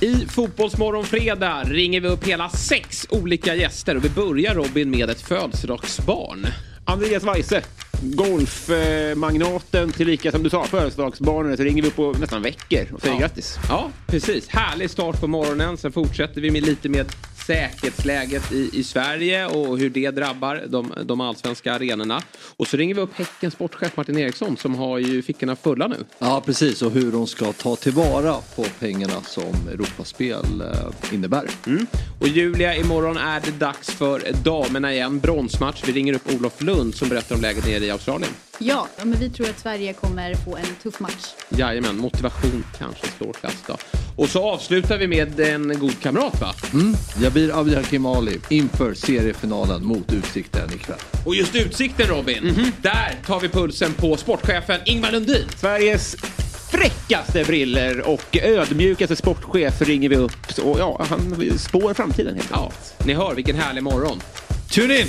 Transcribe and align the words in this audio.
I 0.00 0.26
Fotbollsmorgon 0.26 1.04
fredag 1.04 1.62
ringer 1.64 2.00
vi 2.00 2.08
upp 2.08 2.24
hela 2.26 2.48
sex 2.48 3.06
olika 3.10 3.54
gäster 3.54 3.96
och 3.96 4.04
vi 4.04 4.08
börjar 4.08 4.54
Robin 4.54 4.90
med 4.90 5.10
ett 5.10 5.20
födelsedagsbarn. 5.20 6.46
Andreas 6.84 7.22
Weise, 7.24 7.62
golfmagnaten 8.02 9.92
tillika 9.92 10.32
som 10.32 10.42
du 10.42 10.50
sa 10.50 10.64
födelsedagsbarnet 10.64 11.60
ringer 11.60 11.82
vi 11.82 11.88
upp 11.88 11.96
på 11.96 12.12
nästan 12.20 12.42
veckor 12.42 12.86
och 12.94 13.00
säger 13.00 13.14
Ja. 13.14 13.20
grattis. 13.20 13.58
Ja, 13.68 13.90
precis. 14.06 14.48
Härlig 14.48 14.90
start 14.90 15.20
på 15.20 15.26
morgonen. 15.26 15.76
Sen 15.76 15.92
fortsätter 15.92 16.40
vi 16.40 16.50
med 16.50 16.62
lite 16.66 16.88
med 16.88 17.06
säkerhetsläget 17.48 18.52
i, 18.52 18.70
i 18.72 18.84
Sverige 18.84 19.46
och 19.46 19.78
hur 19.78 19.90
det 19.90 20.10
drabbar 20.10 20.64
de, 20.68 20.92
de 21.04 21.20
allsvenska 21.20 21.72
arenorna. 21.74 22.22
Och 22.56 22.66
så 22.66 22.76
ringer 22.76 22.94
vi 22.94 23.00
upp 23.00 23.14
Häckens 23.14 23.54
sportchef 23.54 23.96
Martin 23.96 24.18
Eriksson 24.18 24.56
som 24.56 24.74
har 24.74 24.98
ju 24.98 25.22
fickorna 25.22 25.56
fulla 25.56 25.88
nu. 25.88 25.96
Ja, 26.18 26.42
precis. 26.46 26.82
Och 26.82 26.90
hur 26.90 27.12
de 27.12 27.26
ska 27.26 27.52
ta 27.52 27.76
tillvara 27.76 28.34
på 28.56 28.64
pengarna 28.78 29.22
som 29.22 29.68
Europaspel 29.72 30.60
eh, 30.60 31.14
innebär. 31.14 31.50
Och 32.20 32.28
Julia, 32.28 32.76
imorgon 32.76 33.16
är 33.16 33.40
det 33.40 33.58
dags 33.58 33.90
för 33.90 34.22
damerna 34.44 34.92
igen. 34.92 35.18
Bronsmatch. 35.18 35.82
Vi 35.86 35.92
ringer 35.92 36.14
upp 36.14 36.34
Olof 36.34 36.62
Lund 36.62 36.94
som 36.94 37.08
berättar 37.08 37.34
om 37.34 37.40
läget 37.42 37.66
nere 37.66 37.84
i 37.84 37.90
Australien. 37.90 38.30
Ja, 38.60 38.86
men 38.96 39.18
vi 39.18 39.30
tror 39.30 39.48
att 39.48 39.58
Sverige 39.58 39.92
kommer 39.92 40.34
få 40.34 40.56
en 40.56 40.74
tuff 40.82 41.00
match. 41.00 41.26
Jajamän, 41.48 41.96
motivation 41.96 42.64
kanske 42.78 43.06
slår 43.18 43.32
klass 43.32 43.64
då. 43.66 43.76
Och 44.16 44.28
så 44.28 44.50
avslutar 44.50 44.98
vi 44.98 45.06
med 45.06 45.40
en 45.40 45.78
god 45.78 46.00
kamrat 46.00 46.40
va? 46.40 46.54
Mm. 46.72 46.94
Jabir 47.22 47.58
Abdihakim 47.60 48.06
Ali 48.06 48.40
inför 48.48 48.94
seriefinalen 48.94 49.84
mot 49.84 50.12
Utsikten 50.12 50.72
ikväll. 50.74 50.98
Och 51.26 51.34
just 51.34 51.54
Utsikten 51.54 52.06
Robin, 52.06 52.72
där 52.82 53.18
tar 53.26 53.40
vi 53.40 53.48
pulsen 53.48 53.94
på 53.94 54.16
sportchefen 54.16 54.80
Ingvar 54.84 55.12
Lundin. 55.12 55.48
Sveriges 55.56 56.16
fräckaste 56.70 57.44
briller 57.44 58.08
och 58.08 58.36
ödmjukaste 58.42 59.16
sportchef 59.16 59.82
ringer 59.82 60.08
vi 60.08 60.16
upp. 60.16 60.58
Och 60.62 60.78
ja, 60.78 61.06
han 61.10 61.58
spår 61.58 61.94
framtiden 61.94 62.34
helt 62.34 62.50
Ja, 62.50 62.72
ni 63.04 63.14
hör 63.14 63.34
vilken 63.34 63.56
härlig 63.56 63.82
morgon. 63.82 64.20
Tune 64.70 64.98
in! 64.98 65.08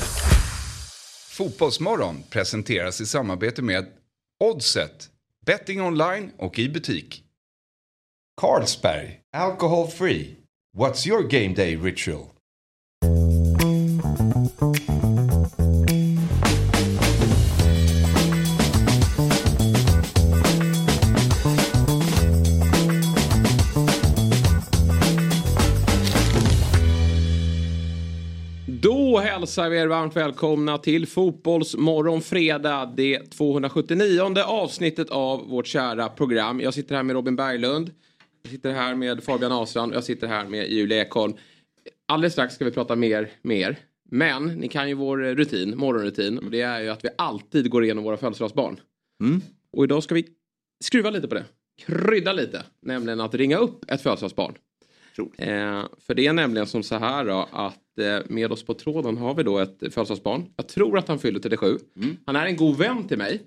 Fotbollsmorgon 1.40 2.24
presenteras 2.30 3.02
i 3.02 3.06
samarbete 3.06 3.62
med 3.62 3.86
Oddset, 4.44 5.10
betting 5.46 5.82
online 5.82 6.32
och 6.38 6.60
i 6.60 6.70
butik. 6.70 7.24
Carlsberg, 8.42 9.22
alcohol 9.34 9.88
free. 9.88 10.36
What's 10.78 11.08
your 11.08 11.24
game 11.24 11.56
day 11.56 11.76
ritual? 11.76 12.26
Då 29.12 29.18
hälsar 29.18 29.70
vi 29.70 29.78
er 29.78 29.88
varmt 29.88 30.16
välkomna 30.16 30.78
till 30.78 31.08
Fotbollsmorgon 31.08 32.22
fredag. 32.22 32.94
Det 32.98 33.20
279 33.20 34.22
avsnittet 34.46 35.10
av 35.10 35.50
vårt 35.50 35.68
kära 35.68 36.10
program. 36.10 36.62
Jag 36.62 36.74
sitter 36.74 36.96
här 36.96 37.04
med 37.04 37.14
Robin 37.14 37.36
Berglund. 37.36 37.92
Jag 38.42 38.52
sitter 38.52 38.72
här 38.72 38.96
med 38.96 39.24
Fabian 39.24 39.52
och 39.52 39.68
jag 39.76 40.04
sitter 40.04 40.28
här 40.28 40.46
med 40.46 40.72
Julia 40.72 41.02
Ekholm. 41.02 41.34
Alldeles 42.06 42.34
strax 42.34 42.56
ska 42.56 42.66
vi 42.66 42.72
prata 42.72 42.96
mer 42.96 43.32
med 43.42 43.58
er. 43.60 43.80
Men 44.10 44.46
ni 44.46 44.68
kan 44.68 44.90
ju 44.90 44.94
vår 44.94 45.18
rutin, 45.18 45.78
morgonrutin. 45.78 46.38
Och 46.38 46.52
det 46.52 46.62
är 46.62 46.82
ju 46.82 46.90
att 46.90 47.06
vi 47.06 47.10
alltid 47.18 47.70
går 47.70 47.84
igenom 47.84 48.04
våra 48.04 48.18
födelsedagsbarn. 48.18 48.80
Och 49.72 49.84
idag 49.84 50.04
ska 50.04 50.16
vi 50.16 50.28
skruva 50.84 51.10
lite 51.10 51.28
på 51.28 51.36
det. 51.36 51.46
Krydda 51.86 52.34
lite. 52.34 52.64
Nämligen 52.82 53.22
att 53.22 53.36
ringa 53.36 53.58
upp 53.58 53.92
ett 53.92 54.02
födelsedagsbarn. 54.02 54.56
Eh, 55.38 55.86
för 56.00 56.14
det 56.14 56.28
är 56.28 56.34
nämligen 56.34 56.68
som 56.68 56.84
så 56.84 56.96
här 56.96 57.26
då 57.26 57.50
att 57.52 57.89
med 58.28 58.52
oss 58.52 58.64
på 58.64 58.74
tråden 58.74 59.18
har 59.18 59.34
vi 59.34 59.44
då 59.44 59.60
ett 59.60 59.78
födelsedagsbarn. 59.80 60.46
Jag 60.56 60.68
tror 60.68 60.98
att 60.98 61.08
han 61.08 61.20
fyller 61.20 61.40
37. 61.40 61.78
Han 62.26 62.36
är 62.36 62.46
en 62.46 62.58
god 62.58 62.78
vän 62.78 63.08
till 63.08 63.18
mig. 63.18 63.42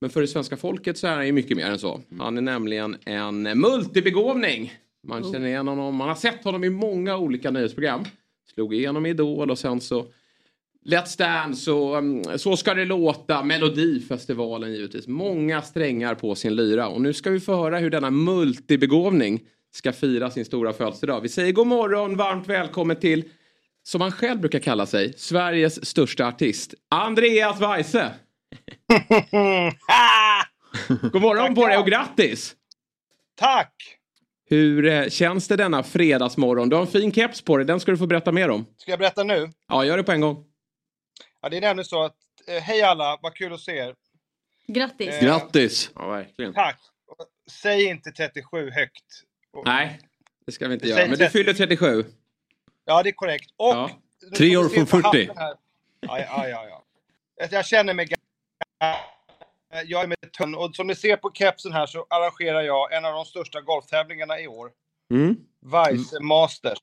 Men 0.00 0.10
för 0.10 0.20
det 0.20 0.26
svenska 0.26 0.56
folket 0.56 0.98
så 0.98 1.06
är 1.06 1.16
han 1.16 1.26
ju 1.26 1.32
mycket 1.32 1.56
mer 1.56 1.66
än 1.66 1.78
så. 1.78 2.00
Han 2.18 2.38
är 2.38 2.42
nämligen 2.42 2.96
en 3.04 3.42
multibegåvning. 3.42 4.72
Man 5.06 5.32
känner 5.32 5.46
igen 5.46 5.68
honom, 5.68 5.96
man 5.96 6.08
har 6.08 6.14
sett 6.14 6.44
honom 6.44 6.64
i 6.64 6.70
många 6.70 7.16
olika 7.16 7.50
nöjesprogram. 7.50 8.04
Slog 8.54 8.74
igenom 8.74 9.06
Idol 9.06 9.50
och 9.50 9.58
sen 9.58 9.80
så 9.80 10.06
Let's 10.84 11.18
Dance 11.18 11.70
och 11.70 11.96
um, 11.96 12.22
Så 12.36 12.56
ska 12.56 12.74
det 12.74 12.84
låta, 12.84 13.42
Melodifestivalen 13.42 14.72
givetvis. 14.72 15.08
Många 15.08 15.62
strängar 15.62 16.14
på 16.14 16.34
sin 16.34 16.56
lyra. 16.56 16.88
Och 16.88 17.00
nu 17.00 17.12
ska 17.12 17.30
vi 17.30 17.40
få 17.40 17.54
höra 17.54 17.78
hur 17.78 17.90
denna 17.90 18.10
multibegåvning 18.10 19.40
ska 19.74 19.92
fira 19.92 20.30
sin 20.30 20.44
stora 20.44 20.72
födelsedag. 20.72 21.20
Vi 21.20 21.28
säger 21.28 21.52
god 21.52 21.66
morgon, 21.66 22.16
varmt 22.16 22.48
välkommen 22.48 22.96
till, 22.96 23.24
som 23.82 24.00
han 24.00 24.12
själv 24.12 24.40
brukar 24.40 24.58
kalla 24.58 24.86
sig, 24.86 25.12
Sveriges 25.16 25.86
största 25.86 26.26
artist, 26.26 26.74
Andreas 26.88 27.60
Weise. 27.60 28.14
god 31.12 31.22
morgon 31.22 31.54
på 31.54 31.66
dig 31.66 31.78
och 31.78 31.86
grattis! 31.86 32.56
Tack! 33.34 33.98
Hur 34.44 34.86
eh, 34.86 35.08
känns 35.08 35.48
det 35.48 35.56
denna 35.56 35.82
fredagsmorgon? 35.82 36.68
Du 36.68 36.76
har 36.76 36.82
en 36.82 36.88
fin 36.88 37.12
keps 37.12 37.42
på 37.42 37.56
dig, 37.56 37.66
den 37.66 37.80
ska 37.80 37.90
du 37.90 37.98
få 37.98 38.06
berätta 38.06 38.32
mer 38.32 38.50
om. 38.50 38.66
Ska 38.76 38.90
jag 38.90 38.98
berätta 38.98 39.24
nu? 39.24 39.50
Ja, 39.68 39.84
gör 39.84 39.96
det 39.96 40.02
på 40.02 40.12
en 40.12 40.20
gång. 40.20 40.44
Ja, 41.42 41.48
det 41.48 41.56
är 41.56 41.60
nämligen 41.60 41.84
så 41.84 42.04
att, 42.04 42.16
eh, 42.48 42.62
hej 42.62 42.82
alla, 42.82 43.18
vad 43.22 43.34
kul 43.34 43.52
att 43.52 43.60
se 43.60 43.76
er. 43.76 43.94
Grattis! 44.66 45.08
Eh, 45.08 45.24
Grattis! 45.24 45.90
Ja, 45.94 46.08
verkligen. 46.08 46.54
Tack! 46.54 46.78
Säg 47.50 47.84
inte 47.84 48.10
37 48.10 48.70
högt. 48.70 49.04
Nej, 49.64 50.00
det 50.46 50.52
ska 50.52 50.68
vi 50.68 50.74
inte 50.74 50.86
Säg 50.86 50.90
göra. 50.96 51.02
Men 51.02 51.10
du 51.10 51.16
30. 51.16 51.32
fyller 51.32 51.52
37. 51.52 52.04
Ja, 52.84 53.02
det 53.02 53.08
är 53.08 53.12
korrekt. 53.12 53.50
Och... 53.56 53.66
Ja. 53.68 53.90
Tre 54.36 54.56
år 54.56 54.68
från 54.68 54.86
på 54.86 54.90
40. 54.90 55.02
hatten 55.04 55.36
här. 55.36 55.54
Ja, 56.00 56.18
ja, 56.18 56.48
ja, 56.48 56.66
ja. 56.68 57.48
Jag 57.50 57.66
känner 57.66 57.94
mig. 57.94 58.08
Jag 59.86 60.02
är 60.02 60.06
med 60.06 60.32
tunn 60.38 60.54
och 60.54 60.74
som 60.74 60.86
ni 60.86 60.94
ser 60.94 61.16
på 61.16 61.30
kepsen 61.34 61.72
här 61.72 61.86
så 61.86 62.06
arrangerar 62.10 62.62
jag 62.62 62.92
en 62.92 63.04
av 63.04 63.12
de 63.12 63.24
största 63.24 63.60
golftävlingarna 63.60 64.40
i 64.40 64.46
år. 64.46 64.70
Mm. 65.10 65.36
Vice 65.60 66.20
Masters. 66.20 66.78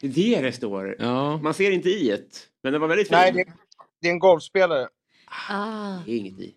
Det 0.00 0.06
är 0.06 0.36
det 0.36 0.46
det 0.46 0.52
står. 0.52 0.96
Ja. 0.98 1.36
Man 1.36 1.54
ser 1.54 1.70
inte 1.70 1.88
i 1.88 2.10
ett. 2.10 2.48
Men 2.62 2.72
det 2.72 2.78
var 2.78 2.88
väldigt 2.88 3.10
Nej, 3.10 3.32
fint. 3.32 3.46
det, 3.46 3.52
det 4.00 4.08
är 4.08 4.12
en 4.12 4.18
golfspelare. 4.18 4.88
Ah. 5.48 5.98
Det 6.06 6.12
är 6.12 6.16
inget 6.16 6.40
i. 6.40 6.54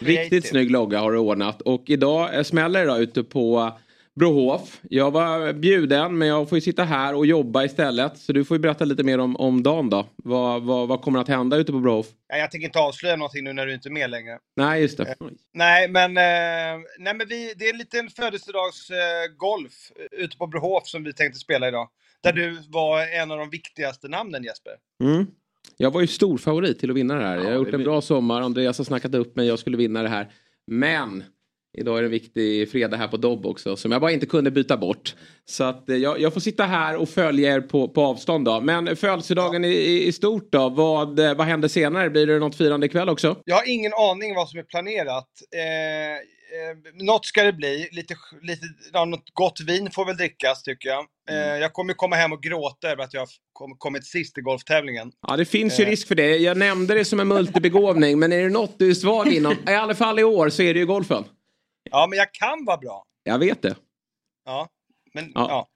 Riktigt 0.00 0.48
snygg 0.48 0.70
logga 0.70 1.00
har 1.00 1.12
du 1.12 1.18
ordnat. 1.18 1.62
Och 1.62 1.84
idag 1.86 2.34
eh, 2.34 2.42
smäller 2.42 2.80
det 2.80 2.92
då 2.92 2.98
ute 2.98 3.22
på 3.22 3.72
Brohof. 4.18 4.80
Jag 4.90 5.10
var 5.10 5.52
bjuden 5.52 6.18
men 6.18 6.28
jag 6.28 6.48
får 6.48 6.56
ju 6.56 6.62
sitta 6.62 6.84
här 6.84 7.14
och 7.14 7.26
jobba 7.26 7.64
istället. 7.64 8.18
Så 8.18 8.32
du 8.32 8.44
får 8.44 8.56
ju 8.56 8.58
berätta 8.60 8.84
lite 8.84 9.02
mer 9.02 9.18
om, 9.18 9.36
om 9.36 9.62
dagen 9.62 9.90
då. 9.90 10.06
Vad, 10.16 10.62
vad, 10.62 10.88
vad 10.88 11.02
kommer 11.02 11.18
att 11.20 11.28
hända 11.28 11.56
ute 11.56 11.72
på 11.72 11.78
Brohof? 11.78 12.06
Ja, 12.28 12.36
Jag 12.36 12.50
tänker 12.50 12.66
inte 12.66 12.78
avslöja 12.78 13.16
någonting 13.16 13.44
nu 13.44 13.52
när 13.52 13.66
du 13.66 13.74
inte 13.74 13.88
är 13.88 13.90
med 13.90 14.10
längre. 14.10 14.38
Nej, 14.56 14.82
just 14.82 14.98
det. 14.98 15.14
Nej, 15.54 15.88
men, 15.88 16.16
eh, 16.16 16.84
nej, 16.98 17.14
men 17.14 17.28
vi, 17.28 17.54
det 17.56 17.64
är 17.64 17.72
en 17.72 17.78
liten 17.78 18.08
födelsedagsgolf 18.10 19.90
eh, 19.96 20.18
eh, 20.18 20.24
ute 20.24 20.36
på 20.36 20.46
Brohof 20.46 20.86
som 20.88 21.04
vi 21.04 21.12
tänkte 21.12 21.38
spela 21.38 21.68
idag. 21.68 21.88
Där 22.22 22.32
du 22.32 22.58
var 22.68 23.20
en 23.22 23.30
av 23.30 23.38
de 23.38 23.50
viktigaste 23.50 24.08
namnen 24.08 24.44
Jesper. 24.44 24.72
Mm. 25.04 25.26
Jag 25.76 25.90
var 25.90 26.00
ju 26.00 26.06
stor 26.06 26.38
favorit 26.38 26.78
till 26.78 26.90
att 26.90 26.96
vinna 26.96 27.14
det 27.14 27.24
här. 27.26 27.36
Jag 27.36 27.44
har 27.44 27.50
Ja, 27.50 27.56
gjort 27.56 27.74
en 27.74 27.84
bra 27.84 28.00
sommar. 28.00 28.40
Andreas 28.42 28.78
har 28.78 28.84
snackat 28.84 29.14
upp 29.14 29.36
mig. 29.36 29.46
Jag 29.46 29.58
skulle 29.58 29.76
vinna 29.76 30.02
det 30.02 30.08
här. 30.08 30.32
Men 30.66 31.24
idag 31.78 31.98
är 31.98 32.02
det 32.02 32.06
en 32.06 32.10
viktig 32.10 32.70
fredag 32.70 32.96
här 32.96 33.08
på 33.08 33.16
Dobb 33.16 33.46
också. 33.46 33.76
Som 33.76 33.92
jag 33.92 34.00
bara 34.00 34.12
inte 34.12 34.26
kunde 34.26 34.50
byta 34.50 34.76
bort. 34.76 35.14
Så 35.44 35.64
att 35.64 35.88
eh, 35.90 35.96
jag, 35.96 36.20
jag 36.20 36.32
får 36.32 36.40
sitta 36.40 36.64
här 36.64 36.96
och 36.96 37.08
följa 37.08 37.54
er 37.54 37.60
på, 37.60 37.88
på 37.88 38.02
avstånd 38.02 38.44
då. 38.44 38.60
Men 38.60 38.96
födelsedagen 38.96 39.64
i, 39.64 39.68
i, 39.68 40.06
i 40.06 40.12
stort 40.12 40.52
då. 40.52 40.68
Vad, 40.68 41.18
eh, 41.18 41.34
vad 41.34 41.46
händer 41.46 41.68
senare? 41.68 42.10
Blir 42.10 42.26
det 42.26 42.38
något 42.38 42.56
firande 42.56 42.86
ikväll 42.86 43.08
också? 43.08 43.36
Jag 43.44 43.56
har 43.56 43.68
ingen 43.68 43.92
aning 43.94 44.34
vad 44.34 44.48
som 44.48 44.58
är 44.58 44.64
planerat. 44.64 45.28
Eh, 45.56 46.12
eh, 46.12 47.04
något 47.04 47.26
ska 47.26 47.42
det 47.42 47.52
bli. 47.52 47.88
Lite, 47.92 48.14
lite, 48.42 48.62
ja, 48.92 49.04
något 49.04 49.30
gott 49.32 49.60
vin 49.66 49.90
får 49.90 50.04
väl 50.04 50.16
drickas 50.16 50.62
tycker 50.62 50.88
jag. 50.88 51.06
Eh, 51.30 51.36
jag 51.60 51.72
kommer 51.72 51.92
komma 51.94 52.16
hem 52.16 52.32
och 52.32 52.42
gråta 52.42 52.88
över 52.90 53.04
att 53.04 53.14
jag 53.14 53.28
kommit 53.78 54.06
sist 54.06 54.38
i 54.38 54.40
golftävlingen. 54.40 55.12
Ja, 55.28 55.36
det 55.36 55.44
finns 55.44 55.80
ju 55.80 55.84
Eh. 55.84 55.90
risk 55.90 56.08
för 56.08 56.14
det. 56.14 56.36
Jag 56.36 56.56
nämnde 56.56 56.94
det 56.94 57.04
som 57.04 57.20
en 57.20 57.28
multibegåvning. 57.28 58.18
men 58.18 58.32
är 58.32 58.42
det 58.42 58.48
något 58.48 58.78
du 58.78 58.90
är 58.90 58.94
svag 58.94 59.28
inom, 59.28 59.52
i 59.68 59.74
alla 59.74 59.94
fall 59.94 60.18
i 60.18 60.24
år, 60.24 60.48
så 60.48 60.62
är 60.62 60.74
det 60.74 60.80
ju 60.80 60.86
golfen. 60.86 61.24
Ja, 61.90 62.06
men 62.06 62.18
jag 62.18 62.32
kan 62.32 62.64
vara 62.64 62.76
bra. 62.76 63.04
Jag 63.22 63.38
vet 63.38 63.62
det. 63.62 63.76
Ja, 64.44 64.68
men 65.14 65.32
Ja. 65.34 65.46
ja. 65.48 65.68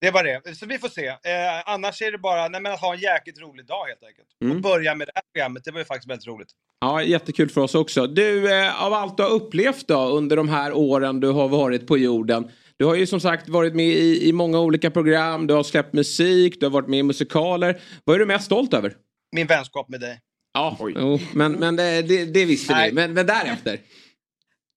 Det 0.00 0.10
var 0.10 0.24
det. 0.24 0.56
Så 0.56 0.66
vi 0.66 0.78
får 0.78 0.88
se. 0.88 1.06
Eh, 1.06 1.16
annars 1.64 2.02
är 2.02 2.12
det 2.12 2.18
bara 2.18 2.48
nej, 2.48 2.60
men 2.60 2.72
att 2.72 2.80
ha 2.80 2.94
en 2.94 3.00
jäkligt 3.00 3.40
rolig 3.40 3.66
dag 3.66 3.86
helt 3.86 4.02
enkelt. 4.04 4.28
Mm. 4.44 4.56
Och 4.56 4.62
börja 4.62 4.94
med 4.94 5.06
det 5.06 5.12
här 5.14 5.22
programmet. 5.34 5.64
Det 5.64 5.70
var 5.70 5.78
ju 5.78 5.84
faktiskt 5.84 6.10
väldigt 6.10 6.26
roligt. 6.26 6.48
Ja, 6.80 7.02
jättekul 7.02 7.50
för 7.50 7.60
oss 7.60 7.74
också. 7.74 8.06
Du, 8.06 8.52
eh, 8.52 8.84
av 8.84 8.92
allt 8.92 9.16
du 9.16 9.22
har 9.22 9.30
upplevt 9.30 9.88
då 9.88 10.00
under 10.08 10.36
de 10.36 10.48
här 10.48 10.72
åren 10.72 11.20
du 11.20 11.28
har 11.28 11.48
varit 11.48 11.86
på 11.86 11.98
jorden. 11.98 12.50
Du 12.76 12.84
har 12.84 12.94
ju 12.94 13.06
som 13.06 13.20
sagt 13.20 13.48
varit 13.48 13.74
med 13.74 13.86
i, 13.86 14.28
i 14.28 14.32
många 14.32 14.60
olika 14.60 14.90
program, 14.90 15.46
du 15.46 15.54
har 15.54 15.62
släppt 15.62 15.92
musik, 15.92 16.60
du 16.60 16.66
har 16.66 16.70
varit 16.70 16.88
med 16.88 16.98
i 16.98 17.02
musikaler. 17.02 17.80
Vad 18.04 18.16
är 18.16 18.20
du 18.20 18.26
mest 18.26 18.44
stolt 18.44 18.74
över? 18.74 18.96
Min 19.32 19.46
vänskap 19.46 19.88
med 19.88 20.00
dig. 20.00 20.20
Ja, 20.54 20.76
jo, 20.80 21.18
men, 21.34 21.52
men 21.52 21.76
det, 21.76 22.02
det, 22.02 22.24
det 22.24 22.44
visste 22.44 22.72
Nej. 22.72 22.88
vi. 22.90 22.94
Men, 22.94 23.12
men 23.12 23.26
därefter? 23.26 23.78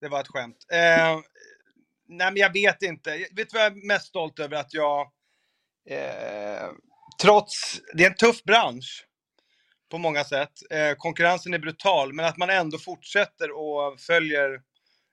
Det 0.06 0.10
var 0.10 0.22
ett 0.22 0.28
skämt. 0.28 0.66
Eh, 0.72 1.20
nej, 2.08 2.32
men 2.32 2.38
jag 2.38 2.54
vet 2.54 2.82
inte. 2.82 3.18
Vet 3.18 3.36
du 3.36 3.48
vad 3.54 3.62
jag 3.62 3.78
är 3.78 3.88
mest 3.88 4.06
stolt 4.06 4.40
över? 4.40 4.58
Att 4.58 4.74
jag, 4.74 5.02
eh, 5.90 6.70
trots, 7.22 7.82
det 7.94 8.04
är 8.04 8.10
en 8.10 8.16
tuff 8.16 8.44
bransch 8.44 9.08
på 9.92 9.98
många 9.98 10.24
sätt. 10.24 10.52
Eh, 10.70 10.96
konkurrensen 10.98 11.54
är 11.54 11.60
brutal, 11.60 12.14
men 12.14 12.26
att 12.26 12.38
man 12.38 12.50
ändå 12.50 12.78
fortsätter 12.78 13.52
och 13.52 14.00
följer, 14.00 14.62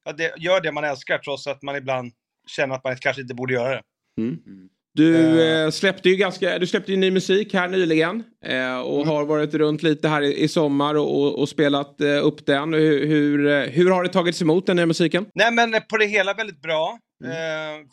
ja, 0.05 0.13
det, 0.13 0.35
gör 0.37 0.61
det 0.61 0.73
man 0.73 0.85
älskar 0.85 1.19
trots 1.19 1.47
att 1.47 1.63
man 1.63 1.77
ibland 1.77 2.13
känner 2.47 2.75
att 2.75 2.85
man 2.85 2.97
kanske 2.97 3.23
inte 3.23 3.35
borde 3.35 3.55
göra 3.55 3.75
det. 3.75 3.83
Mm. 4.19 4.69
Du 4.95 5.41
Eh. 5.43 5.65
eh, 5.65 5.71
släppte 5.71 6.09
ju 6.09 6.17
ganska, 6.17 6.59
du 6.59 6.67
släppte 6.67 6.91
ju 6.93 6.97
ny 6.99 7.11
musik 7.11 7.55
här 7.55 7.69
nyligen. 7.69 8.25
Eh, 8.45 8.79
och 8.81 8.97
Mm. 8.97 9.09
har 9.09 9.25
varit 9.25 9.55
runt 9.55 9.83
lite 9.83 10.09
här 10.09 10.23
i, 10.23 10.43
i 10.43 10.49
sommar 10.49 10.95
och, 10.95 11.21
och, 11.23 11.39
och 11.41 11.49
spelat 11.49 12.01
eh, 12.01 12.27
upp 12.27 12.47
den. 12.47 12.73
Hur, 12.75 13.07
hur, 13.07 13.47
eh, 13.47 13.61
hur 13.71 13.91
har 13.91 14.03
det 14.03 14.09
tagits 14.09 14.43
emot 14.43 14.67
den 14.67 14.77
nya 14.77 14.87
musiken? 14.87 15.27
Nej, 15.35 15.53
men 15.53 15.73
på 15.91 15.97
det 15.97 16.07
hela 16.07 16.35
väldigt 16.35 16.61
bra. 16.63 16.99
Eh, 17.25 17.31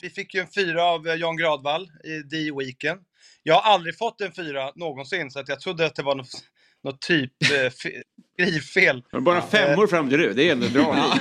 vi 0.02 0.10
fick 0.10 0.34
ju 0.34 0.40
en 0.42 0.48
fyra 0.56 0.84
av 0.86 1.08
Jan 1.08 1.38
Gradvall 1.38 1.82
i 1.84 2.36
D-weekend. 2.36 3.00
Jag 3.44 3.56
har 3.56 3.74
aldrig 3.74 3.98
fått 3.98 4.22
en 4.22 4.32
fyra 4.32 4.72
någonsin, 4.76 5.32
så 5.32 5.40
att 5.40 5.50
jag 5.50 5.60
trodde 5.60 5.86
att 5.86 5.96
det 5.96 6.04
var 6.04 6.16
något, 6.16 6.28
något 6.84 7.02
typ 7.02 7.32
fe- 7.44 8.02
skrivfel. 8.34 9.04
Bara 9.22 9.42
femmor 9.42 9.88
fram 9.88 10.10
till 10.10 10.18
du, 10.20 10.34
det 10.34 10.48
är 10.50 10.52
ändå 10.52 10.68
bra. 10.70 10.96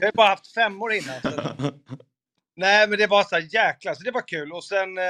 Jag 0.00 0.06
har 0.06 0.12
bara 0.16 0.28
haft 0.28 0.54
femmor 0.54 0.92
innan. 0.92 1.16
Nej, 2.60 2.88
men 2.88 2.98
det 2.98 3.06
var 3.06 3.24
så 3.24 3.34
här 3.34 3.48
jäkla, 3.54 3.94
så 3.94 4.02
det 4.02 4.10
var 4.10 4.28
kul. 4.28 4.52
Och 4.52 4.64
sen 4.64 4.98
eh, 4.98 5.04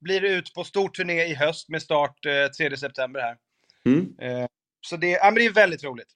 blir 0.00 0.20
det 0.20 0.28
ut 0.28 0.54
på 0.54 0.64
stor 0.64 0.88
turné 0.88 1.24
i 1.24 1.34
höst 1.34 1.68
med 1.68 1.82
start 1.82 2.26
eh, 2.26 2.66
3 2.68 2.76
september 2.76 3.20
här. 3.20 3.36
Mm. 3.86 4.14
Eh, 4.20 4.46
så 4.80 4.96
det, 4.96 5.10
ja, 5.10 5.24
men 5.24 5.34
det 5.34 5.46
är 5.46 5.50
väldigt 5.50 5.84
roligt. 5.84 6.08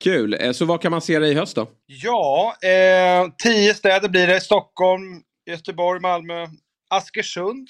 Kul. 0.00 0.36
Eh, 0.40 0.52
så 0.52 0.64
vad 0.64 0.82
kan 0.82 0.90
man 0.90 1.00
se 1.00 1.18
dig 1.18 1.30
i 1.30 1.34
höst 1.34 1.56
då? 1.56 1.70
Ja, 1.86 2.56
eh, 2.62 3.32
tio 3.38 3.74
städer 3.74 4.08
blir 4.08 4.26
det. 4.26 4.40
Stockholm, 4.40 5.22
Göteborg, 5.46 6.00
Malmö, 6.00 6.46
Askersund. 6.88 7.68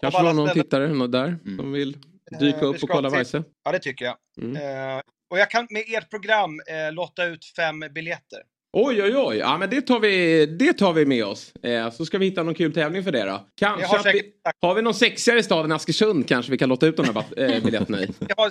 Kanske 0.00 0.18
alla 0.18 0.28
var 0.28 0.34
någon 0.34 0.48
ställen. 0.48 0.64
tittare 0.64 1.06
där 1.06 1.56
som 1.56 1.72
vill 1.72 1.92
dyka 2.40 2.56
Eh, 2.56 2.60
vi 2.60 2.66
upp 2.66 2.82
och 2.82 2.90
kolla 2.90 3.10
Weise? 3.10 3.44
Ja, 3.64 3.72
det 3.72 3.78
tycker 3.78 4.04
jag. 4.04 4.16
Mm. 4.42 4.56
Eh, 4.56 5.02
och 5.30 5.38
jag 5.38 5.50
kan 5.50 5.66
med 5.70 5.84
ert 5.86 6.10
program 6.10 6.60
eh, 6.66 6.92
lotta 6.92 7.24
ut 7.24 7.44
fem 7.56 7.80
biljetter. 7.94 8.42
Oj, 8.72 9.02
oj, 9.02 9.16
oj. 9.16 9.36
Ja, 9.36 9.58
men 9.58 9.70
det 9.70 9.80
tar 9.82 10.00
vi, 10.00 10.46
det 10.46 10.72
tar 10.72 10.92
vi 10.92 11.06
med 11.06 11.24
oss. 11.24 11.52
Eh, 11.56 11.90
så 11.90 12.06
ska 12.06 12.18
vi 12.18 12.26
hitta 12.26 12.42
någon 12.42 12.54
kul 12.54 12.72
tävling 12.72 13.04
för 13.04 13.12
det 13.12 13.24
då. 13.24 13.46
Kanske 13.56 13.86
har 13.86 13.98
att 13.98 14.06
vi, 14.06 14.10
säkert- 14.10 14.34
har 14.60 14.74
vi 14.74 14.82
någon 14.82 14.94
sexigare 14.94 15.40
i 15.40 15.42
staden 15.42 15.72
Askersund 15.72 16.28
kanske 16.28 16.52
vi 16.52 16.58
kan 16.58 16.68
låta 16.68 16.86
ut 16.86 16.96
de 16.96 17.06
här 17.06 17.24
eh, 17.36 17.62
biljetterna 17.64 18.00
i. 18.02 18.06
Har 18.36 18.50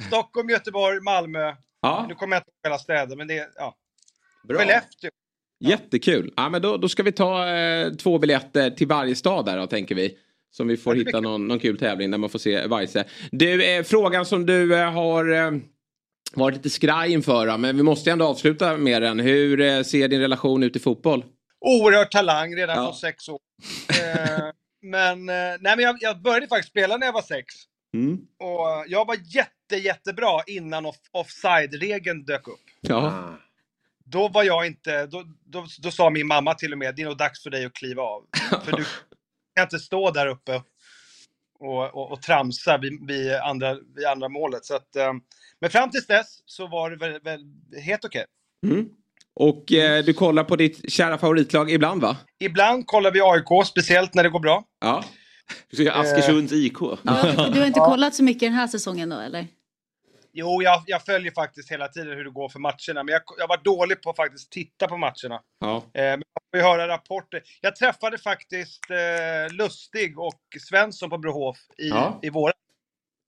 Stockholm, 0.06 0.48
Göteborg, 0.50 1.00
Malmö. 1.00 1.54
Ja, 1.82 2.06
Nu 2.08 2.14
kommer 2.14 2.36
jag 2.36 2.40
inte 2.40 2.50
ihåg 2.50 2.72
alla 2.72 2.78
städer, 2.78 3.16
men 3.16 3.26
det 3.28 3.38
är 3.38 3.46
ja. 3.56 3.74
bra. 4.48 4.58
Skellefteå. 4.58 5.10
Jättekul. 5.64 6.32
Ja, 6.36 6.48
men 6.48 6.62
då, 6.62 6.76
då 6.76 6.88
ska 6.88 7.02
vi 7.02 7.12
ta 7.12 7.48
eh, 7.48 7.92
två 7.92 8.18
biljetter 8.18 8.70
till 8.70 8.86
varje 8.86 9.14
stad 9.14 9.44
där 9.46 9.56
då, 9.56 9.66
tänker 9.66 9.94
vi. 9.94 10.16
Som 10.52 10.68
vi 10.68 10.76
får 10.76 10.94
hitta 10.94 11.20
någon, 11.20 11.48
någon 11.48 11.58
kul 11.58 11.78
tävling 11.78 12.10
där 12.10 12.18
man 12.18 12.30
får 12.30 12.38
se 12.38 12.66
Weise. 12.66 13.04
Du, 13.30 13.64
eh, 13.64 13.82
frågan 13.82 14.26
som 14.26 14.46
du 14.46 14.74
eh, 14.76 14.92
har 14.92 15.32
eh, 15.32 15.50
varit 16.34 16.56
lite 16.56 16.70
skraj 16.70 17.12
inför, 17.12 17.56
men 17.56 17.76
vi 17.76 17.82
måste 17.82 18.10
ändå 18.10 18.26
avsluta 18.26 18.76
med 18.76 19.02
den. 19.02 19.20
Hur 19.20 19.60
eh, 19.60 19.82
ser 19.82 20.08
din 20.08 20.20
relation 20.20 20.62
ut 20.62 20.76
i 20.76 20.78
fotboll? 20.78 21.24
Oerhörd 21.60 22.10
talang 22.10 22.56
redan 22.56 22.76
Ja. 22.76 22.84
från 22.84 22.94
sex 22.94 23.28
år. 23.28 23.38
Eh, 23.88 24.44
men 24.82 25.28
eh, 25.28 25.34
nej, 25.34 25.76
men 25.76 25.78
jag, 25.78 25.96
jag 26.00 26.22
började 26.22 26.46
faktiskt 26.48 26.70
spela 26.70 26.96
när 26.96 27.06
jag 27.06 27.12
var 27.12 27.22
sex. 27.22 27.54
Mm. 27.94 28.14
Och 28.38 28.84
jag 28.86 29.06
var 29.06 29.16
jätte, 29.24 29.76
jättebra 29.76 30.40
innan 30.46 30.86
off, 30.86 30.96
offside-regeln 31.12 32.24
dök 32.24 32.48
upp. 32.48 32.60
Ja. 32.80 33.24
Då 34.04 34.28
var 34.28 34.42
jag 34.44 34.66
inte, 34.66 35.06
då, 35.06 35.24
då, 35.46 35.66
då 35.82 35.90
sa 35.90 36.10
min 36.10 36.26
mamma 36.26 36.54
till 36.54 36.72
och 36.72 36.78
med, 36.78 36.96
det 36.96 37.02
är 37.02 37.06
nog 37.06 37.16
dags 37.16 37.42
för 37.42 37.50
dig 37.50 37.64
att 37.64 37.72
kliva 37.72 38.02
av. 38.02 38.22
För 38.64 38.72
du 38.76 38.84
kan 39.56 39.62
inte 39.62 39.78
stå 39.78 40.10
där 40.10 40.26
uppe 40.26 40.62
och, 41.60 41.94
och, 41.94 42.12
och 42.12 42.22
tramsa 42.22 42.78
vid, 42.78 43.06
vid, 43.06 43.32
andra, 43.34 43.74
vid 43.96 44.06
andra 44.06 44.28
målet. 44.28 44.64
Så 44.64 44.74
att, 44.74 44.96
eh, 44.96 45.12
men 45.60 45.70
fram 45.70 45.90
tills 45.90 46.06
dess 46.06 46.26
så 46.46 46.66
var 46.66 46.90
det 46.90 46.96
väl, 46.96 47.20
väl 47.20 47.40
helt 47.84 48.04
okej. 48.04 48.24
Mm. 48.66 48.86
Och 49.34 49.72
eh, 49.72 50.04
du 50.04 50.12
kollar 50.12 50.44
på 50.44 50.56
ditt 50.56 50.92
kära 50.92 51.18
favoritlag 51.18 51.70
ibland 51.70 52.02
va? 52.02 52.16
Ibland 52.40 52.86
kollar 52.86 53.10
vi 53.10 53.20
AIK, 53.22 53.66
speciellt 53.66 54.14
när 54.14 54.22
det 54.22 54.28
går 54.28 54.40
bra. 54.40 54.64
Ja. 54.80 55.04
Du 55.70 55.76
ska 55.76 55.92
Askersunds 55.92 56.52
IK. 56.52 56.78
Du 56.78 56.86
har, 57.04 57.30
inte- 57.30 57.50
du 57.50 57.60
har 57.60 57.66
inte 57.66 57.80
kollat 57.80 58.14
så 58.14 58.22
mycket 58.24 58.40
den 58.40 58.52
här 58.52 58.66
säsongen 58.66 59.08
då 59.08 59.18
eller? 59.20 59.46
Jo, 60.32 60.62
jag, 60.62 60.82
jag 60.86 61.04
följer 61.04 61.32
faktiskt 61.32 61.70
hela 61.70 61.88
tiden 61.88 62.16
hur 62.16 62.24
det 62.24 62.30
går 62.30 62.48
för 62.48 62.58
matcherna, 62.58 63.02
men 63.04 63.08
jag, 63.08 63.22
jag 63.38 63.48
var 63.48 63.56
dålig 63.64 64.02
på 64.02 64.10
att 64.10 64.16
faktiskt 64.16 64.52
titta 64.52 64.88
på 64.88 64.96
matcherna. 64.96 65.42
ja. 65.58 65.76
Eh, 65.76 65.82
men 66.02 66.18
man 66.18 66.42
får 66.50 66.58
ju 66.58 66.62
höra 66.62 66.88
rapporter. 66.88 67.42
Jag 67.60 67.76
träffade 67.76 68.18
faktiskt 68.18 68.90
eh, 68.90 69.54
Lustig 69.56 70.18
och 70.18 70.40
Svensson 70.68 71.10
på 71.10 71.18
Brohof 71.18 71.56
i, 71.78 71.88
Ja. 71.88 72.18
i 72.22 72.30
våras. 72.30 72.54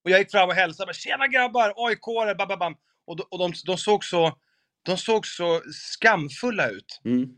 Och 0.04 0.10
jag 0.10 0.18
gick 0.18 0.30
fram 0.30 0.48
och 0.48 0.54
hälsade. 0.54 0.86
bara, 0.86 0.92
Tjena 0.92 1.26
grabbar! 1.28 1.72
AIK-are! 1.76 2.34
Bam, 2.34 2.48
bam, 2.48 2.58
bam. 2.58 2.74
Och, 3.06 3.16
de, 3.16 3.22
och 3.30 3.38
de, 3.38 3.52
de, 3.66 3.76
såg 3.78 4.04
så, 4.04 4.38
de 4.82 4.96
såg 4.96 5.26
så 5.26 5.60
skamfulla 5.72 6.68
ut. 6.68 7.00
Mm. 7.04 7.28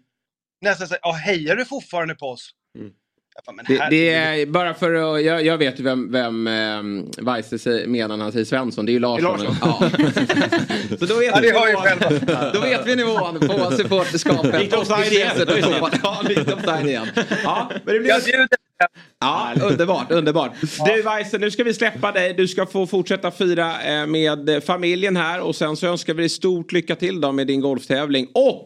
Nästan 0.61 0.89
så 0.89 0.97
ja, 1.03 1.13
hejar 1.13 1.57
du 1.57 1.65
fortfarande 1.65 2.15
på 2.15 2.27
oss? 2.27 2.51
Mm. 2.79 2.93
Det, 3.69 3.87
det 3.91 4.11
är 4.11 4.47
bara 4.47 4.75
för 4.75 4.95
att, 4.95 5.23
jag, 5.23 5.45
jag 5.45 5.59
vet 5.59 5.81
ju 5.81 5.85
vem, 5.85 6.13
vem 6.13 6.47
eh, 6.47 7.25
Weise 7.25 7.87
menar 7.87 8.17
när 8.17 8.25
han 8.25 8.33
säger 8.33 8.45
Svensson. 8.45 8.87
Det 8.87 8.91
är 8.91 8.95
ju 8.95 8.99
Larsson. 8.99 9.31
Är 9.41 9.57
Ja. 9.61 9.91
Så 10.99 11.07
då 11.07 11.19
vet, 11.19 11.31
Ja, 11.35 11.39
vi 11.43 11.51
har 11.51 11.69
ju 11.69 11.75
då 12.55 12.61
vet 12.61 12.87
vi 12.87 12.97
nivån 12.97 13.41
på 13.41 13.71
supporterskapet. 13.77 14.61
Lite 14.61 14.77
offside 14.77 15.13
igen. 15.13 15.31
Ja, 16.03 16.23
lite 16.29 16.55
offside 16.55 16.87
igen. 16.87 17.07
Ja, 17.45 17.71
men 17.85 17.95
det 17.95 18.01
blir 18.01 18.11
Jag 18.11 18.23
bjuder. 18.25 18.49
Ja, 19.21 19.53
underbart, 19.63 20.11
underbart. 20.11 20.53
Du 20.61 21.03
Weise, 21.03 21.39
nu 21.39 21.51
ska 21.51 21.65
vi 21.65 21.75
släppa 21.75 22.13
dig. 22.13 22.35
Du 22.35 22.49
ska 22.49 22.67
få 22.67 22.87
fortsätta 22.87 23.31
fira 23.31 23.83
eh, 23.83 24.07
med 24.07 24.65
familjen 24.67 25.17
här 25.17 25.41
och 25.41 25.57
sen 25.57 25.77
så 25.77 25.87
önskar 25.87 26.15
vi 26.15 26.23
dig 26.23 26.29
stort 26.29 26.73
lycka 26.73 26.97
till 26.97 27.21
då 27.21 27.33
med 27.33 27.47
din 27.47 27.61
golftävling 27.61 28.29
och 28.33 28.65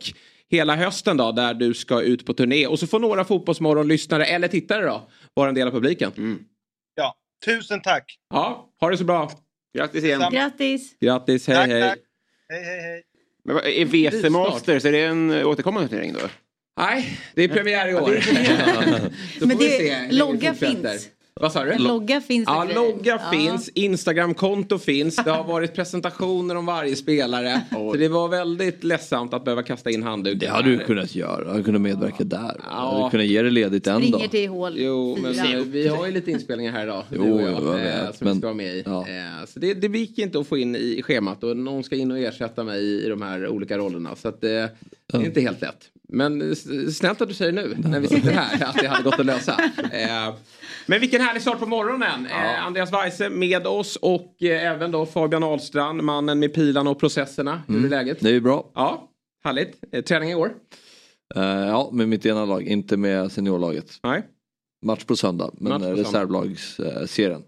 hela 0.51 0.77
hösten 0.77 1.17
då 1.17 1.33
där 1.33 1.55
du 1.55 1.75
ska 1.75 2.03
ut 2.03 2.27
på 2.27 2.35
turné. 2.35 2.67
Och 2.67 2.79
så 2.79 2.87
får 2.87 2.99
några 3.01 3.25
Fotbollsmorgon-lyssnare 3.25 4.25
eller 4.25 4.49
tittare 4.49 4.87
då 4.87 5.09
vara 5.35 5.49
en 5.49 5.55
del 5.55 5.69
av 5.69 5.73
publiken. 5.73 6.39
Ja, 6.95 7.15
tusen 7.45 7.81
tack. 7.83 8.19
Ja, 8.31 8.69
ha 8.81 8.91
det 8.91 8.97
så 8.99 9.05
bra. 9.05 9.31
Grattis 9.79 10.05
igen. 10.05 10.23
Grattis! 10.33 10.97
Grattis, 11.01 11.47
hej 11.47 11.57
Tack, 11.57 11.69
hej. 11.69 11.83
tack. 11.83 11.99
Hej, 12.49 12.65
hej, 12.65 12.81
hej. 12.81 13.03
Men 13.45 13.55
vad- 13.55 13.65
Är 13.67 13.85
WC 13.85 14.31
Masters, 14.31 14.85
är 14.85 14.93
det 14.93 15.05
en 15.05 15.31
återkommande 15.45 15.89
turnering 15.89 16.13
då? 16.13 16.21
Nej, 16.81 17.19
det 17.35 17.43
är 17.45 17.49
premiär 17.49 17.89
i 17.89 17.95
år. 17.95 18.09
Men 19.47 19.49
vi 19.49 19.55
det- 19.55 19.71
se 19.71 19.95
hur 19.95 20.01
länge 20.01 20.13
logga 20.13 20.39
det 20.53 20.59
fortsätter. 20.59 20.91
finns. 20.93 21.09
Vad 21.41 21.53
sa 21.53 21.65
du? 21.65 21.73
En 21.73 21.83
logga 21.83 22.21
finns 22.21 22.45
Ja, 22.49 22.67
logga 22.75 23.21
Ja. 23.25 23.31
finns, 23.33 23.69
Instagramkonto 23.69 24.79
finns, 24.79 25.17
det 25.17 25.31
har 25.31 25.45
varit 25.45 25.75
presentationer 25.75 26.55
om 26.57 26.67
varje 26.67 26.97
spelare. 26.97 27.61
Så 27.71 27.93
det 27.95 28.09
var 28.09 28.29
väldigt 28.29 28.85
ledsamt 28.85 29.35
att 29.35 29.45
behöva 29.45 29.63
kasta 29.63 29.91
in 29.91 30.03
handduken. 30.03 30.39
Det 30.39 30.47
hade 30.47 30.71
du 30.71 30.79
kunnat 30.79 31.15
göra. 31.15 31.45
Du 31.45 31.51
hade 31.51 31.63
kunnat 31.63 31.81
medverka 31.81 32.25
där. 32.25 32.41
Du 32.55 32.61
Ja. 32.71 32.99
hade 32.99 33.11
kunnat 33.11 33.27
ge 33.27 33.43
det 33.43 33.51
ledigt 33.51 33.87
en 33.87 34.11
dag. 34.11 34.31
till 34.31 34.49
hål 34.49 34.75
Jo, 34.77 35.19
men 35.23 35.39
eh, 35.39 35.61
vi 35.67 35.89
har 35.89 36.07
ju 36.07 36.13
lite 36.13 36.31
inspelningar 36.31 36.73
här 36.73 36.83
idag. 36.83 37.03
Jo, 37.11 37.35
och 37.35 37.41
jag, 37.43 37.49
eh, 37.53 37.73
vet, 37.73 38.17
som 38.17 38.25
vi 38.25 38.25
men- 38.25 38.39
ska 38.39 38.47
vara 38.47 38.55
med 38.57 38.75
i. 38.77 38.83
ja. 38.87 39.01
Eh, 39.09 39.47
Så 39.49 39.59
det, 39.61 39.75
det 39.75 39.99
gick 39.99 40.19
inte 40.19 40.39
att 40.39 40.47
få 40.47 40.59
in 40.59 40.77
i 40.77 41.03
schemat 41.03 41.45
och 41.45 41.57
någon 41.57 41.85
ska 41.85 41.97
in 41.97 42.11
och 42.11 42.19
ersätta 42.19 42.65
mig 42.65 42.81
i, 42.85 43.05
i 43.07 43.09
de 43.09 43.23
här 43.23 43.49
olika 43.49 43.79
rollerna. 43.79 44.17
Så 44.17 44.29
att, 44.29 44.45
eh, 44.45 44.65
det 45.13 45.17
är 45.19 45.25
inte 45.27 45.41
helt 45.41 45.61
lätt. 45.61 45.91
Men 46.09 46.57
snällt 46.93 47.21
att 47.21 47.29
du 47.29 47.35
säger 47.35 47.53
nu 47.53 47.75
när 47.79 48.01
vi 48.01 48.09
sitter 48.09 48.31
här 48.31 48.65
att 48.69 48.77
det 48.77 48.89
hade 48.89 49.03
gått 49.03 49.21
att 49.21 49.27
lösa. 49.27 49.53
Eh, 49.93 50.35
Men 50.87 51.01
vilken 51.01 51.21
härlig 51.21 51.43
start 51.43 51.59
på 51.59 51.67
morgonen. 51.67 52.27
Eh, 52.27 52.65
Andreas 52.67 52.93
Weise 52.93 53.29
med 53.31 53.67
oss 53.67 53.97
och 53.97 54.43
eh, 54.43 54.73
även 54.73 54.91
då 54.91 55.07
Fabian 55.07 55.43
Ahlstrand, 55.45 56.03
mannen 56.05 56.39
med 56.39 56.55
pilarna 56.55 56.91
och 56.91 56.99
processerna. 57.01 57.63
Hur 57.69 57.85
är 57.85 57.89
läget? 57.89 58.21
Det 58.21 58.31
är 58.31 58.41
bra. 58.41 58.71
Ja, 58.75 59.09
härligt. 59.45 60.07
Träning 60.07 60.31
i 60.31 60.35
år? 60.35 60.51
Ja, 61.35 61.91
med 61.93 62.09
mitt 62.09 62.27
ena 62.27 62.45
lag, 62.45 62.63
inte 62.63 62.97
med 62.97 63.33
seniorlaget. 63.33 63.91
Nej, 64.03 64.23
Match 64.87 65.05
på 65.05 65.17
söndag, 65.17 65.51
men 65.53 65.97
reservlagsserien. 65.97 67.43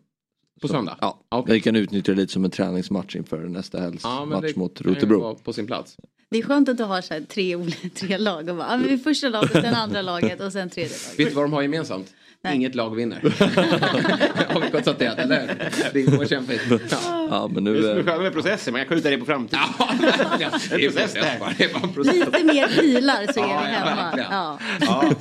på 0.60 0.68
söndag? 0.68 0.96
Ja, 1.00 1.20
Okej. 1.28 1.54
vi 1.54 1.60
kan 1.60 1.76
utnyttja 1.76 2.12
det 2.12 2.16
lite 2.20 2.32
som 2.32 2.44
en 2.44 2.50
träningsmatch 2.50 3.16
inför 3.16 3.38
nästa 3.38 3.80
helgs 3.80 4.04
Ja, 4.04 4.24
match 4.24 4.54
mot 4.56 4.80
Rotebro. 4.80 5.34
på 5.44 5.52
sin 5.52 5.66
plats. 5.66 5.96
Det 6.30 6.38
är 6.38 6.42
skönt 6.42 6.68
att 6.68 6.76
du 6.76 6.84
har 6.84 7.00
så 7.00 7.14
här 7.14 7.20
tre, 7.20 7.56
olika- 7.56 7.88
tre 7.94 8.18
lag. 8.18 8.48
Och 8.48 8.56
bara, 8.56 8.66
ja, 8.70 8.76
men 8.76 8.88
vi 8.88 8.98
första 8.98 9.28
laget, 9.28 9.52
sen 9.52 9.74
andra 9.74 10.02
laget 10.02 10.40
och 10.40 10.52
sen 10.52 10.70
tredje 10.70 10.90
laget. 10.90 11.18
Vet 11.18 11.28
du 11.28 11.34
vad 11.34 11.44
de 11.44 11.52
har 11.52 11.62
gemensamt? 11.62 12.12
Nej. 12.42 12.56
Inget 12.56 12.74
lag 12.74 12.94
vinner. 12.96 13.20
har 14.54 14.60
vi 14.60 14.70
konstaterat, 14.70 15.18
eller 15.18 15.40
hur? 15.40 15.92
Det 15.92 16.02
går 16.02 16.24
kämpigt. 16.26 16.62
Ja. 16.90 17.28
Ja, 17.30 17.50
men 17.54 17.64
Det 17.64 17.70
är 17.70 17.74
nu... 17.74 17.80
som 17.82 17.90
är 17.90 17.98
eh, 17.98 18.04
skönt 18.04 18.22
med 18.22 18.32
processer, 18.32 18.72
man 18.72 18.80
kan 18.80 18.88
skjuta 18.88 19.10
det 19.10 19.18
på 19.18 19.24
framtiden. 19.24 19.60
Ja, 19.78 19.88
verkligen. 20.00 20.50
det 20.70 20.74
är 20.74 20.86
en 20.86 20.92
process 20.92 21.14
bara. 21.40 21.52
Det 21.58 21.64
är 21.64 21.72
bara 21.74 21.82
en 21.82 21.92
process. 21.92 22.14
Lite 22.14 22.44
mer 22.44 22.68
pilar 22.68 23.32
så 23.32 23.40
är 23.40 23.44
Ja, 23.48 23.62
vi 23.66 23.72
ja, 23.72 23.78
hemma. 23.78 24.26
Ja. 24.30 24.58
Ja, 24.80 25.12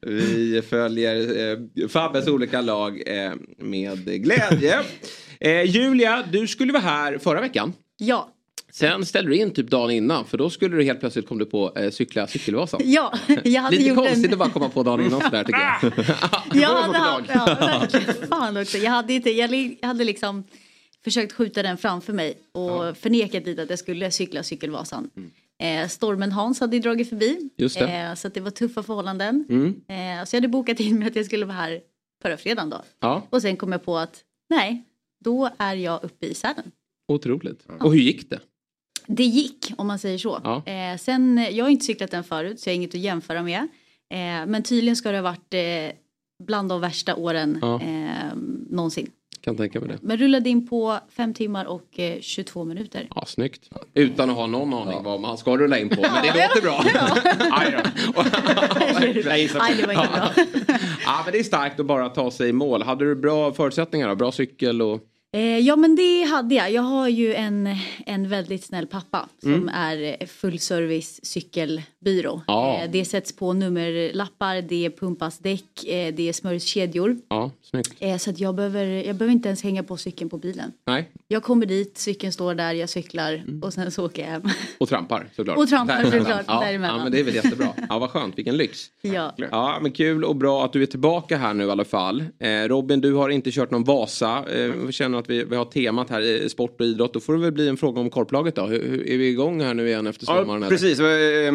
vi 0.00 0.62
följer 0.70 1.16
eh, 1.82 1.88
Fabbes 1.88 2.26
olika 2.28 2.60
lag 2.60 3.02
eh, 3.06 3.32
med 3.58 4.22
glädje. 4.24 4.78
Eh, 5.40 5.62
Julia, 5.62 6.24
du 6.32 6.46
skulle 6.46 6.72
vara 6.72 6.82
här 6.82 7.18
förra 7.18 7.40
veckan. 7.40 7.72
ja, 7.96 8.28
Sen 8.78 9.06
ställde 9.06 9.30
du 9.30 9.36
in 9.36 9.50
typ 9.50 9.70
dagen 9.70 9.90
innan 9.90 10.24
för 10.24 10.38
då 10.38 10.50
skulle 10.50 10.76
du 10.76 10.84
helt 10.84 11.00
plötsligt 11.00 11.28
kom 11.28 11.38
du 11.38 11.44
på 11.44 11.72
eh, 11.76 11.90
cykla 11.90 12.26
Cykelvasan. 12.26 12.80
Ja, 12.84 13.12
jag 13.44 13.62
hade 13.62 13.76
Lite 13.76 13.88
gjort 13.88 13.98
konstigt 13.98 14.26
en... 14.26 14.32
att 14.32 14.38
bara 14.38 14.50
komma 14.50 14.68
på 14.68 14.82
dagen 14.82 15.06
innan 15.06 15.20
sådär 15.20 15.44
tycker 15.44 15.60
jag. 15.60 15.92
Jag 16.62 16.82
hade, 16.82 16.98
haft, 16.98 17.30
ja. 17.92 18.02
Fan 18.28 18.56
också. 18.56 18.78
Jag 18.78 18.90
hade, 18.90 19.12
inte, 19.12 19.30
jag 19.30 19.76
hade 19.82 20.04
liksom 20.04 20.44
försökt 21.04 21.32
skjuta 21.32 21.62
den 21.62 21.76
framför 21.78 22.12
mig 22.12 22.38
och 22.52 22.96
förnekat 22.96 23.46
lite 23.46 23.62
att 23.62 23.70
jag 23.70 23.78
skulle 23.78 24.10
cykla 24.10 24.42
Cykelvasan. 24.42 25.10
Eh, 25.62 25.88
stormen 25.88 26.32
Hans 26.32 26.60
hade 26.60 26.76
ju 26.76 26.82
dragit 26.82 27.08
förbi. 27.08 27.30
Mm. 27.30 27.50
Just. 27.56 27.80
Mm. 27.80 28.10
Eh, 28.10 28.14
så 28.14 28.28
det 28.28 28.40
var 28.40 28.50
tuffa 28.50 28.82
förhållanden. 28.82 29.44
Eh, 29.88 30.24
så 30.24 30.36
jag 30.36 30.40
hade 30.40 30.48
bokat 30.48 30.80
in 30.80 30.98
mig 30.98 31.08
att 31.08 31.16
jag 31.16 31.26
skulle 31.26 31.46
vara 31.46 31.56
här 31.56 31.80
förra 32.22 32.36
fredagen 32.36 32.70
då. 32.70 32.82
Ja, 33.00 33.22
Och 33.30 33.42
sen 33.42 33.56
kom 33.56 33.72
jag 33.72 33.84
på 33.84 33.98
att 33.98 34.24
nej, 34.50 34.84
då 35.24 35.50
är 35.58 35.74
jag 35.74 36.04
uppe 36.04 36.26
i 36.26 36.34
Sälen. 36.34 36.72
otroligt. 37.08 37.66
Och 37.80 37.92
hur 37.92 38.00
gick 38.00 38.30
det? 38.30 38.40
Det 39.08 39.24
gick 39.24 39.72
om 39.78 39.86
man 39.86 39.98
säger 39.98 40.18
så. 40.18 40.40
Ja. 40.44 40.62
Eh, 40.66 40.96
sen, 40.98 41.46
jag 41.52 41.64
har 41.64 41.70
inte 41.70 41.84
cyklat 41.84 42.10
den 42.10 42.24
förut 42.24 42.60
så 42.60 42.68
jag 42.68 42.72
har 42.72 42.76
inget 42.76 42.94
att 42.94 43.00
jämföra 43.00 43.42
med. 43.42 43.60
Eh, 44.10 44.46
men 44.46 44.62
tydligen 44.62 44.96
ska 44.96 45.10
det 45.10 45.16
ha 45.18 45.22
varit 45.22 45.54
eh, 45.54 45.96
bland 46.44 46.68
de 46.68 46.80
värsta 46.80 47.14
åren 47.14 47.58
Ja. 47.62 47.80
eh, 47.82 48.36
någonsin. 48.70 49.10
Kan 49.40 49.56
tänka 49.56 49.80
mig 49.80 49.88
det. 49.88 49.98
Men 50.02 50.16
rullade 50.16 50.50
in 50.50 50.66
på 50.66 50.98
5 51.10 51.34
timmar 51.34 51.64
och 51.64 51.98
eh, 51.98 52.20
22 52.20 52.64
minuter. 52.64 53.08
Ja, 53.14 53.24
snyggt. 53.26 53.70
Utan 53.94 54.30
att 54.30 54.36
ha 54.36 54.46
någon 54.46 54.74
aning 54.74 55.02
vad 55.02 55.20
man 55.20 55.38
ska 55.38 55.56
rulla 55.56 55.78
in 55.78 55.88
på. 55.88 56.00
Men 56.00 56.22
det 56.22 56.48
låter 56.48 56.62
bra. 56.62 56.82
Nej, 59.58 59.74
det 59.76 59.86
var 59.86 59.92
inte 59.92 59.96
bra. 60.12 60.32
Ja, 61.04 61.20
men 61.24 61.32
det 61.32 61.38
är 61.38 61.42
starkt 61.44 61.80
att 61.80 61.86
bara 61.86 62.08
ta 62.08 62.30
sig 62.30 62.48
i 62.48 62.52
mål. 62.52 62.82
Hade 62.82 63.04
du 63.04 63.14
bra 63.14 63.52
förutsättningar 63.52 64.08
då? 64.08 64.14
Bra 64.14 64.32
cykel 64.32 64.82
och... 64.82 65.00
Eh, 65.36 65.58
ja 65.58 65.76
men 65.76 65.96
det 65.96 66.22
hade 66.24 66.54
jag. 66.54 66.70
Jag 66.72 66.82
har 66.82 67.08
ju 67.08 67.34
en, 67.34 67.68
en 68.06 68.28
väldigt 68.28 68.64
snäll 68.64 68.86
pappa 68.86 69.28
som 69.42 69.54
Mm. 69.54 69.68
är 69.74 70.26
fullservice 70.26 71.20
cykelbyrå. 71.22 72.42
Ja. 72.46 72.78
Eh, 72.82 72.90
det 72.90 73.04
sätts 73.04 73.36
på 73.36 73.52
nummerlappar, 73.52 74.62
det 74.62 74.90
pumpas 74.90 75.38
däck, 75.38 75.84
eh, 75.86 76.14
det 76.14 76.32
smörjs 76.32 76.64
kedjor. 76.64 77.16
Ja, 77.28 77.50
snyggt. 77.62 77.94
Eh, 77.98 78.16
så 78.16 78.30
att 78.30 78.38
jag 78.40 78.54
behöver, 78.54 78.84
jag 78.84 79.16
behöver 79.16 79.32
inte 79.32 79.48
ens 79.48 79.62
hänga 79.62 79.82
på 79.82 79.96
cykeln 79.96 80.30
på 80.30 80.38
bilen. 80.38 80.72
Nej, 80.86 81.10
Jag 81.28 81.42
kommer 81.42 81.66
dit, 81.66 81.98
cykeln 81.98 82.32
står 82.32 82.54
där, 82.54 82.72
jag 82.74 82.88
cyklar 82.88 83.32
Mm. 83.34 83.62
och 83.62 83.72
sen 83.72 83.90
så 83.90 84.06
åker 84.06 84.22
jag 84.22 84.28
hem. 84.30 84.42
och 84.78 84.88
trampar 84.88 85.26
såklart. 85.36 85.58
Och 85.58 85.68
trampar 85.68 85.94
Däremellan. 85.96 86.20
såklart, 86.26 86.44
Ja, 86.48 86.60
däremellan. 86.60 86.96
ja, 86.98 87.02
men 87.02 87.12
det 87.12 87.20
är 87.20 87.24
väl 87.24 87.34
jättebra. 87.34 87.68
Ja, 87.88 87.98
vad 87.98 88.10
skönt. 88.10 88.38
Vilken 88.38 88.56
lyx. 88.56 88.90
ja. 89.02 89.34
Ja, 89.50 89.78
men 89.82 89.92
kul 89.92 90.24
och 90.24 90.36
bra 90.36 90.64
att 90.64 90.72
du 90.72 90.82
är 90.82 90.86
tillbaka 90.86 91.36
här 91.36 91.54
nu 91.54 91.64
i 91.64 91.70
alla 91.70 91.84
fall. 91.84 92.24
Eh, 92.38 92.48
Robin, 92.68 93.00
du 93.00 93.12
har 93.14 93.28
inte 93.28 93.50
kört 93.50 93.70
någon 93.70 93.84
Vasa. 93.84 94.44
Eh, 94.54 94.90
att 95.18 95.30
vi, 95.30 95.44
vi 95.44 95.56
har 95.56 95.64
temat 95.64 96.10
här, 96.10 96.42
eh, 96.42 96.48
sport 96.48 96.80
och 96.80 96.86
idrott. 96.86 97.12
Då 97.14 97.20
får 97.20 97.32
det 97.32 97.38
väl 97.38 97.52
bli 97.52 97.68
en 97.68 97.76
fråga 97.76 98.00
om 98.00 98.10
korplaget 98.10 98.54
då. 98.54 98.66
Hur, 98.66 98.82
hur, 98.88 99.08
är 99.08 99.16
vi 99.18 99.28
igång 99.28 99.60
här 99.60 99.74
nu 99.74 99.88
igen 99.88 100.06
efter 100.06 100.26
sommaren? 100.26 100.48
Ja, 100.48 100.56
eller? 100.56 100.68
precis. 100.68 101.00
Eh, 101.00 101.54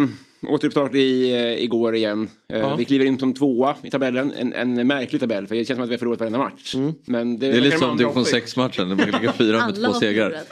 Återuppstart 0.53 0.95
i, 0.95 1.31
eh, 1.33 1.63
igår 1.63 1.95
igen. 1.95 2.29
Eh, 2.53 2.59
Ja. 2.59 2.75
Vi 2.75 2.85
kliver 2.85 3.05
in 3.05 3.19
som 3.19 3.33
tvåa 3.33 3.75
i 3.83 3.89
tabellen. 3.89 4.31
En, 4.37 4.53
en 4.53 4.87
märklig 4.87 5.21
tabell 5.21 5.47
för 5.47 5.55
det 5.55 5.65
känns 5.65 5.77
som 5.77 5.83
att 5.83 5.89
vi 5.89 5.93
har 5.93 5.99
förlorat 5.99 6.19
varenda 6.19 6.39
match. 6.39 6.75
Mm. 6.75 6.93
Men 7.05 7.39
Det 7.39 7.47
är 7.47 7.61
lite 7.61 7.77
som 7.77 7.97
division 7.97 8.21
också- 8.21 8.35
6-matchen. 8.35 8.89
där 8.89 8.95
Man 8.95 9.05
ligger 9.05 9.31
fyra 9.31 9.57
med 9.67 9.75
två 9.75 9.93
segrar. 9.93 10.33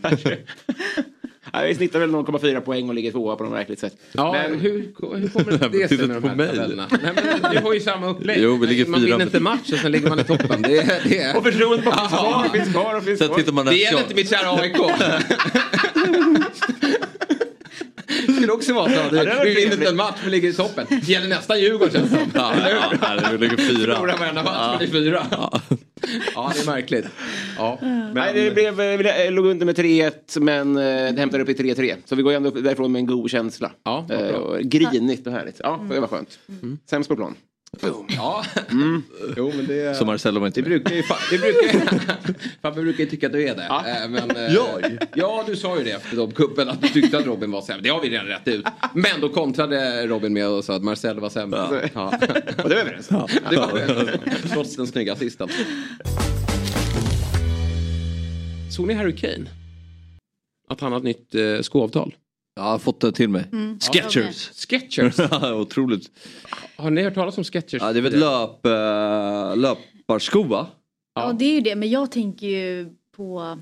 Nej, 1.52 1.68
vi 1.68 1.74
snittar 1.74 1.98
väl 1.98 2.10
0,4 2.10 2.60
poäng 2.60 2.88
och 2.88 2.94
ligger 2.94 3.12
tvåa 3.12 3.36
på 3.36 3.44
något 3.44 3.52
märkligt 3.52 3.78
sätt. 3.78 3.96
Ja, 4.12 4.32
Men- 4.32 4.60
hur, 4.60 4.70
hur 4.72 4.92
kommer 5.28 5.68
det 5.68 5.88
sig 5.88 5.98
med 5.98 6.08
de 6.08 6.12
här 6.22 6.30
tabellerna? 6.30 6.86
Nej, 7.02 7.12
men 7.42 7.52
du 7.54 7.58
har 7.58 7.74
ju 7.74 7.80
samma 7.80 8.06
upplägg. 8.08 8.38
Jo, 8.42 8.56
vi 8.56 8.66
ligger 8.66 8.86
man 8.86 9.00
fyra 9.00 9.10
vinner 9.12 9.24
inte 9.26 9.40
match 9.40 9.72
och 9.72 9.78
sen 9.78 9.92
ligger 9.92 10.08
man 10.08 10.20
i 10.20 10.24
toppen. 10.24 10.62
Det, 10.62 10.76
är- 10.78 11.00
det, 11.08 11.18
är- 11.18 11.36
Och 11.36 11.42
förtroendet 11.44 11.84
bara 11.84 12.48
finns 12.48 12.72
kvar 12.72 12.94
och 12.96 13.02
finns 13.04 13.18
kvar 13.18 13.30
och 13.30 13.34
finns 13.36 13.48
kvar. 13.50 13.64
det 13.64 13.74
gäller 13.76 14.00
inte 14.00 14.14
mitt 14.14 14.30
kära 14.30 14.60
AIK. 14.60 14.76
Det 18.26 18.32
skulle 18.32 18.52
också 18.52 18.74
vara 18.74 18.90
så. 18.90 19.14
det 19.14 19.16
var 19.24 19.44
Vi 19.44 19.54
vinner 19.54 19.72
inte 19.72 19.88
en 19.88 19.96
match 19.96 20.18
men 20.22 20.30
ligger 20.30 20.48
i 20.48 20.52
toppen. 20.52 20.86
Det 20.90 21.08
gäller 21.08 21.28
nästa 21.28 21.58
Djurgården 21.58 21.92
känns 21.92 22.10
det. 22.10 22.26
Ja, 22.34 22.54
ja, 22.68 22.92
ja, 23.22 23.28
vi 23.32 23.38
ligger 23.38 23.56
fyra. 23.56 23.94
Förlorar 23.94 24.18
varenda 24.18 24.42
match 24.42 24.76
men 24.78 24.88
är 24.88 24.92
fyra. 24.92 25.26
Ja, 26.34 26.52
det 26.54 26.60
är 26.60 26.66
märkligt. 26.66 27.06
Ja, 27.58 27.78
men, 27.80 28.12
Nej, 28.14 28.32
det 28.34 28.50
blev, 28.50 28.80
eh, 28.80 28.98
vi 28.98 29.30
låg 29.30 29.46
under 29.46 29.66
med 29.66 29.78
3-1 29.78 30.40
men 30.40 30.76
eh, 30.76 30.82
det 30.82 31.20
hämtade 31.20 31.42
upp 31.42 31.48
i 31.48 31.54
3-3. 31.54 31.96
Så 32.04 32.16
vi 32.16 32.22
går 32.22 32.32
ändå 32.32 32.50
därifrån 32.50 32.92
med 32.92 32.98
en 33.00 33.06
god 33.06 33.30
känsla. 33.30 33.70
Ja, 33.84 34.04
bra. 34.08 34.18
Och 34.18 34.60
grinigt 34.60 35.26
och 35.26 35.32
härligt. 35.32 35.60
Ja, 35.62 35.86
det 35.90 36.00
var 36.00 36.08
skönt. 36.08 36.38
Sämst 36.90 37.08
på 37.08 37.16
plan. 37.16 37.34
Ja. 38.08 38.44
Jo, 39.36 39.52
men 39.56 39.66
det... 39.66 39.96
Så 39.96 40.04
Marcello 40.04 40.40
var 40.40 40.46
inte 40.46 40.60
Det 40.60 40.68
med. 40.68 40.82
brukar 40.82 40.96
ju... 40.96 41.02
Fa- 41.02 41.30
det 41.30 41.38
brukar, 41.38 42.16
Fabbe 42.62 42.82
brukar 42.82 43.04
ju 43.04 43.10
tycka 43.10 43.26
att 43.26 43.32
du 43.32 43.42
är 43.48 43.54
det. 43.54 43.62
Eh, 43.64 44.08
Men, 44.10 44.30
eh, 44.36 44.54
Jag? 44.54 44.98
Ja, 45.14 45.44
du 45.46 45.56
sa 45.56 45.78
ju 45.78 45.84
det 45.84 45.90
efter 45.90 46.16
de 46.16 46.32
kuppen 46.32 46.68
att 46.68 46.82
du 46.82 46.88
tyckte 46.88 47.18
att 47.18 47.26
Robin 47.26 47.50
var 47.50 47.62
sämre. 47.62 47.82
Det 47.82 47.88
har 47.88 48.00
vi 48.02 48.10
redan 48.10 48.26
rätt 48.26 48.48
ut. 48.48 48.66
Men 48.94 49.20
då 49.20 49.28
kontrade 49.28 50.06
Robin 50.06 50.32
med 50.32 50.48
och 50.48 50.64
sa 50.64 50.76
att 50.76 50.82
Marcel 50.84 51.20
var 51.20 51.30
sämre. 51.30 51.90
Ja. 51.94 52.06
Och 52.62 52.68
det 52.68 52.74
var 52.74 52.80
överens. 52.80 53.08
Det 53.08 53.56
var 53.56 53.74
det. 53.74 54.48
Trots 54.52 54.76
den 54.76 54.86
snygga 54.86 55.12
assisten. 55.12 55.48
Såg 58.76 58.86
ni 58.86 58.94
Harry 58.94 59.16
Kane? 59.16 59.44
Att 60.68 60.80
han 60.80 60.92
har 60.92 60.98
ett 60.98 61.04
nytt 61.04 61.34
eh, 61.34 61.60
skoavtal? 61.60 62.14
Jag 62.54 62.62
har 62.62 62.78
fått 62.78 63.00
det 63.00 63.12
till 63.12 63.28
mig. 63.28 63.44
Sketchers. 63.92 64.50
Sketchers. 64.68 65.18
Otroligt. 65.54 66.10
Har 66.76 66.90
ni 66.90 67.02
hört 67.02 67.14
talas 67.14 67.38
om 67.38 67.44
Sketchers? 67.44 67.82
Ja, 67.82 67.92
det 67.92 67.98
är 67.98 68.02
väl 68.02 68.12
ett 68.14 68.20
löp, 68.20 68.66
äh, 68.66 69.56
löparsko 69.56 70.42
va? 70.42 70.66
ja 71.14 71.32
det 71.32 71.44
är 71.44 71.54
ju 71.54 71.60
det 71.60 71.76
men 71.76 71.90
jag 71.90 72.10
tänker 72.12 72.46
ju 72.46 72.88
på 73.16 73.58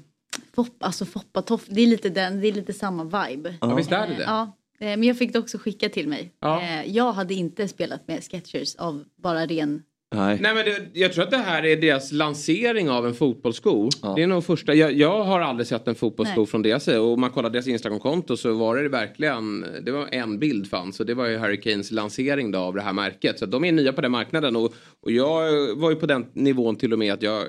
Fop, 0.54 0.76
alltså 0.80 1.04
Foppatoff, 1.04 1.64
det 1.68 1.80
är 1.80 1.86
lite 1.86 2.08
den, 2.08 2.40
det 2.40 2.48
är 2.48 2.52
lite 2.52 2.72
samma 2.72 3.04
vibe. 3.04 3.54
Ja, 3.60 3.74
visst 3.74 3.92
är 3.92 4.06
det 4.08 4.14
det? 4.14 4.22
Ja, 4.22 4.42
eh, 4.80 4.86
men 4.86 5.02
jag 5.02 5.18
fick 5.18 5.32
det 5.32 5.38
också 5.38 5.58
skicka 5.58 5.88
till 5.88 6.08
mig. 6.08 6.32
Ja. 6.40 6.62
Eh, 6.62 6.90
Jag 6.96 7.12
hade 7.12 7.34
inte 7.34 7.68
spelat 7.68 8.08
med 8.08 8.24
Skechers 8.24 8.74
av 8.76 9.04
bara 9.22 9.46
ren... 9.46 9.82
Nej. 10.10 10.38
Nej 10.40 10.54
men 10.54 10.64
det, 10.64 11.00
jag 11.00 11.12
tror 11.12 11.24
att 11.24 11.30
det 11.30 11.36
här 11.36 11.64
är 11.64 11.76
deras 11.76 12.12
lansering 12.12 12.90
av 12.90 13.06
en 13.06 13.14
fotbollssko. 13.14 13.88
Ja. 14.02 14.12
Det 14.16 14.22
är 14.22 14.26
nog 14.26 14.44
första, 14.44 14.74
jag, 14.74 14.92
jag 14.92 15.24
har 15.24 15.40
aldrig 15.40 15.66
sett 15.66 15.88
en 15.88 15.94
fotbollssko 15.94 16.40
Nej. 16.40 16.46
från 16.46 16.62
deras 16.62 16.84
sida. 16.84 17.00
Och 17.00 17.12
om 17.12 17.20
man 17.20 17.30
kollar 17.30 17.50
deras 17.50 17.66
Instagramkonto 17.66 18.36
så 18.36 18.52
var 18.52 18.76
det 18.76 18.88
verkligen, 18.88 19.66
det 19.82 19.90
var 19.90 20.08
en 20.12 20.38
bild 20.38 20.70
fanns. 20.70 21.00
Och 21.00 21.06
det 21.06 21.14
var 21.14 21.26
ju 21.26 21.38
Harry 21.38 21.60
Kanes 21.60 21.90
lansering 21.90 22.50
då 22.50 22.58
av 22.58 22.74
det 22.74 22.82
här 22.82 22.92
märket. 22.92 23.38
Så 23.38 23.46
de 23.46 23.64
är 23.64 23.72
nya 23.72 23.92
på 23.92 24.00
den 24.00 24.10
marknaden. 24.10 24.56
Och, 24.56 24.74
och 25.00 25.12
jag 25.12 25.76
var 25.76 25.90
ju 25.90 25.96
på 25.96 26.06
den 26.06 26.26
nivån 26.32 26.76
till 26.76 26.92
och 26.92 26.98
med 26.98 27.12
att 27.12 27.22
jag, 27.22 27.42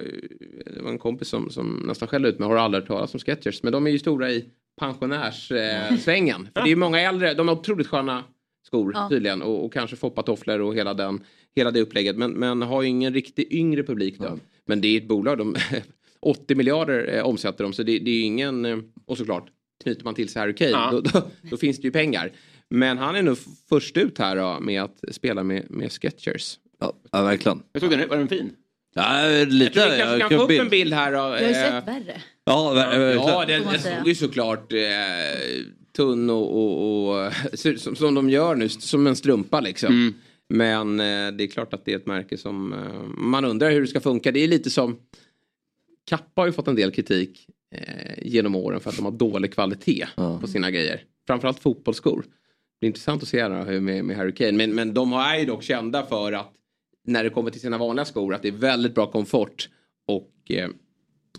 det 0.75 0.81
var 0.81 0.91
en 0.91 0.99
kompis 0.99 1.27
som, 1.27 1.49
som 1.49 1.83
nästan 1.87 2.07
skällde 2.07 2.29
ut 2.29 2.39
mig, 2.39 2.49
har 2.49 2.55
aldrig 2.55 2.81
hört 2.81 2.87
talas 2.87 3.13
om 3.13 3.19
Skechers. 3.19 3.63
Men 3.63 3.73
de 3.73 3.87
är 3.87 3.91
ju 3.91 3.99
stora 3.99 4.31
i 4.31 4.45
pensionärssvängen. 4.79 6.41
Eh. 6.41 6.51
För 6.53 6.63
det 6.63 6.71
är 6.71 6.75
många 6.75 7.01
äldre, 7.01 7.33
de 7.33 7.47
har 7.47 7.55
otroligt 7.55 7.87
sköna 7.87 8.23
skor 8.69 8.91
Ja. 8.95 9.09
tydligen. 9.09 9.41
Och, 9.41 9.65
och 9.65 9.73
kanske 9.73 9.95
foppatofflor 9.95 10.59
och 10.61 10.75
hela, 10.75 10.93
den, 10.93 11.23
hela 11.55 11.71
det 11.71 11.81
upplägget. 11.81 12.15
Men, 12.17 12.31
men 12.31 12.61
har 12.61 12.81
ju 12.81 12.87
ingen 12.89 13.13
riktig 13.13 13.47
yngre 13.53 13.83
publik 13.83 14.19
då. 14.19 14.39
Men 14.65 14.81
det 14.81 14.87
är 14.87 14.97
ett 14.97 15.07
bolag, 15.07 15.37
de, 15.37 15.55
80 16.19 16.55
miljarder 16.55 17.15
eh, 17.17 17.23
omsätter 17.25 17.63
de. 17.63 17.73
Så 17.73 17.83
det, 17.83 17.99
det 17.99 18.11
är 18.11 18.15
ju 18.15 18.21
ingen, 18.21 18.65
eh, 18.65 18.77
och 19.05 19.17
såklart 19.17 19.47
knyter 19.83 20.03
man 20.03 20.15
till 20.15 20.29
sig 20.29 20.39
Harry 20.39 20.55
Kane, 20.55 20.71
Ja. 20.71 20.91
då, 20.91 21.01
då, 21.01 21.21
då 21.41 21.57
finns 21.57 21.77
det 21.77 21.83
ju 21.83 21.91
pengar. 21.91 22.31
Men 22.69 22.97
han 22.97 23.15
är 23.15 23.21
nog 23.21 23.37
först 23.69 23.97
ut 23.97 24.17
här 24.17 24.35
då, 24.35 24.59
med 24.59 24.81
att 24.83 25.03
spela 25.11 25.43
med, 25.43 25.65
med 25.71 25.91
Sketchers. 25.91 26.57
Ja, 26.79 26.93
ja 27.11 27.21
verkligen. 27.23 27.63
Jag 27.71 27.81
såg 27.81 27.91
den, 27.91 28.09
var 28.09 28.17
den 28.17 28.27
fin? 28.27 28.49
Ja, 28.95 29.29
Jag 29.29 29.47
lite. 29.51 29.73
tror 29.79 29.91
vi 29.91 29.97
kanske 29.97 30.19
kan 30.19 30.29
få 30.29 30.43
upp 30.43 30.49
en 30.51 30.69
bild 30.69 30.93
här 30.93 31.11
då. 31.11 31.17
Jag 31.17 31.23
har 31.29 31.39
ju 31.39 31.45
eh, 31.45 31.53
sett 31.53 31.87
värre. 31.87 32.21
Ja, 32.45 32.71
ver- 32.75 32.99
verkligen. 32.99 33.27
Ja, 33.27 33.45
den, 33.47 33.63
den 33.71 33.79
såg 33.79 34.07
ju 34.07 34.15
såklart 34.15 34.73
eh, 34.73 34.79
tunn 35.93 36.29
och, 36.29 36.55
och, 36.57 37.09
och 37.25 37.31
ut 37.65 37.81
som, 37.81 37.95
som 37.95 38.15
de 38.15 38.29
gör 38.29 38.55
nu, 38.55 38.69
som 38.69 39.07
en 39.07 39.15
strumpa 39.15 39.59
liksom. 39.59 40.13
Men 40.49 40.99
eh, 40.99 41.31
det 41.37 41.43
är 41.43 41.47
klart 41.47 41.73
att 41.73 41.85
det 41.85 41.91
är 41.93 41.95
ett 41.95 42.05
märke 42.05 42.37
som 42.37 42.73
eh, 42.73 43.03
man 43.17 43.45
undrar 43.45 43.71
hur 43.71 43.81
det 43.81 43.87
ska 43.87 43.99
funka. 43.99 44.31
Det 44.31 44.39
är 44.39 44.47
lite 44.47 44.69
som 44.69 44.99
Kappa 46.09 46.41
har 46.41 46.45
ju 46.45 46.51
fått 46.53 46.67
en 46.67 46.75
del 46.75 46.91
kritik 46.91 47.47
eh, 47.75 48.13
genom 48.21 48.55
åren 48.55 48.79
för 48.79 48.89
att 48.89 48.95
de 48.95 49.05
har 49.05 49.11
dålig 49.11 49.53
kvalitet 49.53 50.07
Ja. 50.15 50.39
på 50.41 50.47
sina 50.47 50.71
grejer. 50.71 51.03
Framförallt 51.27 51.59
fotbollsskor. 51.59 52.25
Det 52.79 52.85
är 52.85 52.87
intressant 52.87 53.23
att 53.23 53.29
se 53.29 53.41
här 53.41 53.65
hur 53.65 53.79
med, 53.79 54.05
med 54.05 54.17
Harry 54.17 54.33
Kane. 54.33 54.51
Men, 54.51 54.75
men 54.75 54.93
de 54.93 55.13
är 55.13 55.37
ju 55.39 55.45
dock 55.45 55.63
kända 55.63 56.05
för 56.05 56.31
att 56.33 56.53
när 57.07 57.23
det 57.23 57.29
kommer 57.29 57.51
till 57.51 57.61
sina 57.61 57.77
vanliga 57.77 58.05
skor 58.05 58.33
att 58.33 58.41
det 58.41 58.47
är 58.47 58.51
väldigt 58.51 58.95
bra 58.95 59.11
komfort 59.11 59.69
och 60.07 60.31
eh, 60.49 60.69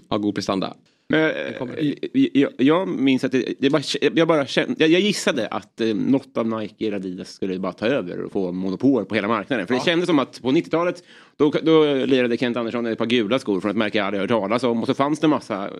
har 0.09 0.19
god 0.19 0.35
prestanda. 0.35 0.77
Men, 1.11 1.31
eh, 1.31 1.95
jag, 2.13 2.53
jag 2.57 2.89
minns 2.89 3.25
att 3.25 3.33
det, 3.33 3.55
det 3.59 3.71
bara, 3.71 3.83
jag, 4.15 4.29
bara 4.29 4.47
kände, 4.47 4.75
jag, 4.79 4.89
jag 4.89 5.01
gissade 5.01 5.49
att 5.49 5.81
eh, 5.81 5.95
något 5.95 6.37
av 6.37 6.47
Nike 6.47 6.87
eller 6.87 6.97
Adidas 6.97 7.33
skulle 7.33 7.59
bara 7.59 7.73
ta 7.73 7.87
över 7.87 8.21
och 8.21 8.33
få 8.33 8.53
monopol 8.53 9.05
på 9.05 9.15
hela 9.15 9.29
marknaden. 9.29 9.67
För 9.67 9.75
det 9.75 9.85
kändes 9.85 10.07
som 10.07 10.19
att 10.19 10.43
på 10.43 10.51
90-talet 10.51 11.05
då, 11.37 11.51
då 11.63 11.95
lirade 11.95 12.37
Kent 12.37 12.57
Andersson 12.57 12.87
ett 12.87 12.99
par 12.99 13.07
gula 13.07 13.39
skor 13.39 13.61
från 13.61 13.71
ett 13.71 13.77
märke 13.77 13.99
jag 13.99 14.07
aldrig 14.07 14.21
hört 14.21 14.31
talas 14.31 14.65
om 14.65 14.81
och 14.81 14.87
så 14.87 14.95
fanns 14.95 15.21
det 15.21 15.29
massa 15.29 15.71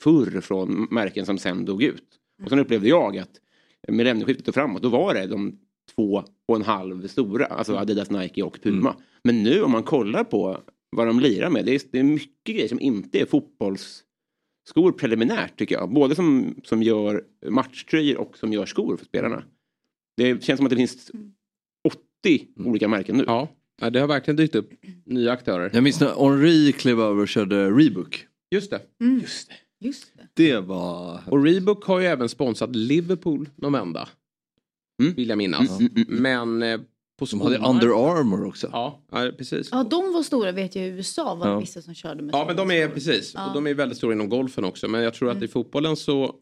förr 0.00 0.40
från 0.40 0.88
märken 0.90 1.26
som 1.26 1.38
sen 1.38 1.64
dog 1.64 1.82
ut. 1.82 2.04
Och 2.44 2.48
sen 2.48 2.58
upplevde 2.58 2.88
jag 2.88 3.18
att 3.18 3.30
millennieskiftet 3.88 4.48
och 4.48 4.54
framåt 4.54 4.82
då 4.82 4.88
var 4.88 5.14
det 5.14 5.26
de 5.26 5.58
två 5.94 6.24
och 6.48 6.56
en 6.56 6.62
halv 6.62 7.08
stora, 7.08 7.46
alltså 7.46 7.76
Adidas, 7.76 8.10
Nike 8.10 8.42
och 8.42 8.58
Puma. 8.62 8.96
Men 9.24 9.42
nu 9.42 9.62
om 9.62 9.70
man 9.70 9.82
kollar 9.82 10.24
på 10.24 10.58
vad 10.90 11.06
de 11.06 11.20
lirar 11.20 11.50
med, 11.50 11.64
det 11.64 11.74
är, 11.74 11.80
det 11.92 11.98
är 11.98 12.02
mycket 12.02 12.54
grejer 12.54 12.68
som 12.68 12.80
inte 12.80 13.20
är 13.20 13.26
fotbolls 13.26 14.02
skor 14.68 14.92
preliminärt 14.92 15.58
tycker 15.58 15.74
jag. 15.74 15.92
Både 15.92 16.14
som, 16.14 16.54
som 16.64 16.82
gör 16.82 17.24
matchtröjor 17.48 18.18
och 18.18 18.38
som 18.38 18.52
gör 18.52 18.66
skor 18.66 18.96
för 18.96 19.04
spelarna. 19.04 19.42
Det 20.16 20.44
känns 20.44 20.58
som 20.58 20.66
att 20.66 20.70
det 20.70 20.76
finns 20.76 21.10
80 22.24 22.46
olika 22.56 22.88
märken 22.88 23.16
nu. 23.16 23.24
Ja, 23.26 23.48
ja, 23.80 23.90
det 23.90 24.00
har 24.00 24.08
verkligen 24.08 24.36
dykt 24.36 24.54
upp 24.54 24.70
nya 25.04 25.32
aktörer. 25.32 25.70
Jag 25.74 25.82
minns 25.82 26.00
när 26.00 26.30
Henri 26.30 26.72
klev 26.72 27.00
över 27.00 27.22
och 27.22 27.28
körde 27.28 27.70
Rebook. 27.70 28.26
Just 28.50 28.70
det. 28.70 28.80
Just 29.00 29.48
det. 29.48 29.54
Just 29.78 30.12
det. 30.16 30.28
Det 30.34 30.60
var... 30.60 31.20
Och 31.26 31.44
Reebok 31.44 31.84
har 31.84 32.00
ju 32.00 32.06
även 32.06 32.28
sponsrat 32.28 32.76
Liverpool 32.76 33.48
någon 33.56 33.72
vända. 33.72 34.08
Mm. 35.02 35.14
Vill 35.14 35.28
jag 35.28 35.38
minnas. 35.38 35.80
Mm, 35.80 35.92
mm, 35.96 36.06
mm. 36.08 36.22
Men 36.22 36.62
eh, 36.62 36.86
på 37.18 37.26
Som 37.26 37.40
hade 37.40 37.58
Under 37.58 37.86
Armour 38.18 38.46
också. 38.46 38.68
Ja, 38.72 39.02
ja, 39.12 39.30
precis. 39.38 39.68
Ja, 39.72 39.84
de 39.90 40.12
var 40.12 40.22
stora 40.22 40.52
vet 40.52 40.76
jag 40.76 40.84
i 40.84 40.88
USA 40.88 41.34
var 41.34 41.46
det 41.46 41.52
Ja. 41.52 41.58
vissa 41.60 41.82
som 41.82 41.94
körde 41.94 42.22
med 42.22 42.34
Ja, 42.34 42.44
men 42.46 42.56
de 42.56 42.70
är 42.70 42.88
precis. 42.88 43.32
Ja. 43.34 43.48
Och 43.48 43.54
de 43.54 43.66
är 43.66 43.74
väldigt 43.74 43.98
stora 43.98 44.12
inom 44.12 44.28
golfen 44.28 44.64
också. 44.64 44.88
Men 44.88 45.02
jag 45.02 45.14
tror 45.14 45.28
att 45.28 45.34
Mm. 45.36 45.44
i 45.44 45.48
fotbollen 45.48 45.96
så 45.96 46.34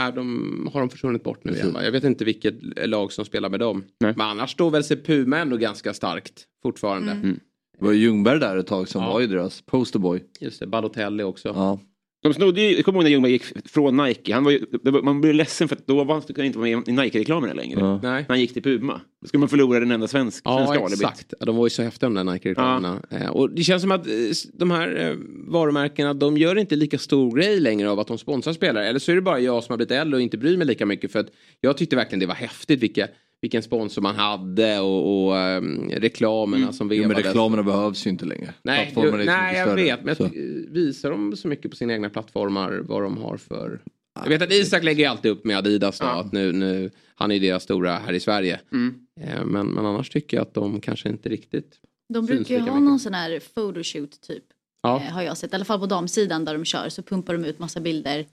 är 0.00 0.12
de, 0.12 0.70
har 0.72 0.80
de 0.80 0.90
försvunnit 0.90 1.24
bort 1.24 1.44
nu 1.44 1.52
igen. 1.52 1.60
Precis. 1.62 1.74
Va? 1.74 1.84
Jag 1.84 1.92
vet 1.92 2.04
inte 2.04 2.24
vilket 2.24 2.54
lag 2.88 3.12
som 3.12 3.24
spelar 3.24 3.48
med 3.48 3.60
dem. 3.60 3.84
Nej. 4.00 4.14
Men 4.16 4.26
annars 4.26 4.50
står 4.52 4.70
väl 4.70 4.84
sig 4.84 5.02
Puma 5.02 5.38
ändå 5.38 5.56
ganska 5.56 5.94
starkt 5.94 6.44
fortfarande. 6.62 7.12
Mm. 7.12 7.40
Det 7.78 7.84
var 7.84 7.92
Ljungberg 7.92 8.40
där 8.40 8.56
ett 8.56 8.66
tag 8.66 8.88
som 8.88 9.02
Ja. 9.02 9.12
var 9.12 9.20
ju 9.20 9.26
deras 9.26 9.62
posterboy. 9.62 10.24
Just 10.40 10.60
det, 10.60 10.66
Balotelli 10.66 11.22
också. 11.22 11.48
Ja. 11.48 11.78
De 12.22 12.34
snodde 12.34 12.60
ju, 12.60 12.76
jag 12.76 12.84
kommer 12.84 12.98
ihåg 12.98 13.04
när 13.04 13.10
Ljungberg 13.10 13.32
gick 13.32 13.44
från 13.70 13.96
Nike. 13.96 14.34
Han 14.34 14.44
var 14.44 14.50
ju, 14.50 14.60
man 15.02 15.20
blev 15.20 15.34
ledsen 15.34 15.68
för 15.68 15.76
att 15.76 15.86
då 15.86 16.04
var 16.04 16.14
han 16.14 16.44
inte 16.46 16.58
vara 16.58 16.70
med 16.70 16.88
i 16.88 16.92
Nike-reklamerna 16.92 17.52
längre. 17.54 17.80
Ja. 17.80 18.00
När 18.02 18.12
Nej. 18.12 18.24
han 18.28 18.40
gick 18.40 18.52
till 18.52 18.62
Puma. 18.62 19.00
Då 19.20 19.28
skulle 19.28 19.38
man 19.38 19.48
förlora 19.48 19.80
den 19.80 19.90
enda 19.90 20.08
svensk, 20.08 20.42
svenska 20.42 20.74
Ja, 20.74 20.80
alibit. 20.80 20.92
exakt. 20.92 21.34
Ja, 21.40 21.46
De 21.46 21.56
var 21.56 21.66
ju 21.66 21.70
så 21.70 21.82
häftiga 21.82 22.08
de 22.08 22.14
där 22.14 22.24
Nike-reklamerna. 22.32 23.02
Eh, 23.10 23.26
Och 23.30 23.50
det 23.50 23.62
känns 23.62 23.82
som 23.82 23.92
att 23.92 24.06
eh, 24.06 24.12
de 24.54 24.70
här 24.70 25.08
eh, 25.10 25.16
varumärkena, 25.48 26.14
de 26.14 26.36
gör 26.38 26.58
inte 26.58 26.76
lika 26.76 26.98
stor 26.98 27.36
grej 27.36 27.60
längre 27.60 27.90
av 27.90 28.00
att 28.00 28.06
de 28.06 28.18
sponsrar 28.18 28.52
spelare. 28.52 28.86
Eller 28.88 28.98
så 28.98 29.10
är 29.12 29.16
det 29.16 29.22
bara 29.22 29.40
jag 29.40 29.64
som 29.64 29.72
har 29.72 29.76
blivit 29.76 29.92
äldre 29.92 30.16
och 30.16 30.22
inte 30.22 30.38
bryr 30.38 30.56
mig 30.56 30.66
lika 30.66 30.86
mycket. 30.86 31.12
För 31.12 31.18
att 31.20 31.28
jag 31.60 31.76
tyckte 31.76 31.96
verkligen 31.96 32.20
det 32.20 32.26
var 32.26 32.34
häftigt 32.34 32.80
vilka, 32.82 33.08
vilken 33.42 33.62
sponsor 33.62 34.02
man 34.02 34.16
hade 34.16 34.80
och, 34.80 35.24
och 35.26 35.38
ehm, 35.38 35.90
reklamerna 35.90 36.72
som 36.72 36.92
Jo, 36.92 37.00
men 37.00 37.08
vevades. 37.08 37.26
reklamerna 37.26 37.62
behövs 37.62 38.06
ju 38.06 38.10
inte 38.10 38.24
längre. 38.24 38.54
Nej, 38.62 38.92
ju, 38.96 39.10
nej 39.24 39.56
jag 39.56 39.74
vet. 39.74 40.04
Men 40.04 40.16
jag 40.18 40.30
visar 40.72 41.10
de 41.10 41.36
så 41.36 41.48
mycket 41.48 41.70
på 41.70 41.76
sina 41.76 41.92
egna 41.92 42.10
plattformar 42.10 42.72
vad 42.84 43.02
de 43.02 43.16
har 43.18 43.36
för... 43.36 43.80
Jag 44.22 44.28
vet 44.28 44.42
att 44.42 44.52
Isak 44.52 44.84
lägger 44.84 45.08
alltid 45.08 45.30
upp 45.30 45.44
med 45.44 45.56
Adidas 45.58 45.98
då, 45.98 46.06
Ja. 46.06 46.20
att 46.20 46.32
nu, 46.32 46.52
nu, 46.52 46.90
han 47.14 47.30
är 47.30 47.34
ju 47.34 47.40
deras 47.40 47.62
stora 47.62 47.92
här 47.96 48.12
i 48.12 48.20
Sverige. 48.20 48.60
Mm. 48.72 48.94
Eh, 49.20 49.44
Men, 49.44 49.66
men 49.66 49.86
annars 49.86 50.10
tycker 50.10 50.36
jag 50.36 50.42
att 50.42 50.54
de 50.54 50.80
kanske 50.80 51.08
inte 51.08 51.28
riktigt... 51.28 51.78
De 52.14 52.26
brukar 52.26 52.54
ju 52.54 52.60
ha 52.60 52.66
mycket. 52.66 52.82
någon 52.82 52.98
sån 53.00 53.14
här 53.14 53.40
photoshoot 53.54 54.20
typ. 54.20 54.44
Ja. 54.82 54.96
Eh, 54.96 55.12
har 55.12 55.22
jag 55.22 55.36
sett. 55.36 55.52
I 55.52 55.54
alla 55.54 55.64
fall 55.64 55.80
på 55.80 55.86
damsidan 55.86 56.44
där 56.44 56.52
de 56.52 56.64
kör 56.64 56.88
så 56.88 57.02
pumpar 57.02 57.32
de 57.32 57.44
ut 57.44 57.58
massa 57.58 57.80
bilder. 57.80 58.26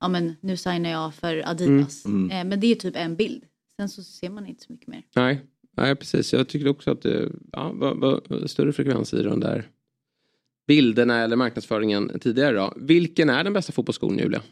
Ja 0.00 0.08
men 0.08 0.36
nu 0.40 0.56
signar 0.56 0.90
jag 0.90 1.14
för 1.14 1.42
Adidas. 1.50 2.04
Mm, 2.06 2.30
Eh, 2.30 2.44
men 2.44 2.60
det 2.60 2.66
är 2.66 2.74
typ 2.74 2.96
en 2.96 3.16
bild. 3.16 3.42
Sen 3.80 3.88
så 3.88 4.02
ser 4.02 4.30
man 4.30 4.46
inte 4.46 4.64
så 4.64 4.72
mycket 4.72 4.88
mer. 4.88 5.02
Nej, 5.14 5.40
nej 5.76 5.96
precis. 5.96 6.32
Jag 6.32 6.48
tycker 6.48 6.68
också 6.68 6.90
att 6.90 7.02
det 7.02 7.32
ja, 7.52 7.72
var, 7.72 7.94
var 7.94 8.46
större 8.46 8.72
frekvens 8.72 9.14
i 9.14 9.22
de 9.22 9.40
där 9.40 9.68
bilderna 10.66 11.18
eller 11.18 11.36
marknadsföringen 11.36 12.18
tidigare. 12.20 12.56
Då. 12.56 12.72
Vilken 12.76 13.30
är 13.30 13.44
den 13.44 13.52
bästa 13.52 13.72
fotbollsskon 13.72 14.18
Julia? 14.18 14.42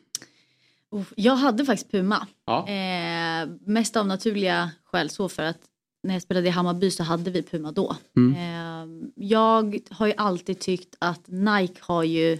Jag 1.14 1.36
hade 1.36 1.64
faktiskt 1.64 1.90
Puma. 1.90 2.26
Ja. 2.44 2.68
Eh, 2.68 3.48
mest 3.64 3.96
av 3.96 4.06
naturliga 4.06 4.70
skäl 4.84 5.10
så 5.10 5.28
för 5.28 5.42
att 5.42 5.60
när 6.02 6.14
jag 6.14 6.22
spelade 6.22 6.46
i 6.46 6.50
Hammarby 6.50 6.90
så 6.90 7.02
hade 7.02 7.30
vi 7.30 7.42
Puma 7.42 7.72
då. 7.72 7.96
Mm. 8.16 8.34
Eh, 8.34 9.08
jag 9.14 9.80
har 9.90 10.06
ju 10.06 10.12
alltid 10.16 10.58
tyckt 10.58 10.96
att 10.98 11.28
Nike 11.28 11.80
har 11.80 12.02
ju 12.02 12.38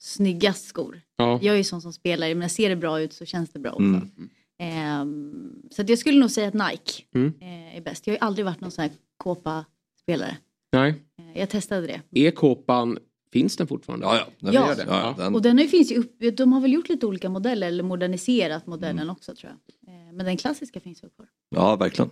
snyggast 0.00 0.66
skor. 0.66 1.00
Ja. 1.16 1.38
Jag 1.42 1.52
är 1.54 1.58
ju 1.58 1.64
sån 1.64 1.82
som 1.82 1.92
spelar, 1.92 2.34
men 2.34 2.50
ser 2.50 2.68
det 2.68 2.76
bra 2.76 3.00
ut 3.00 3.12
så 3.12 3.24
känns 3.24 3.50
det 3.50 3.58
bra 3.58 3.70
också. 3.70 3.82
Mm. 3.82 4.30
Ehm, 4.58 5.62
så 5.70 5.82
att 5.82 5.88
jag 5.88 5.98
skulle 5.98 6.20
nog 6.20 6.30
säga 6.30 6.48
att 6.48 6.54
Nike 6.54 7.02
Mm. 7.14 7.32
eh, 7.40 7.76
är 7.76 7.80
bäst. 7.80 8.06
Jag 8.06 8.12
har 8.12 8.16
ju 8.16 8.26
aldrig 8.26 8.44
varit 8.46 8.60
någon 8.60 8.70
sån 8.70 8.82
här 8.82 8.92
kåpa-spelare. 9.16 10.36
Nej. 10.72 11.02
Eh, 11.18 11.40
jag 11.40 11.50
testade 11.50 11.86
det. 12.10 12.26
Är 12.26 12.30
kåpan, 12.30 12.98
finns 13.32 13.56
den 13.56 13.66
fortfarande? 13.66 14.06
Ja, 14.06 14.16
ja. 14.16 14.26
Den, 14.40 14.54
Ja. 14.54 14.68
gör 14.68 14.76
det. 14.76 14.84
ja, 14.88 15.14
den, 15.18 15.34
Och 15.34 15.42
den 15.42 15.56
har 15.58 15.62
ju- 15.64 15.68
finns 15.70 15.92
ju 15.92 15.96
upp, 15.96 16.36
de 16.36 16.52
har 16.52 16.60
väl 16.60 16.72
gjort 16.72 16.88
lite 16.88 17.06
olika 17.06 17.28
modeller 17.28 17.66
eller 17.66 17.82
moderniserat 17.82 18.66
modellen 18.66 18.98
Mm. 18.98 19.10
också 19.10 19.34
tror 19.34 19.52
jag. 19.52 19.94
Eh, 19.94 20.12
men 20.12 20.26
den 20.26 20.36
klassiska 20.36 20.80
finns 20.80 21.02
ju 21.04 21.08
kvar. 21.08 21.26
ja, 21.50 21.76
verkligen. 21.76 22.10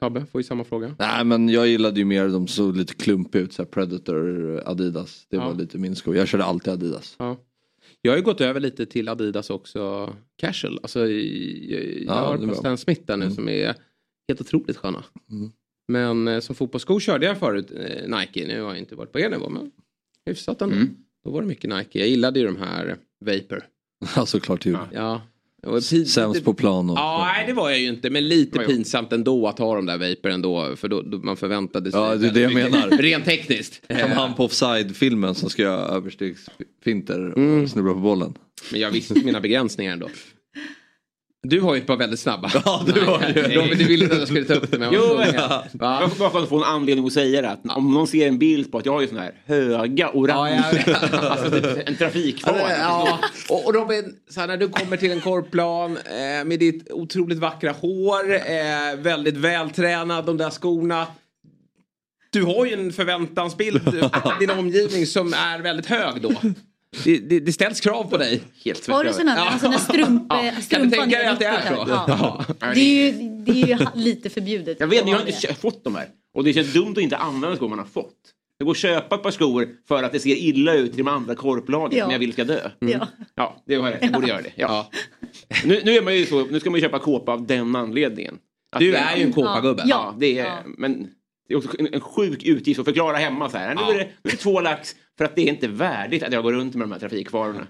Fabbe, 0.00 0.26
får 0.26 0.38
ju 0.40 0.42
samma 0.44 0.64
fråga. 0.64 0.96
Nej 0.98 1.24
men 1.24 1.48
jag 1.48 1.66
gillade 1.68 1.98
ju 2.00 2.04
mer 2.04 2.28
de 2.28 2.46
såg 2.46 2.76
lite 2.76 2.94
klumpiga 2.94 3.42
ut, 3.42 3.52
så 3.52 3.62
här 3.62 3.66
Predator, 3.70 4.62
Adidas. 4.66 5.26
Det 5.30 5.36
Ja. 5.36 5.46
var 5.48 5.54
lite 5.54 5.78
min 5.78 5.96
sko. 5.96 6.14
Jag 6.14 6.28
körde 6.28 6.44
alltid 6.44 6.72
Adidas. 6.72 7.16
Ja. 7.18 7.36
Jag 8.06 8.12
har 8.12 8.16
ju 8.16 8.22
gått 8.24 8.40
över 8.40 8.60
lite 8.60 8.86
till 8.86 9.08
Adidas 9.08 9.50
också, 9.50 10.12
casual. 10.36 10.78
Alltså, 10.82 11.00
jag 11.08 11.84
Ja, 12.06 12.12
har 12.12 12.36
på 12.38 12.46
bra. 12.46 12.54
Stan 12.54 12.78
Smith 12.78 13.02
där 13.04 13.16
nu 13.16 13.24
Mm. 13.24 13.34
som 13.34 13.48
är 13.48 13.74
helt 14.28 14.40
otroligt 14.40 14.76
sköna. 14.76 15.04
Mm. 15.30 15.52
Men 15.88 16.28
eh, 16.28 16.40
som 16.40 16.54
fotbollssko 16.54 17.00
körde 17.00 17.26
jag 17.26 17.38
förut 17.38 17.70
eh, 17.76 18.18
Nike. 18.18 18.46
Nu 18.46 18.60
har 18.60 18.68
jag 18.68 18.78
inte 18.78 18.94
varit 18.96 19.12
på 19.12 19.20
er 19.20 19.30
nivå 19.30 19.48
men 19.48 19.70
hyfsat 20.26 20.62
ändå. 20.62 20.74
Mm. 20.76 20.96
Då 21.24 21.30
var 21.30 21.40
det 21.42 21.48
mycket 21.48 21.70
Nike. 21.76 21.98
Jag 21.98 22.08
gillade 22.08 22.40
ju 22.40 22.46
de 22.46 22.56
här 22.56 22.96
Vapor. 23.24 23.62
Ja 24.16 24.26
såklart 24.26 24.66
ju. 24.66 24.76
Ja. 24.92 25.22
Sämst 26.06 26.44
på 26.44 26.54
plan 26.54 26.90
och 26.90 26.96
Ja, 26.98 27.30
nej 27.34 27.46
det 27.46 27.52
var 27.52 27.70
jag 27.70 27.78
ju 27.78 27.88
inte. 27.88 28.10
Men 28.10 28.28
lite 28.28 28.58
pinsamt 28.58 29.12
ändå 29.12 29.48
att 29.48 29.58
ha 29.58 29.74
de 29.74 29.86
där 29.86 29.98
Vapor 29.98 30.30
ändå. 30.30 30.76
För 30.76 30.88
då, 30.88 31.02
då 31.02 31.18
man 31.18 31.36
förväntade 31.36 31.92
sig. 31.92 32.00
Ja, 32.00 32.14
det 32.16 32.26
är 32.26 32.32
det 32.32 32.40
jag 32.40 32.54
menar. 32.54 32.88
Rent 32.90 33.24
tekniskt. 33.24 33.82
Som 33.86 33.96
Eh, 33.96 34.08
han 34.08 34.34
på 34.34 34.44
offside-filmen 34.44 35.34
som 35.34 35.50
ska 35.50 35.62
göra 35.62 35.80
överstegsfinter 35.80 37.30
och 37.30 37.38
Mm. 37.38 37.68
snubbla 37.68 37.92
på 37.92 37.98
bollen. 38.00 38.34
Men 38.72 38.80
jag 38.80 38.90
visste 38.90 39.14
mina 39.14 39.40
begränsningar 39.40 39.92
ändå. 39.92 40.08
Du 41.48 41.60
har 41.60 41.74
ju 41.74 41.80
ett 41.80 41.86
par 41.86 41.96
väldigt 41.96 42.20
snabba. 42.20 42.50
Ja, 42.64 42.82
du 42.94 43.00
har 43.00 43.20
ju. 43.28 43.42
Robin, 43.42 43.78
du 43.78 43.84
ville 43.84 44.04
inte 44.04 44.14
att 44.14 44.20
jag 44.20 44.28
skulle 44.28 44.44
ta 44.44 44.54
upp 44.54 44.70
det. 44.70 44.78
Men 44.78 44.92
jag 44.92 45.02
Jo, 45.10 45.16
men- 45.18 46.10
får 46.10 46.18
bara 46.18 46.30
för 46.30 46.42
att 46.42 46.48
få 46.48 46.56
en 46.56 46.62
anledning 46.64 47.06
att 47.06 47.12
säga 47.12 47.42
det. 47.42 47.50
Att 47.50 47.76
om 47.76 47.94
någon 47.94 48.06
ser 48.06 48.28
en 48.28 48.38
bild 48.38 48.72
på 48.72 48.78
att 48.78 48.86
jag 48.86 48.92
har 48.92 49.00
ju 49.00 49.08
såna 49.08 49.20
här 49.20 49.32
höga 49.46 50.04
Ja, 50.04 50.10
orange, 50.14 50.64
jag 50.86 50.86
vet. 50.86 51.12
alltså 51.14 51.50
typ 51.50 51.88
en 51.88 51.96
trafikfara. 51.96 52.76
Ja, 52.78 53.18
och 53.50 53.66
och 53.66 53.74
Robin, 53.74 54.14
så 54.30 54.40
här, 54.40 54.46
när 54.46 54.56
du 54.56 54.68
kommer 54.68 54.96
till 54.96 55.10
en 55.12 55.20
korpplan 55.20 55.96
eh, 55.96 56.44
med 56.44 56.58
ditt 56.58 56.90
otroligt 56.90 57.38
vackra 57.38 57.72
hår, 57.72 58.34
eh, 58.34 58.96
väldigt 58.98 59.36
vältränad, 59.36 60.24
de 60.26 60.36
där 60.36 60.50
skorna. 60.50 61.06
Du 62.30 62.42
har 62.42 62.66
ju 62.66 62.72
en 62.72 62.92
förväntansbild 62.92 63.88
av 64.22 64.32
din 64.40 64.50
omgivning 64.50 65.06
som 65.06 65.32
är 65.34 65.58
väldigt 65.62 65.86
hög 65.86 66.22
då. 66.22 66.32
Det, 67.04 67.18
det, 67.18 67.40
det 67.40 67.52
ställs 67.52 67.80
krav 67.80 68.04
på 68.10 68.16
dig. 68.16 68.42
Helt 68.64 68.86
Har 68.88 69.04
du 69.04 69.10
här, 69.10 69.36
Ja. 69.36 69.48
alltså 69.50 69.72
strump, 69.72 70.26
Ja. 70.28 70.52
Kan 70.70 70.82
du 70.82 70.90
tänka 70.96 71.18
dig 71.18 71.26
att 71.26 71.38
det 71.38 71.44
är 71.44 71.60
så? 71.74 71.84
Ja. 71.88 72.04
Ja. 72.08 72.44
Det 72.74 72.80
är 72.80 73.12
ju, 73.12 73.12
det 73.44 73.62
är 73.62 73.66
ju 73.66 73.78
lite 73.94 74.30
förbjudet. 74.30 74.76
Jag 74.80 74.86
vet, 74.86 75.04
men 75.04 75.12
jag 75.12 75.18
har 75.18 75.26
inte 75.26 75.54
fått 75.54 75.84
de 75.84 75.94
här. 75.94 76.08
Och 76.34 76.44
det 76.44 76.52
känns 76.52 76.72
dumt 76.72 76.92
att 76.96 76.98
inte 77.02 77.16
använda 77.16 77.56
skor 77.56 77.68
man 77.68 77.78
har 77.78 77.86
fått. 77.86 78.14
Det 78.58 78.64
går 78.64 78.72
att 78.72 78.76
köpa 78.78 79.14
ett 79.14 79.22
par 79.22 79.30
skor 79.30 79.68
för 79.88 80.02
att 80.02 80.12
det 80.12 80.18
ser 80.20 80.36
illa 80.36 80.74
ut 80.74 80.94
i 80.94 80.96
de 80.96 81.08
andra 81.08 81.34
korplagen 81.34 81.98
Ja. 81.98 82.04
som 82.04 82.12
jag 82.12 82.18
vill 82.18 82.32
ska 82.32 82.44
dö. 82.44 82.70
det. 82.80 82.92
Ja. 82.92 83.08
Ja, 83.34 83.62
det 83.66 83.78
var 83.78 83.90
rätt. 83.90 83.98
Jag 84.02 84.12
borde 84.12 84.26
göra 84.28 84.42
det. 84.42 84.52
Ja. 84.56 84.90
Nu, 85.64 85.80
nu 85.84 85.92
är 85.96 86.02
man 86.02 86.14
ju 86.16 86.26
så, 86.26 86.44
nu 86.50 86.60
ska 86.60 86.70
man 86.70 86.80
ju 86.80 86.86
köpa 86.86 86.98
kåpa 86.98 87.32
av 87.32 87.46
den 87.46 87.76
anledningen. 87.76 88.38
Att 88.72 88.80
Du 88.80 88.94
är 88.94 89.16
ju 89.16 89.22
en 89.22 89.32
kåpagubbe. 89.32 89.82
Ja. 89.86 89.88
Ja, 90.12 90.14
det 90.18 90.38
är, 90.38 90.44
Ja. 90.44 90.58
men 90.78 91.06
det 91.48 91.54
är 91.54 91.58
också 91.58 91.70
en, 91.92 92.00
sjuk 92.00 92.44
utgift 92.44 92.80
att 92.80 92.86
förklara 92.86 93.16
hemma 93.16 93.50
så 93.50 93.56
här. 93.58 93.74
Nu 93.74 93.80
Ja. 93.80 93.94
är, 93.94 93.98
det, 93.98 94.04
nu 94.04 94.28
är 94.28 94.30
det 94.30 94.36
två 94.36 94.60
lax 94.60 94.96
för 95.18 95.24
att 95.24 95.36
det 95.36 95.42
är 95.42 95.48
inte 95.48 95.68
värdigt 95.68 96.22
att 96.22 96.32
jag 96.32 96.42
går 96.42 96.52
runt 96.52 96.74
med 96.74 96.84
de 96.88 96.92
här 96.92 96.98
trafikfarorna. 96.98 97.66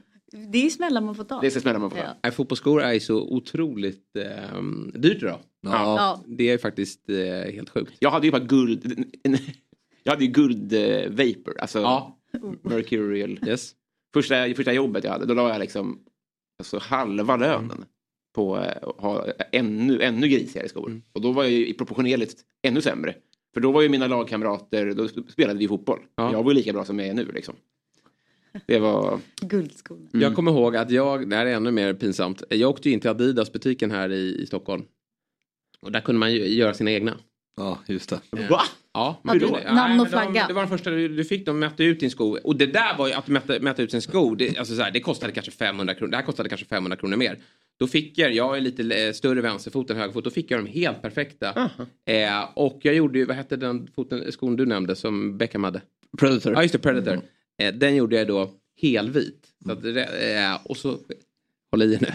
Det 0.53 0.67
är 0.67 0.71
smällar 0.71 1.01
man 1.01 1.15
får 1.15 1.25
ta. 1.25 1.41
Det 1.41 1.51
ska 1.51 1.61
smälla 1.61 1.79
man 1.79 1.91
på. 1.91 1.97
Ja. 1.97 2.17
Nej, 2.23 2.33
fotbollsskor 2.33 2.83
är 2.83 2.93
ju 2.93 3.01
så 3.01 3.21
otroligt 3.23 4.17
eh, 4.17 4.63
dyrt 4.95 5.23
idag. 5.23 5.39
Ja. 5.61 5.71
Ja. 5.73 6.25
Det 6.27 6.51
är 6.51 6.59
faktiskt 6.59 7.11
eh, 7.11 7.53
helt 7.55 7.71
sjukt. 7.71 7.93
Jag 7.99 8.11
hade 8.11 8.27
ju 8.27 8.31
bara 8.33 8.45
guld, 8.45 9.07
jag 10.03 10.13
hade 10.13 10.25
ju 10.25 10.31
guld 10.31 10.73
eh, 10.73 11.09
vapor, 11.11 11.61
alltså 11.61 11.79
Ja. 11.81 12.19
mercurial. 12.63 13.39
Yes. 13.47 13.73
Första, 14.15 14.55
första 14.57 14.73
jobbet 14.73 15.05
jag 15.05 15.11
hade, 15.11 15.27
då 15.27 15.35
la 15.35 15.49
jag 15.49 15.61
liksom 15.61 15.99
alltså, 16.59 16.79
halva 16.79 17.37
lönen 17.37 17.85
på 18.35 18.57
eh, 18.57 18.89
att 18.89 19.01
ha 19.01 19.27
ännu, 19.53 20.03
ännu 20.03 20.29
grisigare 20.29 20.69
skor. 20.69 20.87
Mm. 20.89 21.03
Och 21.13 21.21
då 21.21 21.33
var 21.33 21.43
jag 21.45 21.53
ju 21.53 21.75
proportionerligt 21.75 22.41
ännu 22.63 22.81
sämre. 22.81 23.15
För 23.57 23.61
då 23.61 23.73
var 23.73 23.83
ju 23.83 23.89
mina 23.89 24.07
lagkamrater, 24.07 24.95
då 24.95 25.09
spelade 25.09 25.59
vi 25.59 25.69
fotboll. 25.69 25.99
Ja. 26.17 26.33
Jag 26.33 26.43
var 26.43 26.51
ju 26.51 26.55
lika 26.55 26.73
bra 26.73 26.85
som 26.85 26.99
jag 26.99 27.09
är 27.09 27.15
nu 27.15 27.25
liksom. 27.35 27.55
Det 28.67 28.79
var... 28.79 29.19
Guldskor. 29.41 29.97
Mm. 29.97 30.09
Jag 30.13 30.35
kommer 30.35 30.51
ihåg 30.53 30.77
att 30.77 30.91
jag, 30.91 31.31
det 31.31 31.37
här 31.37 31.47
är 31.47 31.55
ännu 31.55 31.71
mer 31.71 31.95
pinsamt, 31.95 32.43
jag 32.51 32.71
åkte 32.71 32.89
ju 32.89 32.95
in 32.95 33.01
till 33.01 33.11
Adidas-butiken 33.11 33.91
här 33.91 34.13
i, 34.13 34.43
i 34.43 34.47
Stockholm. 34.47 34.85
Och 35.81 35.93
där 35.93 36.01
kunde 36.01 36.19
man 36.19 36.33
ju 36.33 36.47
göra 36.49 36.75
sina 36.75 36.91
egna. 36.91 37.17
ja, 37.57 37.79
just 37.87 38.11
det. 38.11 38.21
Va? 38.51 38.63
Ja, 38.93 39.21
men 39.23 39.39
då- 39.39 39.59
namn 39.73 40.01
och 40.01 40.09
flagga. 40.09 40.43
De, 40.43 40.49
det 40.49 40.53
var 40.55 40.63
den 40.63 40.71
första 40.71 40.91
du, 40.91 41.09
du 41.09 41.25
fick, 41.25 41.47
de 41.47 41.59
mätte 41.59 41.85
ut 41.85 42.01
din 42.01 42.11
sko. 42.11 42.39
Och 42.45 42.57
det 42.57 42.67
där 42.67 42.97
var 42.99 43.09
ju 43.09 43.13
att 43.13 43.29
mäta, 43.29 43.61
mäta 43.61 43.83
ut 43.83 43.91
sin 43.91 44.03
sko, 44.03 44.35
det, 44.35 44.59
alltså 44.59 44.77
så 44.77 44.83
här, 44.83 44.91
det 44.91 45.01
kostade 45.01 45.33
kanske 45.33 45.53
500 45.53 45.95
kronor. 45.95 46.11
Det 46.11 46.17
här 46.17 46.25
kostade 46.25 46.49
kanske 46.49 46.67
500 46.67 46.97
kronor 46.97 47.17
mer. 47.17 47.39
Då 47.79 47.87
fick 47.87 48.19
jag, 48.19 48.33
jag 48.33 48.57
är 48.57 48.61
lite 48.61 48.83
eh, 48.83 49.13
större 49.13 49.41
vänsterfot 49.41 49.91
än 49.91 49.97
högerfot, 49.97 50.25
då 50.25 50.31
fick 50.31 50.51
jag 50.51 50.61
dem 50.61 50.67
helt 50.67 51.03
perfekta. 51.03 51.71
Eh, 52.07 52.49
och 52.55 52.79
jag 52.83 52.95
gjorde 52.95 53.19
ju, 53.19 53.25
vad 53.25 53.37
hette 53.37 53.57
den 53.57 53.89
foten, 53.95 54.33
skon 54.33 54.57
du 54.57 54.67
nämnde 54.67 54.97
som 54.97 55.39
Beckham 55.39 55.65
hade? 55.65 55.83
Predator. 56.19 56.53
Ja 56.53 56.63
just 56.63 56.73
det, 56.73 56.79
Predator. 56.79 57.21
Eh, 57.63 57.75
den 57.75 57.97
gjorde 57.97 58.17
jag 58.17 58.27
då 58.27 58.51
helvit. 58.83 59.47
Så 59.65 59.73
att, 59.73 59.85
eh, 59.85 60.59
och 60.65 60.77
så, 60.77 60.99
håll 61.71 61.83
i 61.83 61.95
er 61.95 61.99
nu, 62.01 62.13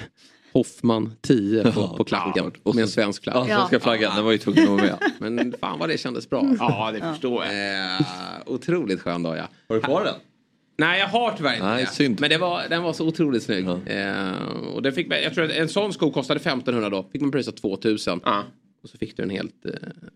Hoffman 0.53 1.13
10 1.21 1.71
på, 1.71 1.87
på 1.97 2.03
klacken 2.03 2.51
Och 2.63 2.75
med 2.75 2.81
en 2.81 2.87
svensk 2.87 3.23
flagg. 3.23 3.35
Ja, 3.49 3.57
svenska 3.57 3.79
flaggan, 3.79 4.15
den 4.15 4.25
var 4.25 4.31
ju 4.31 4.37
tvungen 4.37 4.63
att 4.63 4.69
vara 4.69 4.81
med. 4.81 4.97
Men 5.19 5.53
fan 5.59 5.79
vad 5.79 5.89
det 5.89 5.97
kändes 5.97 6.29
bra. 6.29 6.55
Ja, 6.59 6.91
det 6.93 6.99
förstår 6.99 7.45
jag. 7.45 7.95
Eh, 7.95 8.01
otroligt 8.45 9.01
skön 9.01 9.23
dag 9.23 9.37
ja. 9.37 9.49
Har 9.67 9.75
du 9.75 9.81
kvar 9.81 10.03
den? 10.03 10.15
Nej 10.81 10.99
jag 10.99 11.07
har 11.07 11.33
tyvärr 11.37 11.53
inte 11.53 11.65
Nej, 11.65 11.87
synd. 11.87 12.21
Men 12.21 12.29
det 12.29 12.37
var, 12.37 12.69
den 12.69 12.83
var 12.83 12.93
så 12.93 13.07
otroligt 13.07 13.43
snygg. 13.43 13.67
Eh, 13.85 14.31
och 14.73 14.81
det 14.81 14.91
fick, 14.91 15.13
jag 15.13 15.33
tror 15.33 15.45
att 15.45 15.51
en 15.51 15.69
sån 15.69 15.93
sko 15.93 16.11
kostade 16.11 16.39
1500 16.39 16.89
då. 16.89 17.09
Fick 17.11 17.21
man 17.21 17.31
prisa 17.31 17.51
2000. 17.51 18.21
Ja. 18.25 18.43
Och 18.83 18.89
så 18.89 18.97
fick 18.97 19.17
du 19.17 19.23
en 19.23 19.29
helt 19.29 19.65
eh, 19.65 19.71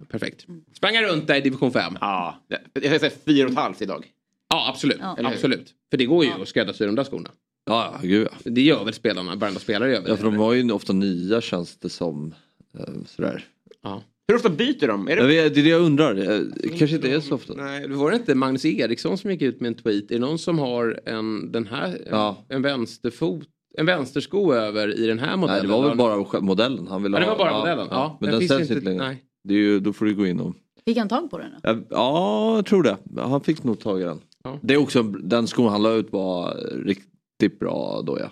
perfekt. 0.10 0.46
Sprang 0.74 1.02
runt 1.02 1.28
där 1.28 1.36
i 1.36 1.42
division 1.42 1.72
5? 1.72 1.98
Ja, 2.02 2.40
jag 2.48 2.60
jag 2.74 3.00
säger 3.00 3.14
fyra 3.26 3.46
och 3.46 3.52
ett 3.52 3.58
halvt 3.58 3.82
idag. 3.82 4.06
Ja 4.50 4.70
absolut. 4.70 4.98
Ja. 5.02 5.18
Absolut. 5.24 5.74
För 5.90 5.98
det 5.98 6.06
går 6.06 6.26
ju 6.26 6.32
att 6.32 6.48
skräddarsy 6.48 6.86
de 6.86 6.96
där 6.96 7.04
skorna. 7.04 7.30
Ja, 7.66 7.90
ja, 7.94 8.08
gud 8.08 8.28
ja. 8.32 8.52
Det 8.52 8.62
gör 8.62 8.84
väl 8.84 8.94
spelarna, 8.94 9.36
varenda 9.36 9.60
spelare 9.60 9.92
gör 9.92 10.02
väl 10.02 10.10
Ja, 10.10 10.18
för 10.18 10.24
de 10.24 10.38
var 10.38 10.54
ju 10.54 10.72
ofta 10.72 10.94
nya 10.94 11.42
känns 11.42 11.78
det 11.78 11.90
som. 11.90 12.34
Eh, 12.80 12.86
Sådär. 13.06 13.46
ja. 13.82 14.04
Hur 14.28 14.36
ofta 14.36 14.50
byter 14.50 14.88
de? 14.88 15.08
Är 15.08 15.16
det... 15.16 15.28
vet, 15.28 15.54
det 15.56 15.60
är 15.62 15.64
det 15.64 15.70
jag 15.70 15.82
undrar. 15.82 16.16
Eh, 16.16 16.42
Kanske 16.78 16.96
inte 16.96 17.12
är 17.12 17.20
så 17.20 17.36
ofta. 17.36 17.54
Nej, 17.54 17.88
det 17.88 17.96
var 17.96 18.12
det 18.12 18.18
inte 18.18 18.36
Magnus 18.36 18.66
Eriksson 18.66 19.18
som 19.18 19.32
gick 19.32 19.42
ut 19.42 19.60
med 19.62 19.68
en 19.68 19.74
tweet. 19.76 20.12
Är 20.12 20.16
det 20.16 20.20
någon 20.20 20.40
som 20.40 20.60
har 20.60 21.00
en, 21.06 21.52
den 21.52 21.68
här, 21.68 21.98
Ja. 22.12 22.46
en 22.50 22.62
vänsterfot, 22.62 23.44
en 23.78 23.86
vänstersko 23.86 24.54
över 24.54 25.00
i 25.00 25.08
den 25.08 25.20
här 25.20 25.38
modellen? 25.38 25.68
Nej, 25.68 25.76
det 25.78 25.82
var 25.82 25.88
väl 25.90 25.98
bara 25.98 26.42
modellen 26.42 26.88
han 26.88 27.04
ville 27.04 27.18
Ja, 27.18 27.20
det 27.20 27.26
ha. 27.26 27.38
var 27.38 27.46
bara 27.46 27.60
modellen. 27.60 27.88
Ja, 27.92 28.18
Men 28.22 28.30
den 28.32 28.40
den 28.40 28.40
finns 28.40 28.52
säljs 28.52 28.72
inte- 28.72 28.86
längre. 28.86 29.04
nej. 29.08 29.24
Det 29.44 29.54
är 29.54 29.58
ju, 29.58 29.80
då 29.80 29.94
får 29.94 30.06
du 30.06 30.16
gå 30.16 30.26
in 30.28 30.40
och... 30.40 30.56
Fick 30.86 30.98
han 30.98 31.08
tag 31.10 31.32
på 31.32 31.38
den 31.38 31.50
då? 31.52 31.70
Ja, 31.70 31.76
Ja, 31.90 32.56
jag 32.56 32.66
tror 32.66 32.84
det. 32.84 32.98
Han 33.22 33.42
fick 33.42 33.64
nog 33.64 33.80
tag 33.80 34.02
i 34.02 34.04
den. 34.04 34.20
Ja. 34.44 34.60
Det 34.62 34.74
är 34.74 34.78
också, 34.78 35.04
den 35.04 35.48
skon 35.48 35.70
han 35.70 35.84
la 35.84 35.94
ut 35.94 36.12
var 36.12 36.54
riktigt 36.86 37.60
bra 37.60 38.02
då 38.06 38.18
ja. 38.20 38.30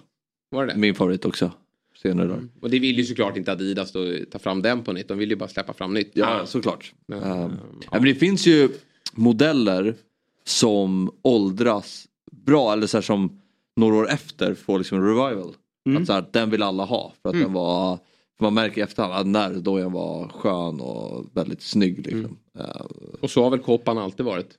Var 0.56 0.66
det 0.66 0.74
det? 0.74 0.80
Min 0.80 0.96
favorit 0.96 1.26
också. 1.26 1.52
Senare 2.08 2.28
dagar. 2.28 2.44
Och 2.62 2.70
det 2.70 2.80
vill 2.80 2.98
ju 2.98 3.04
såklart 3.06 3.38
inte 3.38 3.52
Adidas 3.52 3.92
då 3.92 4.00
ta 4.32 4.40
fram 4.40 4.62
den 4.62 4.84
på 4.84 4.94
nytt. 4.94 5.08
De 5.08 5.18
vill 5.18 5.30
ju 5.30 5.36
bara 5.36 5.50
släppa 5.50 5.74
fram 5.74 5.94
nytt. 5.94 6.12
Ja, 6.14 6.46
såklart. 6.46 6.94
Men, 7.08 7.24
Ehm, 7.24 7.52
ja. 7.82 7.90
men 7.92 8.04
det 8.04 8.16
finns 8.16 8.46
ju 8.48 8.70
modeller 9.14 9.96
som 10.46 11.12
åldras 11.22 12.06
bra 12.32 12.74
eller 12.74 12.88
så 12.88 12.98
här 12.98 13.02
som 13.02 13.40
några 13.76 13.96
år 13.96 14.10
efter 14.10 14.54
får 14.54 14.78
liksom 14.80 14.98
en 14.98 15.04
revival. 15.08 15.54
Att 16.00 16.08
så 16.08 16.14
här, 16.14 16.26
den 16.32 16.50
vill 16.50 16.64
alla 16.64 16.86
ha 16.86 17.14
för 17.22 17.30
att 17.30 17.36
den 17.42 17.54
var 17.54 17.98
för 18.38 18.46
man 18.46 18.54
märker 18.54 18.82
i 18.82 18.84
efterhand 18.84 19.14
att 19.14 19.24
den 19.24 19.34
där 19.34 19.62
dojan 19.62 19.92
var 19.92 20.28
skön 20.30 20.80
och 20.80 21.26
väldigt 21.34 21.62
snygg. 21.62 21.98
Liksom. 22.06 22.38
Ehm, 22.60 22.88
Och 23.22 23.30
så 23.30 23.44
har 23.44 23.50
väl 23.50 23.60
Kåpan 23.60 23.98
alltid 23.98 24.26
varit. 24.26 24.50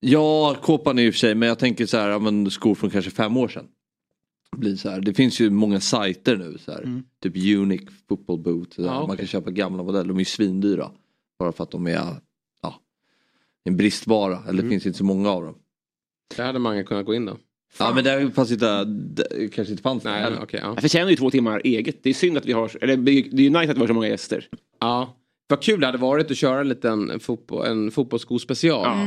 Ja, 0.00 0.56
kåpan 0.62 0.98
är 0.98 1.02
i 1.02 1.10
och 1.10 1.14
för 1.14 1.18
sig, 1.18 1.34
men 1.34 1.48
jag 1.48 1.58
tänker 1.58 1.86
så 1.86 1.96
här, 1.96 2.08
ja, 2.08 2.18
men 2.18 2.50
skor 2.50 2.74
från 2.74 2.90
kanske 2.90 3.10
fem 3.10 3.36
år 3.36 3.48
sedan. 3.48 3.66
Blir 4.58 4.76
så 4.76 4.90
här. 4.90 5.00
Det 5.00 5.14
finns 5.14 5.40
ju 5.40 5.50
många 5.50 5.80
sajter 5.80 6.36
nu, 6.36 6.58
så 6.58 6.72
här. 6.72 7.02
typ 7.22 7.36
Unique 7.58 7.86
Football 8.08 8.38
Boot. 8.38 8.74
Så 8.74 8.82
där. 8.82 8.88
Ja. 8.88 9.06
Man 9.06 9.16
kan 9.16 9.26
köpa 9.26 9.50
gamla 9.50 9.82
modeller, 9.82 10.04
de 10.08 10.16
är 10.16 10.20
ju 10.20 10.24
svindyra. 10.24 10.90
Bara 11.38 11.52
för 11.52 11.64
att 11.64 11.70
de 11.70 11.86
är 11.86 11.90
ja, 12.62 12.80
en 13.64 13.76
bristvara, 13.76 14.42
eller 14.48 14.62
det 14.62 14.68
finns 14.68 14.86
inte 14.86 14.98
så 14.98 15.04
många 15.04 15.30
av 15.30 15.42
dem. 15.44 15.54
Det 16.36 16.42
hade 16.42 16.58
man 16.58 16.84
kunnat 16.84 17.06
gå 17.06 17.14
in 17.14 17.26
då. 17.26 17.36
Ja 17.78 17.92
men 17.94 18.04
det 18.04 18.30
fanns 18.30 18.52
inte, 18.52 18.84
det 18.84 19.48
kanske 19.54 19.72
inte 19.72 19.82
fanns 19.82 20.04
Nej, 20.04 20.20
heller. 20.22 20.42
okej. 20.42 20.60
ja. 20.62 20.68
Jag 20.68 20.80
förtjänar 20.82 21.10
ju 21.10 21.16
två 21.16 21.30
timmar 21.30 21.60
eget. 21.64 22.02
Det 22.02 22.10
är 22.10 22.14
synd 22.14 22.38
att 22.38 22.46
vi 22.46 22.52
har, 22.52 22.70
eller 22.80 22.96
det 22.96 23.12
är 23.12 23.40
ju 23.40 23.50
nice 23.50 23.70
att 23.70 23.76
vi 23.76 23.80
har 23.80 23.86
så 23.86 23.94
många 23.94 24.08
gäster. 24.08 24.48
ja. 24.80 25.16
Vad 25.46 25.62
kul 25.62 25.80
det 25.80 25.86
hade 25.86 25.98
varit 25.98 26.30
att 26.30 26.36
köra 26.36 26.60
en 26.60 26.68
liten 26.68 27.20
fotboll, 27.20 27.66
en 27.66 27.90
fotbollssko-special. 27.90 28.82
Ja. 28.84 29.06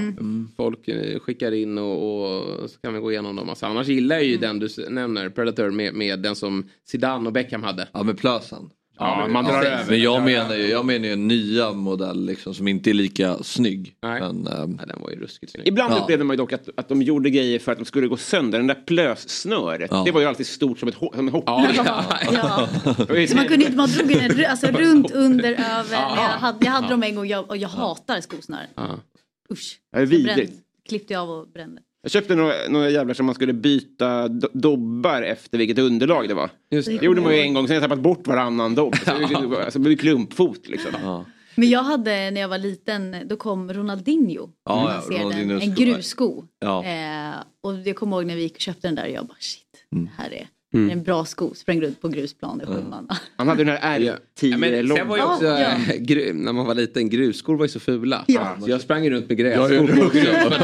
Folk 0.57 0.87
eh, 0.87 1.19
skickar 1.19 1.51
in 1.51 1.77
och, 1.77 2.29
och 2.61 2.69
så 2.69 2.79
kan 2.79 2.93
vi 2.93 2.99
gå 2.99 3.11
igenom 3.11 3.35
dem. 3.35 3.49
Alltså, 3.49 3.65
annars 3.65 3.87
gillar 3.87 4.15
jag 4.15 4.25
ju 4.25 4.37
den 4.37 4.59
du 4.59 4.67
nämner, 4.89 5.29
Predator, 5.29 5.71
med, 5.71 5.93
med 5.93 6.19
den 6.19 6.35
som 6.35 6.69
Zidane 6.85 7.27
och 7.27 7.33
Beckham 7.33 7.63
hade. 7.63 7.87
Ja 7.93 8.03
med 8.03 8.17
plösen. 8.17 8.69
Ja, 8.99 9.27
man 9.27 9.45
drar 9.45 9.53
Ja. 9.63 9.69
över. 9.69 9.85
Men 9.91 10.01
jag 10.01 10.23
menar 10.23 10.55
ju, 10.55 10.67
jag 10.67 10.85
menar 10.85 11.05
ju 11.05 11.13
en 11.13 11.27
nya 11.27 11.71
modell 11.73 12.25
liksom, 12.25 12.53
som 12.53 12.67
inte 12.67 12.89
är 12.89 12.93
lika 12.93 13.37
snygg. 13.43 13.95
Nej. 14.01 14.19
Men, 14.21 14.47
ehm, 14.47 14.77
Ja, 14.79 14.85
den 14.85 15.01
var 15.01 15.09
ju 15.09 15.15
ruskigt 15.19 15.51
snygg. 15.51 15.67
Ibland 15.67 15.93
Ja. 15.93 15.97
upplevde 15.99 16.23
man 16.25 16.33
ju 16.33 16.37
dock 16.37 16.53
att, 16.53 16.69
att 16.77 16.89
de 16.89 17.01
gjorde 17.01 17.29
grejer 17.29 17.59
för 17.59 17.71
att 17.71 17.77
de 17.77 17.85
skulle 17.85 18.07
gå 18.07 18.17
sönder. 18.17 18.57
Den 18.57 18.67
där 18.67 18.83
plössnöret, 18.85 19.87
Ja. 19.91 20.01
det 20.05 20.11
var 20.11 20.21
ju 20.21 20.27
alltid 20.27 20.47
stort 20.47 20.79
som 20.79 20.87
ett 20.89 20.95
ho- 20.95 21.15
som 21.15 21.27
en 21.27 21.33
hopp. 21.33 21.43
Ja, 21.47 21.67
Ja. 21.75 22.03
ja. 23.07 23.27
Så 23.27 23.35
man 23.35 23.47
kunde 23.47 23.65
inte, 23.65 23.77
man 23.77 23.89
drog 23.89 24.07
den 24.09 24.45
alltså, 24.49 24.67
runt, 24.67 25.11
under, 25.11 25.51
över. 25.51 25.93
Jag 25.93 25.99
hade, 26.39 26.65
jag 26.65 26.71
hade 26.71 26.87
dem 26.89 27.03
en 27.03 27.15
gång 27.15 27.27
jag, 27.27 27.49
och 27.49 27.57
jag 27.57 27.69
hatar 27.69 28.21
skosnören. 28.21 28.67
Ja. 28.75 28.99
Usch. 29.51 29.79
Det 29.91 29.99
är 29.99 30.05
vidrigt. 30.05 30.35
Brände- 30.35 30.53
Klippte 30.89 31.13
jag 31.13 31.21
av 31.23 31.29
och 31.29 31.47
brände. 31.47 31.81
Jag 32.07 32.11
köpte 32.11 32.35
några, 32.35 32.53
några 32.69 32.89
jävlar 32.89 33.13
som 33.13 33.25
man 33.25 33.35
skulle 33.35 33.53
byta 33.53 34.27
do- 34.27 34.49
dobbar 34.53 35.21
efter 35.21 35.57
vilket 35.57 35.79
underlag 35.79 36.27
det 36.27 36.33
var. 36.33 36.49
Just 36.71 36.87
Det 36.87 36.97
det. 36.97 37.05
gjorde 37.05 37.21
man 37.21 37.35
ju 37.35 37.41
en 37.41 37.53
gång, 37.53 37.67
sen 37.67 37.75
har 37.75 37.81
jag 37.81 37.89
tappat 37.89 38.03
bort 38.03 38.27
varannan 38.27 38.75
dobb. 38.75 38.95
Så 39.05 39.11
det 39.13 39.27
blev- 39.27 39.53
alltså, 39.65 39.79
det 39.79 39.83
blev 39.83 39.97
klumpfot 39.97 40.67
liksom. 40.67 40.91
ja. 41.03 41.25
Men 41.55 41.69
jag 41.69 41.83
hade 41.83 42.31
när 42.31 42.41
jag 42.41 42.47
var 42.47 42.57
liten, 42.57 43.15
då 43.25 43.35
kom 43.37 43.73
Ronaldinho. 43.73 44.49
Ja, 44.65 45.03
ja, 45.09 45.15
den, 45.15 45.23
Ronaldinhos 45.23 45.63
en 45.63 45.75
sko. 45.75 45.83
grussko. 45.83 46.43
Ja. 46.59 46.83
Eh, 46.85 47.35
och 47.63 47.73
jag 47.85 47.95
kommer 47.95 48.17
ihåg 48.17 48.25
när 48.25 48.35
vi 48.35 48.41
gick 48.41 48.53
och 48.55 48.59
köpte 48.61 48.87
den 48.87 48.95
där 48.95 49.03
och 49.03 49.11
jag 49.11 49.25
bara 49.25 49.37
shit, 49.39 49.63
Mm. 49.95 50.05
det 50.05 50.23
här 50.23 50.33
är, 50.33 50.47
det 50.85 50.91
är 50.91 50.97
en 50.97 51.03
bra 51.03 51.25
sko. 51.25 51.53
Sprang 51.55 51.81
runt 51.81 52.01
på 52.01 52.07
grusplan 52.07 52.61
i 52.61 52.65
sju 52.65 52.83
man. 52.89 53.07
Han 53.35 53.47
hade 53.47 53.63
den 53.63 53.77
här 53.77 53.99
Ja. 53.99 54.13
R10 54.13 54.47
Ja, 54.51 54.57
men 54.57 54.85
lång. 54.85 54.97
sen 54.97 55.07
var 55.07 55.17
ju 55.17 55.23
Ja, 55.23 55.33
också, 55.33 55.45
ja. 55.45 55.59
eh, 55.59 55.95
gru, 55.99 56.33
när 56.33 56.53
man 56.53 56.65
var 56.65 56.75
liten, 56.75 57.09
grusskor 57.09 57.57
var 57.57 57.65
ju 57.65 57.69
så 57.69 57.79
fula. 57.79 58.23
Ja. 58.27 58.57
Så 58.63 58.69
jag 58.69 58.81
sprang 58.81 59.09
runt 59.09 59.29
med 59.29 59.37
grässkor 59.37 59.73
ja, 59.73 59.79
på 59.87 59.93
ja. 59.93 60.09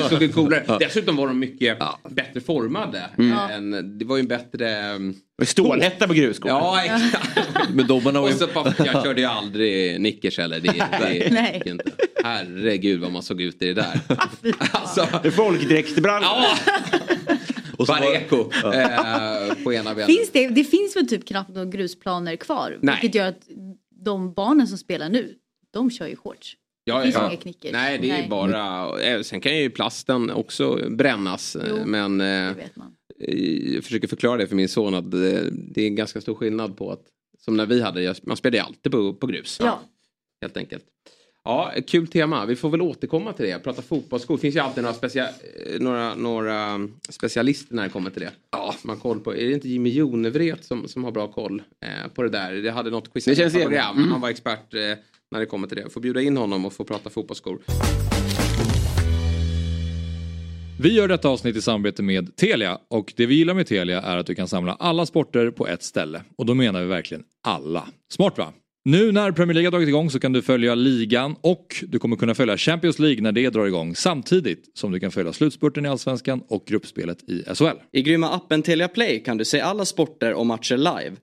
grus, 0.10 0.20
det 0.20 0.34
såg. 0.34 0.80
Dessutom 0.80 1.16
var 1.16 1.28
de 1.28 1.40
mycket 1.40 1.78
Ja. 1.80 2.00
bättre 2.10 2.42
formade. 2.42 3.04
Ja. 3.18 3.50
Än, 3.50 3.98
det 3.98 4.06
var 4.06 4.16
ju 4.18 4.20
en 4.20 4.28
bättre... 4.28 4.96
Och 5.42 5.48
Stålhätta 5.48 6.08
på 6.08 6.14
grusskor. 6.14 6.50
Ja, 6.52 6.84
exakt. 6.84 7.70
Men 7.74 7.88
dobbarna 7.88 8.22
var 8.22 8.28
Och 8.30 8.34
så 8.36 8.48
jag 8.78 9.04
körde 9.04 9.22
ju 9.22 9.28
aldrig 9.28 10.02
nickers 10.02 10.38
heller. 10.38 10.60
Det, 10.60 10.68
det, 11.00 11.28
Nej. 11.32 11.62
inte. 11.66 11.84
Herregud 12.24 13.00
vad 13.00 13.12
man 13.12 13.24
såg 13.24 13.42
ut 13.42 13.62
i 13.62 13.66
det 13.66 13.74
där. 13.74 14.00
Alltså, 14.72 15.08
Det 15.22 15.28
är 15.28 15.32
folkdräktsbrallor. 15.32 16.24
ja, 16.24 16.58
Och 17.78 17.88
var- 17.88 17.98
Pareco 17.98 18.50
eh, 18.74 19.64
på 19.64 19.74
ena 19.74 19.94
benet. 19.96 20.06
Finns 20.06 20.30
det, 20.32 20.48
det 20.48 20.64
finns 20.64 20.96
väl 20.96 21.08
typ 21.08 21.28
knappt 21.28 21.50
några 21.50 21.66
grusplaner 21.66 22.36
kvar. 22.36 22.78
Nej. 22.82 22.98
Vilket 23.02 23.16
gör 23.16 23.28
att 23.28 23.48
de 23.90 24.34
barnen 24.34 24.68
som 24.68 24.78
spelar 24.78 25.10
nu, 25.10 25.36
de 25.74 25.92
kör 25.92 26.08
ju 26.08 26.16
shorts. 26.16 26.58
Ja, 26.84 26.98
Det 26.98 27.04
finns 27.04 27.16
ja. 27.16 27.28
inga 27.32 27.38
knickers. 27.42 27.72
Nej, 27.72 28.00
det 28.02 28.10
är 28.10 28.18
Nej. 28.18 28.28
bara... 28.30 29.02
eh, 29.02 29.22
Sen 29.22 29.42
kan 29.42 29.58
ju 29.58 29.70
plasten 29.70 30.32
också 30.32 30.80
brännas. 30.90 31.56
eh, 31.56 31.66
Jo, 31.70 31.78
men 31.86 32.18
Det 32.18 32.54
vet 32.58 32.76
man. 32.76 32.96
jag 33.74 33.84
försöker 33.84 34.08
förklara 34.08 34.38
det 34.38 34.48
för 34.48 34.56
min 34.56 34.70
son 34.70 34.94
att 34.96 35.12
det, 35.12 35.82
är 35.82 35.88
en 35.88 35.96
ganska 35.96 36.22
stor 36.22 36.36
skillnad 36.36 36.78
på 36.78 36.92
att 36.92 37.02
som 37.40 37.58
när 37.58 37.66
vi 37.66 37.82
hade, 37.82 38.16
man 38.24 38.38
spelade 38.38 38.58
ju 38.58 38.64
alltid 38.64 38.92
på, 38.92 39.14
på 39.14 39.28
grus. 39.28 39.58
Ja. 39.64 39.80
Helt 40.42 40.58
enkelt. 40.58 40.84
Ja, 41.46 41.74
kul 41.88 42.08
tema. 42.08 42.46
Vi 42.46 42.56
får 42.56 42.70
väl 42.70 42.82
återkomma 42.82 43.34
till 43.34 43.46
det. 43.46 43.60
Prata 43.64 43.82
fotbollsskor. 43.82 44.36
Det 44.36 44.42
finns 44.42 44.56
ju 44.56 44.60
alltid 44.60 44.84
några, 44.84 44.96
specia 44.96 45.24
eh, 45.24 45.80
några, 45.80 46.16
några 46.16 46.90
specialister 47.10 47.76
när 47.76 47.84
det 47.84 47.90
kommer 47.90 48.10
till 48.10 48.22
det. 48.22 48.32
Ja. 48.52 48.76
Man 48.84 48.98
koll 48.98 49.20
på. 49.20 49.36
Är 49.36 49.46
det 49.48 49.54
inte 49.54 49.70
Jimmy 49.70 49.90
Jonevret 49.90 50.66
som, 50.66 50.88
som 50.88 51.04
har 51.04 51.12
bra 51.12 51.28
koll 51.28 51.62
eh, 51.82 52.12
på 52.14 52.24
det 52.24 52.30
där? 52.30 52.54
Det 52.54 52.72
hade 52.72 52.90
något 52.90 53.14
quiz 53.14 53.26
Det 53.26 53.50
program. 53.64 53.98
Mm. 53.98 54.12
Han 54.12 54.22
var 54.22 54.30
expert 54.30 54.74
eh, 54.74 54.80
när 55.32 55.40
det 55.40 55.46
kommer 55.46 55.68
till 55.68 55.78
det. 55.78 55.90
Får 55.90 56.02
bjuda 56.02 56.22
in 56.22 56.38
honom 56.38 56.66
och 56.66 56.74
få 56.74 56.84
prata 56.84 57.10
fotbollsskor. 57.10 57.60
Vi 60.80 60.94
gör 60.94 61.08
detta 61.08 61.30
avsnitt 61.30 61.56
i 61.56 61.62
samarbete 61.62 62.04
med 62.04 62.36
Telia 62.36 62.80
och 62.88 63.14
det 63.16 63.26
vi 63.26 63.36
gillar 63.36 63.54
med 63.54 63.68
Telia 63.68 64.02
är 64.02 64.18
att 64.18 64.26
du 64.26 64.36
kan 64.36 64.48
samla 64.48 64.74
alla 64.74 65.06
sporter 65.06 65.52
på 65.52 65.68
ett 65.68 65.84
ställe. 65.84 66.22
Och 66.36 66.46
då 66.46 66.54
menar 66.54 66.82
vi 66.82 66.88
verkligen 66.88 67.24
alla. 67.44 67.88
Smart 68.10 68.38
va? 68.38 68.54
Nu 68.86 69.12
när 69.12 69.32
Premier 69.32 69.54
League 69.54 69.68
har 69.68 69.72
dragit 69.72 69.88
igång 69.90 70.10
så 70.10 70.20
kan 70.20 70.34
du 70.34 70.42
följa 70.42 70.76
ligan 70.76 71.36
och 71.42 71.84
du 71.88 72.00
kommer 72.00 72.16
kunna 72.16 72.36
följa 72.36 72.58
Champions 72.58 73.00
League 73.00 73.22
när 73.22 73.32
det 73.32 73.50
drar 73.50 73.66
igång 73.66 73.96
samtidigt 73.96 74.72
som 74.74 74.92
du 74.92 75.00
kan 75.00 75.12
följa 75.12 75.34
slutspurten 75.34 75.86
i 75.86 75.90
Allsvenskan 75.90 76.44
och 76.48 76.66
gruppspelet 76.68 77.30
i 77.30 77.44
SHL. 77.56 77.78
I 77.92 78.02
grymma 78.02 78.30
appen 78.30 78.62
Telia 78.62 78.88
Play 78.88 79.24
kan 79.24 79.38
du 79.38 79.46
se 79.46 79.60
alla 79.60 79.86
sporter 79.86 80.34
och 80.34 80.46
matcher 80.46 80.78
live 80.78 81.16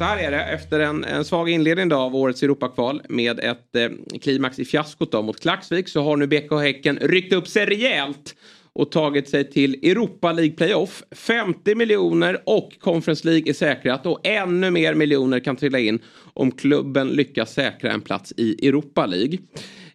Så 0.00 0.04
här 0.04 0.18
är 0.18 0.30
det, 0.30 0.42
efter 0.42 0.80
en, 0.80 1.04
en 1.04 1.24
svag 1.24 1.50
inledning 1.50 1.88
då 1.88 1.96
av 1.96 2.16
årets 2.16 2.42
Europakval 2.42 3.02
med 3.08 3.38
ett 3.38 3.76
eh, 3.76 4.18
klimax 4.20 4.58
i 4.58 4.64
fiaskot 4.64 5.12
då 5.12 5.22
mot 5.22 5.40
Klaxvik 5.40 5.88
så 5.88 6.02
har 6.02 6.16
nu 6.16 6.26
BK 6.26 6.52
Häcken 6.52 6.98
ryckt 7.00 7.32
upp 7.32 7.48
sig 7.48 7.66
rejält 7.66 8.34
och 8.72 8.92
tagit 8.92 9.28
sig 9.28 9.50
till 9.50 9.74
Europa 9.74 10.32
League 10.32 10.56
Playoff. 10.56 11.02
50 11.12 11.74
miljoner 11.74 12.42
och 12.46 12.76
Conference 12.80 13.28
League 13.28 13.50
är 13.50 13.52
säkrat 13.52 14.06
och 14.06 14.26
ännu 14.26 14.70
mer 14.70 14.94
miljoner 14.94 15.40
kan 15.40 15.56
trilla 15.56 15.78
in 15.78 15.98
om 16.34 16.52
klubben 16.52 17.08
lyckas 17.08 17.52
säkra 17.52 17.92
en 17.92 18.00
plats 18.00 18.32
i 18.36 18.68
Europa 18.68 19.06
League. 19.06 19.38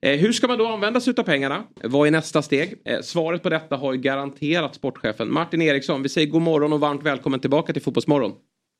Eh, 0.01 0.19
hur 0.19 0.31
ska 0.31 0.47
man 0.47 0.57
då 0.57 0.67
använda 0.67 1.01
sig 1.01 1.13
av 1.17 1.23
pengarna? 1.23 1.63
Vad 1.83 2.07
är 2.07 2.11
nästa 2.11 2.41
steg? 2.41 2.73
Eh, 2.85 3.01
svaret 3.01 3.43
på 3.43 3.49
detta 3.49 3.75
har 3.75 3.93
ju 3.93 3.99
garanterat 3.99 4.75
sportchefen 4.75 5.33
Martin 5.33 5.61
Eriksson. 5.61 6.03
Vi 6.03 6.09
säger 6.09 6.27
god 6.27 6.41
morgon 6.41 6.73
och 6.73 6.79
varmt 6.79 7.03
välkommen 7.03 7.39
tillbaka 7.39 7.73
till 7.73 7.81
Fotbollsmorgon. 7.81 8.31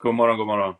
God 0.03 0.15
morgon, 0.15 0.37
god 0.37 0.47
morgon. 0.47 0.73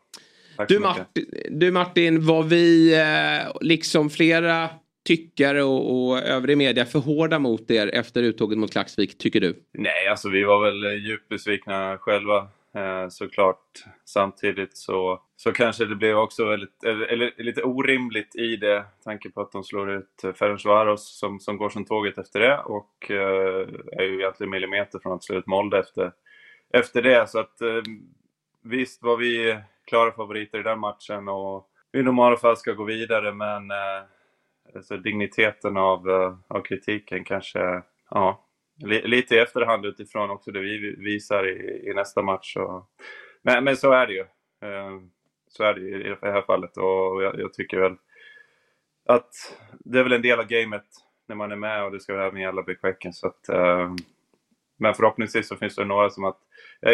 Du. 0.68 0.78
Martin, 0.78 1.26
du 1.50 1.70
Martin, 1.70 2.26
var 2.26 2.42
vi 2.42 2.94
eh, 2.94 3.52
liksom 3.60 4.10
flera 4.10 4.68
tyckare 5.06 5.62
och, 5.62 6.08
och 6.08 6.18
övrig 6.18 6.58
media 6.58 6.84
för 6.84 6.98
hårda 6.98 7.38
mot 7.38 7.70
er 7.70 7.90
efter 7.94 8.22
uttåget 8.22 8.58
mot 8.58 8.72
Klaxvik, 8.72 9.18
tycker 9.18 9.40
du? 9.40 9.62
Nej, 9.72 10.08
alltså 10.10 10.28
vi 10.28 10.44
var 10.44 10.64
väl 10.64 11.04
djupt 11.06 11.28
besvikna 11.28 11.98
själva 11.98 12.48
eh, 12.74 13.08
såklart. 13.08 13.84
Samtidigt 14.04 14.76
så, 14.76 15.22
så 15.36 15.52
kanske 15.52 15.84
det 15.84 15.96
blev 15.96 16.16
också 16.16 16.44
väldigt, 16.44 16.84
eller, 16.84 17.06
eller, 17.06 17.32
lite 17.36 17.62
orimligt 17.62 18.36
i 18.36 18.56
det, 18.56 18.84
tanke 19.04 19.30
på 19.30 19.40
att 19.40 19.52
de 19.52 19.64
slår 19.64 19.90
ut 19.90 20.24
eh, 20.24 20.32
Ferencvaros 20.32 21.18
som, 21.18 21.40
som 21.40 21.56
går 21.56 21.70
som 21.70 21.84
tåget 21.84 22.18
efter 22.18 22.40
det 22.40 22.58
och 22.58 23.10
eh, 23.10 23.68
är 23.92 24.02
ju 24.02 24.18
egentligen 24.20 24.50
millimeter 24.50 24.98
från 24.98 25.12
att 25.12 25.24
slå 25.24 25.36
ut 25.36 25.46
Molde 25.46 25.78
efter, 25.78 26.12
efter 26.72 27.02
det. 27.02 27.30
Så 27.30 27.38
att 27.38 27.60
eh, 27.60 27.82
visst 28.62 29.02
var 29.02 29.16
vi 29.16 29.58
klara 29.86 30.12
favoriter 30.12 30.58
i 30.58 30.62
den 30.62 30.78
matchen 30.78 31.28
och 31.28 31.68
i 31.92 32.02
normala 32.02 32.36
fall 32.36 32.56
ska 32.56 32.72
gå 32.72 32.84
vidare 32.84 33.32
men 33.32 33.70
eh, 33.70 34.02
alltså 34.74 34.96
digniteten 34.96 35.76
av, 35.76 36.10
eh, 36.10 36.34
av 36.48 36.60
kritiken 36.62 37.24
kanske, 37.24 37.82
ja, 38.10 38.44
li, 38.84 39.02
lite 39.02 39.34
i 39.34 39.38
efterhand 39.38 39.86
utifrån 39.86 40.30
också 40.30 40.50
det 40.50 40.60
vi 40.60 40.96
visar 40.98 41.48
i, 41.48 41.88
i 41.90 41.94
nästa 41.94 42.22
match. 42.22 42.56
Och, 42.56 42.90
men, 43.42 43.64
men 43.64 43.76
så 43.76 43.92
är 43.92 44.06
det 44.06 44.12
ju. 44.12 44.20
Eh, 44.62 45.00
så 45.48 45.64
är 45.64 45.74
det 45.74 45.80
ju 45.80 46.04
i 46.04 46.16
det 46.20 46.32
här 46.32 46.42
fallet 46.42 46.76
och 46.76 47.22
jag, 47.22 47.40
jag 47.40 47.52
tycker 47.52 47.80
väl 47.80 47.96
att 49.06 49.30
det 49.72 49.98
är 49.98 50.02
väl 50.02 50.12
en 50.12 50.22
del 50.22 50.40
av 50.40 50.46
gamet 50.46 50.86
när 51.28 51.36
man 51.36 51.52
är 51.52 51.56
med 51.56 51.84
och 51.84 51.92
det 51.92 52.00
ska 52.00 52.26
även 52.26 52.40
gälla 52.40 52.62
BK 52.62 53.06
så 53.12 53.26
att 53.26 53.48
eh, 53.48 53.94
men 54.76 54.94
förhoppningsvis 54.94 55.48
så 55.48 55.56
finns 55.56 55.76
det 55.76 55.84
några 55.84 56.10
som 56.10 56.24
att... 56.24 56.38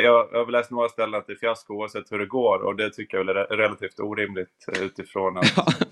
Jag, 0.01 0.29
jag 0.33 0.45
har 0.45 0.51
läst 0.51 0.71
några 0.71 0.89
ställen 0.89 1.15
att 1.15 1.27
det 1.27 1.33
är 1.33 1.37
fiasko 1.37 1.75
oavsett 1.75 2.13
hur 2.13 2.19
det 2.19 2.27
går 2.27 2.59
och 2.59 2.77
det 2.77 2.91
tycker 2.91 3.17
jag 3.17 3.25
väl 3.25 3.37
är 3.37 3.41
re- 3.41 3.57
relativt 3.57 4.01
orimligt 4.01 4.49
eh, 4.77 4.83
utifrån 4.83 5.37
att... 5.37 5.85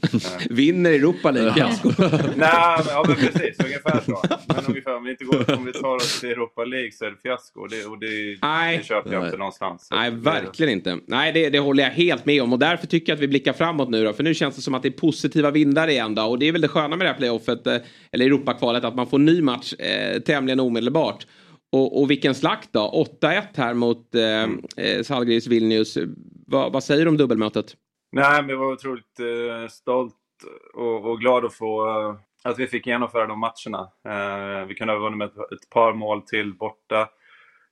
Vinner 0.50 0.90
Europa 0.90 1.30
League 1.30 1.54
fiasko. 1.54 1.88
Nej, 1.98 2.18
men, 2.36 2.86
ja, 2.88 3.04
men 3.06 3.16
precis. 3.16 3.64
Ungefär 3.64 4.00
så. 4.00 4.22
Men 4.46 4.64
ungefär, 4.68 4.96
om 4.96 5.04
vi, 5.04 5.10
inte 5.10 5.24
går, 5.24 5.54
om 5.58 5.64
vi 5.64 5.72
tar 5.72 5.96
oss 5.96 6.20
till 6.20 6.28
Europa 6.28 6.64
League 6.64 6.92
så 6.92 7.04
är 7.04 7.10
det 7.10 7.16
fiasko 7.22 7.60
och 7.60 7.68
det, 7.68 7.84
och 7.86 7.98
det, 7.98 8.06
det 8.76 8.84
köper 8.84 9.12
jag 9.12 9.24
inte 9.24 9.36
någonstans. 9.36 9.88
Nej, 9.90 10.10
verkligen 10.10 10.72
inte. 10.72 10.98
Nej, 11.06 11.32
det, 11.32 11.50
det 11.50 11.58
håller 11.58 11.82
jag 11.82 11.90
helt 11.90 12.26
med 12.26 12.42
om 12.42 12.52
och 12.52 12.58
därför 12.58 12.86
tycker 12.86 13.12
jag 13.12 13.16
att 13.16 13.22
vi 13.22 13.28
blickar 13.28 13.52
framåt 13.52 13.88
nu 13.88 14.04
då. 14.04 14.12
För 14.12 14.22
nu 14.22 14.34
känns 14.34 14.56
det 14.56 14.62
som 14.62 14.74
att 14.74 14.82
det 14.82 14.88
är 14.88 15.00
positiva 15.00 15.50
vindar 15.50 15.88
igen 15.88 16.14
då. 16.14 16.22
Och 16.22 16.38
det 16.38 16.48
är 16.48 16.52
väl 16.52 16.60
det 16.60 16.68
sköna 16.68 16.96
med 16.96 17.06
det 17.06 17.10
här 17.10 17.18
playoffet, 17.18 17.66
eh, 17.66 17.76
eller 18.12 18.26
Europakvalet, 18.26 18.84
att 18.84 18.94
man 18.94 19.06
får 19.06 19.18
ny 19.18 19.42
match 19.42 19.72
eh, 19.72 20.20
tämligen 20.20 20.60
omedelbart. 20.60 21.26
Och, 21.72 22.00
och 22.00 22.10
vilken 22.10 22.34
slakt 22.34 22.72
då. 22.72 23.06
8-1 23.22 23.42
här 23.54 23.74
mot 23.74 24.14
eh, 24.14 24.42
eh, 24.86 25.02
Zalgiris 25.02 25.46
Vilnius. 25.46 25.98
Va, 26.46 26.68
vad 26.68 26.84
säger 26.84 27.04
du 27.04 27.08
om 27.08 27.16
dubbelmötet? 27.16 27.76
Nej, 28.12 28.42
men 28.42 28.50
jag 28.50 28.56
var 28.56 28.72
otroligt 28.72 29.20
eh, 29.20 29.68
stolt 29.68 30.14
och, 30.74 31.10
och 31.10 31.20
glad 31.20 31.44
att 31.44 31.54
få 31.54 31.88
eh, 31.88 32.14
att 32.44 32.58
vi 32.58 32.66
fick 32.66 32.86
genomföra 32.86 33.26
de 33.26 33.38
matcherna. 33.40 33.90
Eh, 34.04 34.66
vi 34.66 34.74
kunde 34.74 34.92
ha 34.92 35.00
vunnit 35.00 35.18
med 35.18 35.26
ett, 35.28 35.52
ett 35.52 35.70
par 35.70 35.92
mål 35.92 36.22
till 36.22 36.54
borta. 36.54 37.08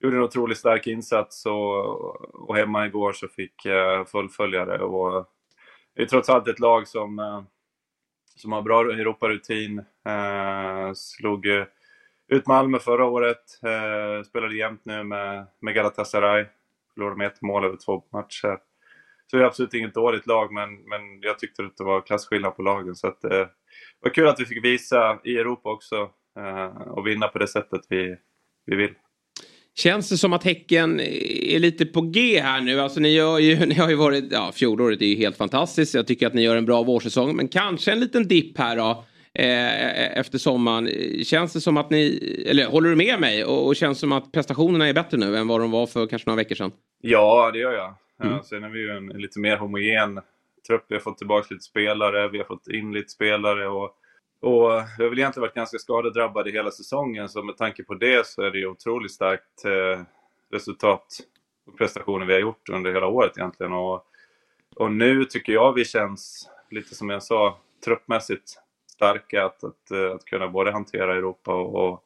Gjorde 0.00 0.16
en 0.16 0.22
otroligt 0.22 0.58
stark 0.58 0.86
insats 0.86 1.46
och, 1.46 2.48
och 2.48 2.56
hemma 2.56 2.86
igår 2.86 3.12
så 3.12 3.28
fick 3.28 3.64
eh, 3.64 4.04
fullfölja 4.04 4.64
det. 4.64 4.78
Och 4.78 5.16
eh, 5.16 5.24
det 5.96 6.02
är 6.02 6.06
trots 6.06 6.28
allt 6.28 6.48
ett 6.48 6.60
lag 6.60 6.88
som, 6.88 7.18
eh, 7.18 7.42
som 8.36 8.52
har 8.52 8.62
bra 8.62 8.80
Europarutin. 8.80 9.78
Eh, 10.06 10.92
slog 10.94 11.46
eh, 11.46 11.64
ut 12.28 12.46
Malmö 12.46 12.78
förra 12.78 13.04
året. 13.04 13.60
Eh, 13.62 14.22
spelade 14.24 14.56
jämnt 14.56 14.84
nu 14.84 15.04
med, 15.04 15.46
med 15.60 15.74
Galatasaray. 15.74 16.44
Förlorade 16.94 17.16
med 17.16 17.26
ett 17.26 17.42
mål 17.42 17.64
över 17.64 17.76
två 17.76 18.04
matcher. 18.12 18.58
Så 19.30 19.36
det 19.36 19.42
är 19.42 19.46
absolut 19.46 19.74
inget 19.74 19.94
dåligt 19.94 20.26
lag, 20.26 20.52
men, 20.52 20.74
men 20.74 21.20
jag 21.20 21.38
tyckte 21.38 21.62
att 21.62 21.76
det 21.76 21.84
var 21.84 22.00
klasskillnad 22.00 22.56
på 22.56 22.62
lagen. 22.62 22.94
Så 22.94 23.06
att, 23.06 23.24
eh, 23.24 23.30
det 23.30 23.48
var 24.00 24.10
kul 24.10 24.28
att 24.28 24.40
vi 24.40 24.44
fick 24.44 24.64
visa 24.64 25.18
i 25.24 25.36
Europa 25.36 25.70
också 25.70 26.10
eh, 26.38 26.88
och 26.88 27.06
vinna 27.06 27.28
på 27.28 27.38
det 27.38 27.48
sättet 27.48 27.80
vi, 27.88 28.16
vi 28.66 28.76
vill. 28.76 28.94
Känns 29.74 30.08
det 30.08 30.16
som 30.16 30.32
att 30.32 30.44
Häcken 30.44 31.00
är 31.00 31.58
lite 31.58 31.86
på 31.86 32.00
G 32.00 32.40
här 32.40 32.60
nu? 32.60 32.80
Alltså 32.80 33.00
ni, 33.00 33.14
gör 33.14 33.38
ju, 33.38 33.56
ni 33.66 33.74
har 33.74 33.88
ju 33.88 33.96
varit, 33.96 34.24
ja 34.30 34.52
fjolåret 34.54 35.02
är 35.02 35.06
ju 35.06 35.16
helt 35.16 35.36
fantastiskt. 35.36 35.94
Jag 35.94 36.06
tycker 36.06 36.26
att 36.26 36.34
ni 36.34 36.42
gör 36.42 36.56
en 36.56 36.66
bra 36.66 36.82
vårsäsong. 36.82 37.36
Men 37.36 37.48
kanske 37.48 37.92
en 37.92 38.00
liten 38.00 38.28
dipp 38.28 38.58
här 38.58 38.76
då. 38.76 39.04
Eh, 39.38 40.18
efter 40.18 40.38
sommaren. 40.38 40.88
Känns 41.24 41.52
det 41.52 41.60
som 41.60 41.76
att 41.76 41.90
ni, 41.90 42.18
eller 42.46 42.66
håller 42.66 42.90
du 42.90 42.96
med 42.96 43.20
mig? 43.20 43.44
Och, 43.44 43.66
och 43.66 43.76
känns 43.76 43.98
det 43.98 44.00
som 44.00 44.12
att 44.12 44.32
prestationerna 44.32 44.88
är 44.88 44.94
bättre 44.94 45.18
nu 45.18 45.36
än 45.36 45.48
vad 45.48 45.60
de 45.60 45.70
var 45.70 45.86
för 45.86 46.06
kanske 46.06 46.30
några 46.30 46.36
veckor 46.36 46.54
sedan? 46.54 46.72
Ja, 47.00 47.50
det 47.52 47.58
gör 47.58 47.72
jag. 47.72 47.94
Mm. 48.22 48.36
Ja, 48.36 48.42
sen 48.42 48.64
är 48.64 48.68
vi 48.68 48.78
ju 48.78 48.90
en, 48.90 49.10
en 49.10 49.20
lite 49.20 49.40
mer 49.40 49.56
homogen 49.56 50.20
trupp. 50.66 50.84
Vi 50.88 50.94
har 50.94 51.00
fått 51.00 51.18
tillbaka 51.18 51.46
lite 51.50 51.64
spelare, 51.64 52.28
vi 52.28 52.38
har 52.38 52.44
fått 52.44 52.68
in 52.68 52.92
lite 52.92 53.08
spelare 53.08 53.68
och, 53.68 53.84
och 54.40 54.70
vi 54.98 55.04
har 55.04 55.08
väl 55.08 55.18
egentligen 55.18 55.40
varit 55.40 55.54
ganska 55.54 55.78
skadedrabbade 55.78 56.50
hela 56.50 56.70
säsongen. 56.70 57.28
Så 57.28 57.42
med 57.42 57.56
tanke 57.56 57.82
på 57.82 57.94
det 57.94 58.26
så 58.26 58.42
är 58.42 58.50
det 58.50 58.58
ju 58.58 58.66
otroligt 58.66 59.12
starkt 59.12 59.64
eh, 59.64 60.02
resultat 60.52 61.06
och 61.66 61.78
prestationer 61.78 62.26
vi 62.26 62.32
har 62.32 62.40
gjort 62.40 62.68
under 62.68 62.92
hela 62.92 63.06
året 63.06 63.38
egentligen. 63.38 63.72
Och, 63.72 64.04
och 64.76 64.92
nu 64.92 65.24
tycker 65.24 65.52
jag 65.52 65.72
vi 65.72 65.84
känns, 65.84 66.50
lite 66.70 66.94
som 66.94 67.10
jag 67.10 67.22
sa, 67.22 67.58
truppmässigt 67.84 68.62
starka 68.98 69.44
att, 69.44 69.64
att, 69.64 69.90
eh, 69.90 70.14
att 70.14 70.24
kunna 70.24 70.48
både 70.48 70.72
hantera 70.72 71.16
Europa 71.16 71.54
och, 71.54 72.04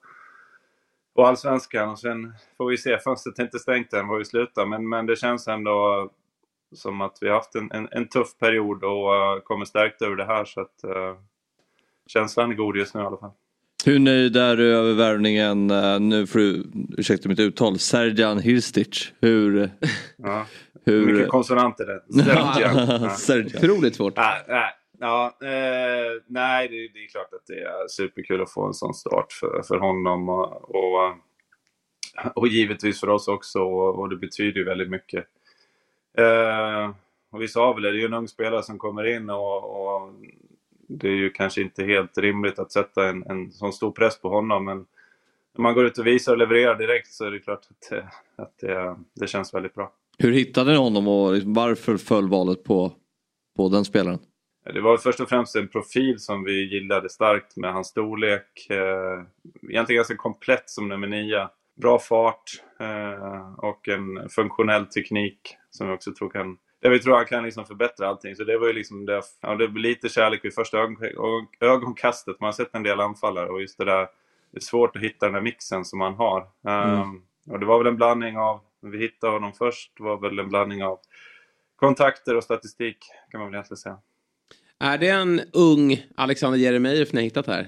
och 1.15 1.29
allsvenskan. 1.29 1.91
Och 1.91 1.99
sen 1.99 2.33
får 2.57 2.71
vi 2.71 2.79
se, 2.79 2.99
fönstret 2.99 3.39
är 3.39 3.43
inte 3.43 3.59
stängt 3.59 3.93
än 3.93 4.09
var 4.09 4.19
vi 4.19 4.25
slutar. 4.25 4.67
Men, 4.67 4.89
men 4.89 5.07
det 5.07 5.17
känns 5.17 5.49
ändå 5.49 6.11
som 6.75 7.01
att 7.01 7.19
vi 7.21 7.29
har 7.29 7.35
haft 7.35 7.55
en, 7.55 7.71
en, 7.73 7.89
en 7.91 8.09
tuff 8.09 8.39
period 8.39 8.85
och 8.85 9.13
uh, 9.15 9.43
kommer 9.45 9.65
stärkt 9.65 10.03
över 10.03 10.17
det 10.17 10.25
här. 10.25 10.45
Så 10.45 10.61
att 10.61 10.85
uh, 10.85 11.17
känslan 12.07 12.51
är 12.51 12.55
god 12.55 12.77
just 12.77 12.95
nu 12.95 13.01
i 13.01 13.05
alla 13.05 13.17
fall. 13.17 13.31
Hur 13.85 13.99
nöjd 13.99 14.37
är 14.37 14.57
du 14.57 14.77
över 14.77 14.93
värvningen, 14.93 15.71
eh, 15.71 16.01
nu 16.01 16.27
får 16.27 16.39
du 16.39 16.65
ursäkta 16.99 17.29
mitt 17.29 17.41
uttal, 17.41 17.79
Serjan 17.79 18.39
Hirstic? 18.39 19.13
Hur... 19.21 19.71
Ja. 20.17 20.47
hur... 20.85 21.07
Mycket 21.07 21.29
konsonanter 21.29 21.87
där. 21.87 22.01
Sergian. 22.25 23.11
Sergian. 23.11 23.65
Otroligt 23.65 23.97
svårt. 23.97 24.17
Nej, 24.17 24.45
nej, 24.49 24.71
ja, 25.03 25.37
eh, 25.41 26.23
nej 26.27 26.69
det, 26.69 26.89
det 26.89 27.05
är 27.05 27.09
klart 27.09 27.33
att 27.33 27.47
det 27.47 27.61
är 27.61 27.89
superkul 27.89 28.43
att 28.43 28.53
få 28.53 28.67
en 28.67 28.75
sån 28.75 28.95
start 28.95 29.33
för, 29.33 29.63
för 29.63 29.79
honom. 29.79 30.29
Och, 30.29 30.75
och, 30.75 31.05
eh, 31.05 31.15
och 32.35 32.49
givetvis 32.49 33.01
för 33.01 33.09
oss 33.09 33.29
också. 33.29 33.61
Och, 33.61 33.99
och 33.99 34.09
det 34.09 34.17
betyder 34.17 34.59
ju 34.59 34.65
väldigt 34.65 34.91
mycket. 34.91 35.25
Eh, 36.19 36.91
och 37.31 37.43
vi 37.43 37.49
sa 37.49 37.73
väl 37.73 37.83
det, 37.83 37.91
det 37.91 37.97
är 37.97 38.01
ju 38.01 38.07
en 38.07 38.15
ung 38.15 38.29
spelare 38.29 38.63
som 38.63 38.79
kommer 38.79 39.05
in 39.17 39.31
och, 39.31 39.65
och 39.65 40.13
det 40.89 41.09
är 41.09 41.17
ju 41.17 41.31
kanske 41.31 41.63
inte 41.63 41.85
helt 41.85 42.19
rimligt 42.19 42.59
att 42.59 42.73
sätta 42.73 43.09
en, 43.09 43.23
en 43.27 43.53
sån 43.53 43.73
stor 43.73 43.91
press 43.91 44.21
på 44.21 44.29
honom. 44.29 44.65
Men 44.65 44.87
när 45.57 45.63
man 45.63 45.75
går 45.75 45.87
ut 45.87 45.99
och 45.99 46.07
visar 46.07 46.33
och 46.33 46.39
levererar 46.39 46.79
direkt 46.79 47.13
så 47.13 47.25
är 47.25 47.31
det 47.31 47.39
klart 47.39 47.67
att, 47.71 47.91
det, 47.91 48.09
att 48.37 48.59
det, 48.59 48.97
det 49.15 49.27
känns 49.27 49.55
väldigt 49.55 49.75
bra. 49.75 49.93
Hur 50.19 50.33
hittade 50.33 50.71
ni 50.71 50.77
honom 50.77 51.09
och 51.09 51.33
liksom 51.35 51.55
varför 51.55 51.97
föll 51.97 52.29
valet 52.29 52.65
på, 52.65 52.93
på 53.57 53.69
den 53.69 53.85
spelaren? 53.85 54.19
Det 54.65 54.81
var 54.81 54.97
först 54.97 55.21
och 55.21 55.29
främst 55.29 55.57
en 55.57 55.69
profil 55.69 56.19
som 56.19 56.45
vi 56.45 56.75
gillade 56.75 57.09
starkt 57.09 57.57
med 57.57 57.73
hans 57.73 57.89
storlek. 57.89 58.67
Eh, 58.71 59.23
egentligen 59.71 59.99
ganska 59.99 60.17
komplett 60.17 60.71
som 60.71 60.89
nummer 60.89 61.07
nio. 61.07 61.49
Bra 61.75 61.99
fart 61.99 62.45
eh, 62.81 63.53
och 63.57 63.89
en 63.89 64.29
funktionell 64.29 64.87
teknik 64.87 65.57
som 65.71 65.87
jag 65.87 65.95
också 65.95 66.15
tror 66.15 66.31
kan 66.31 66.59
där 66.83 66.91
vi 66.91 66.99
tror 66.99 67.17
han 67.17 67.27
kan 67.27 67.45
liksom 67.45 67.65
förbättra 67.65 68.09
allting. 68.09 68.37
Så 68.37 68.45
det 68.45 68.59
var 68.59 68.67
ju 68.67 68.73
liksom 68.73 69.07
det, 69.07 69.23
ja, 69.41 69.55
det 69.55 69.69
blev 69.69 69.83
lite 69.83 70.09
kärlek 70.09 70.45
vid 70.45 70.55
första 70.55 70.79
ögon, 70.79 70.97
ögonkastet. 71.61 72.41
Man 72.41 72.47
har 72.47 72.53
sett 72.53 72.75
en 72.75 72.83
del 72.83 73.01
anfallare 73.01 73.49
och 73.49 73.61
just 73.61 73.79
det 73.79 73.85
där, 73.85 74.09
det 74.51 74.59
är 74.59 74.61
svårt 74.61 74.97
att 74.97 75.03
hitta 75.03 75.27
den 75.27 75.35
där 75.35 75.41
mixen 75.41 75.85
som 75.85 75.99
man 75.99 76.15
har. 76.15 76.49
Mm. 76.67 77.01
Um, 77.01 77.23
och 77.51 77.61
det 77.61 77.67
var 77.67 77.79
väl 77.79 77.87
en 77.87 77.97
blandning 77.97 78.39
av, 78.39 78.61
vi 78.81 78.99
hittade 78.99 79.33
honom 79.33 79.53
först, 79.53 80.01
var 80.01 80.17
väl 80.17 80.39
en 80.39 80.49
blandning 80.49 80.85
av 80.85 80.99
kontakter 81.77 82.37
och 82.37 82.45
statistik 82.45 82.99
kan 83.31 83.41
man 83.41 83.49
väl 83.49 83.55
egentligen 83.55 83.77
säga. 83.77 83.99
Är 84.83 84.99
det 84.99 85.09
en 85.09 85.41
ung 85.53 86.07
Alexander 86.17 86.59
Jeremejeff 86.59 87.13
ni 87.13 87.21
har 87.21 87.25
hittat 87.25 87.47
här? 87.47 87.67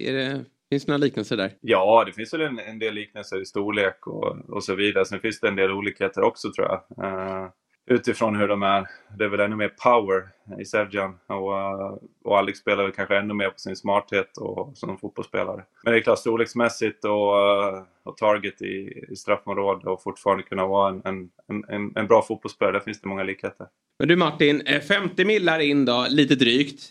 Är 0.00 0.12
det, 0.12 0.44
finns 0.70 0.84
det 0.84 0.92
några 0.92 1.04
liknelser 1.04 1.36
där? 1.36 1.52
Ja, 1.60 2.04
det 2.06 2.12
finns 2.12 2.34
väl 2.34 2.40
en, 2.40 2.58
en 2.58 2.78
del 2.78 2.94
liknelser 2.94 3.42
i 3.42 3.44
storlek 3.44 4.06
och, 4.06 4.36
och 4.48 4.64
så 4.64 4.74
vidare. 4.74 5.04
Sen 5.04 5.20
finns 5.20 5.40
det 5.40 5.48
en 5.48 5.56
del 5.56 5.72
olikheter 5.72 6.22
också 6.22 6.52
tror 6.52 6.66
jag. 6.66 7.04
Uh, 7.04 7.48
utifrån 7.86 8.36
hur 8.36 8.48
de 8.48 8.62
är. 8.62 8.86
Det 9.18 9.24
är 9.24 9.28
väl 9.28 9.40
ännu 9.40 9.56
mer 9.56 9.68
power 9.68 10.28
i 10.60 10.64
Sevjan 10.64 11.14
och, 11.26 11.58
eh, 11.58 11.94
och 12.24 12.38
Alex 12.38 12.58
spelar 12.58 12.82
väl 12.82 12.92
kanske 12.92 13.16
ännu 13.16 13.34
mer 13.34 13.50
på 13.50 13.58
sin 13.58 13.76
smarthet 13.76 14.36
och 14.38 14.72
som 14.74 14.98
fotbollsspelare. 14.98 15.64
Men 15.84 15.92
det 15.92 15.98
är 15.98 16.02
klart 16.02 16.18
storleksmässigt 16.18 17.04
och, 17.04 17.38
eh, 17.38 17.82
och 18.02 18.16
target 18.16 18.62
i, 18.62 19.04
i 19.08 19.16
straffområdet 19.16 19.86
och 19.86 20.02
fortfarande 20.02 20.42
kunna 20.42 20.66
vara 20.66 20.88
en, 20.88 21.02
en, 21.04 21.64
en, 21.68 21.92
en 21.96 22.06
bra 22.06 22.22
fotbollsspelare. 22.22 22.72
Där 22.72 22.80
finns 22.80 23.00
det 23.00 23.08
många 23.08 23.22
likheter. 23.22 23.66
Men 23.98 24.08
du 24.08 24.16
Martin, 24.16 24.60
eh, 24.60 24.80
50 24.80 25.24
millar 25.24 25.58
in 25.58 25.84
då, 25.84 26.06
lite 26.10 26.34
drygt, 26.34 26.82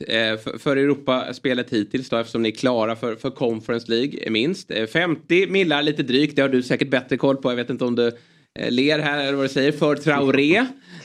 för, 0.44 0.58
för 0.58 0.78
Europaspelet 0.78 1.70
hittills 1.70 2.10
då 2.10 2.18
eftersom 2.18 2.42
ni 2.42 2.50
är 2.50 2.56
klara 2.56 2.96
för, 2.96 3.16
för 3.16 3.30
Conference 3.30 3.92
League 3.92 4.30
minst. 4.30 4.72
50 4.94 5.48
millar 5.48 5.84
lite 5.84 6.04
drygt, 6.04 6.36
det 6.36 6.42
har 6.42 6.50
du 6.50 6.64
säkert 6.64 6.90
bättre 6.90 7.18
koll 7.18 7.38
på. 7.38 7.52
Jag 7.52 7.56
vet 7.56 7.70
inte 7.70 7.86
om 7.86 7.96
du 7.96 8.12
ler 8.60 9.00
här 9.00 9.24
eller 9.24 9.34
vad 9.34 9.46
du 9.46 9.50
säger, 9.50 9.72
för 9.72 9.96
Traoré. 9.96 10.58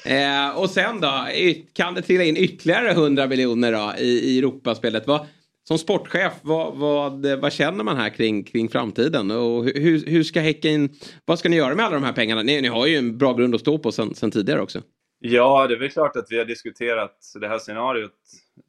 Eh, 0.05 0.59
och 0.59 0.71
sen 0.71 1.01
då, 1.01 1.27
kan 1.73 1.95
det 1.95 2.03
trilla 2.03 2.25
in 2.25 2.37
ytterligare 2.37 2.91
100 2.91 3.27
miljoner 3.27 3.73
då 3.73 3.93
i, 3.99 4.35
i 4.35 4.39
Europaspelet? 4.39 5.07
Vad, 5.07 5.27
som 5.65 5.79
sportchef, 5.79 6.33
vad, 6.43 6.77
vad, 6.77 7.27
vad 7.27 7.53
känner 7.53 7.85
man 7.85 7.97
här 7.97 8.11
kring, 8.11 8.45
kring 8.45 8.69
framtiden? 8.69 9.31
Och 9.31 9.65
hur, 9.65 10.07
hur 10.07 10.23
ska 10.23 10.41
Häcken, 10.41 10.91
vad 11.25 11.39
ska 11.39 11.49
ni 11.49 11.57
göra 11.57 11.75
med 11.75 11.85
alla 11.85 11.95
de 11.95 12.05
här 12.05 12.13
pengarna? 12.13 12.43
Ni, 12.43 12.61
ni 12.61 12.69
har 12.69 12.87
ju 12.87 12.97
en 12.97 13.19
bra 13.19 13.33
grund 13.33 13.55
att 13.55 13.61
stå 13.61 13.79
på 13.79 13.93
sen, 13.93 14.15
sen 14.15 14.31
tidigare 14.31 14.61
också. 14.61 14.83
Ja, 15.19 15.67
det 15.67 15.75
är 15.75 15.79
väl 15.79 15.91
klart 15.91 16.17
att 16.17 16.27
vi 16.31 16.39
har 16.39 16.45
diskuterat 16.45 17.17
det 17.41 17.49
här 17.49 17.59
scenariot 17.59 18.13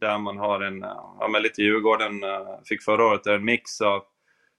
där 0.01 0.17
man 0.17 0.37
har 0.37 0.61
en, 0.61 0.79
ja 1.19 1.29
men 1.31 1.41
lite 1.41 1.61
Djurgården 1.61 2.13
fick 2.65 2.83
förra 2.83 3.05
året, 3.05 3.27
en 3.27 3.45
mix 3.45 3.81
av 3.81 4.01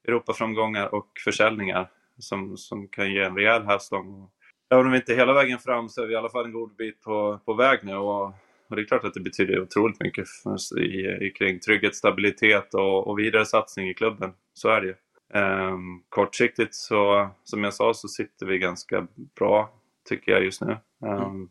Europaframgångar 0.08 0.94
och 0.94 1.08
försäljningar 1.24 1.88
som, 2.18 2.56
som 2.56 2.88
kan 2.88 3.12
ge 3.12 3.22
en 3.22 3.36
rejäl 3.36 3.62
hävstång. 3.62 4.30
Även 4.70 4.86
om 4.86 4.92
vi 4.92 4.98
inte 4.98 5.12
är 5.12 5.16
hela 5.16 5.32
vägen 5.32 5.58
fram 5.58 5.88
så 5.88 6.02
är 6.02 6.06
vi 6.06 6.12
i 6.12 6.16
alla 6.16 6.30
fall 6.30 6.44
en 6.44 6.52
god 6.52 6.76
bit 6.76 7.00
på, 7.00 7.40
på 7.44 7.54
väg 7.54 7.78
nu 7.82 7.94
och, 7.94 8.34
och 8.68 8.76
det 8.76 8.82
är 8.82 8.86
klart 8.86 9.04
att 9.04 9.14
det 9.14 9.20
betyder 9.20 9.60
otroligt 9.60 10.00
mycket 10.00 10.28
för, 10.28 10.80
i, 10.80 11.26
i, 11.26 11.30
kring 11.30 11.60
trygghet, 11.60 11.96
stabilitet 11.96 12.74
och, 12.74 13.06
och 13.06 13.18
vidare 13.18 13.46
satsning 13.46 13.88
i 13.88 13.94
klubben. 13.94 14.32
Så 14.54 14.68
är 14.68 14.80
det 14.80 14.86
ju. 14.86 14.94
Um, 15.40 16.02
kortsiktigt 16.08 16.74
så, 16.74 17.28
som 17.44 17.64
jag 17.64 17.74
sa, 17.74 17.94
så 17.94 18.08
sitter 18.08 18.46
vi 18.46 18.58
ganska 18.58 19.06
bra, 19.38 19.72
tycker 20.08 20.32
jag 20.32 20.44
just 20.44 20.60
nu. 20.60 20.76
Um, 21.00 21.50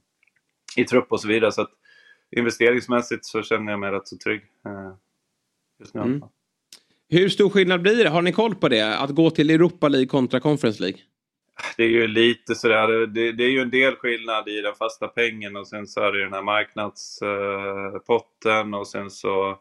i 0.77 0.83
trupp 0.83 1.11
och 1.11 1.21
så 1.21 1.27
vidare. 1.27 1.51
Så 1.51 1.61
att 1.61 1.71
investeringsmässigt 2.31 3.25
så 3.25 3.41
känner 3.41 3.71
jag 3.71 3.79
mig 3.79 3.91
rätt 3.91 4.07
så 4.07 4.17
trygg 4.17 4.41
uh, 4.67 4.93
just 5.79 5.93
nu. 5.93 6.01
Mm. 6.01 6.23
Hur 7.13 7.29
stor 7.29 7.49
skillnad 7.49 7.81
blir 7.81 8.03
det? 8.03 8.09
Har 8.09 8.21
ni 8.21 8.31
koll 8.31 8.55
på 8.55 8.69
det? 8.69 8.97
Att 8.97 9.09
gå 9.09 9.29
till 9.29 9.49
Europa 9.49 9.87
League 9.87 10.07
kontra 10.07 10.39
Conference 10.39 10.83
League? 10.83 10.99
Det 11.77 11.83
är 11.83 11.87
ju 11.87 12.07
lite 12.07 12.55
sådär, 12.55 13.07
det, 13.07 13.31
det 13.31 13.43
är 13.43 13.49
ju 13.49 13.61
en 13.61 13.69
del 13.69 13.95
skillnad 13.95 14.47
i 14.47 14.61
den 14.61 14.75
fasta 14.75 15.07
pengen 15.07 15.55
och 15.55 15.67
sen 15.67 15.87
så 15.87 16.01
är 16.01 16.11
det 16.11 16.23
den 16.23 16.33
här 16.33 16.41
marknadspotten 16.41 18.73
eh, 18.73 18.79
och 18.79 18.87
sen 18.87 19.09
så 19.09 19.57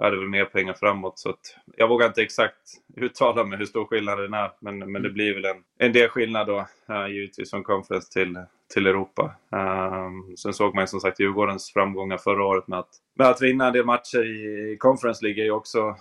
är 0.00 0.10
det 0.10 0.16
väl 0.16 0.28
mer 0.28 0.44
pengar 0.44 0.74
framåt. 0.74 1.18
Så 1.18 1.30
att 1.30 1.56
jag 1.76 1.88
vågar 1.88 2.06
inte 2.06 2.22
exakt 2.22 2.56
uttala 2.96 3.44
mig 3.44 3.58
hur 3.58 3.66
stor 3.66 3.84
skillnaden 3.84 4.34
är. 4.34 4.50
Men, 4.60 4.92
men 4.92 5.02
det 5.02 5.10
blir 5.10 5.34
väl 5.34 5.44
en, 5.44 5.62
en 5.78 5.92
del 5.92 6.08
skillnad 6.08 6.46
då 6.46 6.66
uh, 6.90 7.10
givetvis 7.10 7.50
från 7.50 7.62
conference 7.62 8.12
till, 8.12 8.38
till 8.74 8.86
Europa. 8.86 9.34
Um, 9.50 10.36
sen 10.36 10.52
såg 10.52 10.74
man 10.74 10.82
ju 10.82 10.86
som 10.86 11.00
sagt 11.00 11.20
Djurgårdens 11.20 11.72
framgångar 11.72 12.18
förra 12.18 12.44
året 12.44 12.68
med 12.68 12.78
att, 12.78 12.90
med 13.14 13.26
att 13.26 13.42
vinna 13.42 13.66
en 13.66 13.72
del 13.72 13.84
matcher 13.84 14.26
i 14.26 14.76
Conference 14.76 15.24
League 15.24 15.42
är 15.42 15.46
ju 15.46 15.52
också 15.52 15.96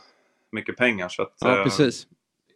mycket 0.52 0.78
pengar. 0.78 1.10
Så 1.10 1.22
att, 1.22 1.36
ja, 1.40 1.62
precis. 1.64 2.06
Uh, 2.06 2.10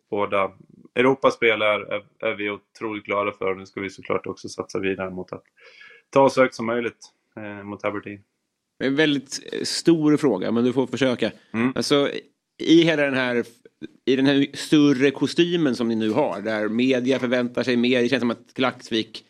båda 0.09 0.51
Europaspel 0.95 1.61
är, 1.61 1.79
är, 1.93 2.03
är 2.19 2.35
vi 2.35 2.49
otroligt 2.49 3.05
glada 3.05 3.31
för. 3.31 3.51
och 3.51 3.57
Nu 3.57 3.65
ska 3.65 3.81
vi 3.81 3.89
såklart 3.89 4.27
också 4.27 4.49
satsa 4.49 4.79
vidare 4.79 5.09
mot 5.09 5.33
att 5.33 5.43
ta 6.09 6.29
så 6.29 6.41
högt 6.41 6.55
som 6.55 6.65
möjligt 6.65 7.13
uh, 7.37 7.63
mot 7.63 7.85
Aberdeen. 7.85 8.23
En 8.79 8.95
väldigt 8.95 9.39
stor 9.63 10.17
fråga, 10.17 10.51
men 10.51 10.63
du 10.63 10.73
får 10.73 10.87
försöka. 10.87 11.31
Mm. 11.51 11.73
Alltså, 11.75 12.09
i 12.57 12.83
hela 12.83 13.03
den 13.03 13.13
här 13.13 13.43
i 14.05 14.15
den 14.15 14.25
här 14.25 14.47
större 14.53 15.11
kostymen 15.11 15.75
som 15.75 15.87
ni 15.87 15.95
nu 15.95 16.09
har, 16.09 16.41
där 16.41 16.67
media 16.67 17.19
förväntar 17.19 17.63
sig 17.63 17.77
mer. 17.77 18.01
Det 18.01 18.09
känns 18.09 18.19
som 18.19 18.31
att 18.31 18.53
Klaxvik 18.53 19.25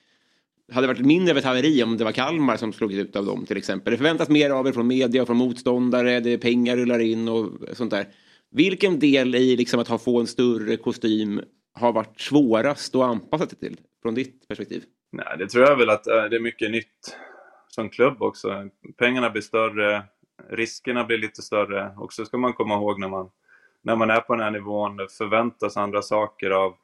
hade 0.71 0.87
varit 0.87 1.05
mindre 1.05 1.31
av 1.31 1.37
ett 1.37 1.43
haveri 1.43 1.83
om 1.83 1.97
det 1.97 2.03
var 2.03 2.11
Kalmar 2.11 2.57
som 2.57 2.73
slog 2.73 2.93
ut 2.93 3.15
av 3.15 3.25
dem 3.25 3.45
till 3.45 3.57
exempel. 3.57 3.91
Det 3.91 3.97
förväntas 3.97 4.29
mer 4.29 4.49
av 4.49 4.67
er 4.67 4.71
från 4.71 4.87
media 4.87 5.21
och 5.21 5.27
från 5.27 5.37
motståndare, 5.37 6.19
det 6.19 6.33
är 6.33 6.37
pengar 6.37 6.77
rullar 6.77 6.99
in 6.99 7.29
och 7.29 7.51
sånt 7.73 7.91
där. 7.91 8.07
Vilken 8.55 8.99
del 8.99 9.35
i 9.35 9.55
liksom 9.55 9.79
att 9.79 9.87
ha, 9.87 9.97
få 9.97 10.19
en 10.19 10.27
större 10.27 10.77
kostym 10.77 11.41
har 11.73 11.93
varit 11.93 12.21
svårast 12.21 12.95
att 12.95 13.01
anpassa 13.01 13.47
sig 13.47 13.59
till 13.59 13.77
från 14.01 14.15
ditt 14.15 14.47
perspektiv? 14.47 14.83
Nej, 15.11 15.35
det 15.37 15.47
tror 15.47 15.63
jag 15.63 15.77
väl 15.77 15.89
att 15.89 16.07
eh, 16.07 16.23
det 16.23 16.35
är 16.35 16.39
mycket 16.39 16.71
nytt 16.71 17.17
som 17.67 17.89
klubb 17.89 18.21
också. 18.21 18.69
Pengarna 18.97 19.29
blir 19.29 19.41
större, 19.41 20.03
riskerna 20.49 21.03
blir 21.03 21.17
lite 21.17 21.41
större 21.41 21.93
och 21.97 22.13
så 22.13 22.25
ska 22.25 22.37
man 22.37 22.53
komma 22.53 22.75
ihåg 22.75 22.99
när 22.99 23.09
man, 23.09 23.29
när 23.81 23.95
man 23.95 24.09
är 24.09 24.19
på 24.19 24.35
den 24.35 24.43
här 24.43 24.51
nivån, 24.51 24.97
förväntas 25.17 25.77
andra 25.77 26.01
saker 26.01 26.49
av 26.49 26.75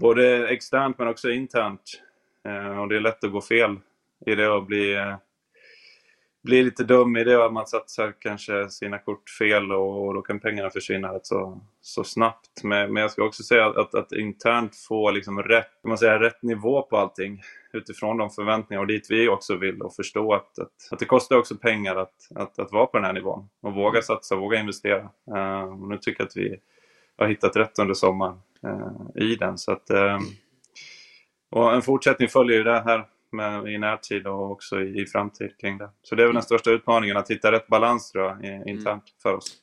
både 0.00 0.48
externt 0.48 0.98
men 0.98 1.08
också 1.08 1.30
internt. 1.30 2.02
Eh, 2.48 2.78
och 2.78 2.88
det 2.88 2.96
är 2.96 3.00
lätt 3.00 3.24
att 3.24 3.32
gå 3.32 3.40
fel 3.40 3.76
i 4.26 4.34
det 4.34 4.48
och 4.48 4.66
bli, 4.66 4.94
eh, 4.94 5.16
eh, 6.44 6.48
bli 6.48 6.62
lite 6.62 6.84
dum 6.84 7.16
i 7.16 7.24
det 7.24 7.36
och 7.36 7.46
att 7.46 7.52
man 7.52 7.66
satsar 7.66 8.14
kanske 8.18 8.68
sina 8.68 8.98
kort 8.98 9.30
fel 9.30 9.72
och, 9.72 10.06
och 10.06 10.14
då 10.14 10.22
kan 10.22 10.40
pengarna 10.40 10.70
försvinna 10.70 11.14
rätt 11.14 11.26
så, 11.26 11.60
så 11.80 12.04
snabbt. 12.04 12.62
Men, 12.62 12.92
men 12.92 13.00
jag 13.00 13.10
ska 13.10 13.24
också 13.24 13.42
säga 13.42 13.66
att, 13.66 13.76
att, 13.76 13.94
att 13.94 14.12
internt 14.12 14.76
få 14.76 15.10
liksom 15.10 15.42
rätt, 15.42 15.70
man 15.84 15.98
säga, 15.98 16.20
rätt 16.20 16.42
nivå 16.42 16.82
på 16.82 16.96
allting 16.96 17.42
utifrån 17.72 18.16
de 18.16 18.30
förväntningar 18.30 18.80
och 18.80 18.86
dit 18.86 19.06
vi 19.10 19.28
också 19.28 19.56
vill 19.56 19.82
och 19.82 19.94
förstå 19.94 20.34
att, 20.34 20.58
att, 20.58 20.88
att 20.90 20.98
det 20.98 21.04
kostar 21.04 21.36
också 21.36 21.56
pengar 21.56 21.96
att, 21.96 22.28
att, 22.34 22.58
att 22.58 22.72
vara 22.72 22.86
på 22.86 22.96
den 22.96 23.04
här 23.04 23.12
nivån 23.12 23.48
och 23.60 23.74
våga 23.74 24.02
satsa, 24.02 24.36
våga 24.36 24.60
investera. 24.60 25.10
Uh, 25.36 25.88
nu 25.88 25.98
tycker 25.98 26.20
jag 26.20 26.26
att 26.26 26.36
vi 26.36 26.60
har 27.16 27.26
hittat 27.26 27.56
rätt 27.56 27.78
under 27.78 27.94
sommaren 27.94 28.38
uh, 28.66 29.22
i 29.22 29.36
den. 29.36 29.58
Så 29.58 29.72
att, 29.72 29.90
uh, 29.90 30.18
och 31.50 31.74
en 31.74 31.82
fortsättning 31.82 32.28
följer 32.28 32.58
ju 32.58 32.64
det 32.64 32.80
här 32.80 33.04
med, 33.34 33.68
i 33.68 33.78
närtid 33.78 34.26
och 34.26 34.50
också 34.50 34.80
i, 34.80 35.00
i 35.00 35.06
framtid 35.06 35.50
kring 35.60 35.78
det. 35.78 35.90
Så 36.02 36.14
det 36.14 36.22
är 36.22 36.26
väl 36.26 36.34
den 36.34 36.42
största 36.42 36.70
utmaningen, 36.70 37.16
att 37.16 37.30
hitta 37.30 37.52
rätt 37.52 37.66
balans 37.66 38.12
tror 38.12 38.24
jag, 38.24 38.44
internt 38.68 38.86
mm. 38.86 39.00
för 39.22 39.34
oss. 39.34 39.60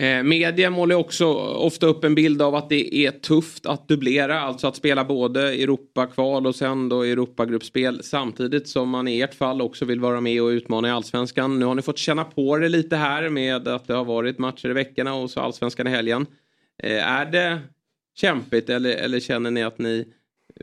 Eh, 0.00 0.22
media 0.22 0.70
målar 0.70 0.96
också 0.96 1.26
ofta 1.34 1.86
upp 1.86 2.04
en 2.04 2.14
bild 2.14 2.42
av 2.42 2.54
att 2.54 2.68
det 2.68 2.94
är 2.94 3.10
tufft 3.10 3.66
att 3.66 3.88
dubblera, 3.88 4.40
alltså 4.40 4.66
att 4.66 4.76
spela 4.76 5.04
både 5.04 5.52
Europakval 5.52 6.46
och 6.46 6.54
sen 6.54 6.88
då 6.88 7.02
Europagruppspel 7.02 8.02
samtidigt 8.02 8.68
som 8.68 8.88
man 8.88 9.08
i 9.08 9.20
ert 9.20 9.34
fall 9.34 9.62
också 9.62 9.84
vill 9.84 10.00
vara 10.00 10.20
med 10.20 10.42
och 10.42 10.48
utmana 10.48 10.88
i 10.88 10.90
Allsvenskan. 10.90 11.58
Nu 11.58 11.64
har 11.64 11.74
ni 11.74 11.82
fått 11.82 11.98
känna 11.98 12.24
på 12.24 12.56
det 12.56 12.68
lite 12.68 12.96
här 12.96 13.28
med 13.28 13.68
att 13.68 13.86
det 13.86 13.94
har 13.94 14.04
varit 14.04 14.38
matcher 14.38 14.68
i 14.68 14.72
veckorna 14.72 15.14
och 15.14 15.30
så 15.30 15.40
Allsvenskan 15.40 15.86
i 15.86 15.90
helgen. 15.90 16.26
Eh, 16.82 17.08
är 17.08 17.26
det 17.26 17.58
kämpigt 18.14 18.70
eller, 18.70 18.96
eller 18.96 19.20
känner 19.20 19.50
ni 19.50 19.62
att 19.62 19.78
ni 19.78 20.12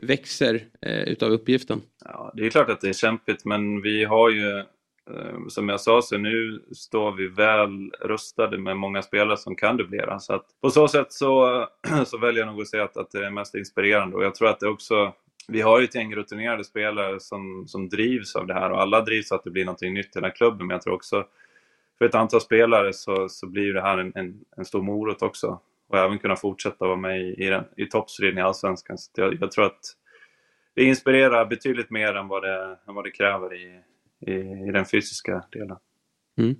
växer 0.02 0.64
eh, 0.80 1.02
utav 1.02 1.30
uppgiften? 1.30 1.80
Ja, 2.04 2.32
det 2.34 2.46
är 2.46 2.50
klart 2.50 2.70
att 2.70 2.80
det 2.80 2.88
är 2.88 2.92
kämpigt 2.92 3.44
men 3.44 3.82
vi 3.82 4.04
har 4.04 4.30
ju 4.30 4.58
eh, 4.58 5.46
som 5.48 5.68
jag 5.68 5.80
sa 5.80 6.02
så 6.02 6.18
nu 6.18 6.62
står 6.72 7.12
vi 7.12 7.28
väl 7.28 7.90
rustade 8.00 8.58
med 8.58 8.76
många 8.76 9.02
spelare 9.02 9.36
som 9.36 9.56
kan 9.56 9.76
dubblera. 9.76 10.18
Så 10.18 10.34
att 10.34 10.44
på 10.60 10.70
så 10.70 10.88
sätt 10.88 11.12
så, 11.12 11.66
så 12.06 12.18
väljer 12.18 12.44
jag 12.44 12.52
nog 12.52 12.62
att 12.62 12.68
säga 12.68 12.84
att, 12.84 12.96
att 12.96 13.10
det 13.10 13.26
är 13.26 13.30
mest 13.30 13.54
inspirerande 13.54 14.16
och 14.16 14.24
jag 14.24 14.34
tror 14.34 14.48
att 14.48 14.60
det 14.60 14.68
också 14.68 15.12
vi 15.48 15.60
har 15.60 15.78
ju 15.78 15.84
ett 15.84 15.94
gäng 15.94 16.14
rutinerade 16.14 16.64
spelare 16.64 17.20
som, 17.20 17.64
som 17.66 17.88
drivs 17.88 18.36
av 18.36 18.46
det 18.46 18.54
här 18.54 18.70
och 18.70 18.82
alla 18.82 19.00
drivs 19.00 19.32
av 19.32 19.38
att 19.38 19.44
det 19.44 19.50
blir 19.50 19.64
någonting 19.64 19.94
nytt 19.94 20.06
i 20.06 20.10
den 20.14 20.24
här 20.24 20.30
klubben. 20.30 20.66
Men 20.66 20.74
jag 20.74 20.82
tror 20.82 20.94
också 20.94 21.26
för 21.98 22.04
ett 22.04 22.14
antal 22.14 22.40
spelare 22.40 22.92
så, 22.92 23.28
så 23.28 23.46
blir 23.46 23.74
det 23.74 23.80
här 23.80 23.98
en, 23.98 24.12
en, 24.14 24.44
en 24.56 24.64
stor 24.64 24.82
morot 24.82 25.22
också. 25.22 25.60
Och 25.88 25.98
även 25.98 26.18
kunna 26.18 26.36
fortsätta 26.36 26.86
vara 26.86 26.96
med 26.96 27.20
i, 27.20 27.44
i, 27.44 27.48
den, 27.48 27.64
i 27.76 27.86
toppstriden 27.86 28.38
i 28.38 28.42
Allsvenskan. 28.42 28.98
Så 28.98 29.10
jag, 29.14 29.38
jag 29.40 29.52
tror 29.52 29.64
att 29.64 29.80
det 30.74 30.84
inspirerar 30.84 31.46
betydligt 31.46 31.90
mer 31.90 32.14
än 32.14 32.28
vad 32.28 32.42
det, 32.42 32.78
än 32.88 32.94
vad 32.94 33.04
det 33.04 33.10
kräver 33.10 33.54
i, 33.54 33.80
i, 34.26 34.68
i 34.68 34.72
den 34.72 34.84
fysiska 34.84 35.44
delen. 35.52 35.76
Mm. 36.38 36.56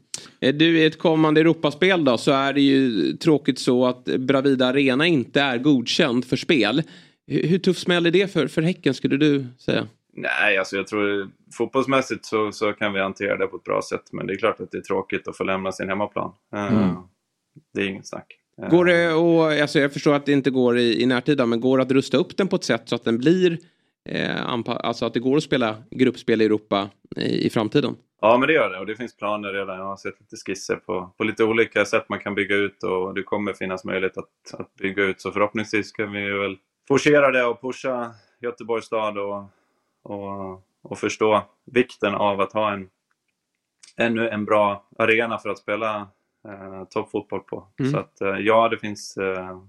Du, 0.59 0.79
i 0.79 0.85
ett 0.85 0.99
kommande 0.99 1.41
Europaspel 1.41 2.05
då 2.05 2.19
så 2.19 2.33
är 2.33 2.53
det 2.53 2.61
ju 2.61 3.13
tråkigt 3.13 3.59
så 3.59 3.87
att 3.87 4.05
Bravida 4.05 4.67
Arena 4.67 5.07
inte 5.07 5.41
är 5.41 5.59
godkänd 5.59 6.25
för 6.25 6.37
spel. 6.37 6.83
Hur, 7.27 7.43
hur 7.43 7.59
tuff 7.59 7.79
smäll 7.79 8.07
är 8.07 8.11
det 8.11 8.33
för, 8.33 8.47
för 8.47 8.63
Häcken 8.63 8.95
skulle 8.95 9.17
du 9.17 9.47
säga? 9.59 9.89
Nej, 10.13 10.59
alltså 10.59 10.77
jag 10.77 10.87
tror 10.87 11.31
fotbollsmässigt 11.53 12.25
så, 12.25 12.53
så 12.53 12.73
kan 12.73 12.93
vi 12.93 13.01
hantera 13.01 13.37
det 13.37 13.47
på 13.47 13.57
ett 13.57 13.65
bra 13.65 13.83
sätt. 13.83 14.13
Men 14.13 14.27
det 14.27 14.33
är 14.33 14.37
klart 14.37 14.61
att 14.61 14.71
det 14.71 14.79
är 14.79 14.83
tråkigt 14.83 15.29
att 15.29 15.37
få 15.37 15.45
lämna 15.45 15.73
sin 15.73 15.89
hemmaplan. 15.89 16.33
Eh, 16.55 16.73
Mm. 16.73 16.97
Det 17.75 17.81
är 17.81 17.87
inget 17.87 18.07
snack. 18.07 18.38
Eh, 18.63 18.69
Går 18.71 18.85
det 18.85 19.13
och, 19.13 19.53
alltså 19.53 19.79
jag 19.79 19.93
förstår 19.93 20.15
att 20.15 20.27
det 20.27 20.33
inte 20.33 20.51
går 20.51 20.79
i, 20.79 21.03
i 21.03 21.07
närtid 21.07 21.49
men 21.49 21.61
går 21.61 21.79
det 21.79 21.83
att 21.83 21.93
rusta 21.93 22.17
upp 22.17 22.37
den 22.37 22.49
på 22.49 22.57
ett 22.57 22.65
sätt 22.65 22.83
så 22.85 22.95
att 22.95 23.05
den 23.05 23.19
blir 23.19 23.59
eh, 24.09 24.53
alltså 24.67 25.07
att 25.07 25.15
det 25.15 25.21
går 25.21 25.37
att 25.37 25.43
spela 25.43 25.77
gruppspel 25.91 26.43
i 26.43 26.45
Europa 26.45 26.89
i, 27.17 27.47
i 27.47 27.51
framtiden? 27.51 27.97
Ja, 28.21 28.39
men 28.39 28.47
det 28.47 28.53
gör 28.53 28.71
det. 28.71 28.79
Och 28.79 28.87
det 28.87 28.97
finns 28.97 29.17
planer 29.17 29.53
redan. 29.53 29.79
Jag 29.79 29.85
har 29.85 29.97
sett 29.97 30.21
lite 30.21 30.37
skisser 30.37 30.77
på, 30.77 31.15
på 31.17 31.25
lite 31.25 31.45
olika 31.45 31.85
sätt 31.85 32.09
man 32.09 32.19
kan 32.19 32.35
bygga 32.35 32.57
ut 32.57 32.83
och 32.83 33.15
det 33.15 33.23
kommer 33.23 33.53
finnas 33.53 33.85
möjlighet 33.85 34.19
att, 34.19 34.61
att 34.61 34.75
bygga 34.75 35.03
ut. 35.03 35.21
Så 35.21 35.33
förhoppningsvis 35.33 35.93
kan 35.93 36.13
vi 36.13 36.31
väl 36.31 36.57
forcera 36.89 37.31
det 37.31 37.45
och 37.45 37.61
pusha 37.61 38.11
Göteborgs 38.41 38.85
stad 38.85 39.19
och, 39.19 39.45
och, 40.03 40.63
och 40.83 40.99
förstå 40.99 41.43
vikten 41.73 42.15
av 42.15 42.41
att 42.41 42.53
ha 42.53 42.73
en 42.73 42.89
ännu 43.97 44.29
en 44.29 44.45
bra 44.45 44.89
arena 44.99 45.39
för 45.39 45.49
att 45.49 45.59
spela 45.59 46.09
eh, 46.49 46.85
toppfotboll 46.85 47.41
på. 47.41 47.67
Mm. 47.81 47.93
Så 47.93 47.99
att 47.99 48.21
eh, 48.21 48.37
ja, 48.39 48.69
det 48.69 48.79
finns 48.79 49.17
eh, 49.17 49.61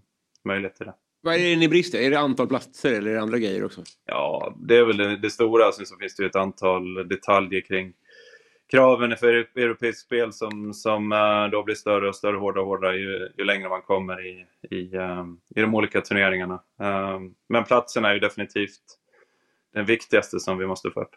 möjlighet 0.44 0.76
till 0.76 0.86
det. 0.86 0.94
Vad 1.22 1.36
är 1.36 1.40
det 1.40 1.56
ni 1.56 1.70
brister? 1.70 2.00
Är 2.00 2.10
det 2.12 2.20
antal 2.20 2.48
platser 2.48 2.94
eller 2.94 3.12
är 3.12 3.16
det 3.16 3.22
andra 3.22 3.38
grejer 3.38 3.66
också? 3.66 3.84
Ja, 4.06 4.54
det 4.60 4.78
är 4.78 4.86
väl 4.86 4.98
det, 4.98 5.18
det 5.18 5.30
stora. 5.30 5.72
Sen 5.72 5.86
så 5.86 5.98
finns 5.98 6.16
det 6.16 6.24
ju 6.24 6.30
ett 6.30 6.36
antal 6.36 7.08
detaljer 7.08 7.62
kring 7.62 7.94
kraven 8.72 9.18
för 9.18 9.34
eu- 9.34 9.60
europeiskt 9.64 10.02
spel 10.06 10.34
som, 10.34 10.74
som 10.74 11.12
eh, 11.12 11.48
då 11.52 11.64
blir 11.64 11.76
större 11.76 12.10
och 12.10 12.16
större, 12.16 12.38
hårdare 12.38 12.62
och 12.62 12.68
hårdare 12.68 12.98
ju, 12.98 13.30
ju 13.38 13.44
längre 13.46 13.70
man 13.70 13.82
kommer 13.82 14.26
i, 14.28 14.46
i, 14.70 14.96
eh, 14.96 15.26
i 15.56 15.62
de 15.62 15.76
olika 15.76 16.02
turneringarna. 16.02 16.64
Eh, 16.82 17.20
Men 17.50 17.64
platserna 17.64 18.10
är 18.10 18.14
ju 18.14 18.20
definitivt 18.20 18.82
den 19.74 19.86
viktigaste 19.86 20.40
som 20.40 20.58
vi 20.58 20.66
måste 20.68 20.92
få 20.92 21.02
upp. 21.02 21.16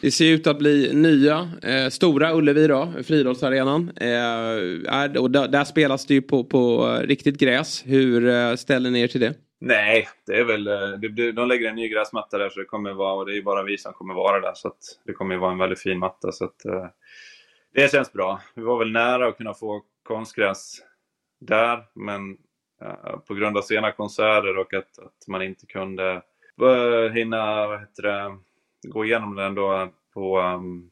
Det 0.00 0.10
ser 0.10 0.32
ut 0.32 0.46
att 0.46 0.58
bli 0.58 0.94
nya, 0.94 1.50
eh, 1.62 1.88
stora 1.88 2.34
Ullevi 2.34 2.66
då, 2.66 2.92
Friidrottsarenan. 3.04 3.92
Eh, 3.96 4.08
är, 4.94 5.18
och 5.18 5.30
där, 5.30 5.48
där 5.48 5.64
spelas 5.64 6.06
det 6.06 6.14
ju 6.14 6.22
på, 6.22 6.44
på 6.44 6.88
eh, 6.88 7.06
riktigt 7.06 7.38
gräs. 7.38 7.82
Hur 7.86 8.28
eh, 8.28 8.54
ställer 8.54 8.90
ni 8.90 9.00
er 9.00 9.08
till 9.08 9.20
det? 9.20 9.34
Nej, 9.60 10.08
det 10.26 10.32
är 10.32 10.44
väl, 10.44 10.68
eh, 10.68 10.88
det, 10.88 11.32
de 11.32 11.48
lägger 11.48 11.68
en 11.68 11.76
ny 11.76 11.88
gräsmatta 11.88 12.38
där 12.38 12.48
så 12.48 12.60
det 12.60 12.66
kommer 12.66 12.92
vara, 12.92 13.14
och 13.14 13.26
det 13.26 13.32
är 13.32 13.36
ju 13.36 13.42
bara 13.42 13.62
vi 13.62 13.78
som 13.78 13.92
kommer 13.92 14.14
vara 14.14 14.40
där 14.40 14.52
så 14.54 14.68
att 14.68 14.78
det 15.06 15.12
kommer 15.12 15.34
ju 15.34 15.40
vara 15.40 15.52
en 15.52 15.58
väldigt 15.58 15.80
fin 15.80 15.98
matta 15.98 16.32
så 16.32 16.44
att 16.44 16.64
eh, 16.64 16.86
det 17.74 17.92
känns 17.92 18.12
bra. 18.12 18.40
Vi 18.54 18.62
var 18.62 18.78
väl 18.78 18.92
nära 18.92 19.28
att 19.28 19.36
kunna 19.36 19.54
få 19.54 19.82
konstgräs 20.02 20.78
där 21.40 21.84
men 21.94 22.36
eh, 22.82 23.18
på 23.26 23.34
grund 23.34 23.58
av 23.58 23.62
sena 23.62 23.92
konserter 23.92 24.58
och 24.58 24.74
att, 24.74 24.98
att 24.98 25.28
man 25.28 25.42
inte 25.42 25.66
kunde 25.66 26.22
eh, 26.62 27.12
hinna 27.12 27.66
vad 27.66 27.80
heter 27.80 28.02
det, 28.02 28.38
gå 28.84 29.04
igenom 29.04 29.34
den 29.34 29.54
då 29.54 29.90
på 30.14 30.40
um, 30.40 30.90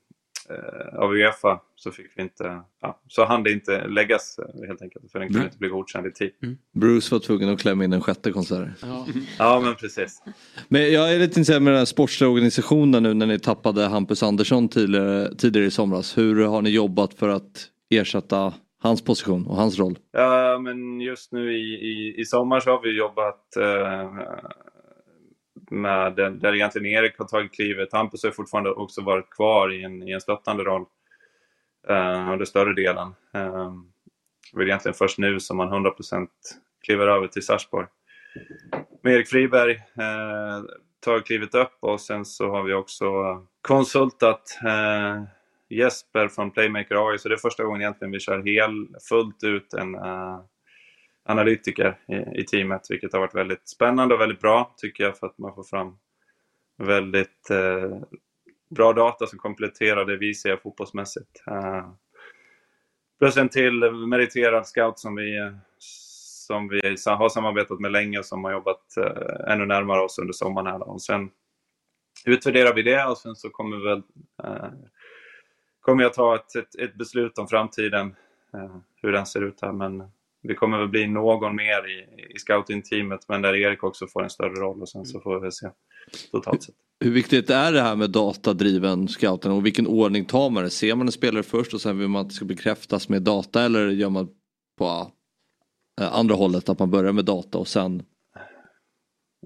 eh, 0.51 0.99
av 0.99 1.12
Uefa 1.12 1.61
så 1.76 1.91
fick 1.91 2.07
vi 2.16 2.22
inte, 2.22 2.62
ja, 2.80 3.01
så 3.09 3.24
hann 3.24 3.43
det 3.43 3.53
inte 3.53 3.86
läggas 3.88 4.38
eh, 4.38 4.66
helt 4.68 4.82
enkelt 4.82 5.12
för 5.12 5.18
den 5.18 5.28
kunde 5.28 5.38
Nej. 5.38 5.47
inte 5.47 5.59
bli 5.59 5.68
godkänd 5.68 6.07
i 6.07 6.12
tid. 6.12 6.30
Bruce 6.72 7.14
var 7.14 7.18
tvungen 7.18 7.49
att 7.49 7.61
klämma 7.61 7.84
in 7.84 7.93
en 7.93 8.01
sjätte 8.01 8.32
konsert. 8.32 8.68
Ja 9.38 9.61
men 9.61 9.74
precis. 9.74 10.22
Men 10.68 10.93
jag 10.93 11.14
är 11.14 11.18
lite 11.18 11.30
intresserad 11.30 11.62
med 11.62 11.72
den 11.72 11.78
här 11.78 11.84
sportsliga 11.84 12.30
organisationen 12.30 13.03
nu 13.03 13.14
när 13.14 13.26
ni 13.26 13.38
tappade 13.38 13.86
Hampus 13.86 14.22
Andersson 14.22 14.68
tidigare, 14.68 15.34
tidigare 15.34 15.66
i 15.66 15.70
somras. 15.70 16.18
Hur 16.18 16.45
har 16.45 16.62
ni 16.62 16.70
jobbat 16.70 17.14
för 17.14 17.28
att 17.28 17.66
ersätta 17.91 18.55
hans 18.82 19.05
position 19.05 19.47
och 19.47 19.57
hans 19.57 19.78
roll? 19.78 19.99
Ja, 20.12 20.59
men 20.59 21.01
just 21.01 21.32
nu 21.32 21.53
i, 21.53 21.74
i, 21.74 22.20
i 22.20 22.24
sommar 22.24 22.61
så 22.61 22.70
har 22.70 22.82
vi 22.82 22.99
jobbat 22.99 23.57
eh, 23.57 24.11
med 25.70 26.16
där, 26.16 26.54
egentligen 26.54 26.86
Erik 26.86 27.18
har 27.18 27.26
tagit 27.26 27.52
klivet. 27.52 27.92
Hampus 27.92 28.24
har 28.24 28.30
fortfarande 28.30 28.70
också 28.70 29.02
varit 29.02 29.30
kvar 29.30 29.72
i 29.72 29.82
en, 29.82 30.08
i 30.08 30.12
en 30.12 30.20
stöttande 30.20 30.64
roll 30.64 30.84
eh, 31.88 32.32
under 32.32 32.44
större 32.44 32.74
delen. 32.74 33.14
Eh, 33.34 33.72
det 34.52 34.62
är 34.62 34.66
egentligen 34.66 34.94
först 34.94 35.18
nu 35.18 35.40
som 35.40 35.56
man 35.56 35.86
100% 35.86 36.28
kliver 36.84 37.06
över 37.06 37.26
till 37.26 37.42
Sarpsborg. 37.42 37.86
Med 39.02 39.14
Erik 39.14 39.28
Friberg 39.28 39.72
eh, 39.72 40.62
tar 41.00 41.20
klivet 41.20 41.54
upp 41.54 41.76
och 41.80 42.00
sen 42.00 42.24
så 42.24 42.50
har 42.50 42.62
vi 42.62 42.74
också 42.74 43.12
konsultat 43.60 44.58
eh, 44.64 45.22
Jesper 45.68 46.28
från 46.28 46.50
Playmaker 46.50 47.10
AI, 47.10 47.18
så 47.18 47.28
det 47.28 47.34
är 47.34 47.38
första 47.38 47.64
gången 47.64 47.80
egentligen 47.80 48.12
vi 48.12 48.20
kör 48.20 48.42
hel, 48.42 48.88
fullt 49.08 49.44
ut 49.44 49.74
en 49.74 49.94
eh, 49.94 50.40
analytiker 51.30 51.98
i, 52.08 52.40
i 52.40 52.44
teamet, 52.44 52.86
vilket 52.90 53.12
har 53.12 53.20
varit 53.20 53.34
väldigt 53.34 53.68
spännande 53.68 54.14
och 54.14 54.20
väldigt 54.20 54.40
bra 54.40 54.74
tycker 54.76 55.04
jag 55.04 55.18
för 55.18 55.26
att 55.26 55.38
man 55.38 55.54
får 55.54 55.64
fram 55.64 55.96
väldigt 56.78 57.50
eh, 57.50 57.98
bra 58.70 58.92
data 58.92 59.26
som 59.26 59.38
kompletterar 59.38 60.04
det 60.04 60.16
vi 60.16 60.34
ser 60.34 60.56
fotbollsmässigt. 60.56 61.42
Eh, 61.46 61.90
plus 63.18 63.36
en 63.36 63.48
till 63.48 63.90
meriterad 63.92 64.66
scout 64.66 64.98
som 64.98 65.14
vi, 65.14 65.38
eh, 65.38 65.52
som 65.78 66.68
vi 66.68 66.80
har 67.06 67.28
samarbetat 67.28 67.80
med 67.80 67.92
länge 67.92 68.18
och 68.18 68.26
som 68.26 68.44
har 68.44 68.52
jobbat 68.52 68.96
eh, 68.96 69.52
ännu 69.52 69.66
närmare 69.66 70.00
oss 70.00 70.18
under 70.18 70.32
sommaren. 70.32 70.66
Här. 70.66 70.78
då. 70.78 70.84
Och 70.84 71.02
sen 71.02 71.30
utvärderar 72.24 72.74
vi 72.74 72.82
det 72.82 73.04
och 73.04 73.18
sen 73.18 73.36
så 73.36 73.50
kommer 73.50 73.76
vi 73.76 73.84
väl 73.84 74.02
eh, 74.42 74.70
kommer 75.80 76.02
jag 76.02 76.14
ta 76.14 76.34
ett, 76.34 76.56
ett, 76.56 76.74
ett 76.74 76.94
beslut 76.94 77.38
om 77.38 77.48
framtiden, 77.48 78.16
eh, 78.54 78.76
hur 79.02 79.12
den 79.12 79.26
ser 79.26 79.42
ut 79.42 79.62
här. 79.62 79.72
Men 79.72 80.10
det 80.43 80.55
kommer 80.55 80.78
väl 80.78 80.88
bli 80.88 81.07
någon 81.07 81.57
mer 81.57 81.88
i, 81.88 82.24
i 82.34 82.38
scouting-teamet, 82.38 83.20
men 83.28 83.43
där 83.43 83.55
Erik 83.55 83.84
också 83.84 84.07
får 84.07 84.22
en 84.22 84.30
större 84.30 84.55
roll 84.55 84.82
och 84.82 84.88
sen 84.88 85.05
så 85.05 85.20
får 85.20 85.41
vi 85.41 85.53
se 85.53 85.70
totalt 86.32 86.62
sett. 86.62 86.74
Hur 87.01 87.11
viktigt 87.11 87.51
är 87.51 87.72
det 87.72 87.80
här 87.80 87.97
med 87.97 88.11
datadriven 88.11 89.09
scouting 89.09 89.53
och 89.53 89.66
vilken 89.66 89.86
ordning 89.86 90.24
tar 90.24 90.51
man 90.51 90.62
det? 90.64 90.70
Ser 90.70 90.95
man 90.95 91.07
en 91.07 91.12
spelare 91.12 91.43
först 91.43 91.74
och 91.74 91.80
sen 91.80 91.99
vill 91.99 92.09
man 92.09 92.22
att 92.22 92.28
det 92.28 92.34
ska 92.34 92.45
bekräftas 92.45 93.09
med 93.09 93.22
data 93.22 93.62
eller 93.62 93.88
gör 93.88 94.11
man 94.11 94.28
på 94.78 95.12
eh, 96.01 96.14
andra 96.14 96.34
hållet 96.34 96.68
att 96.68 96.78
man 96.78 96.91
börjar 96.91 97.12
med 97.12 97.24
data 97.24 97.59
och 97.59 97.68
sen 97.68 98.03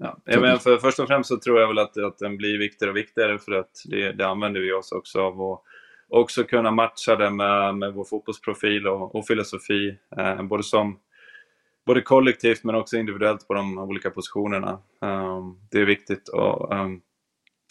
Ja, 0.01 0.21
ja, 0.25 0.39
men 0.39 0.59
för, 0.59 0.77
först 0.77 0.99
och 0.99 1.07
främst 1.07 1.29
så 1.29 1.39
tror 1.39 1.59
jag 1.59 1.67
väl 1.67 1.79
att, 1.79 1.97
att 1.97 2.17
den 2.17 2.37
blir 2.37 2.59
viktigare 2.59 2.91
och 2.91 2.97
viktigare 2.97 3.39
för 3.39 3.51
att 3.51 3.71
det, 3.85 4.11
det 4.11 4.27
använder 4.27 4.61
vi 4.61 4.73
oss 4.73 4.91
också 4.91 5.19
av. 5.19 5.41
Och 5.41 5.63
också 6.15 6.43
kunna 6.43 6.71
matcha 6.71 7.15
det 7.15 7.29
med, 7.29 7.75
med 7.75 7.93
vår 7.93 8.03
fotbollsprofil 8.03 8.87
och, 8.87 9.15
och 9.15 9.27
filosofi. 9.27 9.97
Eh, 10.17 10.43
både, 10.43 10.63
som, 10.63 10.99
både 11.85 12.01
kollektivt 12.01 12.63
men 12.63 12.75
också 12.75 12.97
individuellt 12.97 13.47
på 13.47 13.53
de 13.53 13.77
olika 13.77 14.09
positionerna. 14.09 14.79
Um, 15.01 15.59
det 15.71 15.79
är 15.79 15.85
viktigt. 15.85 16.27
Och, 16.27 16.73
um, 16.73 17.01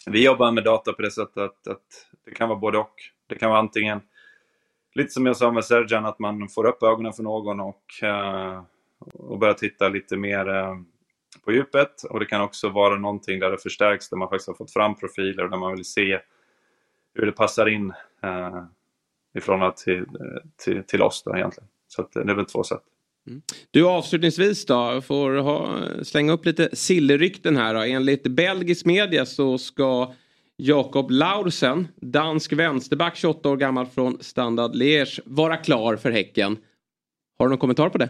vi 0.06 0.24
jobbar 0.24 0.52
med 0.52 0.64
data 0.64 0.92
på 0.92 1.02
det 1.02 1.10
sättet 1.10 1.36
att, 1.36 1.68
att 1.68 2.08
det 2.24 2.30
kan 2.30 2.48
vara 2.48 2.58
både 2.58 2.78
och. 2.78 2.94
Det 3.26 3.34
kan 3.34 3.50
vara 3.50 3.60
antingen, 3.60 4.00
lite 4.94 5.10
som 5.10 5.26
jag 5.26 5.36
sa 5.36 5.52
med 5.52 5.64
Sergian, 5.64 6.06
att 6.06 6.18
man 6.18 6.48
får 6.48 6.66
upp 6.66 6.82
ögonen 6.82 7.12
för 7.12 7.22
någon 7.22 7.60
och, 7.60 7.84
uh, 8.02 8.62
och 9.12 9.38
börjar 9.38 9.54
titta 9.54 9.88
lite 9.88 10.16
mer 10.16 10.48
uh, 10.48 10.76
på 11.44 11.52
djupet. 11.52 12.02
Och 12.10 12.20
det 12.20 12.26
kan 12.26 12.40
också 12.40 12.68
vara 12.68 12.96
någonting 12.96 13.40
där 13.40 13.50
det 13.50 13.58
förstärks, 13.58 14.08
där 14.08 14.16
man 14.16 14.28
faktiskt 14.28 14.48
har 14.48 14.54
fått 14.54 14.72
fram 14.72 14.94
profiler 14.94 15.44
och 15.44 15.50
där 15.50 15.58
man 15.58 15.74
vill 15.74 15.84
se 15.84 16.20
hur 17.14 17.26
det 17.26 17.32
passar 17.32 17.66
in 17.66 17.92
eh, 18.24 18.64
i 19.34 19.40
förhållande 19.40 19.76
till, 19.76 20.00
eh, 20.00 20.50
till, 20.64 20.82
till 20.82 21.02
oss 21.02 21.22
då 21.24 21.36
egentligen. 21.36 21.68
Så 21.88 22.02
att, 22.02 22.16
eh, 22.16 22.24
det 22.24 22.32
är 22.32 22.36
väl 22.36 22.46
två 22.46 22.64
sätt. 22.64 22.82
Du 23.70 23.86
avslutningsvis 23.86 24.66
då, 24.66 25.00
får 25.00 25.36
ha, 25.36 25.78
slänga 26.02 26.32
upp 26.32 26.46
lite 26.46 26.76
sillrykten 26.76 27.56
här 27.56 27.74
då. 27.74 27.80
Enligt 27.80 28.22
belgisk 28.22 28.86
media 28.86 29.26
så 29.26 29.58
ska 29.58 30.12
Jakob 30.56 31.10
Laursen, 31.10 31.88
dansk 31.96 32.52
vänsterback 32.52 33.16
28 33.16 33.48
år 33.48 33.56
gammal 33.56 33.86
från 33.86 34.18
Standard 34.20 34.74
Liège, 34.74 35.20
vara 35.24 35.56
klar 35.56 35.96
för 35.96 36.10
Häcken. 36.10 36.56
Har 37.38 37.46
du 37.46 37.50
någon 37.50 37.58
kommentar 37.58 37.88
på 37.88 37.98
det? 37.98 38.08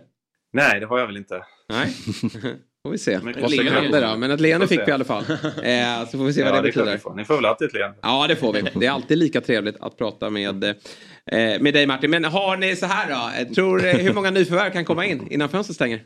Nej, 0.53 0.81
det 0.81 0.87
har 0.87 0.99
jag 0.99 1.07
väl 1.07 1.17
inte. 1.17 1.43
Nej, 1.69 1.95
får 2.85 2.91
vi 2.91 2.99
se 2.99 3.18
vad 3.41 3.51
som 3.51 3.66
händer 3.66 4.11
då. 4.11 4.16
Men 4.16 4.30
ett 4.30 4.41
leende 4.41 4.68
fick 4.68 4.80
vi 4.80 4.89
i 4.91 4.93
alla 4.93 5.05
fall. 5.05 5.24
Eh, 5.62 6.09
så 6.11 6.18
får 6.18 6.24
vi 6.24 6.32
se 6.32 6.41
Ja, 6.41 6.47
vad 6.53 6.55
det 6.55 6.68
det 6.68 6.72
betyder. 6.72 6.93
ni 6.93 6.99
får. 6.99 7.14
Ni 7.14 7.24
får 7.24 7.35
väl 7.37 7.45
alltid 7.45 7.66
ett 7.68 7.74
leende. 7.74 7.97
Ja, 8.03 8.26
det 8.28 8.37
får 8.37 8.53
vi. 8.53 8.62
Det 8.74 8.87
är 8.87 8.91
alltid 8.91 9.18
lika 9.18 9.41
trevligt 9.41 9.76
att 9.80 9.99
prata 9.99 10.30
med, 10.30 10.64
eh, 10.64 10.72
med 11.61 11.74
dig 11.74 11.87
Martin. 11.87 12.11
Men 12.11 12.24
har 12.24 12.57
ni 12.57 12.76
så 12.76 12.87
här 12.87 13.09
då? 13.11 13.41
Eh, 13.49 13.55
Tror, 13.55 13.85
eh, 13.87 13.93
hur 13.95 14.14
många 14.14 14.30
nyförvärv 14.30 14.70
kan 14.72 14.85
komma 14.85 15.07
in 15.07 15.28
innan 15.30 15.49
fönstret 15.49 15.74
stänger? 15.74 16.03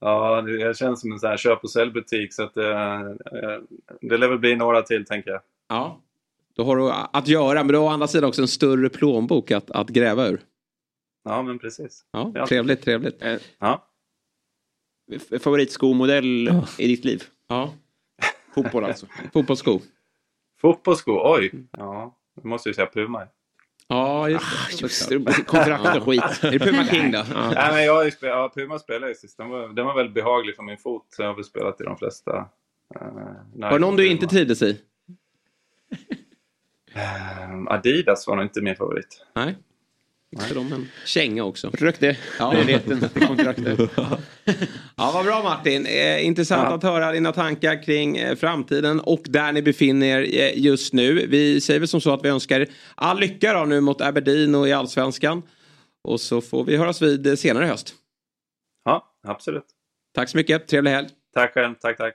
Ja, 0.00 0.42
det 0.42 0.76
känns 0.78 1.00
som 1.00 1.12
en 1.12 1.18
sån 1.18 1.30
här 1.30 1.36
köp 1.36 1.64
och 1.64 1.70
säljbutik 1.70 2.34
så 2.34 2.42
att 2.42 2.56
eh, 2.56 3.00
eh, 3.00 3.58
det 4.00 4.16
lär 4.16 4.28
väl 4.28 4.38
bli 4.38 4.56
några 4.56 4.82
till 4.82 5.04
tänker 5.06 5.30
jag. 5.30 5.40
Ja. 5.68 6.00
Då 6.56 6.64
har 6.64 6.76
du 6.76 6.90
att 7.12 7.28
göra, 7.28 7.64
men 7.64 7.72
du 7.72 7.78
har 7.78 7.84
å 7.84 7.88
andra 7.88 8.06
sidan 8.08 8.28
också 8.28 8.42
en 8.42 8.48
större 8.48 8.88
plånbok 8.88 9.50
att, 9.50 9.70
att 9.70 9.88
gräva 9.88 10.26
ur. 10.28 10.40
Ja, 11.24 11.42
men 11.42 11.58
precis. 11.58 12.04
Ja. 12.12 12.46
trevligt, 12.48 12.82
trevligt. 12.84 13.22
Ja. 13.60 13.86
Favoritskomodell 15.18 16.48
i 16.78 16.86
ditt 16.86 17.04
liv? 17.04 17.22
Ja. 17.48 17.74
Fotboll 18.54 18.84
alltså? 18.84 19.06
Fotbollssko. 19.32 19.80
Fotbollssko, 20.60 21.20
oj! 21.34 21.50
Ja, 21.72 22.16
det 22.42 22.48
måste 22.48 22.68
ju 22.68 22.74
säga 22.74 22.86
Puma. 22.86 23.26
Ja, 23.88 24.28
just 24.28 24.44
det. 24.70 24.82
just 24.82 25.08
det. 25.08 25.44
Kontrakt 25.46 25.96
och 25.96 26.02
skit. 26.04 26.22
Är 26.42 26.50
det 26.50 26.58
Puma 26.58 26.84
King 26.84 27.10
då? 27.10 27.18
Ja. 27.34 27.50
Nej, 27.54 27.72
men 27.72 27.84
jag 27.84 27.94
har 27.94 28.04
ju 28.04 28.10
spelat, 28.10 28.36
ja, 28.36 28.52
Puma 28.62 28.78
spelade 28.78 29.08
ju 29.08 29.14
sist. 29.14 29.36
Den 29.36 29.48
var, 29.48 29.68
den 29.68 29.86
var 29.86 29.94
väldigt 29.96 30.14
behaglig 30.14 30.56
för 30.56 30.62
min 30.62 30.78
fot. 30.78 31.06
Så 31.08 31.22
jag 31.22 31.28
har 31.28 31.34
väl 31.34 31.44
spelat 31.44 31.80
i 31.80 31.84
de 31.84 31.96
flesta. 31.96 32.48
eh, 33.00 33.06
Var 33.54 33.70
det 33.72 33.78
någon 33.78 33.96
du 33.96 34.08
inte 34.08 34.26
trivdes 34.26 34.62
i? 34.62 34.80
Ehm, 36.94 37.68
Adidas 37.68 38.26
var 38.26 38.36
nog 38.36 38.44
inte 38.44 38.60
min 38.60 38.76
favorit. 38.76 39.24
Nej. 39.34 39.56
Inte 40.36 40.54
de 40.54 40.72
en 40.72 40.88
känga 41.06 41.44
också. 41.44 41.70
Rök 41.74 42.00
det. 42.00 42.16
Ja. 42.38 42.54
Kontraktet. 43.26 43.80
Ja, 44.96 45.10
vad 45.14 45.24
bra 45.24 45.42
Martin. 45.42 45.86
Eh, 45.86 46.26
intressant 46.26 46.66
Ja. 46.70 46.74
att 46.74 46.82
höra 46.82 47.12
dina 47.12 47.32
tankar 47.32 47.82
kring 47.82 48.16
eh, 48.16 48.36
framtiden 48.36 49.00
och 49.00 49.20
där 49.24 49.52
ni 49.52 49.62
befinner 49.62 50.06
er 50.06 50.40
eh, 50.42 50.58
just 50.58 50.92
nu. 50.92 51.26
Vi 51.26 51.60
säger 51.60 51.80
väl 51.80 51.88
som 51.88 52.00
så 52.00 52.12
att 52.14 52.24
vi 52.24 52.28
önskar 52.28 52.66
all 52.94 53.20
lycka 53.20 53.52
då 53.52 53.64
nu 53.64 53.80
mot 53.80 54.00
Aberdeen 54.00 54.54
och 54.54 54.68
i 54.68 54.72
Allsvenskan. 54.72 55.42
Och 56.08 56.20
så 56.20 56.40
får 56.40 56.64
vi 56.64 56.76
höras 56.76 57.02
vid 57.02 57.26
eh, 57.26 57.34
senare 57.34 57.64
i 57.64 57.68
höst. 57.68 57.94
Ja, 58.84 59.14
absolut. 59.28 59.66
Tack 60.14 60.28
så 60.28 60.36
mycket. 60.36 60.68
Trevlig 60.68 60.90
helg. 60.90 61.08
Tack 61.34 61.54
själv. 61.54 61.74
Tack, 61.80 61.96
tack. 61.98 62.14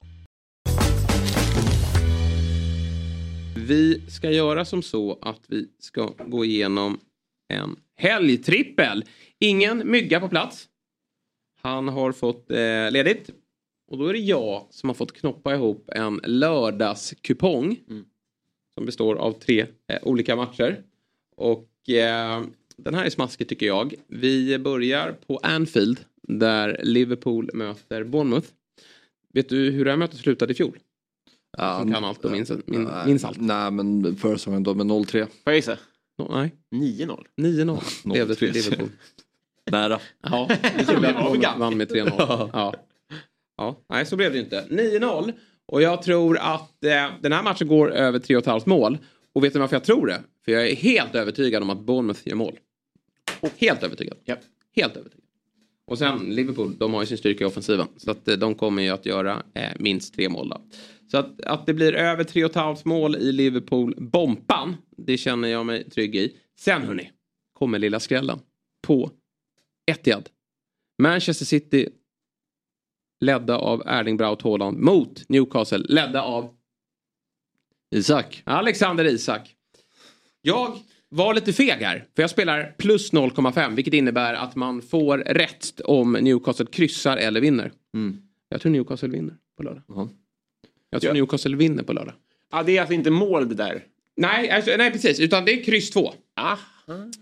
Vi 3.55 4.01
ska 4.07 4.31
göra 4.31 4.65
som 4.65 4.81
så 4.81 5.19
att 5.21 5.41
vi 5.47 5.67
ska 5.79 6.13
gå 6.27 6.45
igenom 6.45 6.99
en 7.47 7.75
helgtrippel. 7.95 9.05
Ingen 9.39 9.91
mygga 9.91 10.19
på 10.19 10.29
plats. 10.29 10.69
Han 11.61 11.87
har 11.87 12.11
fått 12.11 12.51
eh, 12.51 12.91
ledigt. 12.91 13.29
Och 13.87 13.97
då 13.97 14.07
är 14.07 14.13
det 14.13 14.19
jag 14.19 14.67
som 14.69 14.89
har 14.89 14.93
fått 14.93 15.13
knoppa 15.13 15.55
ihop 15.55 15.89
en 15.89 16.21
lördagskupong. 16.23 17.79
Som 18.73 18.85
består 18.85 19.15
av 19.15 19.31
tre 19.31 19.65
eh, 19.87 19.99
olika 20.01 20.35
matcher. 20.35 20.83
Och 21.35 21.89
eh, 21.89 22.43
den 22.77 22.93
här 22.93 23.05
är 23.05 23.09
smaskig 23.09 23.47
tycker 23.47 23.65
jag. 23.65 23.93
Vi 24.07 24.59
börjar 24.59 25.11
på 25.27 25.39
Anfield. 25.43 25.99
Där 26.21 26.79
Liverpool 26.83 27.49
möter 27.53 28.03
Bournemouth. 28.03 28.47
Vet 29.33 29.49
du 29.49 29.71
hur 29.71 29.85
det 29.85 29.91
här 29.91 29.97
mötet 29.97 30.19
slutade 30.19 30.53
i 30.53 30.55
fjol? 30.55 30.79
Som 31.57 31.93
kan 31.93 32.03
allt 32.03 32.25
och 32.25 32.31
minns, 32.31 32.51
min, 32.65 32.89
minns 33.05 33.25
allt. 33.25 33.41
Nej 33.41 33.71
men 33.71 34.15
förra 34.15 34.37
säsongen 34.37 34.63
då 34.63 34.73
med 34.73 34.85
0-3. 34.85 35.05
Får 35.11 35.27
jag 35.45 35.55
gissa? 35.55 35.77
No, 36.17 36.27
nej. 36.29 36.55
9-0. 36.75 37.23
9-0 37.37 38.11
blev 38.11 38.27
det 38.27 38.35
till 38.35 38.49
0-3. 38.49 38.53
Liverpool. 38.53 38.89
Nära. 39.71 39.99
Ja. 40.23 40.49
Vann 41.57 41.77
med 41.77 41.91
3-0. 41.91 42.49
Ja. 42.53 42.73
ja, 43.57 43.77
nej 43.89 44.05
så 44.05 44.15
blev 44.15 44.33
det 44.33 44.39
inte. 44.39 44.65
9-0 44.69 45.33
och 45.65 45.81
jag 45.81 46.01
tror 46.01 46.37
att 46.37 46.83
eh, 46.83 47.07
den 47.21 47.31
här 47.31 47.43
matchen 47.43 47.67
går 47.67 47.91
över 47.91 48.19
3,5 48.19 48.69
mål. 48.69 48.97
Och 49.33 49.43
vet 49.43 49.53
du 49.53 49.59
varför 49.59 49.75
jag 49.75 49.83
tror 49.83 50.07
det? 50.07 50.21
För 50.45 50.51
jag 50.51 50.67
är 50.69 50.75
helt 50.75 51.15
övertygad 51.15 51.63
om 51.63 51.69
att 51.69 51.79
Bournemouth 51.79 52.27
gör 52.27 52.35
mål. 52.35 52.59
Helt 53.57 53.83
övertygad. 53.83 54.17
Helt 54.75 54.95
övertygad. 54.97 55.25
Och 55.87 55.97
sen 55.97 56.19
Liverpool, 56.19 56.77
de 56.77 56.93
har 56.93 57.01
ju 57.01 57.07
sin 57.07 57.17
styrka 57.17 57.43
i 57.43 57.47
offensiven. 57.47 57.87
Så 57.97 58.11
att 58.11 58.27
eh, 58.27 58.35
de 58.35 58.55
kommer 58.55 58.83
ju 58.83 58.89
att 58.89 59.05
göra 59.05 59.43
eh, 59.53 59.71
minst 59.79 60.13
tre 60.15 60.29
mål 60.29 60.49
då. 60.49 60.61
Så 61.11 61.17
att, 61.17 61.41
att 61.41 61.65
det 61.65 61.73
blir 61.73 61.93
över 61.93 62.23
3,5 62.23 62.81
mål 62.87 63.15
i 63.15 63.31
Liverpool-bompan, 63.31 64.75
det 64.97 65.17
känner 65.17 65.47
jag 65.47 65.65
mig 65.65 65.89
trygg 65.89 66.15
i. 66.15 66.37
Sen 66.59 66.81
hörni, 66.81 67.11
kommer 67.53 67.79
lilla 67.79 67.99
skrällen 67.99 68.39
på 68.87 69.11
Etihad. 69.91 70.29
Manchester 71.01 71.45
City 71.45 71.89
ledda 73.19 73.57
av 73.57 73.83
Erling 73.85 74.17
Braut 74.17 74.41
Haaland 74.41 74.77
mot 74.77 75.29
Newcastle 75.29 75.77
ledda 75.77 76.21
av 76.21 76.55
Isak. 77.95 78.41
Alexander 78.45 79.05
Isak. 79.05 79.55
Jag 80.41 80.77
var 81.09 81.33
lite 81.33 81.53
feg 81.53 81.81
här. 81.81 82.07
För 82.15 82.23
jag 82.23 82.29
spelar 82.29 82.75
plus 82.77 83.13
0,5 83.13 83.75
vilket 83.75 83.93
innebär 83.93 84.33
att 84.33 84.55
man 84.55 84.81
får 84.81 85.17
rätt 85.17 85.81
om 85.81 86.11
Newcastle 86.11 86.65
kryssar 86.65 87.17
eller 87.17 87.41
vinner. 87.41 87.71
Jag 88.49 88.61
tror 88.61 88.71
Newcastle 88.71 89.09
vinner 89.09 89.37
på 89.57 89.63
lördag. 89.63 89.83
Jag 90.91 91.01
tror 91.01 91.09
Ja. 91.09 91.13
Newcastle 91.13 91.55
vinner 91.57 91.83
på 91.83 91.93
lördag. 91.93 92.13
Ja, 92.51 92.63
det 92.63 92.77
är 92.77 92.81
alltså 92.81 92.93
inte 92.93 93.11
mål 93.11 93.49
det 93.49 93.55
där. 93.55 93.83
Nej, 94.17 94.49
alltså, 94.49 94.71
nej 94.77 94.91
precis. 94.91 95.19
Utan 95.19 95.45
det 95.45 95.51
är 95.59 95.63
kryss 95.63 95.89
2. 95.89 96.13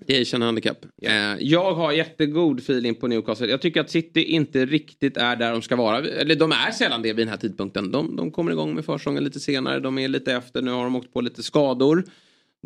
Det 0.05 0.17
är 0.17 0.21
Asian 0.21 0.41
Handicap. 0.41 0.85
Eh, 1.01 1.11
jag 1.39 1.73
har 1.73 1.91
jättegod 1.91 2.59
feeling 2.59 2.95
på 2.95 3.07
Newcastle. 3.07 3.47
Jag 3.47 3.61
tycker 3.61 3.81
att 3.81 3.89
City 3.89 4.23
inte 4.23 4.65
riktigt 4.65 5.17
är 5.17 5.35
där 5.35 5.51
de 5.51 5.61
ska 5.61 5.75
vara. 5.75 5.97
Eller 5.99 6.35
de 6.35 6.51
är 6.51 6.71
sällan 6.71 7.01
det 7.01 7.07
vid 7.13 7.17
den 7.17 7.27
här 7.27 7.37
tidpunkten. 7.37 7.91
De, 7.91 8.15
de 8.15 8.31
kommer 8.31 8.51
igång 8.51 8.75
med 8.75 8.85
försäsongen 8.85 9.23
lite 9.23 9.39
senare. 9.39 9.79
De 9.79 9.97
är 9.97 10.07
lite 10.07 10.33
efter. 10.33 10.61
Nu 10.61 10.71
har 10.71 10.83
de 10.83 10.95
åkt 10.95 11.13
på 11.13 11.21
lite 11.21 11.43
skador. 11.43 12.03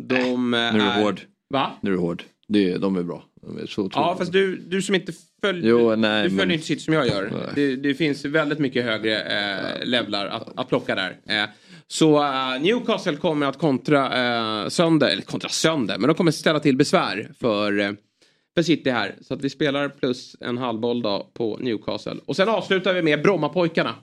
De 0.02 0.54
eh, 0.54 0.60
Nu 0.60 0.66
är 0.66 0.72
du 0.72 0.80
är... 0.80 1.02
hård. 1.02 1.20
Va? 1.50 1.70
Nu 1.82 1.90
är 1.90 1.94
du 1.94 2.00
hård. 2.00 2.22
Det, 2.48 2.76
de 2.76 2.96
är 2.96 3.02
bra. 3.02 3.24
De 3.42 3.58
är 3.58 3.66
så 3.66 3.90
Ja, 3.94 4.16
fast 4.18 4.32
du, 4.32 4.56
du 4.56 4.82
som 4.82 4.94
inte 4.94 5.12
följer... 5.40 5.70
Jo, 5.70 5.96
nej, 5.96 6.22
du 6.22 6.28
följer 6.30 6.46
men- 6.46 6.54
inte 6.54 6.66
City 6.66 6.80
som 6.80 6.94
jag 6.94 7.06
gör. 7.06 7.50
Det, 7.54 7.76
det 7.76 7.94
finns 7.94 8.24
väldigt 8.24 8.58
mycket 8.58 8.84
högre 8.84 9.20
eh, 9.22 9.84
levlar 9.86 10.26
att, 10.26 10.58
att 10.58 10.68
plocka 10.68 10.94
där. 10.94 11.16
Eh, 11.28 11.50
så 11.86 12.22
eh, 12.22 12.60
Newcastle 12.60 13.16
kommer 13.16 13.46
att 13.46 13.58
kontra 13.58 14.06
eh, 14.62 14.68
sönder, 14.68 15.08
eller 15.08 15.22
kontra 15.22 15.48
sönder, 15.48 15.98
men 15.98 16.08
de 16.08 16.14
kommer 16.14 16.30
ställa 16.30 16.60
till 16.60 16.76
besvär 16.76 17.32
för, 17.40 17.80
eh, 17.80 17.92
för 18.54 18.62
City 18.62 18.90
här. 18.90 19.14
Så 19.20 19.34
att 19.34 19.44
vi 19.44 19.50
spelar 19.50 19.88
plus 19.88 20.36
en 20.40 20.58
halvboll 20.58 21.02
då 21.02 21.30
på 21.34 21.56
Newcastle. 21.60 22.16
Och 22.26 22.36
sen 22.36 22.48
avslutar 22.48 22.94
vi 22.94 23.02
med 23.02 23.22
Brommapojkarna 23.22 23.94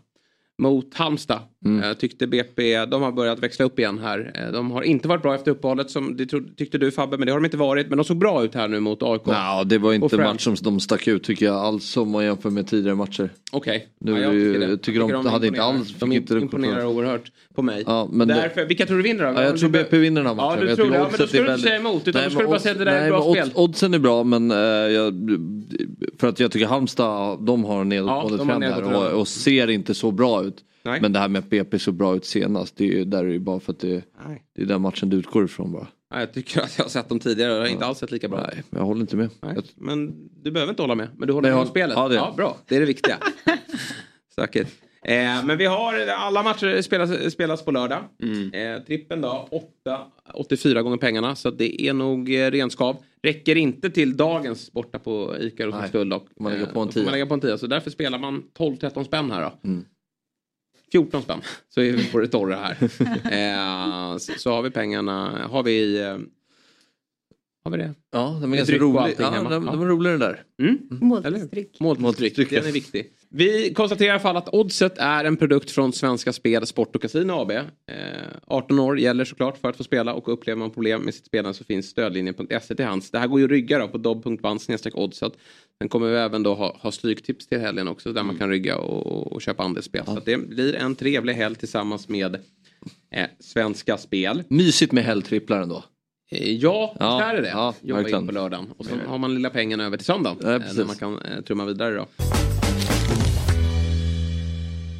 mot 0.58 0.94
Halmstad. 0.94 1.40
Mm. 1.66 1.84
Jag 1.88 2.00
tyckte 2.00 2.28
BP, 2.28 2.86
de 2.86 3.02
har 3.02 3.12
börjat 3.12 3.40
växla 3.40 3.66
upp 3.66 3.80
igen 3.80 4.00
här. 4.00 4.32
Eh, 4.36 4.52
De 4.52 4.72
har 4.72 4.82
inte 4.82 5.08
varit 5.08 5.22
bra 5.22 5.36
efter 5.36 5.52
uppehållet 5.52 5.90
som 5.90 6.18
det 6.18 6.26
tyckte 6.58 6.78
du 6.78 6.92
Fabbe, 6.92 7.18
men 7.18 7.26
det 7.26 7.32
har 7.32 7.40
de 7.40 7.46
inte 7.46 7.58
varit. 7.58 7.90
Men 7.90 7.98
de 7.98 8.04
såg 8.04 8.18
bra 8.18 8.44
ut 8.44 8.56
här 8.56 8.68
nu 8.68 8.80
mot 8.80 9.04
AIK. 9.04 9.22
Ja, 9.26 9.64
det 9.64 9.78
var 9.78 9.94
inte 9.94 10.18
match 10.18 10.44
som 10.44 10.56
de 10.62 10.80
stack 10.80 11.08
ut 11.08 11.24
tycker 11.24 11.46
jag 11.46 11.56
alls 11.56 11.86
som 11.86 12.12
man 12.12 12.24
jämför 12.26 12.50
med 12.50 12.68
tidigare 12.68 12.96
matcher. 12.96 13.30
Okej. 13.52 13.88
Nu 14.00 14.12
Ja, 14.12 14.18
jag 14.20 14.36
är 14.36 14.40
tycker 14.40 14.60
det. 14.60 14.66
jag 14.70 14.82
tycker 14.82 15.00
de 15.00 15.26
hade 15.26 15.48
inte 15.48 15.64
alls- 15.64 15.94
De 16.00 16.12
inte 16.12 16.34
imponerar 16.34 16.86
oerhört 16.86 17.32
på 17.56 17.62
mig. 17.62 17.84
Ja, 17.88 18.10
men 18.12 18.28
det- 18.28 18.34
Därför, 18.34 18.66
vilka 18.66 18.86
tror 18.86 18.98
du 18.98 19.04
vinner 19.04 19.24
då? 19.26 19.40
Ja, 19.42 19.44
jag 19.44 19.58
tror 19.60 19.70
BP 19.70 19.98
vinner 19.98 20.22
den 20.24 20.28
här 20.30 20.36
Ja, 20.46 20.50
matchen. 20.50 20.62
du 20.64 20.68
Jag 20.70 20.76
tror 20.78 20.90
det. 20.90 20.96
Ja, 20.98 21.08
men 21.12 21.18
då 21.18 21.24
är 21.38 21.44
du 21.46 21.52
inte 21.52 21.62
säga 21.64 21.76
emot. 21.76 22.08
Utan 22.08 22.22
Nej, 22.22 22.30
du 22.30 22.36
bara 22.36 22.48
odds- 22.48 22.60
säga 22.60 22.72
att 22.72 22.78
det 22.80 22.86
där 22.86 22.92
är 22.92 23.02
nej, 23.02 23.10
bra 23.10 23.24
men 23.26 23.34
spel. 23.34 23.48
odds- 23.50 23.60
Oddsen 23.64 23.94
är 23.94 24.00
bra 24.00 24.24
men 24.24 24.52
eh, 24.52 24.58
jag, 24.58 25.14
för 26.20 26.28
att 26.28 26.40
jag 26.40 26.52
tycker 26.52 26.66
Halmstad 26.66 27.46
de 27.46 27.64
har 27.64 27.82
en 27.82 27.92
Ja, 27.92 28.04
nedåtgående 28.04 28.38
de 28.38 28.48
trend 28.48 28.64
här 28.64 29.14
och 29.14 29.28
ser 29.28 29.70
inte 29.70 29.94
så 29.94 30.12
bra 30.12 30.44
ut. 30.44 30.56
Nej. 30.84 31.02
Men 31.02 31.14
det 31.14 31.20
här 31.20 31.28
med 31.28 31.40
att 31.40 31.50
BP 31.50 31.80
såg 31.80 31.94
bra 31.94 32.16
ut 32.16 32.26
senast, 32.26 32.78
det 32.78 32.84
är 32.84 32.88
ju, 32.88 33.06
där 33.06 33.20
är 33.26 33.30
ju 33.30 33.40
bara 33.40 33.60
för 33.60 33.72
att 33.74 33.80
det, 33.80 34.04
Nej. 34.28 34.44
det 34.56 34.62
är 34.62 34.66
den 34.66 34.82
matchen 34.82 35.10
du 35.10 35.18
utgår 35.18 35.46
ifrån 35.46 35.72
bara. 35.72 35.88
Ja, 36.14 36.20
jag 36.20 36.34
tycker 36.34 36.62
att 36.62 36.78
jag 36.78 36.86
har 36.86 36.90
sett 36.90 37.10
dem 37.10 37.20
tidigare 37.20 37.52
och 37.52 37.58
det 37.58 37.64
har 37.64 37.68
inte 37.74 37.86
alls 37.86 37.98
sett 37.98 38.12
lika 38.12 38.28
bra. 38.28 38.42
Nej, 38.54 38.64
jag 38.70 38.82
håller 38.82 39.02
inte 39.02 39.16
med. 39.16 39.30
Nej, 39.42 39.52
Jag, 39.56 39.64
men 39.76 40.30
du 40.44 40.52
behöver 40.52 40.70
inte 40.74 40.84
hålla 40.84 40.96
med. 40.96 41.08
Men 41.18 41.28
du 41.28 41.34
håller 41.34 41.50
Nej, 41.50 41.56
med 41.56 41.62
om 41.62 41.68
spelet. 41.68 41.98
ja, 41.98 42.08
det- 42.08 42.16
ja, 42.16 42.34
bra. 42.38 42.58
Det 42.68 42.76
är 42.76 42.80
det 42.80 42.86
viktiga. 42.86 43.18
Säkert. 44.36 44.68
Eh, 45.06 45.46
men 45.46 45.58
vi 45.58 45.66
har 45.66 46.08
alla 46.08 46.44
matcher 46.44 46.82
spelas, 46.82 47.32
spelas 47.34 47.66
på 47.66 47.72
lördag. 47.72 48.00
Eh, 48.54 48.84
trippen 48.88 49.22
då, 49.22 49.48
8, 49.52 50.02
84 50.34 50.82
gånger 50.82 50.98
pengarna. 50.98 51.36
Så 51.36 51.52
det 51.52 51.82
är 51.82 51.94
nog 51.94 52.34
eh, 52.36 52.52
renskav. 52.52 52.98
Räcker 53.24 53.56
inte 53.58 53.90
till 53.90 54.18
dagens 54.18 54.72
borta 54.72 55.00
på 55.00 55.36
ICA 55.40 55.64
Nej, 55.66 55.68
Rosenstull 55.74 56.10
dock. 56.10 56.28
man 56.40 56.52
lägger 56.52 56.68
Eh, 56.68 56.74
på 56.74 56.80
en 56.80 56.88
då 56.88 56.92
får 56.92 57.00
man 57.00 57.06
tia. 57.06 57.12
lägga 57.12 57.26
på 57.26 57.34
en 57.34 57.40
tia. 57.40 57.58
Så 57.58 57.68
därför 57.68 57.90
spelar 57.92 58.20
man 58.20 58.44
12-13 58.58 59.04
spänn 59.04 59.32
här 59.32 59.42
då. 59.42 59.70
Mm. 59.70 59.86
14 60.92 61.22
spänn. 61.22 61.42
Så 61.70 61.82
är 61.82 61.92
vi 61.92 62.12
på 62.12 62.20
det 62.20 62.28
torra 62.28 62.56
här. 62.56 62.78
eh, 64.14 64.18
så, 64.18 64.34
så 64.38 64.52
har 64.52 64.62
vi 64.62 64.72
pengarna. 64.72 65.48
Har 65.52 65.64
vi... 65.64 66.02
Eh, 66.02 66.18
har 67.64 67.72
vi 67.72 67.78
det? 67.78 67.94
ja, 68.12 68.38
de 68.42 68.54
är 68.54 68.58
ganska 68.58 68.78
roliga. 68.78 69.16
Ja, 69.20 69.30
hemma. 69.30 69.50
de, 69.50 69.66
Ja. 69.66 69.72
de 69.72 69.82
är 69.82 69.86
roliga 69.86 70.14
det 70.14 70.20
där. 70.20 70.44
Mm. 70.62 70.78
Måltidsdryck. 70.90 71.80
Måltidsdryck, 71.80 72.50
den 72.50 72.66
är 72.66 72.72
viktig. 72.72 73.14
Vi 73.30 73.74
konstaterar 73.74 74.08
i 74.08 74.12
alla 74.12 74.20
fall 74.20 74.38
att 74.38 74.54
Oddset 74.54 74.98
är 74.98 75.26
en 75.26 75.38
produkt 75.38 75.72
från 75.72 75.94
Svenska 75.94 76.34
Spel, 76.34 76.66
Sport 76.66 76.96
och 76.96 77.02
Casino 77.02 77.32
AB. 77.32 77.52
Eh, 77.52 77.64
18 78.48 78.80
år 78.80 79.00
gäller 79.00 79.26
såklart 79.26 79.58
för 79.58 79.70
att 79.70 79.78
få 79.78 79.84
spela 79.84 80.14
och 80.14 80.34
upplever 80.34 80.60
man 80.60 80.72
problem 80.72 81.02
med 81.02 81.14
sitt 81.14 81.26
spelande 81.26 81.54
så 81.54 81.64
finns 81.64 81.86
stödlinjen.se 81.86 82.76
till 82.76 82.86
hands. 82.86 83.12
Det 83.12 83.20
här 83.20 83.28
går 83.28 83.40
ju 83.40 83.46
att 83.46 83.52
rygga 83.52 83.80
då 83.80 83.88
på 83.88 83.98
dobb.band 83.98 84.62
oddset. 84.94 85.34
Sen 85.78 85.90
kommer 85.90 86.08
vi 86.08 86.18
även 86.18 86.44
då 86.44 86.54
ha, 86.54 86.78
ha 86.82 86.92
stryktips 86.92 87.48
till 87.48 87.60
helgen 87.60 87.88
också 87.88 88.14
där 88.14 88.24
man 88.24 88.38
kan 88.38 88.50
rygga 88.50 88.78
och, 88.78 89.32
och 89.32 89.42
köpa 89.42 89.64
andelsspel. 89.64 90.06
Så 90.06 90.18
att 90.18 90.26
det 90.26 90.38
blir 90.38 90.76
en 90.76 90.96
trevlig 90.96 91.34
helg 91.34 91.56
tillsammans 91.56 92.10
med 92.10 92.36
eh, 93.12 93.28
Svenska 93.40 93.98
Spel. 93.98 94.44
Mysigt 94.48 94.92
med 94.92 95.04
helgtripplar 95.04 95.62
ändå. 95.62 95.84
Eh, 96.32 96.52
Ja, 96.56 96.96
Ja, 97.00 97.18
visst 97.18 97.38
är 97.38 97.42
det 97.42 97.50
ja, 97.50 97.74
Jobba 97.82 98.10
in 98.10 98.28
på 98.28 98.32
lördagen. 98.34 98.74
Och 98.78 98.86
så 98.86 98.92
har 99.08 99.18
man 99.18 99.34
lilla 99.36 99.50
pengarna 99.50 99.86
över 99.86 99.98
till 99.98 100.06
söndagen. 100.06 100.38
Ja, 100.42 100.56
eh, 100.56 100.62
när 100.76 100.86
man 100.86 100.96
kan 100.96 101.22
eh, 101.22 101.42
trumma 101.42 101.66
vidare 101.66 101.96
då. 101.96 102.06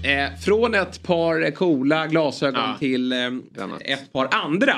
Eh, 0.10 0.40
från 0.40 0.76
ett 0.76 1.04
par 1.04 1.52
coola 1.52 2.08
glasögon 2.08 2.78
till 2.80 3.12
eh, 3.12 3.28
ett 3.86 4.14
par 4.14 4.28
andra. 4.32 4.76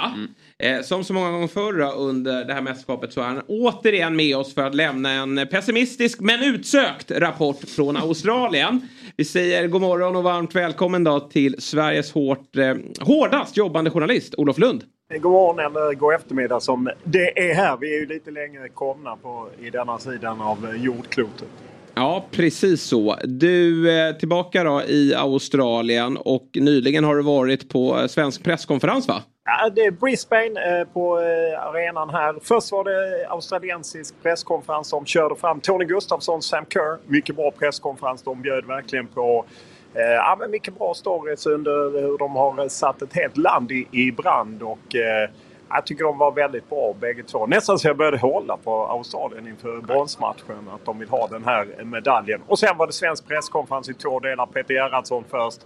Eh, 0.59 0.81
som 0.81 1.03
så 1.03 1.13
många 1.13 1.31
gånger 1.31 1.47
förr 1.47 1.93
under 1.97 2.45
det 2.45 2.53
här 2.53 2.61
mästerskapet 2.61 3.13
så 3.13 3.21
är 3.21 3.25
han 3.25 3.41
återigen 3.47 4.15
med 4.15 4.37
oss 4.37 4.53
för 4.53 4.61
att 4.61 4.75
lämna 4.75 5.11
en 5.11 5.47
pessimistisk 5.51 6.19
men 6.19 6.43
utsökt 6.43 7.11
rapport 7.11 7.59
från 7.69 7.97
Australien. 7.97 8.87
Vi 9.17 9.25
säger 9.25 9.67
god 9.67 9.81
morgon 9.81 10.15
och 10.15 10.23
varmt 10.23 10.55
välkommen 10.55 11.03
då 11.03 11.19
till 11.19 11.55
Sveriges 11.59 12.11
hårt, 12.11 12.55
eh, 12.57 12.75
hårdast 12.99 13.57
jobbande 13.57 13.89
journalist 13.91 14.35
Olof 14.37 14.57
Lund. 14.57 14.83
God 15.19 15.31
morgon 15.31 15.59
eller 15.59 15.93
god 15.93 16.13
eftermiddag 16.13 16.59
som 16.59 16.89
det 17.03 17.49
är 17.49 17.53
här. 17.53 17.77
Vi 17.77 17.95
är 17.95 17.99
ju 17.99 18.05
lite 18.05 18.31
längre 18.31 18.69
komna 18.69 19.15
på, 19.15 19.49
i 19.61 19.69
denna 19.69 19.99
sidan 19.99 20.41
av 20.41 20.75
jordklotet. 20.75 21.49
Ja, 21.95 22.25
precis 22.31 22.83
så. 22.83 23.15
Du 23.23 23.91
är 23.91 24.13
tillbaka 24.13 24.63
då 24.63 24.81
i 24.81 25.15
Australien 25.15 26.17
och 26.17 26.49
nyligen 26.55 27.03
har 27.03 27.15
du 27.15 27.23
varit 27.23 27.69
på 27.69 27.99
eh, 27.99 28.07
svensk 28.07 28.43
presskonferens 28.43 29.07
va? 29.07 29.23
Ja, 29.45 29.69
det 29.69 29.81
är 29.81 29.91
Brisbane 29.91 30.79
eh, 30.79 30.87
på 30.87 31.19
eh, 31.19 31.67
arenan 31.67 32.09
här. 32.09 32.35
Först 32.41 32.71
var 32.71 32.83
det 32.83 33.27
australiensisk 33.29 34.15
presskonferens 34.23 34.87
som 34.87 35.05
körde 35.05 35.35
fram 35.35 35.59
Tony 35.59 35.85
Gustafsson, 35.85 36.41
Sam 36.41 36.65
Kerr. 36.69 36.97
Mycket 37.07 37.35
bra 37.35 37.51
presskonferens. 37.51 38.23
De 38.23 38.41
bjöd 38.41 38.65
verkligen 38.65 39.07
på 39.07 39.45
eh, 39.47 39.72
Eh, 39.95 40.01
ja, 40.01 40.35
men 40.39 40.51
mycket 40.51 40.77
bra 40.77 40.93
stories 40.93 41.45
under 41.45 42.01
hur 42.01 42.17
de 42.17 42.35
har 42.35 42.67
satt 42.67 43.01
ett 43.01 43.13
helt 43.13 43.37
land 43.37 43.71
i, 43.71 43.87
i 43.91 44.11
brand. 44.11 44.63
Och, 44.63 44.95
eh, 44.95 45.29
jag 45.69 45.85
tycker 45.85 46.03
de 46.03 46.17
var 46.17 46.31
väldigt 46.31 46.69
bra 46.69 46.95
bägge 46.99 47.23
två. 47.23 47.45
Nästan 47.47 47.79
så 47.79 47.87
jag 47.87 47.97
började 47.97 48.17
hålla 48.17 48.57
på 48.57 48.87
Australien 48.87 49.47
inför 49.47 49.81
bronsmatchen. 49.81 50.69
Att 50.75 50.85
de 50.85 50.99
vill 50.99 51.09
ha 51.09 51.27
den 51.27 51.43
här 51.43 51.83
medaljen. 51.83 52.41
Och 52.47 52.59
sen 52.59 52.77
var 52.77 52.87
det 52.87 52.93
svensk 52.93 53.27
presskonferens 53.27 53.89
i 53.89 53.93
två 53.93 54.19
delar. 54.19 54.45
Peter 54.45 54.73
Gerhardsson 54.73 55.23
först. 55.29 55.61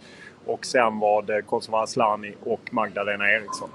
Och 0.45 0.65
sen 0.65 0.99
var 0.99 1.21
det 1.21 1.41
Kosova 1.41 1.81
Asllani 1.81 2.33
och 2.43 2.61
Magdalena 2.71 3.31
Eriksson. 3.31 3.69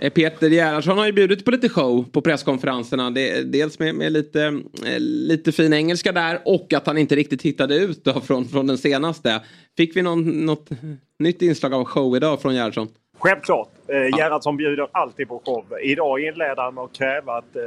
Eh, 0.00 0.10
Peter 0.10 0.48
Gerhardsson 0.48 0.98
har 0.98 1.06
ju 1.06 1.12
bjudit 1.12 1.44
på 1.44 1.50
lite 1.50 1.68
show 1.68 2.04
på 2.12 2.20
presskonferenserna. 2.20 3.10
Det, 3.10 3.42
dels 3.42 3.78
med, 3.78 3.94
med 3.94 4.12
lite, 4.12 4.44
eh, 4.86 4.98
lite 4.98 5.52
fin 5.52 5.72
engelska 5.72 6.12
där 6.12 6.40
och 6.44 6.72
att 6.72 6.86
han 6.86 6.98
inte 6.98 7.16
riktigt 7.16 7.42
hittade 7.42 7.76
ut 7.76 8.04
då 8.04 8.20
från, 8.20 8.44
från 8.44 8.66
den 8.66 8.78
senaste. 8.78 9.40
Fick 9.76 9.96
vi 9.96 10.02
någon, 10.02 10.46
något 10.46 10.70
nytt 11.18 11.42
inslag 11.42 11.74
av 11.74 11.84
show 11.84 12.16
idag 12.16 12.42
från 12.42 12.54
Gerhardsson? 12.54 12.88
Självklart. 13.18 13.68
Eh, 13.86 14.18
Gerhardsson 14.18 14.56
bjuder 14.56 14.88
alltid 14.92 15.28
på 15.28 15.42
show. 15.44 15.64
Idag 15.82 16.20
inledde 16.20 16.62
han 16.62 16.74
med 16.74 16.84
att 16.84 16.92
kräva 16.92 17.38
att 17.38 17.56
eh, 17.56 17.62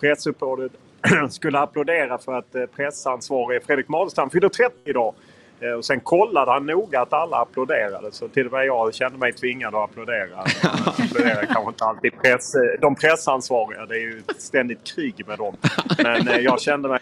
pressuppbådet 0.00 0.72
skulle 1.30 1.58
applådera 1.58 2.18
för 2.18 2.32
att 2.32 2.54
eh, 2.54 2.66
pressansvarig 2.76 3.62
Fredrik 3.62 3.88
Madestam 3.88 4.30
fyller 4.30 4.48
30 4.48 4.74
idag. 4.84 5.14
Eh, 5.60 5.70
Och 5.70 5.84
sen 5.84 6.00
kollade 6.00 6.50
han 6.52 6.66
noga 6.66 7.00
att 7.00 7.12
alla 7.12 7.36
applåderade. 7.36 8.12
Så 8.12 8.28
till 8.28 8.46
och 8.46 8.52
med 8.52 8.66
jag 8.66 8.94
kände 8.94 9.18
mig 9.18 9.32
tvingad 9.32 9.74
att 9.74 9.90
applådera. 9.90 10.28
Man 10.62 10.72
applåderar 10.86 11.46
kanske 11.46 11.68
inte 11.68 11.84
alltid 11.84 12.12
press, 12.22 12.54
eh, 12.54 12.80
de 12.80 12.94
pressansvariga. 12.94 13.86
Det 13.86 13.94
är 13.94 14.00
ju 14.00 14.22
ett 14.28 14.42
ständigt 14.42 14.94
krig 14.94 15.24
med 15.26 15.38
dem. 15.38 15.56
Men 15.98 16.28
eh, 16.28 16.36
jag 16.36 16.60
kände 16.60 16.88
mig... 16.88 17.00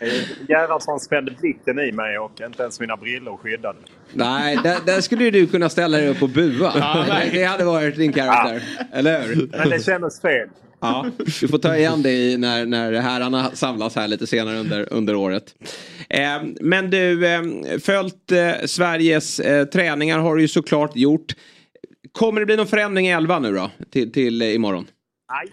Gerhardsson 0.49 1.01
spände 1.01 1.31
blicken 1.31 1.79
i 1.79 1.93
mig 1.93 2.19
och 2.19 2.41
inte 2.41 2.63
ens 2.63 2.81
mina 2.81 2.97
brillor 2.97 3.37
skyddade. 3.37 3.79
Nej, 4.13 4.59
där, 4.63 4.77
där 4.87 5.01
skulle 5.01 5.31
du 5.31 5.47
kunna 5.47 5.69
ställa 5.69 5.97
dig 5.97 6.09
upp 6.09 6.23
och 6.23 6.29
bua. 6.29 6.73
Ja, 6.75 7.05
nej. 7.09 7.31
det 7.33 7.45
hade 7.45 7.65
varit 7.65 7.97
din 7.97 8.13
karaktär. 8.13 8.63
Eller 8.93 9.23
hur? 9.23 9.49
Men 9.59 9.69
det 9.71 9.85
kändes 9.85 10.21
fel. 10.21 10.49
Ja, 10.85 11.07
du 11.41 11.49
får 11.49 11.59
ta 11.59 11.76
igen 11.76 12.03
dig 12.03 12.39
när, 12.39 12.66
när 12.66 12.93
herrarna 12.93 13.51
samlas 13.51 13.97
här 13.97 14.09
lite 14.09 14.26
senare 14.26 14.59
under, 14.59 14.93
under 14.93 15.14
året. 15.14 15.55
Eh, 16.09 16.43
men 16.61 16.91
du, 16.91 17.26
eh, 17.26 17.43
följt 17.82 18.32
eh, 18.32 18.66
Sveriges 18.66 19.41
eh, 19.41 19.64
träningar 19.64 20.18
har 20.18 20.37
du 20.37 20.43
ju 20.43 20.49
såklart 20.49 20.97
gjort. 20.97 21.32
Kommer 22.12 22.41
det 22.41 22.47
bli 22.47 22.57
någon 22.57 22.66
förändring 22.66 23.07
i 23.07 23.11
elva 23.11 23.39
nu 23.39 23.53
då? 23.53 23.70
Till, 23.91 24.12
till 24.12 24.43
eh, 24.43 24.55
imorgon? 24.55 24.87
Nej. 25.32 25.53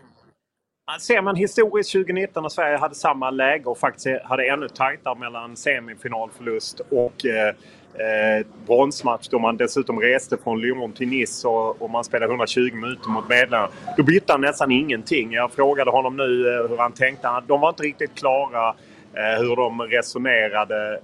Ser 1.00 1.22
man 1.22 1.36
historiskt 1.36 1.92
2019 1.92 2.44
när 2.44 2.50
Sverige 2.50 2.78
hade 2.78 2.96
samma 2.96 3.32
läge 3.32 3.66
och 3.66 3.78
faktiskt 3.78 4.08
hade 4.24 4.50
ännu 4.50 4.68
tajtare 4.68 5.20
mellan 5.20 5.58
semifinalförlust 5.58 6.80
och 6.80 7.26
eh, 7.26 7.56
eh, 7.94 8.46
bronsmatch 8.66 9.28
då 9.30 9.40
man 9.40 9.58
dessutom 9.58 10.00
reste 10.00 10.38
från 10.38 10.62
Lyon 10.62 10.92
till 10.92 11.08
Nice 11.08 11.48
och, 11.48 11.82
och 11.82 11.90
man 11.90 12.04
spelade 12.04 12.32
120 12.32 12.74
minuter 12.74 13.10
mot 13.10 13.30
medlemmarna. 13.30 13.72
Då 13.98 14.04
bytte 14.04 14.34
han 14.34 14.42
nästan 14.42 14.72
ingenting. 14.72 15.32
Jag 15.32 15.52
frågade 15.52 15.92
honom 15.92 16.18
nu 16.18 16.24
eh, 16.24 16.70
hur 16.70 16.78
han 16.78 16.92
tänkte. 16.92 17.42
De 17.48 17.62
var 17.62 17.70
inte 17.70 17.84
riktigt 17.84 18.16
klara 18.16 18.76
eh, 19.14 19.42
hur 19.42 19.56
de 19.56 19.82
resonerade. 19.82 21.00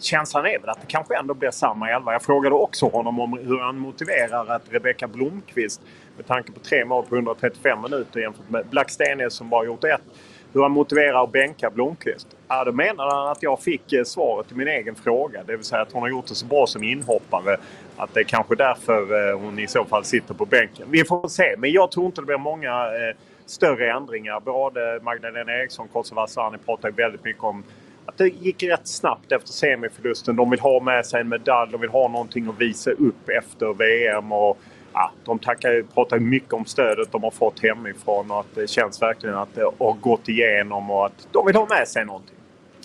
Känslan 0.00 0.46
är 0.46 0.58
väl 0.58 0.68
att 0.68 0.80
det 0.80 0.86
kanske 0.86 1.16
ändå 1.16 1.34
blir 1.34 1.50
samma 1.50 1.90
elva. 1.90 2.12
Jag 2.12 2.22
frågade 2.22 2.54
också 2.54 2.88
honom 2.88 3.20
om 3.20 3.38
hur 3.38 3.58
han 3.58 3.78
motiverar 3.78 4.50
att 4.50 4.62
Rebecka 4.70 5.08
Blomqvist 5.08 5.80
med 6.16 6.26
tanke 6.26 6.52
på 6.52 6.60
tre 6.60 6.84
mål 6.84 7.04
på 7.04 7.14
135 7.14 7.82
minuter 7.82 8.20
jämfört 8.20 8.50
med 8.50 8.66
Blackstenius 8.66 9.34
som 9.34 9.48
bara 9.48 9.64
gjort 9.64 9.84
ett. 9.84 10.02
Hur 10.58 10.62
han 10.62 10.72
motiverar 10.72 11.24
att 11.24 11.32
bänka 11.32 11.70
Blomqvist. 11.70 12.36
Ja, 12.48 12.64
då 12.64 12.72
menade 12.72 13.14
han 13.14 13.28
att 13.28 13.42
jag 13.42 13.60
fick 13.60 13.92
eh, 13.92 14.04
svaret 14.04 14.48
till 14.48 14.56
min 14.56 14.68
egen 14.68 14.94
fråga. 14.94 15.42
Det 15.46 15.56
vill 15.56 15.64
säga 15.64 15.82
att 15.82 15.92
hon 15.92 16.02
har 16.02 16.08
gjort 16.08 16.26
det 16.26 16.34
så 16.34 16.46
bra 16.46 16.66
som 16.66 16.82
inhoppare. 16.82 17.56
Att 17.96 18.14
det 18.14 18.20
är 18.20 18.24
kanske 18.24 18.54
därför 18.54 19.30
eh, 19.30 19.38
hon 19.38 19.58
i 19.58 19.66
så 19.66 19.84
fall 19.84 20.04
sitter 20.04 20.34
på 20.34 20.44
bänken. 20.44 20.86
Vi 20.90 21.04
får 21.04 21.28
se. 21.28 21.54
Men 21.58 21.72
jag 21.72 21.90
tror 21.90 22.06
inte 22.06 22.20
det 22.20 22.26
blir 22.26 22.38
många 22.38 22.70
eh, 22.70 23.16
större 23.46 23.92
ändringar. 23.92 24.40
Både 24.40 25.00
Magdalena 25.02 25.52
Eriksson 25.52 25.86
och 25.86 25.92
Kosovo 25.92 26.20
Asllani 26.20 26.58
pratar 26.66 26.88
ju 26.88 26.94
väldigt 26.94 27.24
mycket 27.24 27.42
om 27.42 27.64
att 28.06 28.18
det 28.18 28.28
gick 28.28 28.62
rätt 28.62 28.88
snabbt 28.88 29.32
efter 29.32 29.48
semiförlusten. 29.48 30.36
De 30.36 30.50
vill 30.50 30.60
ha 30.60 30.80
med 30.80 31.06
sig 31.06 31.20
en 31.20 31.28
medalj. 31.28 31.72
De 31.72 31.80
vill 31.80 31.90
ha 31.90 32.08
någonting 32.08 32.48
att 32.48 32.60
visa 32.60 32.90
upp 32.90 33.28
efter 33.28 33.74
VM. 33.74 34.32
Och, 34.32 34.58
ja, 34.98 35.12
de 35.24 35.38
tackar, 35.38 35.82
pratar 35.94 36.18
mycket 36.18 36.52
om 36.52 36.64
stödet 36.64 37.12
de 37.12 37.22
har 37.22 37.30
fått 37.30 37.62
hemifrån 37.62 38.30
och 38.30 38.40
att 38.40 38.54
det 38.54 38.70
känns 38.70 39.02
verkligen 39.02 39.36
att 39.36 39.54
det 39.54 39.62
har 39.78 39.92
gått 39.92 40.28
igenom 40.28 40.90
och 40.90 41.06
att 41.06 41.28
de 41.32 41.46
vill 41.46 41.56
ha 41.56 41.66
med 41.66 41.88
sig 41.88 42.04
någonting. 42.04 42.34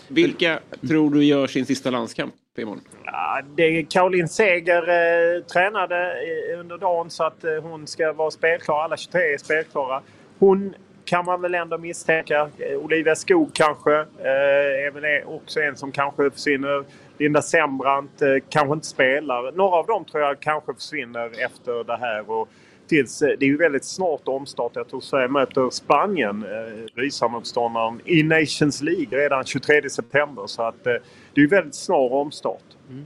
Vilka 0.08 0.60
tror 0.88 1.10
du 1.10 1.24
gör 1.24 1.48
sin 1.48 1.66
sista 1.66 1.90
landskamp 1.90 2.34
imorgon? 2.58 2.82
Ja, 3.06 3.42
det, 3.56 3.84
Caroline 3.84 4.28
Seger 4.28 4.82
eh, 4.82 5.44
tränade 5.44 6.16
eh, 6.54 6.60
under 6.60 6.78
dagen 6.78 7.10
så 7.10 7.24
att 7.24 7.44
eh, 7.44 7.52
hon 7.62 7.88
ska 7.88 8.14
vara 8.14 8.32
spelklar. 8.32 8.84
Alla 8.84 8.98
23 8.98 9.34
är 9.34 9.38
spelklara. 9.38 10.02
Hon 10.40 10.76
kan 11.06 11.26
man 11.26 11.42
väl 11.42 11.56
ändå 11.56 11.78
misstänka. 11.78 12.50
Eh, 12.58 12.78
Olivia 12.78 13.16
Skog 13.16 13.50
kanske 13.54 13.94
eh, 14.00 14.86
är 14.88 14.92
väl 14.92 15.24
också 15.26 15.60
en 15.60 15.76
som 15.76 15.92
kanske 15.92 16.32
försvinner. 16.32 16.84
Linda 17.24 17.42
Sembrant 17.42 18.22
eh, 18.22 18.28
kanske 18.50 18.74
inte 18.74 18.88
spelar. 18.88 19.52
Några 19.52 19.76
av 19.76 19.86
dem 19.86 20.06
tror 20.06 20.24
jag 20.24 20.40
kanske 20.40 20.74
försvinner 20.74 21.46
efter 21.46 21.84
det 21.84 21.98
här. 21.98 22.32
Och 22.32 22.50
tills, 22.88 23.22
eh, 23.22 23.30
det 23.40 23.46
är 23.46 23.50
ju 23.50 23.58
väldigt 23.58 23.86
snart 23.86 24.28
omstart. 24.28 24.72
Jag 24.76 24.90
tror 24.90 25.02
Sverige 25.02 25.28
möter 25.28 25.70
Spanien, 25.70 26.44
eh, 26.44 27.00
rysarmotståndaren, 27.02 28.02
i 28.06 28.24
Nations 28.24 28.82
League 28.82 29.20
redan 29.20 29.46
23 29.46 29.90
september. 29.90 30.48
Så 30.48 30.64
att 30.64 30.88
eh, 30.88 30.94
det 31.34 31.42
är 31.42 31.42
ju 31.42 31.48
väldigt 31.48 31.76
snar 31.76 32.14
omstart. 32.14 32.64
Mm. 32.90 33.06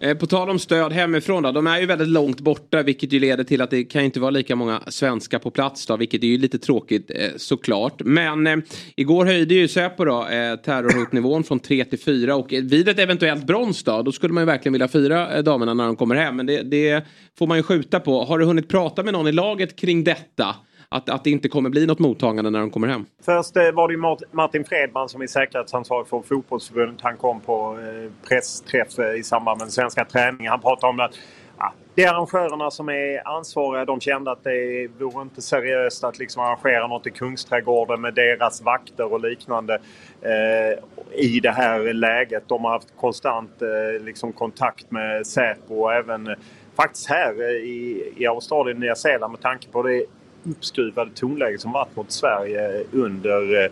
Eh, 0.00 0.16
på 0.16 0.26
tal 0.26 0.50
om 0.50 0.58
stöd 0.58 0.92
hemifrån 0.92 1.42
då. 1.42 1.52
De 1.52 1.66
är 1.66 1.80
ju 1.80 1.86
väldigt 1.86 2.08
långt 2.08 2.40
borta 2.40 2.82
vilket 2.82 3.12
ju 3.12 3.20
leder 3.20 3.44
till 3.44 3.60
att 3.60 3.70
det 3.70 3.84
kan 3.84 4.02
ju 4.02 4.06
inte 4.06 4.20
vara 4.20 4.30
lika 4.30 4.56
många 4.56 4.80
svenskar 4.86 5.38
på 5.38 5.50
plats 5.50 5.86
då. 5.86 5.96
Vilket 5.96 6.22
är 6.22 6.26
ju 6.26 6.38
lite 6.38 6.58
tråkigt 6.58 7.10
eh, 7.14 7.30
såklart. 7.36 8.02
Men 8.04 8.46
eh, 8.46 8.56
igår 8.96 9.24
höjde 9.24 9.54
ju 9.54 9.68
Säpo 9.68 10.04
då 10.04 10.26
eh, 10.26 10.56
terrorhotnivån 10.56 11.44
från 11.44 11.60
3 11.60 11.84
till 11.84 11.98
4 11.98 12.36
och 12.36 12.52
eh, 12.52 12.62
vid 12.62 12.88
ett 12.88 12.98
eventuellt 12.98 13.46
brons 13.46 13.84
då. 13.84 14.02
Då 14.02 14.12
skulle 14.12 14.34
man 14.34 14.42
ju 14.42 14.46
verkligen 14.46 14.72
vilja 14.72 14.88
fira 14.88 15.36
eh, 15.36 15.42
damerna 15.42 15.74
när 15.74 15.86
de 15.86 15.96
kommer 15.96 16.14
hem. 16.14 16.36
Men 16.36 16.46
det, 16.46 16.62
det 16.62 17.06
får 17.38 17.46
man 17.46 17.56
ju 17.56 17.62
skjuta 17.62 18.00
på. 18.00 18.24
Har 18.24 18.38
du 18.38 18.44
hunnit 18.44 18.68
prata 18.68 19.02
med 19.02 19.12
någon 19.12 19.28
i 19.28 19.32
laget 19.32 19.76
kring 19.76 20.04
detta? 20.04 20.56
Att, 20.88 21.08
att 21.08 21.24
det 21.24 21.30
inte 21.30 21.48
kommer 21.48 21.70
bli 21.70 21.86
något 21.86 21.98
mottagande 21.98 22.50
när 22.50 22.60
de 22.60 22.70
kommer 22.70 22.88
hem? 22.88 23.06
Först 23.22 23.56
eh, 23.56 23.72
var 23.72 23.88
det 23.88 23.94
ju 23.94 24.26
Martin 24.32 24.64
Fredman 24.64 25.08
som 25.08 25.22
är 25.22 25.26
säkerhetsansvarig 25.26 26.06
för 26.06 26.22
fotbollsförbundet. 26.22 27.00
Han 27.00 27.16
kom 27.16 27.40
på 27.40 27.78
eh, 27.78 28.28
pressträff 28.28 28.98
eh, 28.98 29.14
i 29.14 29.22
samband 29.22 29.58
med 29.58 29.66
den 29.66 29.72
svenska 29.72 30.04
träningen. 30.04 30.50
Han 30.50 30.60
pratade 30.60 30.90
om 30.90 31.00
att 31.00 31.14
ja, 31.58 31.72
det 31.94 32.04
är 32.04 32.10
arrangörerna 32.10 32.70
som 32.70 32.88
är 32.88 33.28
ansvariga. 33.28 33.84
De 33.84 34.00
kände 34.00 34.30
att 34.30 34.44
det 34.44 34.88
vore 34.98 35.22
inte 35.22 35.42
seriöst 35.42 36.04
att 36.04 36.18
liksom 36.18 36.42
arrangera 36.42 36.86
något 36.86 37.06
i 37.06 37.10
Kungsträdgården 37.10 38.00
med 38.00 38.14
deras 38.14 38.62
vakter 38.62 39.12
och 39.12 39.20
liknande 39.20 39.74
eh, 40.22 40.78
i 41.12 41.40
det 41.40 41.52
här 41.52 41.92
läget. 41.92 42.48
De 42.48 42.64
har 42.64 42.70
haft 42.72 42.96
konstant 42.96 43.62
eh, 43.62 44.04
liksom 44.04 44.32
kontakt 44.32 44.90
med 44.90 45.26
Säpo 45.26 45.74
och 45.74 45.94
även 45.94 46.26
eh, 46.26 46.34
faktiskt 46.76 47.08
här 47.08 47.42
eh, 47.42 47.48
i, 47.48 48.12
i 48.16 48.26
Australien 48.26 48.76
och 48.76 48.80
Nya 48.80 48.94
Zeeland 48.94 49.32
med 49.32 49.40
tanke 49.40 49.68
på 49.68 49.82
det 49.82 50.04
uppskruvade 50.50 51.10
tonläge 51.14 51.58
som 51.58 51.72
varit 51.72 51.96
mot 51.96 52.10
Sverige 52.12 52.84
under 52.92 53.64
eh, 53.64 53.70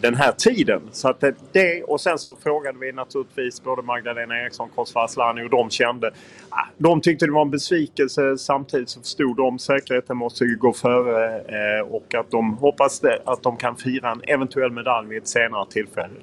den 0.00 0.14
här 0.14 0.32
tiden. 0.32 0.80
Så 0.92 1.08
att 1.08 1.24
det- 1.52 1.82
och 1.82 2.00
sen 2.00 2.18
så 2.18 2.36
frågade 2.36 2.78
vi 2.78 2.92
naturligtvis 2.92 3.62
både 3.64 3.82
Magdalena 3.82 4.40
Eriksson 4.42 4.68
och 4.70 4.76
Kosovo 4.76 5.02
Asllani 5.04 5.40
hur 5.40 5.48
de 5.48 5.70
kände. 5.70 6.10
Ah, 6.48 6.66
De 6.78 7.00
tyckte 7.00 7.26
det 7.26 7.32
var 7.32 7.42
en 7.42 7.50
besvikelse. 7.50 8.38
Samtidigt 8.38 8.88
så 8.88 9.00
förstod 9.00 9.36
de 9.36 9.58
säkerheten 9.58 10.16
måste 10.16 10.44
ju 10.44 10.56
gå 10.56 10.72
före 10.72 11.36
eh, 11.38 11.86
och 11.86 12.14
att 12.14 12.30
de 12.30 12.52
hoppas 12.56 13.02
att 13.24 13.42
de 13.42 13.56
kan 13.56 13.76
fira 13.76 14.10
en 14.10 14.20
eventuell 14.24 14.70
medalj 14.70 15.08
vid 15.08 15.18
ett 15.18 15.28
senare 15.28 15.66
tillfälle. 15.70 16.14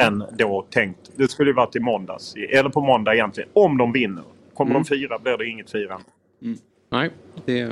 Än 0.00 0.24
då 0.38 0.66
tänkt. 0.70 1.10
Det 1.16 1.28
skulle 1.30 1.50
ju 1.50 1.54
varit 1.54 1.76
i 1.76 1.80
måndags. 1.80 2.34
Eller 2.50 2.68
på 2.70 2.80
måndag 2.80 3.14
egentligen. 3.14 3.50
Om 3.52 3.78
de 3.78 3.92
vinner. 3.92 4.24
kommer 4.54 4.70
Mm. 4.70 4.82
de 4.82 4.88
fyra 4.88 5.18
blir 5.18 5.36
det 5.38 5.46
inget 5.46 5.70
firande. 5.70 6.04
Nej, 6.90 7.10
det 7.44 7.70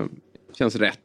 känns 0.56 0.76
rätt. 0.76 1.04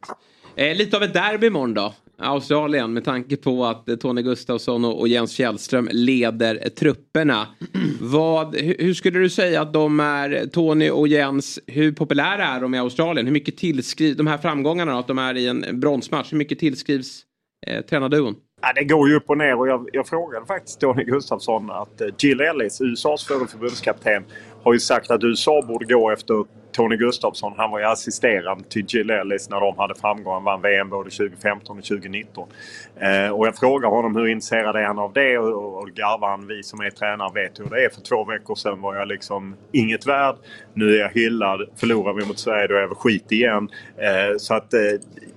Eh, 0.56 0.76
lite 0.76 0.98
av 0.98 1.04
ett 1.04 1.14
derby 1.14 1.48
imorgon 1.48 1.74
då. 1.74 1.94
Australien 2.20 2.94
med 2.94 3.06
tanke 3.06 3.38
på 3.38 3.66
att 3.66 4.00
Tony 4.00 4.22
Gustafsson 4.22 4.86
och, 4.86 5.08
Jens 5.08 5.36
Fjällström 5.36 5.90
leder 5.92 6.70
trupperna. 6.70 7.48
Vad, 8.02 8.56
hur, 8.56 8.94
skulle 8.94 9.20
du 9.20 9.30
säga 9.30 9.62
att 9.62 9.74
de 9.74 10.00
är, 10.00 10.48
Tony 10.48 10.90
och 10.90 11.08
Jens, 11.08 11.60
hur 11.68 11.92
populära 11.92 12.46
är 12.46 12.62
de 12.62 12.76
i 12.76 12.78
Australien? 12.78 13.26
Hur 13.26 13.34
mycket 13.34 13.58
tillskrivs, 13.58 14.18
de 14.18 14.28
här 14.28 14.38
framgångarna 14.38 14.92
då, 14.92 14.98
att 14.98 15.08
de 15.08 15.18
är 15.18 15.38
i 15.38 15.48
en 15.48 15.80
bronsmatch, 15.80 16.34
hur 16.34 16.38
mycket 16.38 16.60
tillskrivs 16.60 17.22
eh, 17.68 17.82
tränarduon? 17.82 18.36
Ja, 18.62 18.74
det 18.76 18.84
går 18.84 19.10
ju 19.10 19.16
upp 19.16 19.30
och 19.30 19.38
ner 19.38 19.60
och 19.60 19.68
jag, 19.68 19.90
jag 19.94 20.08
frågade 20.08 20.46
faktiskt 20.46 20.80
Tony 20.80 21.04
Gustafsson 21.04 21.72
att 21.72 22.02
eh, 22.02 22.08
Jill 22.20 22.42
Ellis, 22.42 22.82
USAs 22.82 23.28
förre 23.28 23.48
förbundskapten, 23.48 24.24
har 24.64 24.74
ju 24.74 24.80
sagt 24.80 25.12
att 25.12 25.24
USA 25.24 25.62
borde 25.68 25.86
gå 25.86 26.12
efter 26.12 26.46
Tony 26.78 26.98
Gustafsson. 26.98 27.54
Han 27.58 27.72
var 27.72 27.80
ju 27.80 27.86
assisterande 27.86 28.64
till 28.64 28.86
Jill 28.88 29.10
Ellis 29.10 29.50
när 29.50 29.60
de 29.60 29.78
hade 29.78 29.96
framgång. 29.96 30.34
Han 30.34 30.44
vann 30.44 30.62
VM 30.62 30.90
både 30.90 31.10
2015 31.10 31.78
och 31.78 31.84
2019. 31.84 32.50
Eh, 32.96 33.30
och 33.30 33.48
jag 33.48 33.56
frågade 33.56 33.96
honom 33.96 34.16
hur 34.16 34.28
intresserad 34.28 34.76
är 34.76 34.84
han 34.84 35.00
av 35.00 35.14
det 35.14 35.38
och, 35.38 35.82
och 35.82 35.90
garvar 35.90 36.30
han. 36.30 36.48
Vi 36.48 36.64
som 36.64 36.80
är 36.80 36.90
tränare 36.90 37.32
vet 37.34 37.60
hur 37.60 37.66
det 37.70 37.86
är. 37.86 37.90
För 37.90 38.02
två 38.02 38.26
veckor 38.26 38.56
sedan 38.56 38.82
var 38.82 38.96
jag 38.96 39.08
liksom 39.08 39.56
inget 39.72 40.08
värd. 40.08 40.36
Nu 40.78 40.96
är 40.96 41.00
jag 41.00 41.10
hyllad. 41.10 41.70
Förlorar 41.76 42.14
vi 42.14 42.26
mot 42.26 42.40
Sverige 42.40 42.68
då 42.68 42.76
är 42.76 42.80
jag 42.80 42.88
väl 42.88 42.98
skit 42.98 43.32
igen. 43.32 43.70
Eh, 43.98 44.38
så 44.38 44.54
att 44.54 44.74
eh, 44.74 44.80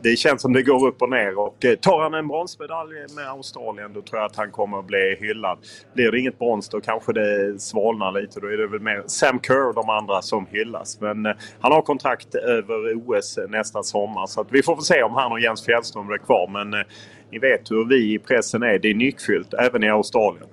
det 0.02 0.16
känns 0.16 0.42
som 0.42 0.52
det 0.52 0.62
går 0.62 0.86
upp 0.86 1.02
och 1.02 1.10
ner. 1.10 1.38
Och 1.38 1.64
eh, 1.64 1.74
tar 1.74 2.02
han 2.02 2.14
en 2.14 2.28
bronsmedalj 2.28 2.94
med 3.16 3.28
Australien 3.28 3.92
då 3.92 4.02
tror 4.02 4.20
jag 4.20 4.26
att 4.26 4.36
han 4.36 4.50
kommer 4.50 4.78
att 4.78 4.86
bli 4.86 5.16
hyllad. 5.20 5.58
Blir 5.94 6.12
det 6.12 6.18
inget 6.18 6.38
brons 6.38 6.68
då 6.68 6.80
kanske 6.80 7.12
det 7.12 7.60
svalnar 7.60 8.20
lite. 8.20 8.40
Då 8.40 8.46
är 8.46 8.56
det 8.56 8.66
väl 8.66 8.80
mer 8.80 9.02
Sam 9.06 9.40
Kerr 9.42 9.68
och 9.68 9.74
de 9.74 9.90
andra 9.90 10.22
som 10.22 10.46
hyllas. 10.50 11.00
Men 11.00 11.26
eh, 11.26 11.32
han 11.60 11.72
har 11.72 11.82
kontrakt 11.82 12.34
över 12.34 12.94
OS 12.94 13.38
nästa 13.48 13.82
sommar. 13.82 14.26
Så 14.26 14.40
att 14.40 14.48
vi 14.50 14.62
får 14.62 14.76
se 14.76 15.02
om 15.02 15.14
han 15.14 15.32
och 15.32 15.40
Jens 15.40 15.64
Fjällström 15.64 16.06
blir 16.06 16.18
kvar. 16.18 16.48
Men 16.48 16.74
eh, 16.80 16.86
ni 17.32 17.38
vet 17.38 17.70
hur 17.70 17.88
vi 17.88 18.14
i 18.14 18.18
pressen 18.18 18.62
är. 18.62 18.78
Det 18.78 18.90
är 18.90 18.94
nyckfyllt 18.94 19.54
även 19.54 19.84
i 19.84 19.88
Australien. 19.88 20.46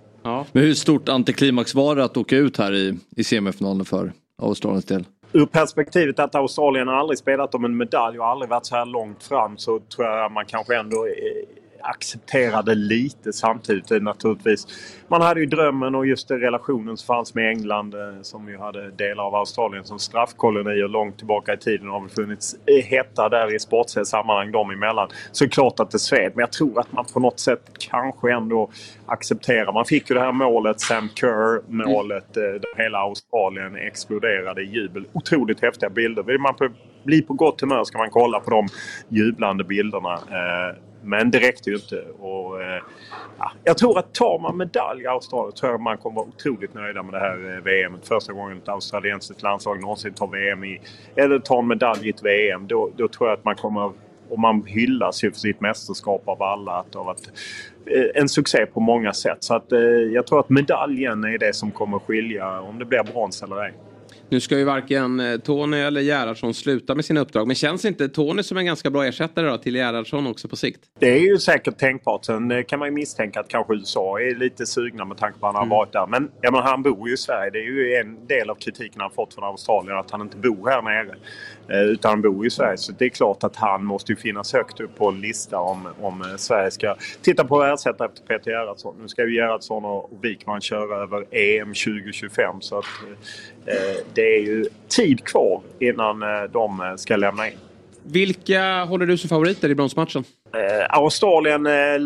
Men 0.51 0.63
hur 0.63 0.73
stort 0.73 1.09
antiklimax 1.09 1.75
var 1.75 1.95
det 1.95 2.03
att 2.03 2.17
åka 2.17 2.37
ut 2.37 2.57
här 2.57 2.73
i, 2.73 2.97
i 3.15 3.23
semifinalen 3.23 3.85
för 3.85 4.11
Australiens 4.41 4.85
del? 4.85 5.05
Ur 5.33 5.45
perspektivet 5.45 6.19
att 6.19 6.35
Australien 6.35 6.87
har 6.87 6.95
aldrig 6.95 7.17
spelat 7.17 7.55
om 7.55 7.65
en 7.65 7.77
medalj 7.77 8.19
och 8.19 8.25
aldrig 8.25 8.49
varit 8.49 8.65
så 8.65 8.75
här 8.75 8.85
långt 8.85 9.23
fram 9.23 9.57
så 9.57 9.79
tror 9.79 10.07
jag 10.07 10.31
man 10.31 10.45
kanske 10.45 10.75
ändå 10.75 11.07
accepterade 11.87 12.75
lite 12.75 13.33
samtidigt 13.33 14.03
naturligtvis. 14.03 14.67
Man 15.07 15.21
hade 15.21 15.39
ju 15.39 15.45
drömmen 15.45 15.95
och 15.95 16.07
just 16.07 16.27
det 16.27 16.37
relationen 16.37 16.97
som 16.97 17.15
fanns 17.15 17.35
med 17.35 17.49
England 17.49 17.93
eh, 17.93 18.21
som 18.21 18.49
ju 18.49 18.57
hade 18.57 18.91
delar 18.91 19.23
av 19.23 19.35
Australien 19.35 19.83
som 19.83 19.99
straffkolonier 19.99 20.87
långt 20.87 21.17
tillbaka 21.17 21.53
i 21.53 21.57
tiden. 21.57 21.85
Det 21.85 21.91
har 21.91 22.01
väl 22.01 22.09
funnits 22.09 22.55
eh, 22.65 22.85
hetta 22.85 23.29
där 23.29 23.55
i 23.55 23.59
sportsliga 23.59 24.05
sammanhang 24.05 24.51
dem 24.51 24.71
emellan. 24.71 25.09
Så 25.31 25.43
det 25.43 25.47
är 25.47 25.51
klart 25.51 25.79
att 25.79 25.91
det 25.91 25.99
sved 25.99 26.31
men 26.35 26.39
jag 26.41 26.51
tror 26.51 26.79
att 26.79 26.91
man 26.91 27.05
på 27.13 27.19
något 27.19 27.39
sätt 27.39 27.61
kanske 27.79 28.33
ändå 28.33 28.69
accepterar. 29.05 29.73
Man 29.73 29.85
fick 29.85 30.09
ju 30.09 30.15
det 30.15 30.21
här 30.21 30.31
målet, 30.31 30.79
Sam 30.79 31.09
Kerr 31.15 31.61
målet, 31.67 32.37
mm. 32.37 32.51
där 32.61 32.83
hela 32.83 32.97
Australien 32.97 33.75
exploderade 33.75 34.61
i 34.61 34.65
jubel. 34.65 35.05
Otroligt 35.13 35.61
häftiga 35.61 35.89
bilder. 35.89 36.23
Vill 36.23 36.39
man 36.39 36.53
bli 37.03 37.21
på 37.21 37.33
gott 37.33 37.61
humör 37.61 37.83
ska 37.83 37.97
man 37.97 38.09
kolla 38.09 38.39
på 38.39 38.49
de 38.49 38.67
jublande 39.09 39.63
bilderna. 39.63 40.19
Men 41.03 41.31
det 41.31 41.39
räckte 41.39 41.69
ju 41.69 41.75
inte. 41.75 42.01
Och, 42.19 42.61
eh, 42.61 42.81
ja, 43.37 43.51
jag 43.63 43.77
tror 43.77 43.99
att 43.99 44.13
tar 44.13 44.39
man 44.39 44.57
medalj 44.57 45.03
i 45.03 45.07
Australien 45.07 45.53
tror 45.53 45.71
jag 45.71 45.81
man 45.81 45.97
kommer 45.97 46.15
vara 46.15 46.27
otroligt 46.27 46.73
nöjda 46.73 47.03
med 47.03 47.13
det 47.13 47.19
här 47.19 47.55
eh, 47.55 47.63
VM. 47.63 47.97
Första 48.03 48.33
gången 48.33 48.57
ett 48.57 48.69
australiensiskt 48.69 49.43
landslag 49.43 49.81
någonsin 49.81 50.13
tar 50.13 50.27
VM 50.27 50.63
i, 50.63 50.81
eller 51.15 51.39
tar 51.39 51.59
en 51.59 51.67
medalj 51.67 52.07
i 52.07 52.09
ett 52.09 52.25
VM. 52.25 52.67
Då, 52.67 52.91
då 52.97 53.07
tror 53.07 53.29
jag 53.29 53.37
att 53.37 53.45
man 53.45 53.55
kommer 53.55 53.91
och 54.29 54.39
man 54.39 54.63
hyllas 54.65 55.23
ju 55.23 55.31
för 55.31 55.39
sitt 55.39 55.61
mästerskap 55.61 56.21
av 56.25 56.43
alla. 56.43 56.71
Att 56.71 56.91
det 56.91 56.97
har 56.97 57.05
varit 57.05 57.31
en 58.15 58.29
succé 58.29 58.65
på 58.65 58.79
många 58.79 59.13
sätt. 59.13 59.37
Så 59.39 59.55
att, 59.55 59.71
eh, 59.71 59.79
jag 59.79 60.27
tror 60.27 60.39
att 60.39 60.49
medaljen 60.49 61.23
är 61.23 61.37
det 61.37 61.55
som 61.55 61.71
kommer 61.71 61.99
skilja 61.99 62.61
om 62.61 62.79
det 62.79 62.85
blir 62.85 63.03
brons 63.03 63.43
eller 63.43 63.63
ej. 63.63 63.73
Nu 64.29 64.39
ska 64.39 64.57
ju 64.57 64.63
varken 64.63 65.19
eh, 65.19 65.37
Tony 65.37 65.77
eller 65.77 66.01
Gerhardsson 66.01 66.53
sluta 66.53 66.95
med 66.95 67.05
sina 67.05 67.19
uppdrag. 67.19 67.47
Men 67.47 67.55
känns 67.55 67.85
inte 67.85 68.09
Tony 68.09 68.43
som 68.43 68.57
en 68.57 68.65
ganska 68.65 68.89
bra 68.89 69.05
ersättare 69.05 69.49
då 69.49 69.57
till 69.57 69.75
Gerhardsson 69.75 70.27
också 70.27 70.47
på 70.47 70.55
sikt? 70.55 70.79
Det 70.99 71.09
är 71.09 71.19
ju 71.19 71.37
säkert 71.37 71.77
tänkbart. 71.77 72.25
Sen 72.25 72.51
eh, 72.51 72.63
kan 72.63 72.79
man 72.79 72.87
ju 72.87 72.93
misstänka 72.93 73.39
att 73.39 73.47
kanske 73.47 73.73
USA 73.73 74.19
är 74.19 74.35
lite 74.35 74.65
sugna 74.65 75.05
med 75.05 75.17
tanke 75.17 75.39
på 75.39 75.47
att 75.47 75.53
han 75.53 75.55
har 75.55 75.65
Mm. 75.65 75.77
varit 75.77 75.91
där. 75.93 76.07
Men 76.07 76.31
jag 76.41 76.53
menar, 76.53 76.65
han 76.67 76.83
bor 76.83 77.07
ju 77.07 77.13
i 77.13 77.17
Sverige. 77.17 77.49
Det 77.51 77.59
är 77.59 77.63
ju 77.63 77.95
en 77.95 78.27
del 78.27 78.49
av 78.49 78.55
kritiken 78.55 79.01
han 79.01 79.11
fått 79.11 79.33
från 79.33 79.43
Australien 79.43 79.97
att 79.97 80.11
han 80.11 80.21
inte 80.21 80.37
bor 80.37 80.69
här 80.69 80.81
nere. 80.81 81.15
Eh, 81.69 81.81
utan 81.81 82.09
han 82.09 82.21
bor 82.21 82.45
i 82.45 82.49
Sverige. 82.49 82.77
Så 82.77 82.91
det 82.91 83.05
är 83.05 83.09
klart 83.09 83.43
att 83.43 83.55
han 83.55 83.85
måste 83.85 84.11
ju 84.11 84.15
finnas 84.15 84.53
högt 84.53 84.79
upp 84.79 84.95
på 84.95 85.09
en 85.09 85.21
lista 85.21 85.59
om, 85.59 85.87
om 86.01 86.21
eh, 86.21 86.35
Sverige 86.35 86.71
ska 86.71 86.95
titta 87.21 87.45
på 87.45 87.61
att 87.61 87.73
ersätta 87.73 88.05
efter 88.05 88.23
Peter 88.23 88.51
Gerhardsson. 88.51 88.95
Nu 89.01 89.07
ska 89.07 89.25
ju 89.25 89.35
Gerhardsson 89.35 89.85
och 89.85 90.09
Wikman 90.21 90.61
köra 90.61 91.03
över 91.03 91.25
EM 91.31 91.67
2025. 91.67 92.61
Så 92.61 92.77
att 92.77 92.85
eh, 93.65 94.03
det 94.13 94.35
är 94.35 94.41
ju 94.41 94.65
tid 94.87 95.23
kvar 95.23 95.61
innan 95.79 96.23
eh, 96.23 96.43
de 96.51 96.95
ska 96.97 97.15
lämna 97.15 97.47
in. 97.47 97.57
Vilka 98.11 98.83
håller 98.83 99.05
du 99.05 99.17
som 99.17 99.29
favoriter 99.29 99.69
i 99.69 99.75
bronsmatchen? 99.75 100.23
Eh, 100.53 100.97
Australien 100.97 101.65
eh, 101.65 101.99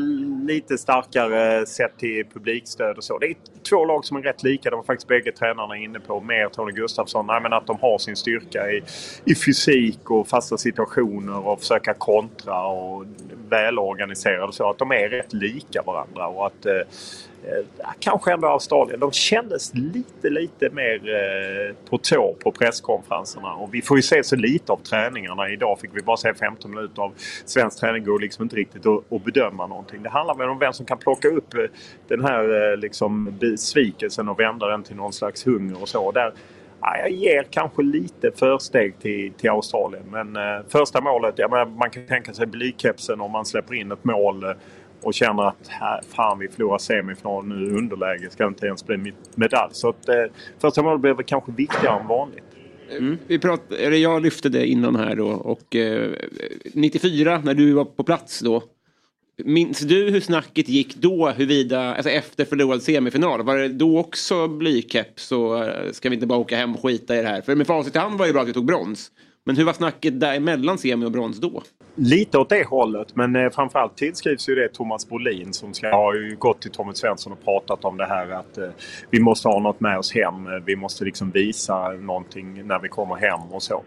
lite 0.48 0.78
starkare 0.78 1.58
eh, 1.58 1.66
sett 1.66 1.98
till 1.98 2.26
publikstöd 2.34 2.98
och 2.98 3.04
så. 3.04 3.18
Det 3.18 3.26
är 3.26 3.36
två 3.70 3.86
lag 3.86 4.06
som 4.06 4.18
är 4.18 4.22
rätt 4.22 4.44
lika. 4.44 4.70
Det 4.70 4.76
var 4.76 4.84
faktiskt 4.84 5.08
bägge 5.08 5.32
tränarna 5.32 5.78
inne 5.78 6.00
på. 6.00 6.22
Mer 6.22 6.50
Tony 6.50 6.72
Gustafsson. 6.72 7.28
Nej, 7.28 7.42
men 7.42 7.54
att 7.54 7.68
de 7.68 7.78
har 7.82 7.98
sin 7.98 8.16
styrka 8.16 8.72
i, 8.72 8.84
i 9.26 9.36
fysik 9.36 10.10
och 10.10 10.28
fasta 10.28 10.58
situationer 10.58 11.48
och 11.48 11.60
försöka 11.60 11.94
kontra 11.94 12.66
och 12.66 13.06
välorganiserade 13.50 14.54
så. 14.54 14.70
Att 14.70 14.78
de 14.78 14.92
är 14.92 15.10
rätt 15.10 15.34
lika 15.34 15.82
varandra 15.82 16.28
och 16.28 16.46
att 16.46 16.66
eh, 16.66 16.82
Eh, 17.44 17.90
kanske 18.00 18.34
ändå 18.34 18.48
Australien. 18.48 19.00
De 19.00 19.12
kändes 19.12 19.74
lite, 19.74 20.30
lite 20.30 20.70
mer 20.70 20.96
eh, 20.96 21.76
på 21.90 21.98
tå 21.98 22.36
på 22.44 22.52
presskonferenserna. 22.52 23.54
Och 23.54 23.74
vi 23.74 23.82
får 23.82 23.98
ju 23.98 24.04
se 24.04 24.24
så 24.24 24.36
lite 24.36 24.72
av 24.72 24.78
träningarna. 24.78 25.50
Idag 25.50 25.80
fick 25.80 25.90
vi 25.94 26.02
bara 26.02 26.18
se 26.18 26.34
15 26.34 26.72
minuter 26.72 27.02
av 27.02 27.14
svensk 27.46 27.80
träning. 27.80 28.04
går 28.04 28.20
liksom 28.20 28.44
inte 28.44 28.56
riktigt 28.56 28.86
att, 28.86 29.24
bedöma 29.26 29.68
någonting. 29.68 30.04
Det 30.04 30.10
handlar 30.10 30.36
väl 30.36 30.50
om 30.50 30.60
vem 30.60 30.74
som 30.74 30.86
kan 30.86 30.98
plocka 30.98 31.28
upp 31.28 31.54
eh, 31.54 31.64
den 32.08 32.26
här 32.26 32.78
liksom 32.78 33.38
besvikelsen 33.40 34.30
och 34.30 34.40
vända 34.40 34.68
den 34.68 34.84
till 34.84 34.96
någon 34.96 35.14
slags 35.14 35.48
hunger 35.48 35.82
och 35.82 35.90
så. 35.90 36.06
Och 36.06 36.14
Där, 36.14 36.34
ja, 36.82 36.98
jag 36.98 37.12
ger 37.12 37.44
kanske 37.44 37.82
lite 37.82 38.32
försteg 38.32 39.00
till, 39.00 39.34
till 39.34 39.50
Australien. 39.50 40.04
Men 40.12 40.36
eh, 40.36 40.66
första 40.70 41.02
målet, 41.02 41.36
ja, 41.38 41.66
man 41.66 41.90
kan 41.90 42.08
tänka 42.08 42.34
sig 42.34 42.46
blykepsen 42.46 43.22
om 43.22 43.32
man 43.32 43.46
släpper 43.46 43.74
in 43.74 43.92
ett 43.92 44.04
mål 44.04 44.44
eh, 44.44 44.52
och 45.02 45.14
känner 45.14 45.44
att 45.44 45.68
här, 45.68 46.02
fan 46.16 46.40
vi 46.40 46.48
förlorar 46.48 46.78
semifinal 46.78 47.46
nu 47.46 47.66
i 47.66 47.70
underläge. 47.70 48.30
Ska 48.30 48.48
inte 48.48 48.66
ens 48.66 48.86
bli 48.86 49.14
medalj. 49.36 49.74
Så 49.74 49.90
att, 49.90 50.10
eh, 50.10 50.16
första 50.60 50.84
målet 50.84 51.02
blev 51.02 51.16
väl 51.16 51.26
kanske 51.26 51.52
viktigare 51.52 52.00
än 52.00 52.08
vanligt. 52.08 52.44
Mm. 52.98 53.18
Vi 53.28 53.40
prat, 53.40 53.72
eller 53.72 53.98
jag 53.98 54.22
lyfte 54.22 54.50
det 54.50 54.68
innan 54.68 54.96
här 54.96 55.16
då 55.16 55.28
och 55.28 55.76
eh, 55.76 56.12
94 56.74 57.42
när 57.44 57.54
du 57.54 57.74
var 57.74 57.86
på 57.86 58.04
plats 58.04 58.40
då. 58.40 58.64
Minns 59.44 59.80
du 59.80 60.10
hur 60.10 60.20
snacket 60.20 60.70
gick 60.70 60.96
då 60.96 61.30
huruvida, 61.30 61.96
alltså 61.96 62.10
efter 62.10 62.46
förlorad 62.46 62.82
semifinal, 62.82 63.44
var 63.44 63.58
det 63.58 63.68
då 63.68 64.00
också 64.00 64.48
blykeps 64.48 65.24
så 65.24 65.64
eh, 65.64 65.92
ska 65.92 66.10
vi 66.10 66.16
inte 66.16 66.28
bara 66.28 66.40
åka 66.40 66.58
hem 66.58 66.76
och 66.76 66.82
skita 66.82 67.18
i 67.18 67.22
det 67.22 67.28
här? 67.28 67.42
För 67.42 67.56
med 67.56 67.68
facit 67.68 67.96
i 67.96 68.00
hand 68.00 68.20
var 68.20 68.28
det 68.28 68.34
bra 68.34 68.42
att 68.42 68.48
vi 68.48 68.54
tog 68.54 68.66
brons. 68.66 69.12
Men 69.44 69.58
hur 69.58 69.64
var 69.64 69.74
snacket 69.74 70.20
däremellan 70.20 70.78
semi 70.78 71.06
och 71.06 71.12
brons 71.12 71.40
då? 71.40 71.64
Lite 71.96 72.38
åt 72.38 72.50
det 72.50 72.68
hållet 72.68 73.16
men 73.16 73.36
eh, 73.36 73.50
framförallt 73.50 73.98
tillskrivs 73.98 74.50
ju 74.50 74.56
det 74.56 74.70
Thomas 74.74 75.10
Brolin 75.10 75.54
som 75.54 75.74
ska 75.74 75.96
ha 75.96 76.16
ju 76.16 76.36
gått 76.40 76.62
till 76.62 76.72
Tommy 76.72 76.94
Svensson 76.94 77.34
och 77.34 77.44
pratat 77.44 77.86
om 77.86 77.98
det 77.98 78.06
här 78.06 78.30
att 78.30 78.58
eh, 78.58 78.70
vi 79.10 79.20
måste 79.20 79.48
ha 79.48 79.60
något 79.60 79.80
med 79.80 79.98
oss 79.98 80.14
hem. 80.14 80.48
Eh, 80.48 80.64
vi 80.66 80.76
måste 80.76 81.06
liksom 81.06 81.32
visa 81.32 81.90
någonting 81.92 82.68
när 82.68 82.80
vi 82.80 82.90
kommer 82.90 83.16
hem 83.16 83.40
och 83.52 83.64
så. 83.64 83.84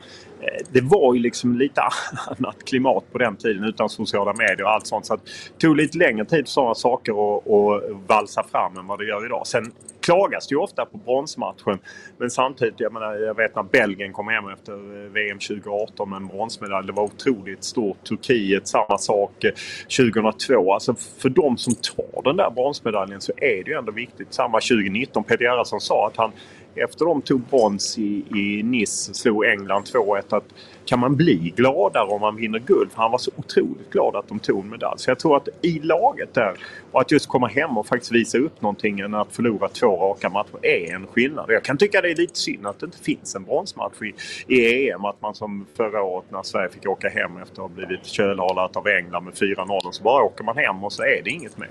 Det 0.70 0.80
var 0.80 1.14
ju 1.14 1.20
liksom 1.20 1.58
lite 1.58 1.82
annat 2.26 2.64
klimat 2.64 3.12
på 3.12 3.18
den 3.18 3.36
tiden 3.36 3.64
utan 3.64 3.88
sociala 3.88 4.32
medier 4.32 4.62
och 4.62 4.70
allt 4.70 4.86
sånt. 4.86 5.06
Så 5.06 5.14
att 5.14 5.24
det 5.24 5.66
tog 5.66 5.76
lite 5.76 5.98
längre 5.98 6.24
tid 6.24 6.46
för 6.46 6.52
sådana 6.52 6.74
saker 6.74 7.12
att 7.12 7.82
valsa 8.08 8.42
fram 8.42 8.78
än 8.78 8.86
vad 8.86 8.98
det 8.98 9.04
gör 9.04 9.26
idag. 9.26 9.46
Sen 9.46 9.72
klagas 10.00 10.48
det 10.48 10.52
ju 10.52 10.58
ofta 10.58 10.84
på 10.84 10.98
bronsmatchen. 10.98 11.78
Men 12.18 12.30
samtidigt, 12.30 12.74
jag, 12.80 12.92
menar, 12.92 13.14
jag 13.14 13.36
vet 13.36 13.56
när 13.56 13.62
Belgien 13.62 14.12
kom 14.12 14.28
hem 14.28 14.48
efter 14.48 14.72
eh, 14.72 15.10
VM 15.10 15.38
2018 15.38 16.10
med 16.10 16.16
en 16.16 16.26
bronsmedalj. 16.26 16.86
Det 16.86 16.92
var 16.92 17.02
otroligt 17.02 17.64
stort. 17.64 18.04
Turkiet, 18.04 18.68
samma 18.68 18.98
sak. 18.98 19.44
Eh, 19.44 19.52
2002. 19.98 20.72
Alltså 20.72 20.94
för 21.18 21.28
de 21.28 21.56
som 21.56 21.74
tar 21.74 22.22
den 22.22 22.36
där 22.36 22.50
bronsmedaljen 22.50 23.20
så 23.20 23.32
är 23.36 23.64
det 23.64 23.70
ju 23.70 23.78
ändå 23.78 23.92
viktigt. 23.92 24.34
Samma 24.34 24.60
2019. 24.60 25.24
Peter 25.24 25.44
Gerhardsson 25.44 25.80
sa 25.80 26.06
att 26.06 26.16
han 26.16 26.32
efter 26.74 27.04
de 27.04 27.22
tog 27.22 27.40
brons 27.40 27.98
i, 27.98 28.24
i 28.34 28.62
Nice, 28.62 29.14
slog 29.14 29.44
England 29.44 29.82
2-1, 29.82 30.22
att 30.28 30.44
kan 30.84 30.98
man 30.98 31.16
bli 31.16 31.52
gladare 31.56 32.04
om 32.04 32.20
man 32.20 32.36
vinner 32.36 32.58
guld? 32.58 32.92
För 32.92 33.02
han 33.02 33.10
var 33.10 33.18
så 33.18 33.30
otroligt 33.36 33.90
glad 33.90 34.16
att 34.16 34.28
de 34.28 34.38
tog 34.38 34.64
en 34.64 34.70
medalj. 34.70 34.98
Så 34.98 35.10
jag 35.10 35.18
tror 35.18 35.36
att 35.36 35.48
i 35.62 35.78
laget 35.78 36.34
där 36.34 36.54
och 36.92 37.00
att 37.00 37.10
just 37.10 37.26
komma 37.26 37.46
hem 37.46 37.78
och 37.78 37.86
faktiskt 37.86 38.12
visa 38.12 38.38
upp 38.38 38.62
någonting 38.62 39.00
än 39.00 39.14
att 39.14 39.32
förlora 39.32 39.68
två 39.68 39.96
raka 39.96 40.28
matcher 40.28 40.58
är 40.62 40.94
en 40.94 41.06
skillnad. 41.06 41.46
Jag 41.48 41.62
kan 41.62 41.78
tycka 41.78 42.00
det 42.00 42.10
är 42.10 42.16
lite 42.16 42.38
synd 42.38 42.66
att 42.66 42.80
det 42.80 42.86
inte 42.86 42.98
finns 42.98 43.34
en 43.34 43.44
bronsmatch 43.44 44.02
i, 44.02 44.14
i 44.54 44.90
EM. 44.90 45.04
Att 45.04 45.22
man 45.22 45.34
som 45.34 45.66
förra 45.76 46.02
året 46.02 46.30
när 46.30 46.42
Sverige 46.42 46.68
fick 46.68 46.88
åka 46.88 47.08
hem 47.08 47.36
efter 47.36 47.52
att 47.52 47.58
ha 47.58 47.68
blivit 47.68 48.06
kölhalat 48.06 48.76
av 48.76 48.88
England 48.88 49.24
med 49.24 49.34
4-0 49.34 49.90
så 49.90 50.02
bara 50.02 50.24
åker 50.24 50.44
man 50.44 50.56
hem 50.56 50.84
och 50.84 50.92
så 50.92 51.02
är 51.02 51.22
det 51.24 51.30
inget 51.30 51.58
mer. 51.58 51.70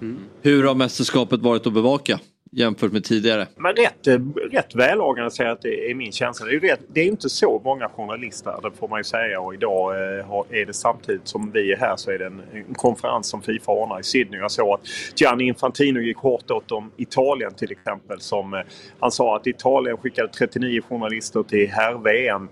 Mm. 0.00 0.18
Hur 0.42 0.64
har 0.64 0.74
mästerskapet 0.74 1.40
varit 1.40 1.66
att 1.66 1.72
bevaka 1.72 2.18
jämfört 2.50 2.92
med 2.92 3.04
tidigare? 3.04 3.46
Men 3.56 3.76
rätt, 3.76 4.06
eh, 4.06 4.18
rätt 4.50 4.74
välorganiserat 4.74 5.64
är 5.64 5.94
min 5.94 6.12
känsla. 6.12 6.46
Det 6.46 6.52
är, 6.52 6.54
ju 6.54 6.60
rätt, 6.60 6.80
det 6.88 7.00
är 7.00 7.06
inte 7.06 7.28
så 7.28 7.60
många 7.64 7.88
journalister, 7.88 8.54
det 8.62 8.70
får 8.70 8.88
man 8.88 9.00
ju 9.00 9.04
säga. 9.04 9.40
Och 9.40 9.54
idag 9.54 9.94
eh, 9.94 10.60
är 10.60 10.66
det 10.66 10.72
samtidigt 10.72 11.28
som 11.28 11.50
vi 11.50 11.72
är 11.72 11.76
här 11.76 11.96
så 11.96 12.10
är 12.10 12.18
det 12.18 12.26
en, 12.26 12.42
en 12.52 12.74
konferens 12.74 13.26
som 13.26 13.42
Fifa 13.42 13.72
ordnar 13.72 14.00
i 14.00 14.02
Sydney. 14.02 14.40
Jag 14.40 14.50
såg 14.50 14.74
att 14.74 14.80
Gianni 15.16 15.44
Infantino 15.44 16.00
gick 16.00 16.16
hårt 16.16 16.50
åt 16.50 16.72
om 16.72 16.90
Italien 16.96 17.54
till 17.54 17.72
exempel. 17.72 18.20
Som, 18.20 18.54
eh, 18.54 18.60
han 19.00 19.10
sa 19.10 19.36
att 19.36 19.46
Italien 19.46 19.96
skickade 19.96 20.28
39 20.28 20.82
journalister 20.88 21.42
till 21.42 21.68
herr-VM 21.68 22.48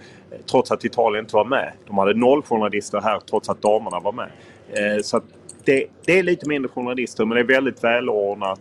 trots 0.50 0.70
att 0.70 0.84
Italien 0.84 1.24
inte 1.24 1.36
var 1.36 1.44
med. 1.44 1.72
De 1.86 1.98
hade 1.98 2.14
noll 2.14 2.42
journalister 2.42 3.00
här 3.00 3.20
trots 3.30 3.48
att 3.48 3.62
damerna 3.62 4.00
var 4.00 4.12
med. 4.12 4.30
Så 5.04 5.16
att 5.16 5.24
det, 5.64 5.86
det 6.04 6.18
är 6.18 6.22
lite 6.22 6.48
mindre 6.48 6.68
journalister 6.68 7.24
men 7.24 7.34
det 7.34 7.40
är 7.40 7.54
väldigt 7.54 7.84
välordnat. 7.84 8.60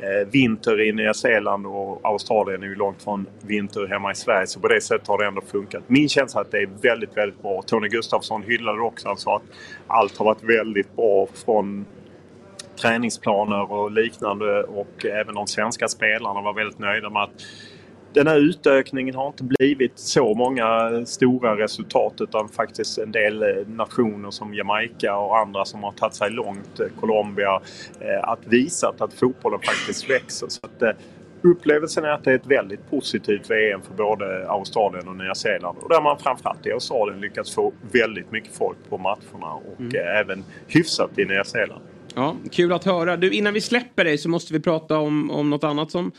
Eh, 0.00 0.28
vinter 0.30 0.80
i 0.80 0.92
Nya 0.92 1.14
Zeeland 1.14 1.66
och 1.66 2.00
Australien 2.02 2.62
är 2.62 2.66
ju 2.66 2.74
långt 2.74 3.02
från 3.02 3.26
vinter 3.40 3.86
hemma 3.86 4.12
i 4.12 4.14
Sverige. 4.14 4.46
Så 4.46 4.60
på 4.60 4.68
det 4.68 4.80
sättet 4.80 5.08
har 5.08 5.18
det 5.18 5.26
ändå 5.26 5.40
funkat. 5.40 5.82
Min 5.86 6.08
känsla 6.08 6.40
är 6.40 6.44
att 6.44 6.50
det 6.50 6.62
är 6.62 6.68
väldigt, 6.82 7.16
väldigt 7.16 7.42
bra. 7.42 7.62
Tony 7.62 7.88
Gustafsson 7.88 8.42
hyllade 8.42 8.78
det 8.78 8.82
också. 8.82 9.08
Han 9.08 9.16
sa 9.16 9.36
att 9.36 9.42
allt 9.86 10.16
har 10.16 10.24
varit 10.24 10.42
väldigt 10.42 10.96
bra 10.96 11.28
från 11.44 11.86
träningsplaner 12.80 13.72
och 13.72 13.90
liknande. 13.90 14.62
Och 14.62 15.04
även 15.04 15.34
de 15.34 15.46
svenska 15.46 15.88
spelarna 15.88 16.40
var 16.40 16.52
väldigt 16.52 16.78
nöjda 16.78 17.10
med 17.10 17.22
att 17.22 17.42
den 18.12 18.26
här 18.26 18.36
utökningen 18.38 19.14
har 19.14 19.26
inte 19.26 19.44
blivit 19.44 19.98
så 19.98 20.34
många 20.34 20.90
stora 21.06 21.56
resultat 21.58 22.14
utan 22.20 22.48
faktiskt 22.48 22.98
en 22.98 23.12
del 23.12 23.42
eh, 23.42 23.48
nationer 23.66 24.30
som 24.30 24.54
Jamaica 24.54 25.16
och 25.16 25.38
andra 25.38 25.64
som 25.64 25.82
har 25.82 25.92
tagit 25.92 26.14
sig 26.14 26.30
långt, 26.30 26.80
eh, 26.80 26.86
Colombia, 27.00 27.60
eh, 28.00 28.28
att 28.28 28.40
visa 28.46 28.94
att 28.98 29.14
fotbollen 29.14 29.60
faktiskt 29.60 30.10
växer. 30.10 30.46
Så 30.48 30.60
att, 30.62 30.96
upplevelsen 31.44 32.04
är 32.04 32.08
att 32.08 32.24
det 32.24 32.30
är 32.30 32.34
ett 32.34 32.46
väldigt 32.46 32.90
positivt 32.90 33.50
VM 33.50 33.80
för 33.82 33.94
både 33.94 34.48
Australien 34.48 35.08
och 35.08 35.16
Nya 35.16 35.34
Zeeland. 35.34 35.78
Och 35.78 35.88
där 35.88 36.00
man 36.00 36.18
framförallt 36.18 36.66
i 36.66 36.72
Australien 36.72 37.20
lyckats 37.20 37.54
få 37.54 37.72
väldigt 37.92 38.32
mycket 38.32 38.54
folk 38.54 38.78
på 38.88 38.98
matcherna 38.98 39.52
och 39.54 39.80
Mm. 39.80 39.92
även 40.20 40.44
hyfsat 40.66 41.18
i 41.18 41.24
Nya 41.24 41.44
Zeeland. 41.44 41.82
Ja, 42.14 42.36
kul 42.50 42.72
att 42.72 42.84
höra. 42.84 43.16
Du, 43.16 43.30
innan 43.32 43.54
vi 43.54 43.60
släpper 43.60 44.04
dig 44.04 44.18
så 44.18 44.28
måste 44.28 44.52
vi 44.52 44.60
prata 44.60 44.98
om, 44.98 45.30
om 45.30 45.50
något 45.50 45.64
annat 45.64 45.90
som 45.90 46.12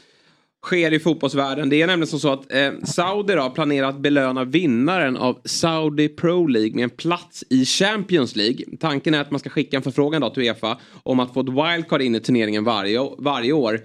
sker 0.64 0.93
i 0.93 0.99
fotbollsvärlden. 0.99 1.70
Det 1.70 1.82
är 1.82 1.88
nämligen 1.88 2.07
som 2.07 2.20
så 2.20 2.34
att 2.34 2.53
eh, 2.53 2.72
Saudi 2.84 3.34
då 3.34 3.49
planerar 3.49 3.89
att 3.89 3.99
belöna 3.99 4.43
vinnaren 4.43 5.18
av 5.18 5.39
Saudi 5.45 6.09
Pro 6.09 6.47
League 6.47 6.76
med 6.76 6.84
en 6.84 6.89
plats 6.89 7.43
i 7.49 7.66
Champions 7.66 8.36
League. 8.36 8.66
Tanken 8.80 9.14
är 9.14 9.22
att 9.22 9.32
man 9.32 9.39
ska 9.39 9.49
skicka 9.49 9.78
en 9.78 9.84
förfrågan 9.84 10.22
då 10.22 10.30
till 10.30 10.43
Uefa 10.43 10.78
om 11.03 11.20
att 11.20 11.34
få 11.34 11.39
ett 11.39 11.49
wildcard 11.49 12.01
in 12.01 12.16
i 12.16 12.20
turneringen 12.20 12.64
varje, 12.64 12.99
varje 13.18 13.53
år. 13.53 13.80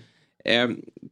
Eh, 0.45 0.68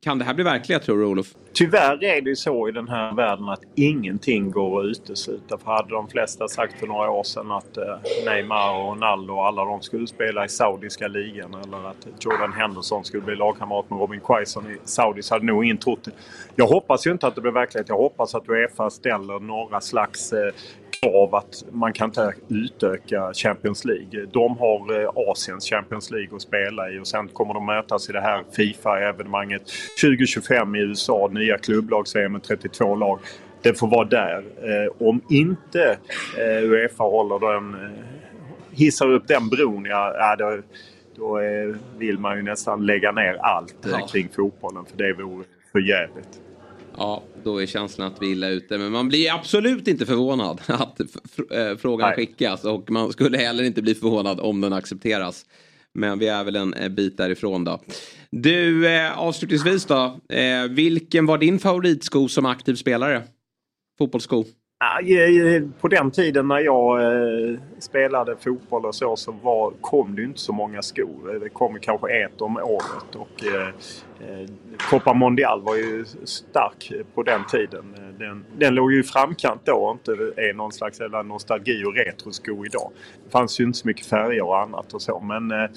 kan 0.06 0.18
det 0.18 0.24
här 0.24 0.34
bli 0.34 0.44
verklighet 0.44 0.82
tror 0.82 0.98
du 0.98 1.04
Olof? 1.04 1.26
Tyvärr 1.52 2.04
är 2.04 2.20
det 2.20 2.30
ju 2.30 2.36
så 2.36 2.68
i 2.68 2.72
den 2.72 2.88
här 2.88 3.14
världen 3.14 3.48
att 3.48 3.60
ingenting 3.74 4.50
går 4.50 4.80
att 4.80 4.86
utesluta. 4.86 5.58
För 5.58 5.70
hade 5.70 5.88
de 5.88 6.08
flesta 6.08 6.48
sagt 6.48 6.80
för 6.80 6.86
några 6.86 7.10
år 7.10 7.22
sedan 7.22 7.52
att 7.52 7.76
eh, 7.76 7.84
Neymar 8.26 8.72
och 8.72 8.88
Ronaldo 8.88 9.34
och 9.34 9.46
alla 9.46 9.64
de 9.64 9.82
skulle 9.82 10.06
spela 10.06 10.44
i 10.44 10.48
saudiska 10.48 11.08
ligan 11.08 11.54
eller 11.54 11.88
att 11.88 12.06
Jordan 12.20 12.52
Henderson 12.52 13.04
skulle 13.04 13.22
bli 13.22 13.36
lagkamrat 13.36 13.90
med 13.90 13.98
Robin 13.98 14.20
Quaison 14.20 14.70
i 14.70 14.76
Saudi 14.84 15.22
så 15.22 15.34
hade 15.34 15.46
nog 15.46 15.64
ingen 15.64 15.78
trott 15.78 16.04
det. 16.04 16.10
Jag 16.56 16.66
hoppas 16.66 17.06
ju 17.06 17.10
inte 17.10 17.26
att 17.26 17.34
det 17.34 17.40
blir 17.40 17.52
verklighet. 17.52 17.88
Jag 17.88 17.96
hoppas 17.96 18.34
att 18.34 18.48
Uefa 18.48 18.90
ställer 18.90 19.40
några 19.40 19.80
slags 19.80 20.32
eh, 20.32 20.52
krav 21.02 21.34
att 21.34 21.64
man 21.72 21.92
kan 21.92 22.08
inte 22.08 22.34
utöka 22.48 23.32
Champions 23.34 23.84
League. 23.84 24.26
De 24.32 24.58
har 24.58 25.02
eh, 25.02 25.10
Asiens 25.30 25.64
Champions 25.64 26.10
League 26.10 26.36
att 26.36 26.42
spela 26.42 26.90
i 26.90 26.98
och 26.98 27.06
sen 27.06 27.28
kommer 27.28 27.54
de 27.54 27.66
mötas 27.66 28.10
i 28.10 28.12
det 28.12 28.20
här 28.20 28.44
Fifa-evenemanget 28.56 29.62
2025 30.02 30.74
i 30.74 30.78
USA. 30.78 31.28
Nya 31.32 31.58
klubblags 31.58 32.14
med 32.14 32.42
32 32.42 32.94
lag. 32.94 33.18
Det 33.62 33.74
får 33.78 33.88
vara 33.88 34.04
där. 34.08 34.44
Eh, 34.62 35.06
om 35.08 35.20
inte 35.30 35.98
eh, 36.38 36.64
Uefa 36.70 37.04
håller 37.04 37.52
den, 37.52 37.76
hissar 38.70 39.10
upp 39.12 39.28
den 39.28 39.48
bron, 39.48 39.84
ja, 39.84 40.36
då, 40.38 40.58
då 41.16 41.40
vill 41.98 42.18
man 42.18 42.36
ju 42.36 42.42
nästan 42.42 42.86
lägga 42.86 43.12
ner 43.12 43.34
allt 43.34 43.76
Ja. 43.90 44.06
kring 44.12 44.28
fotbollen 44.36 44.84
för 44.84 44.96
det 44.96 45.12
vore 45.12 45.44
för 45.72 45.78
jävligt. 45.78 46.40
Ja, 46.98 47.22
då 47.44 47.62
är 47.62 47.66
känslan 47.66 48.06
att 48.12 48.22
vi 48.22 48.26
är 48.26 48.32
illa 48.32 48.48
ute. 48.48 48.78
Men 48.78 48.92
man 48.92 49.08
blir 49.08 49.34
absolut 49.34 49.88
inte 49.88 50.06
förvånad 50.06 50.60
att 50.66 50.98
fr- 51.36 51.70
eh, 51.70 51.76
frågan 51.76 52.08
Nej. 52.08 52.16
skickas. 52.16 52.64
Och 52.64 52.90
man 52.90 53.12
skulle 53.12 53.38
heller 53.38 53.64
inte 53.64 53.82
bli 53.82 53.94
förvånad 53.94 54.40
om 54.40 54.60
den 54.60 54.72
accepteras. 54.72 55.46
Men 55.94 56.18
vi 56.18 56.28
är 56.28 56.44
väl 56.44 56.56
en 56.56 56.74
eh, 56.74 56.88
bit 56.88 57.16
därifrån 57.16 57.64
då. 57.64 57.80
Du, 58.30 58.88
eh, 58.88 59.18
avslutningsvis 59.18 59.84
då. 59.84 60.20
Eh, 60.28 60.64
vilken 60.70 61.26
var 61.26 61.38
din 61.38 61.58
favoritsko 61.58 62.28
som 62.28 62.46
aktiv 62.46 62.74
spelare? 62.74 63.22
Fotbollssko? 63.98 64.44
På 65.80 65.88
den 65.88 66.10
tiden 66.10 66.48
när 66.48 66.58
jag 66.58 67.02
eh, 67.02 67.58
spelade 67.78 68.36
fotboll 68.36 68.84
och 68.84 68.94
så, 68.94 69.16
så 69.16 69.32
var, 69.32 69.72
kom 69.80 70.14
det 70.14 70.20
ju 70.20 70.28
inte 70.28 70.40
så 70.40 70.52
många 70.52 70.82
skor. 70.82 71.38
Det 71.40 71.48
kom 71.48 71.78
kanske 71.80 72.24
ett 72.24 72.40
om 72.40 72.56
året. 72.56 73.14
Och, 73.14 73.44
eh, 73.44 73.68
eh, 74.20 74.48
Copa 74.90 75.14
Mondial 75.14 75.62
var 75.62 75.76
ju 75.76 76.04
stark 76.24 76.92
på 77.14 77.22
den 77.22 77.46
tiden. 77.46 77.84
Den, 78.18 78.44
den 78.58 78.74
låg 78.74 78.92
ju 78.92 79.00
i 79.00 79.02
framkant 79.02 79.60
då 79.64 79.72
och 79.72 79.92
inte 79.92 80.12
är 80.36 80.54
någon 80.54 80.72
slags 80.72 81.00
eller 81.00 81.22
nostalgi 81.22 81.84
och 81.84 81.94
retrosko 81.94 82.66
idag. 82.66 82.90
Det 83.24 83.30
fanns 83.30 83.60
ju 83.60 83.64
inte 83.64 83.78
så 83.78 83.86
mycket 83.86 84.06
färger 84.06 84.44
och 84.44 84.60
annat 84.60 84.94
och 84.94 85.02
så. 85.02 85.20
Men 85.20 85.50
eh, 85.50 85.70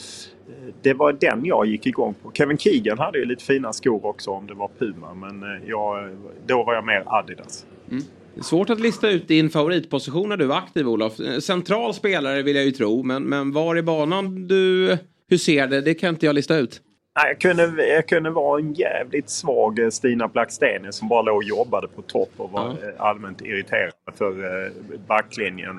det 0.81 0.93
var 0.93 1.13
den 1.13 1.45
jag 1.45 1.65
gick 1.65 1.85
igång 1.85 2.13
på. 2.23 2.31
Kevin 2.31 2.57
Keegan 2.57 2.99
hade 2.99 3.19
ju 3.19 3.25
lite 3.25 3.43
fina 3.43 3.73
skor 3.73 4.05
också 4.05 4.31
om 4.31 4.47
det 4.47 4.53
var 4.53 4.69
Puma. 4.79 5.13
Men 5.13 5.43
eh, 5.43 5.69
jag, 5.69 6.17
då 6.45 6.63
var 6.63 6.73
jag 6.73 6.85
mer 6.85 7.03
Adidas. 7.05 7.65
Mm 7.91 8.03
svårt 8.41 8.69
att 8.69 8.79
lista 8.79 9.09
ut 9.09 9.27
din 9.27 9.49
favoritposition 9.49 10.29
när 10.29 10.37
du 10.37 10.45
var 10.45 10.57
aktiv 10.57 10.87
Olof. 10.87 11.13
Central 11.41 11.93
spelare 11.93 12.41
vill 12.41 12.55
jag 12.55 12.65
ju 12.65 12.71
tro. 12.71 13.03
Men, 13.03 13.23
men 13.23 13.51
var 13.51 13.77
i 13.77 13.81
banan 13.81 14.47
du 14.47 14.97
huserade, 15.29 15.81
det 15.81 15.93
kan 15.93 16.09
inte 16.09 16.25
jag 16.25 16.35
lista 16.35 16.57
ut. 16.57 16.81
Jag, 17.13 17.39
kunde, 17.39 17.87
jag 17.87 18.07
kunde 18.07 18.29
vara 18.29 18.59
en 18.59 18.73
jävligt 18.73 19.29
svag 19.29 19.79
eh, 19.79 19.89
Stina 19.89 20.27
Blackstenius 20.27 20.95
som 20.95 21.07
bara 21.07 21.21
låg 21.21 21.37
och 21.37 21.43
jobbade 21.43 21.87
på 21.87 22.01
topp 22.01 22.31
och 22.37 22.51
var 22.51 22.67
eh, 22.69 22.75
allmänt 22.97 23.41
irriterad 23.41 23.91
för 24.17 24.65
eh, 24.65 24.71
backlinjen. 25.07 25.77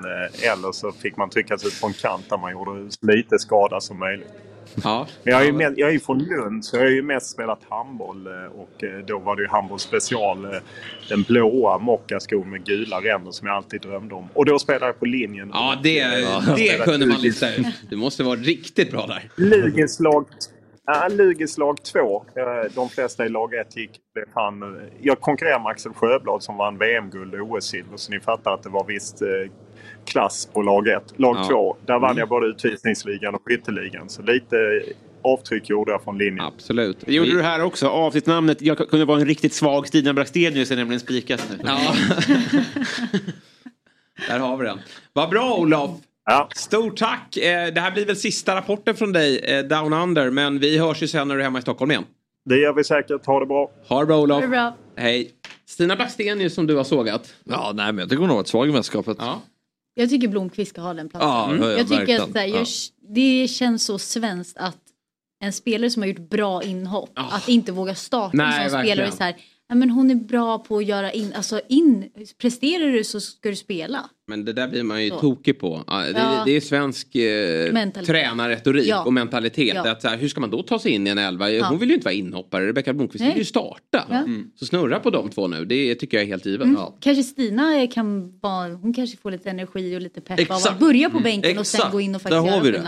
Eller 0.53 0.71
så 0.71 0.91
fick 0.91 1.17
man 1.17 1.29
trycka 1.29 1.57
sig 1.57 1.67
ut 1.67 1.81
på 1.81 1.87
en 1.87 1.93
kant 1.93 2.29
där 2.29 2.37
man 2.37 2.51
gjorde 2.51 2.91
så 2.91 3.05
lite 3.05 3.39
skada 3.39 3.81
som 3.81 3.99
möjligt. 3.99 4.31
Ja. 4.83 5.07
Men 5.23 5.31
jag 5.33 5.41
är 5.41 5.45
ju 5.45 5.51
med, 5.53 5.73
jag 5.77 5.89
är 5.89 5.93
ju 5.93 5.99
från 5.99 6.19
Lund 6.23 6.65
så 6.65 6.75
jag 6.77 6.83
har 6.83 6.89
ju 6.89 7.01
mest 7.01 7.29
spelat 7.31 7.59
handboll 7.69 8.27
eh, 8.27 8.33
och 8.59 8.83
eh, 8.83 9.05
då 9.05 9.19
var 9.19 9.35
det 9.35 9.41
ju 9.41 9.47
handboll 9.47 9.79
special. 9.79 10.45
eh, 10.45 10.51
Den 11.09 11.21
blåa 11.23 11.77
mockaskon 11.77 12.49
med 12.49 12.65
gula 12.65 12.97
ränder 13.01 13.31
som 13.31 13.47
jag 13.47 13.55
alltid 13.57 13.81
drömde 13.81 14.15
om. 14.15 14.27
Och 14.33 14.45
då 14.45 14.59
spelade 14.59 14.85
jag 14.85 14.99
på 14.99 15.05
linjen. 15.05 15.49
Ja, 15.53 15.79
det, 15.83 16.03
det 16.55 16.83
kunde 16.83 17.05
man 17.05 17.21
lista 17.21 17.55
ut. 17.55 17.65
Du 17.89 17.95
måste 17.95 18.23
vara 18.23 18.35
riktigt 18.39 18.91
bra 18.91 19.07
där. 19.07 19.29
Lugis 19.35 19.99
lag, 19.99 20.25
ja, 20.85 21.07
Lugis 21.11 21.57
lag 21.57 21.83
2. 21.83 22.25
Eh, 22.35 22.71
De 22.75 22.89
flesta 22.89 23.25
i 23.25 23.29
lag 23.29 23.53
1 23.53 23.77
gick. 23.77 23.91
han, 24.33 24.79
jag 25.01 25.19
konkurrerade 25.19 25.63
med 25.63 25.69
Axel 25.69 25.93
Sjöblad 25.93 26.43
som 26.43 26.57
vann 26.57 26.77
VM-guld 26.77 27.33
och 27.33 27.39
OS-silver. 27.51 27.97
Så 27.97 28.11
ni 28.11 28.19
fattar 28.19 28.53
att 28.53 28.63
det 28.63 28.69
var 28.69 28.85
visst 28.87 29.21
klass 30.05 30.45
på 30.53 30.61
lag 30.61 30.87
1. 30.87 31.03
Lag 31.17 31.35
Ja. 31.37 31.47
2, 31.49 31.77
där 31.85 31.93
vann 31.93 32.03
Mm. 32.03 32.17
jag 32.17 32.29
både 32.29 32.47
utvisningsligan 32.47 33.35
och 33.35 33.41
skytteligan. 33.45 34.09
Så 34.09 34.21
lite 34.21 34.55
avtryck 35.21 35.69
gjorde 35.69 35.91
jag 35.91 36.03
från 36.03 36.17
linjen. 36.17 36.45
Absolut. 36.45 36.97
Det 37.05 37.13
gjorde 37.13 37.31
du 37.31 37.41
här 37.41 37.63
också. 37.63 37.87
Avsnittsnamnet 37.87 38.61
Jag 38.61 38.77
kunde 38.77 39.05
vara 39.05 39.19
en 39.19 39.25
riktigt 39.27 39.53
svag 39.53 39.87
Stina 39.87 40.13
Blackstenius 40.13 40.71
är 40.71 40.75
nämligen 40.75 40.99
spikat 40.99 41.47
nu. 41.49 41.57
Ja. 41.65 41.79
Där 44.27 44.39
har 44.39 44.57
vi 44.57 44.65
den. 44.65 44.79
Vad 45.13 45.29
bra 45.29 45.55
Olof! 45.57 45.91
Stort 46.55 46.97
tack! 46.97 47.37
Eh, 47.37 47.73
Det 47.73 47.81
här 47.81 47.91
blir 47.91 48.05
väl 48.05 48.15
sista 48.15 48.55
rapporten 48.55 48.95
från 48.95 49.13
dig, 49.13 49.37
eh, 49.39 49.63
Down 49.63 49.93
Under. 49.93 50.29
Men 50.29 50.59
vi 50.59 50.77
hörs 50.77 51.03
ju 51.03 51.07
sen 51.07 51.27
när 51.27 51.35
du 51.35 51.41
är 51.41 51.43
hemma 51.45 51.59
i 51.59 51.61
Stockholm 51.61 51.91
igen. 51.91 52.03
Det 52.45 52.57
gör 52.57 52.73
vi 52.73 52.83
säkert. 52.83 53.25
Ha 53.25 53.39
det 53.39 53.45
bra. 53.45 53.71
Ha 53.89 53.99
det 53.99 54.05
bra 54.05 54.19
Olof. 54.21 54.39
Det 54.39 54.45
är 54.45 54.49
bra. 54.49 54.75
Hej. 54.95 55.31
Stina 55.65 55.95
Blackstenius 55.95 56.53
som 56.53 56.67
du 56.67 56.75
har 56.75 56.83
sågat. 56.83 57.33
Ja, 57.43 57.71
nej 57.75 57.85
men 57.85 57.97
jag 57.99 58.09
tycker 58.09 58.19
hon 58.21 58.29
har 58.29 58.35
varit 58.37 58.47
svag 58.47 58.69
i 58.69 58.71
mästerskapet. 58.71 59.17
Ja. 59.19 59.41
Jag 59.93 60.09
tycker 60.09 60.27
Blomqvist 60.27 60.69
ska 60.71 60.81
ha 60.81 60.93
den 60.93 61.09
platsen. 61.09 61.29
Ja, 61.29 61.55
ja, 61.55 61.71
ja, 61.71 61.77
jag 61.77 61.87
tycker 61.87 62.21
att 62.21 62.35
här, 62.35 62.45
Ja. 62.45 62.55
jag, 62.57 62.67
det 63.15 63.47
känns 63.47 63.85
så 63.85 63.99
svenskt 63.99 64.57
att 64.57 64.77
en 65.43 65.53
spelare 65.53 65.89
som 65.89 66.01
har 66.01 66.07
gjort 66.07 66.29
bra 66.29 66.63
inhopp, 66.63 67.09
att 67.15 67.47
inte 67.47 67.71
våga 67.71 67.95
starta 67.95 68.37
Nej, 68.37 68.63
en 68.63 68.69
sån 68.69 68.77
verkligen. 68.79 68.97
spelare. 69.11 69.11
Så 69.17 69.23
här, 69.23 69.35
Ja, 69.71 69.75
men 69.75 69.89
hon 69.89 70.11
är 70.11 70.15
bra 70.15 70.59
på 70.59 70.77
att 70.77 70.85
göra 70.85 71.11
in, 71.11 71.33
alltså 71.35 71.61
in, 71.69 72.09
presterar 72.41 72.91
du 72.91 73.03
så 73.03 73.19
ska 73.19 73.49
du 73.49 73.55
spela. 73.55 74.09
Men 74.27 74.45
det 74.45 74.53
där 74.53 74.67
blir 74.67 74.83
man 74.83 75.03
ju 75.03 75.09
Så. 75.09 75.19
tokig 75.19 75.59
på. 75.59 75.83
Ja, 75.87 75.97
Det, 75.99 76.11
Ja. 76.11 76.43
det 76.45 76.51
är 76.51 76.61
svensk 76.61 77.15
eh, 77.15 77.73
Mentalitet. 77.73 78.15
tränarretorik 78.15 78.87
Ja. 78.87 79.03
och 79.03 79.13
mentalitet. 79.13 79.75
Ja. 79.75 79.91
Att, 79.91 80.01
så 80.01 80.07
här, 80.07 80.17
hur 80.17 80.27
ska 80.27 80.41
man 80.41 80.49
då 80.49 80.63
ta 80.63 80.79
sig 80.79 80.91
in 80.91 81.07
i 81.07 81.09
en 81.09 81.17
elva? 81.17 81.49
Ja. 81.51 81.65
Hon 81.65 81.79
vill 81.79 81.89
ju 81.89 81.95
inte 81.95 82.05
vara 82.05 82.13
inhoppare. 82.13 82.67
Rebecka 82.67 82.93
Blomqvist 82.93 83.25
vill 83.25 83.37
ju 83.37 83.45
starta. 83.45 84.05
Ja. 84.09 84.15
Mm. 84.17 84.51
Så 84.55 84.65
snurra 84.65 84.99
på 84.99 85.09
de 85.09 85.29
två 85.29 85.47
nu. 85.47 85.65
Det 85.65 85.95
tycker 85.95 86.17
jag 86.17 86.23
är 86.23 86.27
helt 86.27 86.45
givet. 86.45 86.65
Mm. 86.65 86.75
Ja. 86.79 86.97
Kanske 86.99 87.23
Stina 87.23 87.87
kan 87.87 88.39
vara, 88.39 88.73
hon 88.73 88.93
kanske 88.93 89.17
får 89.17 89.31
lite 89.31 89.49
energi 89.49 89.95
och 89.97 90.01
lite 90.01 90.21
pepp 90.21 90.39
av 90.39 90.55
Exakt. 90.57 90.67
att 90.67 90.79
börja 90.79 91.09
på 91.09 91.17
Mm. 91.17 91.23
bänken 91.23 91.57
och 91.59 91.67
sen 91.67 91.77
Exakt. 91.79 91.91
gå 91.93 92.01
in 92.01 92.15
och 92.15 92.21
faktiskt 92.21 92.45
göra 92.45 92.59
vi 92.63 92.71
det. 92.71 92.83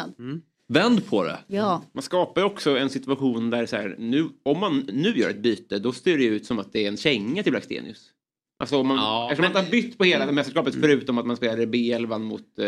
Vänd 0.68 1.06
på 1.10 1.24
det. 1.24 1.38
Ja. 1.48 1.84
Man 1.94 2.04
skapar 2.04 2.42
ju 2.42 2.46
också 2.46 2.78
en 2.78 2.90
situation 2.90 3.50
där 3.50 3.66
så 3.66 3.76
här, 3.76 3.96
nu, 4.00 4.30
om 4.44 4.60
man 4.60 4.90
nu 4.94 5.14
gör 5.18 5.30
ett 5.30 5.38
byte 5.44 5.80
då 5.80 5.92
ser 5.92 6.18
det 6.18 6.26
ut 6.26 6.46
som 6.46 6.60
att 6.60 6.74
det 6.74 6.84
är 6.84 6.88
en 6.88 6.98
känga 6.98 7.44
till 7.44 7.52
Blackstenius. 7.52 8.10
Alltså 8.60 8.78
om 8.78 8.88
man, 8.88 9.24
eftersom 9.32 9.42
man 9.42 9.50
inte 9.50 9.60
har 9.60 9.72
bytt 9.82 9.98
på 9.98 10.04
hela 10.04 10.32
mästerskapet 10.32 10.76
förutom 10.82 11.18
att 11.18 11.26
man 11.26 11.38
spelade 11.38 11.66
B11 11.66 12.20
mot... 12.20 12.42
Eh, 12.60 12.66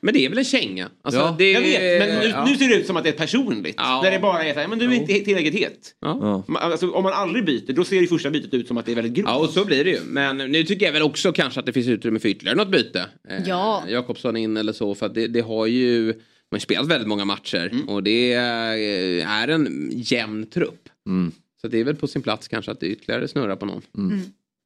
men 0.00 0.14
det 0.14 0.24
är 0.24 0.28
väl 0.28 0.38
en 0.38 0.44
känga? 0.44 0.88
Alltså, 1.02 1.20
ja, 1.20 1.34
det- 1.38 1.52
jag 1.52 1.60
vet, 1.60 2.08
men 2.08 2.18
nu, 2.18 2.28
ja. 2.28 2.44
nu 2.44 2.56
ser 2.56 2.68
det 2.68 2.74
ut 2.74 2.86
som 2.86 2.96
att 2.96 3.04
det 3.04 3.08
är 3.10 3.12
personligt. 3.12 3.76
Där 3.76 4.10
det 4.10 4.18
bara 4.18 4.44
är 4.44 4.54
så 4.54 4.60
här, 4.60 4.68
men 4.68 4.78
du 4.78 4.84
är 4.86 4.92
inte 4.92 5.12
tillräckligt 5.12 5.54
het. 5.54 5.94
Ja. 6.00 6.44
Alltså, 6.54 6.90
om 6.90 7.02
man 7.02 7.12
aldrig 7.12 7.44
byter 7.44 7.72
då 7.72 7.84
ser 7.84 8.00
det 8.00 8.06
första 8.06 8.30
bytet 8.30 8.54
ut 8.54 8.68
som 8.68 8.78
att 8.78 8.86
det 8.86 8.92
är 8.92 8.96
väldigt 8.96 9.14
grovt. 9.14 9.28
Ja, 9.28 9.38
och 9.38 9.48
så 9.50 9.64
blir 9.64 9.84
det 9.84 9.90
ju. 9.90 10.00
Men 10.06 10.36
nu 10.36 10.64
tycker 10.64 10.86
jag 10.86 10.92
väl 10.92 11.02
också 11.02 11.32
kanske 11.32 11.60
att 11.60 11.66
det 11.66 11.72
finns 11.72 11.88
utrymme 11.88 12.18
för 12.18 12.28
ytterligare 12.28 12.56
något 12.56 12.68
byte. 12.70 13.06
Eh, 13.28 13.36
Ja. 13.46 13.82
Jakobsson 13.88 14.36
in 14.36 14.56
eller 14.56 14.72
så. 14.72 14.94
För 14.94 15.06
att 15.06 15.14
det, 15.14 15.26
det 15.26 15.40
har 15.40 15.66
ju... 15.66 16.14
Man 16.50 16.56
har 16.56 16.60
spelat 16.60 16.86
väldigt 16.86 17.08
många 17.08 17.24
matcher. 17.24 17.68
Mm. 17.72 17.88
Och 17.88 18.02
det 18.02 18.32
är, 18.32 18.76
är 19.26 19.48
en 19.48 19.90
jämn 19.94 20.46
trupp. 20.46 20.88
Mm. 21.06 21.32
Så 21.60 21.68
det 21.68 21.78
är 21.78 21.84
väl 21.84 21.96
på 21.96 22.06
sin 22.06 22.22
plats 22.22 22.48
kanske 22.48 22.70
att 22.70 22.80
det 22.80 22.86
ytterligare 22.86 23.28
snurrar 23.28 23.56
på 23.56 23.66
någon. 23.66 23.82
Mm. 23.96 24.20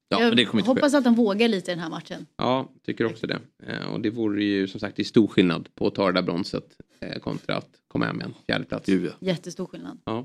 Ja, 0.08 0.20
jag 0.20 0.28
men 0.28 0.36
det 0.36 0.44
kommer 0.44 0.60
inte 0.60 0.68
ske. 0.68 0.74
hoppas 0.74 0.94
att 0.94 1.04
de 1.04 1.14
vågar 1.14 1.48
lite 1.48 1.70
i 1.70 1.74
den 1.74 1.82
här 1.82 1.90
matchen. 1.90 2.26
Ja, 2.36 2.70
tycker 2.86 3.04
också 3.04 3.26
det. 3.26 3.40
Eh, 3.66 3.92
och 3.92 4.00
det 4.00 4.10
vore 4.10 4.44
ju 4.44 4.68
som 4.68 4.80
sagt 4.80 4.96
det 4.96 5.02
är 5.02 5.04
stor 5.04 5.26
skillnad 5.26 5.68
på 5.74 5.86
att 5.86 5.94
ta 5.94 6.06
det 6.06 6.12
där 6.12 6.22
bronset 6.22 6.64
eh, 7.00 7.18
kontra 7.18 7.56
att 7.56 7.70
komma 7.88 8.04
hem 8.04 8.16
med 8.16 8.26
en 8.26 8.34
fjärde 8.46 8.64
plats. 8.64 8.88
Jättestor 9.20 9.66
skillnad. 9.66 9.98
Ja. 10.04 10.24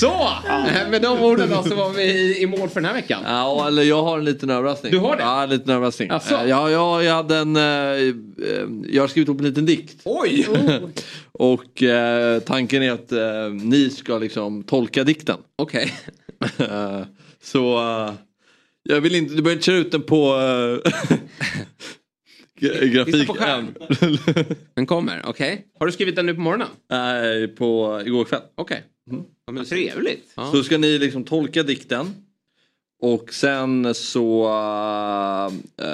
Så! 0.00 0.12
Eh, 0.48 0.88
Med 0.90 1.02
de 1.02 1.22
orden 1.22 1.50
då 1.50 1.62
så 1.62 1.74
var 1.74 1.90
vi 1.90 2.38
i, 2.42 2.46
mål 2.46 2.68
för 2.68 2.74
den 2.80 2.84
här 2.84 2.94
veckan. 2.94 3.22
Ja, 3.26 3.66
eller 3.68 3.82
jag 3.82 4.02
har 4.02 4.18
en 4.18 4.24
liten 4.24 4.50
överraskning. 4.50 4.92
Du 4.92 4.98
har 4.98 5.16
det? 5.16 5.22
Ja, 5.22 5.42
en 5.42 5.50
liten 5.50 5.70
överraskning. 5.70 6.08
Eh, 6.10 6.20
Ja, 6.30 6.70
jag, 6.70 7.04
jag 7.04 7.14
hade 7.14 7.36
en... 7.36 7.56
eh, 7.56 7.62
eh, 7.62 8.04
Jag 8.88 9.02
har 9.02 9.08
skrivit 9.08 9.28
upp 9.28 9.38
en 9.40 9.46
liten 9.46 9.66
dikt. 9.66 10.00
Oj! 10.04 10.46
Och 11.32 11.82
eh, 11.82 12.40
tanken 12.40 12.82
är 12.82 12.92
att 12.92 13.12
eh, 13.12 13.50
ni 13.62 13.90
ska 13.90 14.18
liksom 14.18 14.62
tolka 14.62 15.04
dikten. 15.04 15.36
Okej. 15.58 15.92
Eh, 16.58 17.00
Så 17.42 17.78
jag 18.82 19.00
vill 19.00 19.14
inte, 19.14 19.34
du 19.34 19.42
behöver 19.42 19.52
inte 19.56 19.66
köra 19.66 19.76
ut 19.76 19.92
den 19.92 20.02
på 20.02 20.34
grafik 22.92 23.30
än. 23.40 23.74
Den 24.74 24.86
kommer, 24.86 25.22
okej. 25.26 25.66
Har 25.78 25.86
du 25.86 25.92
skrivit 25.92 26.16
den 26.16 26.26
nu 26.26 26.34
på 26.34 26.40
morgonen? 26.40 26.68
Nej, 26.90 27.48
på 27.48 28.02
igår 28.06 28.24
kväll. 28.24 28.40
Okej. 28.56 28.82
Mm. 29.10 29.64
Trevligt. 29.64 30.32
Ja. 30.34 30.50
Så 30.52 30.62
ska 30.62 30.78
ni 30.78 30.98
liksom 30.98 31.24
tolka 31.24 31.62
dikten. 31.62 32.14
Och 33.00 33.34
sen 33.34 33.94
så... 33.94 34.48
eh, 35.78 35.84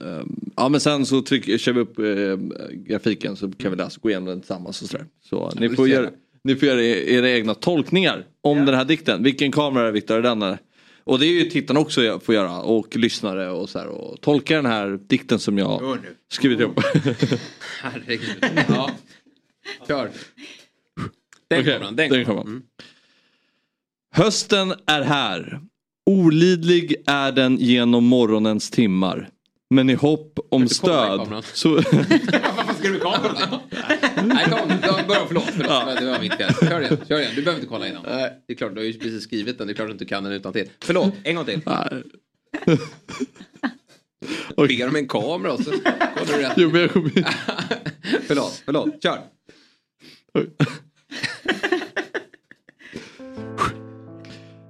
eh, 0.00 0.22
ja 0.56 0.68
men 0.68 0.80
sen 0.80 1.06
så 1.06 1.22
tryck, 1.22 1.60
kör 1.60 1.72
vi 1.72 1.80
upp 1.80 1.98
eh, 1.98 2.36
grafiken 2.72 3.36
så 3.36 3.50
kan 3.52 3.70
vi 3.70 3.76
läsa, 3.76 3.98
gå 4.02 4.10
igenom 4.10 4.28
den 4.28 4.40
tillsammans 4.40 4.82
och 4.82 4.88
sådär. 4.88 5.06
Så 5.22 5.52
ni 5.56 5.68
får, 5.68 5.88
göra, 5.88 6.10
ni 6.44 6.56
får 6.56 6.68
göra 6.68 6.82
era 6.84 7.30
egna 7.30 7.54
tolkningar 7.54 8.26
om 8.40 8.64
den 8.64 8.74
här 8.74 8.84
dikten. 8.84 9.22
Vilken 9.22 9.52
kamera 9.52 9.88
är 9.88 9.92
Viktor? 9.92 10.16
Är 10.16 10.22
den 10.22 10.42
eller? 10.42 10.58
Och 11.04 11.18
det 11.18 11.26
är 11.26 11.32
ju 11.32 11.44
tittarna 11.44 11.80
också 11.80 12.20
får 12.20 12.34
göra 12.34 12.60
och 12.62 12.96
lyssnare 12.96 13.50
och 13.50 13.68
så 13.68 13.78
här 13.78 13.86
och 13.86 14.20
tolka 14.20 14.56
den 14.56 14.66
här 14.66 14.98
dikten 15.06 15.38
som 15.38 15.58
jag 15.58 15.98
skrivit 16.32 16.60
ihop. 16.60 16.80
Herregud. 17.82 18.44
Ja. 18.68 18.90
Kör. 19.88 20.10
Den 21.50 21.60
Okej, 21.60 21.72
kommer 21.72 21.86
den. 21.86 21.96
Den 21.96 22.24
kommer. 22.24 22.42
kommer. 22.42 22.60
Hösten 24.14 24.74
är 24.86 25.02
här. 25.02 25.60
Olidlig 26.06 26.94
är 27.06 27.32
den 27.32 27.56
genom 27.56 28.04
morgonens 28.04 28.70
timmar. 28.70 29.28
Men 29.70 29.90
i 29.90 29.94
hopp 29.94 30.38
om 30.50 30.68
stöd 30.68 31.44
så... 31.52 31.68
Varför 31.74 32.74
ska 32.74 32.82
du 32.82 32.90
med 32.90 33.02
kameran? 33.02 33.60
Nej, 34.24 34.44
kom. 34.44 34.68
Börja, 35.08 35.26
förlåt. 35.26 35.44
förlåt. 35.44 36.00
Det 36.00 36.06
var 36.06 36.18
viktigt. 36.18 36.68
Kör 36.68 36.80
igen. 36.80 36.96
Kör 37.08 37.18
igen. 37.18 37.32
Du 37.34 37.42
behöver 37.42 37.60
inte 37.60 37.68
kolla 37.68 37.88
innan. 37.88 38.02
Det 38.02 38.52
är 38.52 38.54
klart, 38.54 38.74
du 38.74 38.80
har 38.80 38.84
ju 38.84 38.92
precis 38.92 39.22
skrivit 39.22 39.58
den. 39.58 39.66
Det 39.66 39.72
är 39.72 39.74
klart 39.74 39.90
att 39.90 39.98
du 39.98 40.04
kan 40.04 40.24
den 40.24 40.32
utan 40.32 40.52
till. 40.52 40.68
Förlåt, 40.80 41.14
en 41.22 41.36
gång 41.36 41.44
till. 41.44 41.60
Ber 44.56 44.88
om 44.88 44.96
en 44.96 45.08
kamera 45.08 45.52
och 45.52 45.60
så 45.60 45.70
kollar 45.70 46.36
du 46.36 46.42
rätt. 46.42 46.52
Jo, 46.56 46.70
men 46.70 46.80
jag 46.80 46.92
kommer... 46.92 47.10
förlåt, 48.26 48.62
förlåt. 48.64 49.02
Kör. 49.02 49.20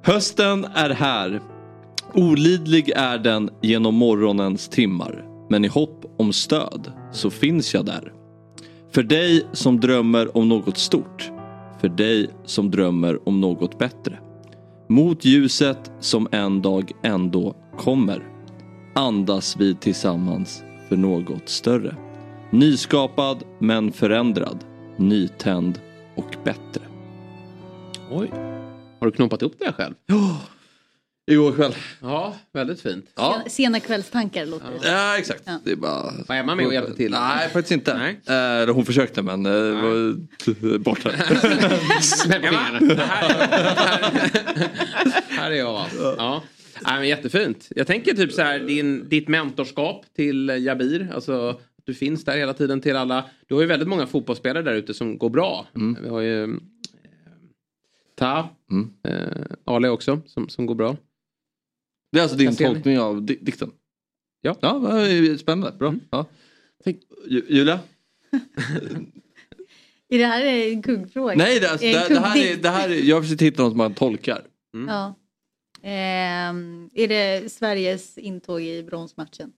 Hösten 0.02 0.64
är 0.64 0.90
här. 0.90 1.40
Olidlig 2.14 2.90
är 2.96 3.18
den 3.18 3.50
genom 3.62 3.94
morgonens 3.94 4.68
timmar. 4.68 5.24
Men 5.50 5.64
i 5.64 5.68
hopp 5.68 6.14
om 6.18 6.32
stöd 6.32 6.92
så 7.12 7.30
finns 7.30 7.74
jag 7.74 7.86
där. 7.86 8.12
För 8.92 9.02
dig 9.02 9.46
som 9.52 9.80
drömmer 9.80 10.36
om 10.36 10.48
något 10.48 10.78
stort. 10.78 11.30
För 11.80 11.88
dig 11.88 12.30
som 12.44 12.70
drömmer 12.70 13.28
om 13.28 13.40
något 13.40 13.78
bättre. 13.78 14.18
Mot 14.88 15.24
ljuset 15.24 15.92
som 16.00 16.28
en 16.32 16.62
dag 16.62 16.92
ändå 17.02 17.56
kommer. 17.78 18.22
Andas 18.94 19.56
vi 19.56 19.74
tillsammans 19.74 20.62
för 20.88 20.96
något 20.96 21.48
större. 21.48 21.96
Nyskapad 22.50 23.42
men 23.58 23.92
förändrad. 23.92 24.64
Nytänd 24.96 25.80
och 26.20 26.44
bättre. 26.44 26.82
Oj. 28.10 28.30
Har 29.00 29.06
du 29.06 29.10
knoppat 29.10 29.42
upp 29.42 29.58
det 29.58 29.72
själv? 29.72 29.94
Igår 31.30 31.52
kväll. 31.52 31.74
Ja, 32.02 32.36
väldigt 32.52 32.80
fint. 32.80 33.06
Ja. 33.16 33.42
Sena 33.46 33.80
kvällstankar 33.80 34.46
låter 34.46 34.66
det 34.66 34.88
Ja 34.88 35.18
exakt. 35.18 35.42
Ja. 35.44 35.60
Det 35.64 35.72
är 35.72 35.76
bara... 35.76 36.12
Var 36.28 36.36
Emma 36.36 36.54
med 36.54 36.66
och 36.66 36.74
hjälpte 36.74 36.96
till? 36.96 37.10
Nej 37.10 37.48
faktiskt 37.48 37.72
inte. 37.72 37.98
Nej. 37.98 38.20
Eh, 38.66 38.74
hon 38.74 38.84
försökte 38.86 39.22
men 39.22 39.46
eh, 39.46 39.52
var 39.52 40.78
borta. 40.78 41.10
Smäll 42.00 42.42
fingrarna. 42.42 42.94
Här, 43.04 43.30
här 45.28 45.50
är 45.50 45.54
jag 45.54 45.72
va? 45.72 45.86
Ja. 46.18 46.42
Nej, 46.86 46.98
men 46.98 47.08
jättefint. 47.08 47.68
Jag 47.70 47.86
tänker 47.86 48.14
typ 48.14 48.32
så 48.32 48.42
här, 48.42 48.58
din, 48.58 49.08
ditt 49.08 49.28
mentorskap 49.28 50.04
till 50.16 50.48
Jabir. 50.48 51.08
Alltså, 51.14 51.60
du 51.90 51.94
finns 51.94 52.24
där 52.24 52.36
hela 52.38 52.54
tiden 52.54 52.80
till 52.80 52.96
alla. 52.96 53.24
Du 53.46 53.54
har 53.54 53.60
ju 53.62 53.66
väldigt 53.66 53.88
många 53.88 54.06
fotbollsspelare 54.06 54.62
där 54.62 54.74
ute 54.74 54.94
som 54.94 55.18
går 55.18 55.30
bra. 55.30 55.66
Vi 56.02 56.08
har 56.08 56.20
ju 56.20 56.42
eh, 56.44 56.48
Ta, 58.14 58.48
Mm. 58.70 58.90
eh, 59.08 59.42
Ale 59.64 59.88
också 59.88 60.20
som, 60.26 60.48
som 60.48 60.66
går 60.66 60.74
bra. 60.74 60.96
Det 62.12 62.18
är 62.18 62.22
alltså 62.22 62.36
din 62.36 62.56
tolkning 62.56 62.98
av 62.98 63.22
di- 63.22 63.38
dikten? 63.40 63.70
Ja. 64.40 64.56
Ja, 64.60 64.80
spännande. 65.38 65.78
Bra. 65.78 65.94
Ja. 66.10 66.26
Ju- 67.26 67.44
Julia? 67.48 67.80
Är 70.08 70.18
det 70.18 70.26
här 70.26 70.44
en 70.44 70.82
kuggfråga? 70.82 71.34
Nej, 71.36 71.60
det, 71.60 71.70
alltså, 71.70 71.86
Är 71.86 72.08
det, 72.08 72.14
det, 72.14 72.20
här 72.20 72.36
är, 72.52 72.56
det 72.56 72.68
här 72.68 72.88
är, 72.88 72.94
jag 73.08 73.22
försöker 73.22 73.44
hitta 73.44 73.62
något 73.62 73.76
man 73.76 73.94
tolkar. 73.94 74.42
Ja. 74.88 75.14
Ehm, 75.82 76.90
är 76.94 77.08
det 77.08 77.52
Sveriges 77.52 78.18
intåg 78.18 78.62
i 78.62 78.82
bronsmatchen? 78.82 79.52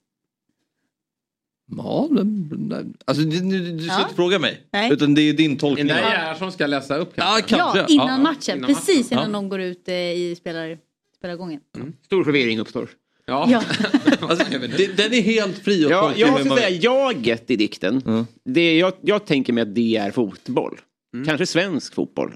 Ja, 1.77 2.07
den, 2.11 2.93
alltså, 3.05 3.23
du, 3.23 3.39
du, 3.39 3.71
du 3.71 3.83
ska 3.83 3.93
Ja. 3.93 4.01
inte 4.03 4.15
fråga 4.15 4.39
mig. 4.39 4.61
Nej. 4.73 4.93
Utan 4.93 5.15
det 5.15 5.21
är 5.21 5.33
din 5.33 5.57
tolkning. 5.57 5.87
Den 5.87 5.97
där 5.97 6.03
av- 6.03 6.09
Gerhardsson 6.11 6.51
ska 6.51 6.67
läsa 6.67 6.97
upp 6.97 7.11
Ja, 7.15 7.23
kanske. 7.47 7.55
kanske. 7.55 7.79
Ja, 7.79 7.85
innan 7.89 8.07
Ja, 8.07 8.17
matchen. 8.17 8.57
innan 8.57 8.67
Precis 8.67 9.11
matchen. 9.11 9.19
innan 9.19 9.31
Ja. 9.31 9.37
de 9.39 9.49
går 9.49 9.61
ut 9.61 9.87
eh, 9.87 9.95
i 9.95 10.35
spelar, 10.37 10.77
spelargången. 11.17 11.59
Stor 12.05 12.23
förvirring 12.23 12.59
uppstår. 12.59 12.89
Ja. 13.25 13.47
Ja. 13.49 13.63
Alltså, 14.21 14.45
det, 14.77 14.97
den 14.97 15.13
är 15.13 15.21
helt 15.21 15.57
fri 15.59 15.85
att 15.85 15.91
Ja, 15.91 16.01
tolka 16.01 16.19
jag 16.19 16.31
måste 16.31 16.49
säga 16.49 16.69
jaget 16.69 17.51
i 17.51 17.55
dikten. 17.55 18.25
Det, 18.45 18.77
jag, 18.77 18.93
jag 19.01 19.25
tänker 19.25 19.53
mig 19.53 19.61
att 19.61 19.75
det 19.75 19.95
är 19.97 20.11
fotboll. 20.11 20.79
Kanske 21.25 21.45
svensk 21.45 21.93
fotboll. 21.95 22.33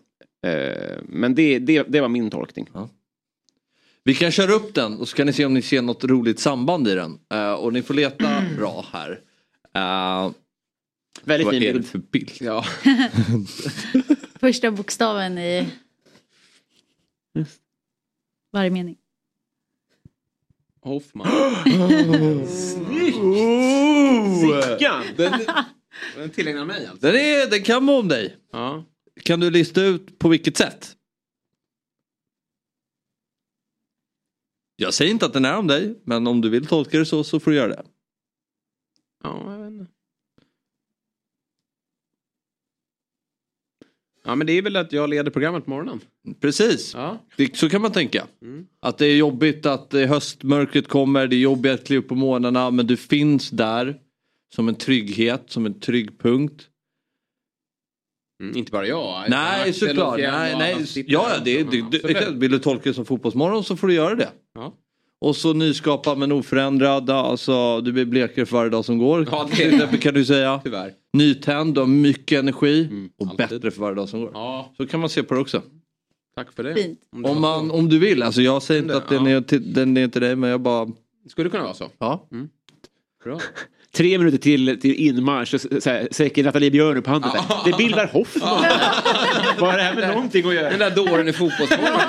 Eh, 0.47 0.51
men 1.09 1.36
det, 1.36 1.59
det, 1.59 1.84
det 1.88 2.01
var 2.01 2.07
min 2.09 2.30
tolkning. 2.30 2.69
Vi 4.08 4.16
kan 4.16 4.32
köra 4.32 4.53
upp 4.53 4.74
den 4.74 4.97
och 4.97 5.08
så 5.08 5.16
kan 5.16 5.28
ni 5.28 5.34
se 5.34 5.45
om 5.45 5.53
ni 5.53 5.62
ser 5.62 5.82
något 5.82 6.03
roligt 6.03 6.39
samband 6.39 6.88
i 6.88 6.95
den. 6.95 7.20
Eh, 7.34 7.51
och 7.51 7.74
ni 7.74 7.82
får 7.82 7.93
leta 7.93 8.43
bra 8.58 8.86
här. 8.91 9.12
Uh, 9.78 10.32
Väldigt 11.24 11.45
vad 11.45 11.53
fin 11.53 11.64
är 11.64 11.68
det 11.68 11.74
bild. 11.74 11.88
för 11.88 11.97
bild? 11.97 12.32
Ja. 12.39 12.66
Första 14.39 14.72
bokstaven 14.72 15.38
i 15.38 15.68
varje 18.53 18.70
mening. 18.70 18.95
Hoffman. 20.82 21.28
Sickan! 24.41 25.03
Den, 25.18 25.34
Den 26.16 26.30
tillägnar 26.30 26.66
mig 26.66 26.88
alltså. 26.88 27.08
den, 27.08 27.16
är, 27.16 27.49
den 27.49 27.64
kan 27.64 27.86
vara 27.86 27.99
om 27.99 28.08
dig. 28.08 28.36
Ja. 28.51 28.86
Kan 29.24 29.39
du 29.39 29.49
lista 29.51 29.82
ut 29.82 30.20
på 30.20 30.30
vilket 30.30 30.58
sätt? 30.58 30.97
Jag 34.80 34.93
säger 34.93 35.11
inte 35.11 35.25
att 35.25 35.34
den 35.34 35.45
är 35.45 35.57
om 35.57 35.67
dig, 35.67 35.99
men 36.03 36.28
om 36.28 36.41
du 36.41 36.49
vill 36.49 36.65
tolka 36.67 36.97
det 36.99 37.05
så, 37.05 37.23
så 37.23 37.39
får 37.39 37.51
du 37.51 37.57
göra 37.57 37.67
det. 37.67 37.84
Ja, 39.23 39.51
jag 39.53 39.59
vet 39.59 39.71
inte. 39.71 39.91
Ja, 44.23 44.36
men 44.36 44.47
det 44.47 44.53
är 44.53 44.61
väl 44.61 44.75
att 44.75 44.91
jag 44.93 45.09
leder 45.09 45.32
programmet 45.32 45.63
på 45.65 45.69
morgonen. 45.69 45.99
Precis, 46.41 46.93
Ja. 46.93 47.25
det, 47.38 47.57
så 47.57 47.69
kan 47.69 47.82
man 47.82 47.91
tänka. 47.91 48.28
Mm. 48.41 48.67
Att 48.80 48.97
det 48.97 49.05
är 49.05 49.15
jobbigt 49.17 49.65
att 49.65 49.93
eh, 49.93 50.07
höstmörkret 50.07 50.88
kommer, 50.88 51.28
det 51.28 51.36
är 51.36 51.39
jobbigt 51.39 51.71
att 51.71 51.86
kliva 51.88 51.99
upp 52.03 52.07
på 52.07 52.15
morgnarna, 52.15 52.71
men 52.71 52.88
du 52.88 52.97
finns 52.97 53.49
där 53.49 53.99
som 54.55 54.67
en 54.67 54.75
trygghet, 54.75 55.43
som 55.47 55.65
en 55.65 55.80
trygg 55.80 56.19
punkt. 56.19 56.67
Mm, 58.42 58.58
inte 58.58 58.72
bara 58.72 58.88
jag. 58.88 59.24
Nej 59.30 59.70
och 59.70 59.76
såklart, 59.76 60.14
och 60.14 60.20
nej, 60.20 60.56
nej. 60.58 60.86
Ja, 61.08 61.28
det, 61.46 61.64
det, 61.64 61.82
det, 61.92 62.32
vill 62.32 62.52
du 62.52 62.60
tolka 62.60 62.90
det 62.90 62.94
som 62.94 63.06
fotbollsmorgon 63.06 63.64
så 63.64 63.76
får 63.76 63.88
du 63.88 63.94
göra 63.94 64.16
det. 64.16 64.30
Ja. 64.56 64.74
Och 65.22 65.36
så 65.36 65.54
nyskapad 65.54 66.18
men 66.18 66.32
oförändrad, 66.32 67.10
alltså 67.10 67.82
du 67.82 67.92
blir 67.92 68.06
blekare 68.06 68.46
för 68.46 68.58
varje 68.58 68.70
dag 68.70 68.86
som 68.86 68.98
går. 68.98 69.28
Ja, 69.32 69.50
det- 69.58 69.98
kan 70.02 70.14
du 70.14 70.26
säga. 70.26 70.62
Tyvärr. 70.64 70.94
Nytänd, 71.14 71.78
har 71.78 71.86
mycket 71.86 72.40
energi 72.40 72.90
och 73.20 73.28
alltid. 73.28 73.38
bättre 73.50 73.72
för 73.72 73.82
varje 73.82 73.96
dag 73.96 74.10
som 74.10 74.22
går. 74.22 74.32
Ja, 74.34 74.74
Så 74.78 74.88
kan 74.88 75.00
man 75.00 75.10
se 75.10 75.24
på 75.24 75.34
det 75.34 75.40
också. 75.40 75.62
tack 76.36 76.52
för 76.54 76.64
det. 76.64 76.76
Fint. 76.76 77.00
Om 77.24 77.42
man, 77.42 77.72
om 77.72 77.90
du 77.90 78.00
vill, 78.00 78.24
alltså 78.24 78.42
jag 78.42 78.64
säger 78.64 78.82
inte 78.82 78.94
Det, 78.94 78.98
att 78.98 79.10
den, 79.10 79.26
ja. 79.26 79.38
är 79.38 79.42
till, 79.42 79.74
den 79.74 79.98
är 79.98 80.08
till 80.08 80.22
dig 80.22 80.36
men 80.36 80.50
jag 80.50 80.62
bara... 80.62 80.88
Skulle 81.30 81.50
kunna 81.50 81.64
vara 81.64 81.74
så. 81.74 81.90
Ja. 82.00 82.28
Bra. 83.24 83.40
Tre 83.96 84.18
minuter 84.18 84.38
till, 84.38 84.80
till 84.82 84.94
inmarsch 84.96 85.54
och 85.54 85.62
så- 85.62 86.08
säker 86.12 86.44
Nathalie 86.44 86.72
Björn 86.72 86.98
upp 86.98 87.08
handen. 87.08 87.32
här, 87.32 87.58
Det 87.72 87.78
bildar 87.78 88.08
Hoffman. 88.08 88.66
Vad 89.60 89.70
har 89.70 89.78
det 89.78 89.84
här 89.84 89.96
med 89.96 90.08
någonting 90.08 90.48
att 90.48 90.54
göra? 90.56 90.70
Den 90.70 90.80
där 90.80 90.92
dåren 90.92 91.28
i 91.28 91.34
fotbollsmorgon. 91.34 92.00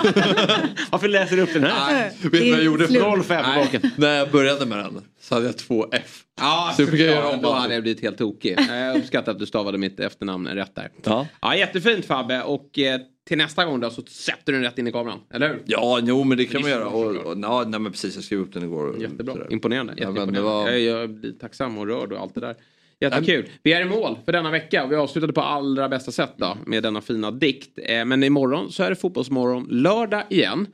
Varför 0.90 1.08
läser 1.08 1.36
du 1.36 1.42
upp 1.42 1.52
den 1.52 1.64
här? 1.64 2.02
Vet 2.04 2.22
du 2.22 2.28
vad 2.28 2.40
jag 2.58 2.64
gjorde? 2.64 2.86
Slut. 2.86 3.02
05 3.26 3.44
på 3.44 3.60
baken. 3.60 3.90
När 3.96 4.18
jag 4.18 4.30
började 4.30 4.66
med 4.66 4.78
den 4.78 5.00
så 5.22 5.34
hade 5.34 5.46
jag 5.46 5.58
två 5.58 5.86
F. 5.92 6.22
Ja, 6.40 6.72
Så 6.76 6.86
fick 6.86 7.00
jag 7.00 7.08
göra 7.08 7.28
om 7.30 7.42
Då 7.42 7.52
hade 7.52 7.74
jag 7.74 7.82
blivit 7.82 8.02
helt 8.02 8.18
tokig. 8.18 8.58
Jag 8.68 8.96
uppskattar 8.96 9.32
att 9.32 9.38
du 9.38 9.46
stavade 9.46 9.78
mitt 9.78 10.00
efternamn 10.00 10.48
rätt 10.48 10.74
där. 10.74 10.90
Ja. 11.04 11.26
Ja, 11.40 11.56
jättefint 11.56 12.04
Fabbe. 12.04 12.42
Och 12.42 12.78
eh, 12.78 13.00
till 13.28 13.38
nästa 13.38 13.64
gång 13.64 13.80
då 13.80 13.90
så 13.90 14.02
sätter 14.02 14.52
du 14.52 14.52
den 14.52 14.62
rätt 14.62 14.78
in 14.78 14.86
i 14.86 14.92
kameran. 14.92 15.18
Eller 15.34 15.48
hur? 15.48 15.62
Ja, 15.66 16.00
jo 16.02 16.24
men 16.24 16.38
det 16.38 16.44
kan 16.44 16.60
man 16.62 16.70
göra. 16.70 16.86
Och, 16.86 17.16
och, 17.16 17.38
ja, 17.42 17.64
nej 17.68 17.80
men 17.80 17.92
precis, 17.92 18.14
jag 18.14 18.24
skrev 18.24 18.40
upp 18.40 18.52
den 18.52 18.62
igår. 18.62 18.86
och 18.86 18.98
Jättebra. 19.02 19.32
sådär. 19.34 19.52
Imponerande. 19.52 19.92
Ja, 19.96 19.98
Jätteimponerande. 20.08 20.38
det 20.38 20.44
var- 20.44 20.68
jag, 20.70 21.00
jag 21.02 21.10
blir 21.10 21.32
tacksam 21.32 21.78
och 21.78 21.86
rörd 21.86 22.12
och 22.12 22.20
allt 22.20 22.34
det 22.34 22.40
där. 22.40 22.56
Jättekul. 23.00 23.48
Vi 23.62 23.72
är 23.72 23.80
i 23.80 23.84
mål 23.84 24.18
för 24.24 24.32
denna 24.32 24.50
vecka 24.50 24.84
och 24.84 24.92
vi 24.92 24.96
avslutade 24.96 25.32
på 25.32 25.40
allra 25.40 25.88
bästa 25.88 26.12
sätt 26.12 26.32
då 26.36 26.56
med 26.66 26.82
denna 26.82 27.00
fina 27.00 27.30
dikt. 27.30 27.78
Eh, 27.82 28.04
Men 28.04 28.24
imorgon 28.24 28.72
så 28.72 28.82
är 28.82 28.90
det 28.90 28.96
fotbollsmorgon 28.96 29.66
lördag 29.70 30.22
igen. 30.30 30.66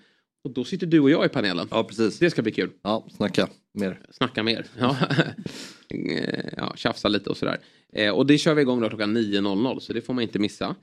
Och 0.45 0.51
då 0.51 0.65
sitter 0.65 0.87
du 0.87 1.01
och 1.01 1.11
jag 1.11 1.27
i 1.27 1.29
panelen. 1.29 1.69
Ja, 1.71 1.85
precis. 1.85 2.19
Det 2.19 2.31
ska 2.31 2.43
bli 2.43 2.53
kul. 2.53 2.71
Ja, 2.83 3.07
snacka 3.17 3.49
mer. 3.75 4.01
Snacka 4.11 4.43
mer. 4.43 4.67
Ja, 4.79 4.97
Eh, 5.89 6.45
ja 6.57 6.73
tjafsa 6.77 7.09
lite 7.09 7.31
och 7.31 7.37
sådär. 7.37 7.59
Eh, 7.93 8.11
Och 8.11 8.27
det 8.27 8.39
kör 8.39 8.55
vi 8.55 8.63
igång 8.63 8.81
då 8.81 8.89
klockan 8.89 9.17
9.00 9.17 9.79
så 9.79 9.93
det 9.93 10.01
får 10.01 10.15
man 10.15 10.23
inte 10.23 10.39
missa. 10.39 10.75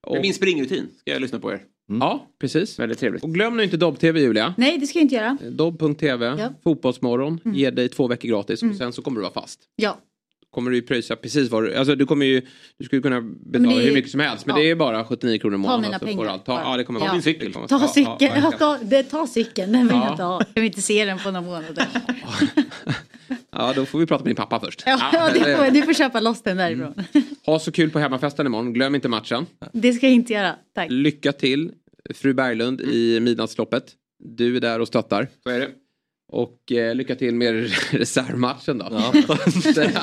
Och, 0.00 0.12
Med 0.12 0.22
min 0.22 0.34
springrutin 0.34 0.86
ska 0.98 1.10
jag 1.12 1.20
lyssna 1.22 1.38
på 1.40 1.52
er. 1.52 1.62
Ja, 2.00 2.26
precis. 2.40 2.78
Väldigt 2.78 2.98
trevligt. 2.98 3.22
Och 3.24 3.34
glöm 3.34 3.56
nu 3.56 3.62
inte 3.64 3.76
Dobb-TV 3.76 4.20
Julia. 4.20 4.54
Nej, 4.58 4.78
det 4.78 4.86
ska 4.86 4.98
jag 4.98 5.04
inte 5.04 5.14
göra. 5.14 5.38
Dobb.tv, 5.50 6.26
Ja. 6.26 6.52
Fotbollsmorgon, 6.64 7.40
Mm. 7.44 7.56
ger 7.56 7.70
dig 7.70 7.88
två 7.88 8.06
veckor 8.08 8.28
gratis 8.28 8.62
och 8.62 8.74
sen 8.76 8.92
så 8.92 9.02
kommer 9.02 9.16
du 9.16 9.22
vara 9.22 9.32
fast. 9.32 9.60
Ja. 9.76 9.98
Kommer 10.58 10.70
du 10.70 10.76
ju 10.76 10.82
pröjsa 10.82 11.16
precis 11.16 11.50
vad 11.50 11.62
du, 11.64 11.74
alltså 11.74 11.94
du 11.94 12.06
kommer 12.06 12.26
ju, 12.26 12.42
du 12.78 12.84
skulle 12.84 13.02
kunna 13.02 13.20
betala 13.20 13.72
är- 13.80 13.84
hur 13.84 13.92
mycket 13.94 14.10
som 14.10 14.20
helst 14.20 14.46
men 14.46 14.56
ja. 14.56 14.62
det 14.62 14.70
är 14.70 14.74
bara 14.76 15.04
79 15.04 15.38
kronor 15.38 15.54
i 15.54 15.58
månaden. 15.58 15.80
mina 15.82 15.92
så 15.98 15.98
får 15.98 16.06
pengar 16.06 16.22
du 16.24 16.28
allt. 16.30 16.44
Ta, 16.46 16.60
ja, 16.64 16.76
det 16.76 16.84
kommer 16.84 17.00
Ja. 17.00 17.04
vara 17.04 17.12
Min 17.12 17.22
cykel. 17.22 17.52
Ta 17.68 17.88
cykeln, 17.88 18.32
ja, 18.42 18.52
ta, 18.58 18.78
det, 18.82 19.02
ta 19.02 19.26
cykeln, 19.26 19.72
den 19.72 19.86
vill 19.88 19.96
Ja. 19.96 20.04
jag 20.04 20.12
inte 20.12 20.22
ha. 20.22 20.40
Jag 20.54 20.62
vill 20.62 20.70
inte 20.70 20.82
se 20.82 21.04
den 21.04 21.18
på 21.18 21.30
några 21.30 21.46
månader. 21.46 21.86
ja, 23.52 23.72
då 23.76 23.86
får 23.86 23.98
vi 23.98 24.06
prata 24.06 24.24
med 24.24 24.28
din 24.30 24.36
pappa 24.36 24.60
först. 24.60 24.82
Ja, 24.86 25.10
ja, 25.12 25.30
det 25.34 25.56
får, 25.56 25.70
du 25.70 25.82
får 25.82 25.92
köpa 25.94 26.20
loss 26.20 26.42
den 26.42 26.56
därifrån. 26.56 26.94
Ha 27.46 27.58
så 27.58 27.72
kul 27.72 27.90
på 27.90 27.98
hemmafesten 27.98 28.46
imorgon, 28.46 28.72
glöm 28.72 28.94
inte 28.94 29.08
matchen. 29.08 29.46
Det 29.72 29.92
ska 29.92 30.06
jag 30.06 30.14
inte 30.14 30.32
göra, 30.32 30.54
tack. 30.74 30.86
Lycka 30.90 31.32
till 31.32 31.70
fru 32.14 32.34
Berglund 32.34 32.80
i 32.80 33.20
midnattsloppet. 33.20 33.84
Du 34.24 34.56
är 34.56 34.60
där 34.60 34.80
och 34.80 34.88
stöttar. 34.88 35.28
Så 35.42 35.50
är 35.50 35.58
det. 35.60 35.68
Och 36.32 36.72
eh, 36.72 36.94
lycka 36.94 37.14
till 37.14 37.34
med 37.34 37.54
reservmatchen 37.90 38.78
då. 38.78 38.88
Ja. 38.90 39.12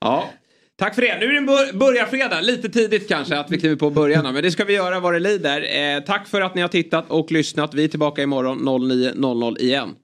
ja. 0.00 0.30
Tack 0.76 0.94
för 0.94 1.02
det. 1.02 1.18
Nu 1.18 1.26
är 1.26 1.32
det 1.40 1.46
bör- 1.46 1.72
börjarfredag. 1.78 2.44
Lite 2.44 2.68
tidigt 2.68 3.08
kanske 3.08 3.38
att 3.38 3.50
vi 3.50 3.60
kliver 3.60 3.76
på 3.76 3.90
börjarna. 3.90 4.32
Men 4.32 4.42
det 4.42 4.50
ska 4.50 4.64
vi 4.64 4.72
göra 4.74 5.00
vad 5.00 5.12
det 5.12 5.18
lider. 5.18 5.96
Eh, 5.96 6.00
tack 6.04 6.28
för 6.28 6.40
att 6.40 6.54
ni 6.54 6.60
har 6.60 6.68
tittat 6.68 7.10
och 7.10 7.32
lyssnat. 7.32 7.74
Vi 7.74 7.84
är 7.84 7.88
tillbaka 7.88 8.22
imorgon 8.22 8.58
09.00 8.68 9.58
igen. 9.60 9.94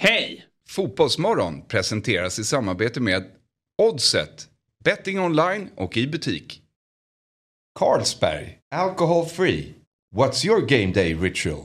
Hej! 0.00 0.44
Fotbollsmorgon 0.68 1.62
presenteras 1.68 2.38
i 2.38 2.44
samarbete 2.44 3.00
med 3.00 3.24
Oddset, 3.82 4.48
betting 4.84 5.20
online 5.20 5.68
och 5.76 5.96
i 5.96 6.06
butik. 6.06 6.62
Carlsberg, 7.78 8.58
alcohol 8.74 9.26
free. 9.26 9.74
What's 10.16 10.46
your 10.46 10.60
game 10.60 10.92
day 10.92 11.14
ritual? 11.14 11.64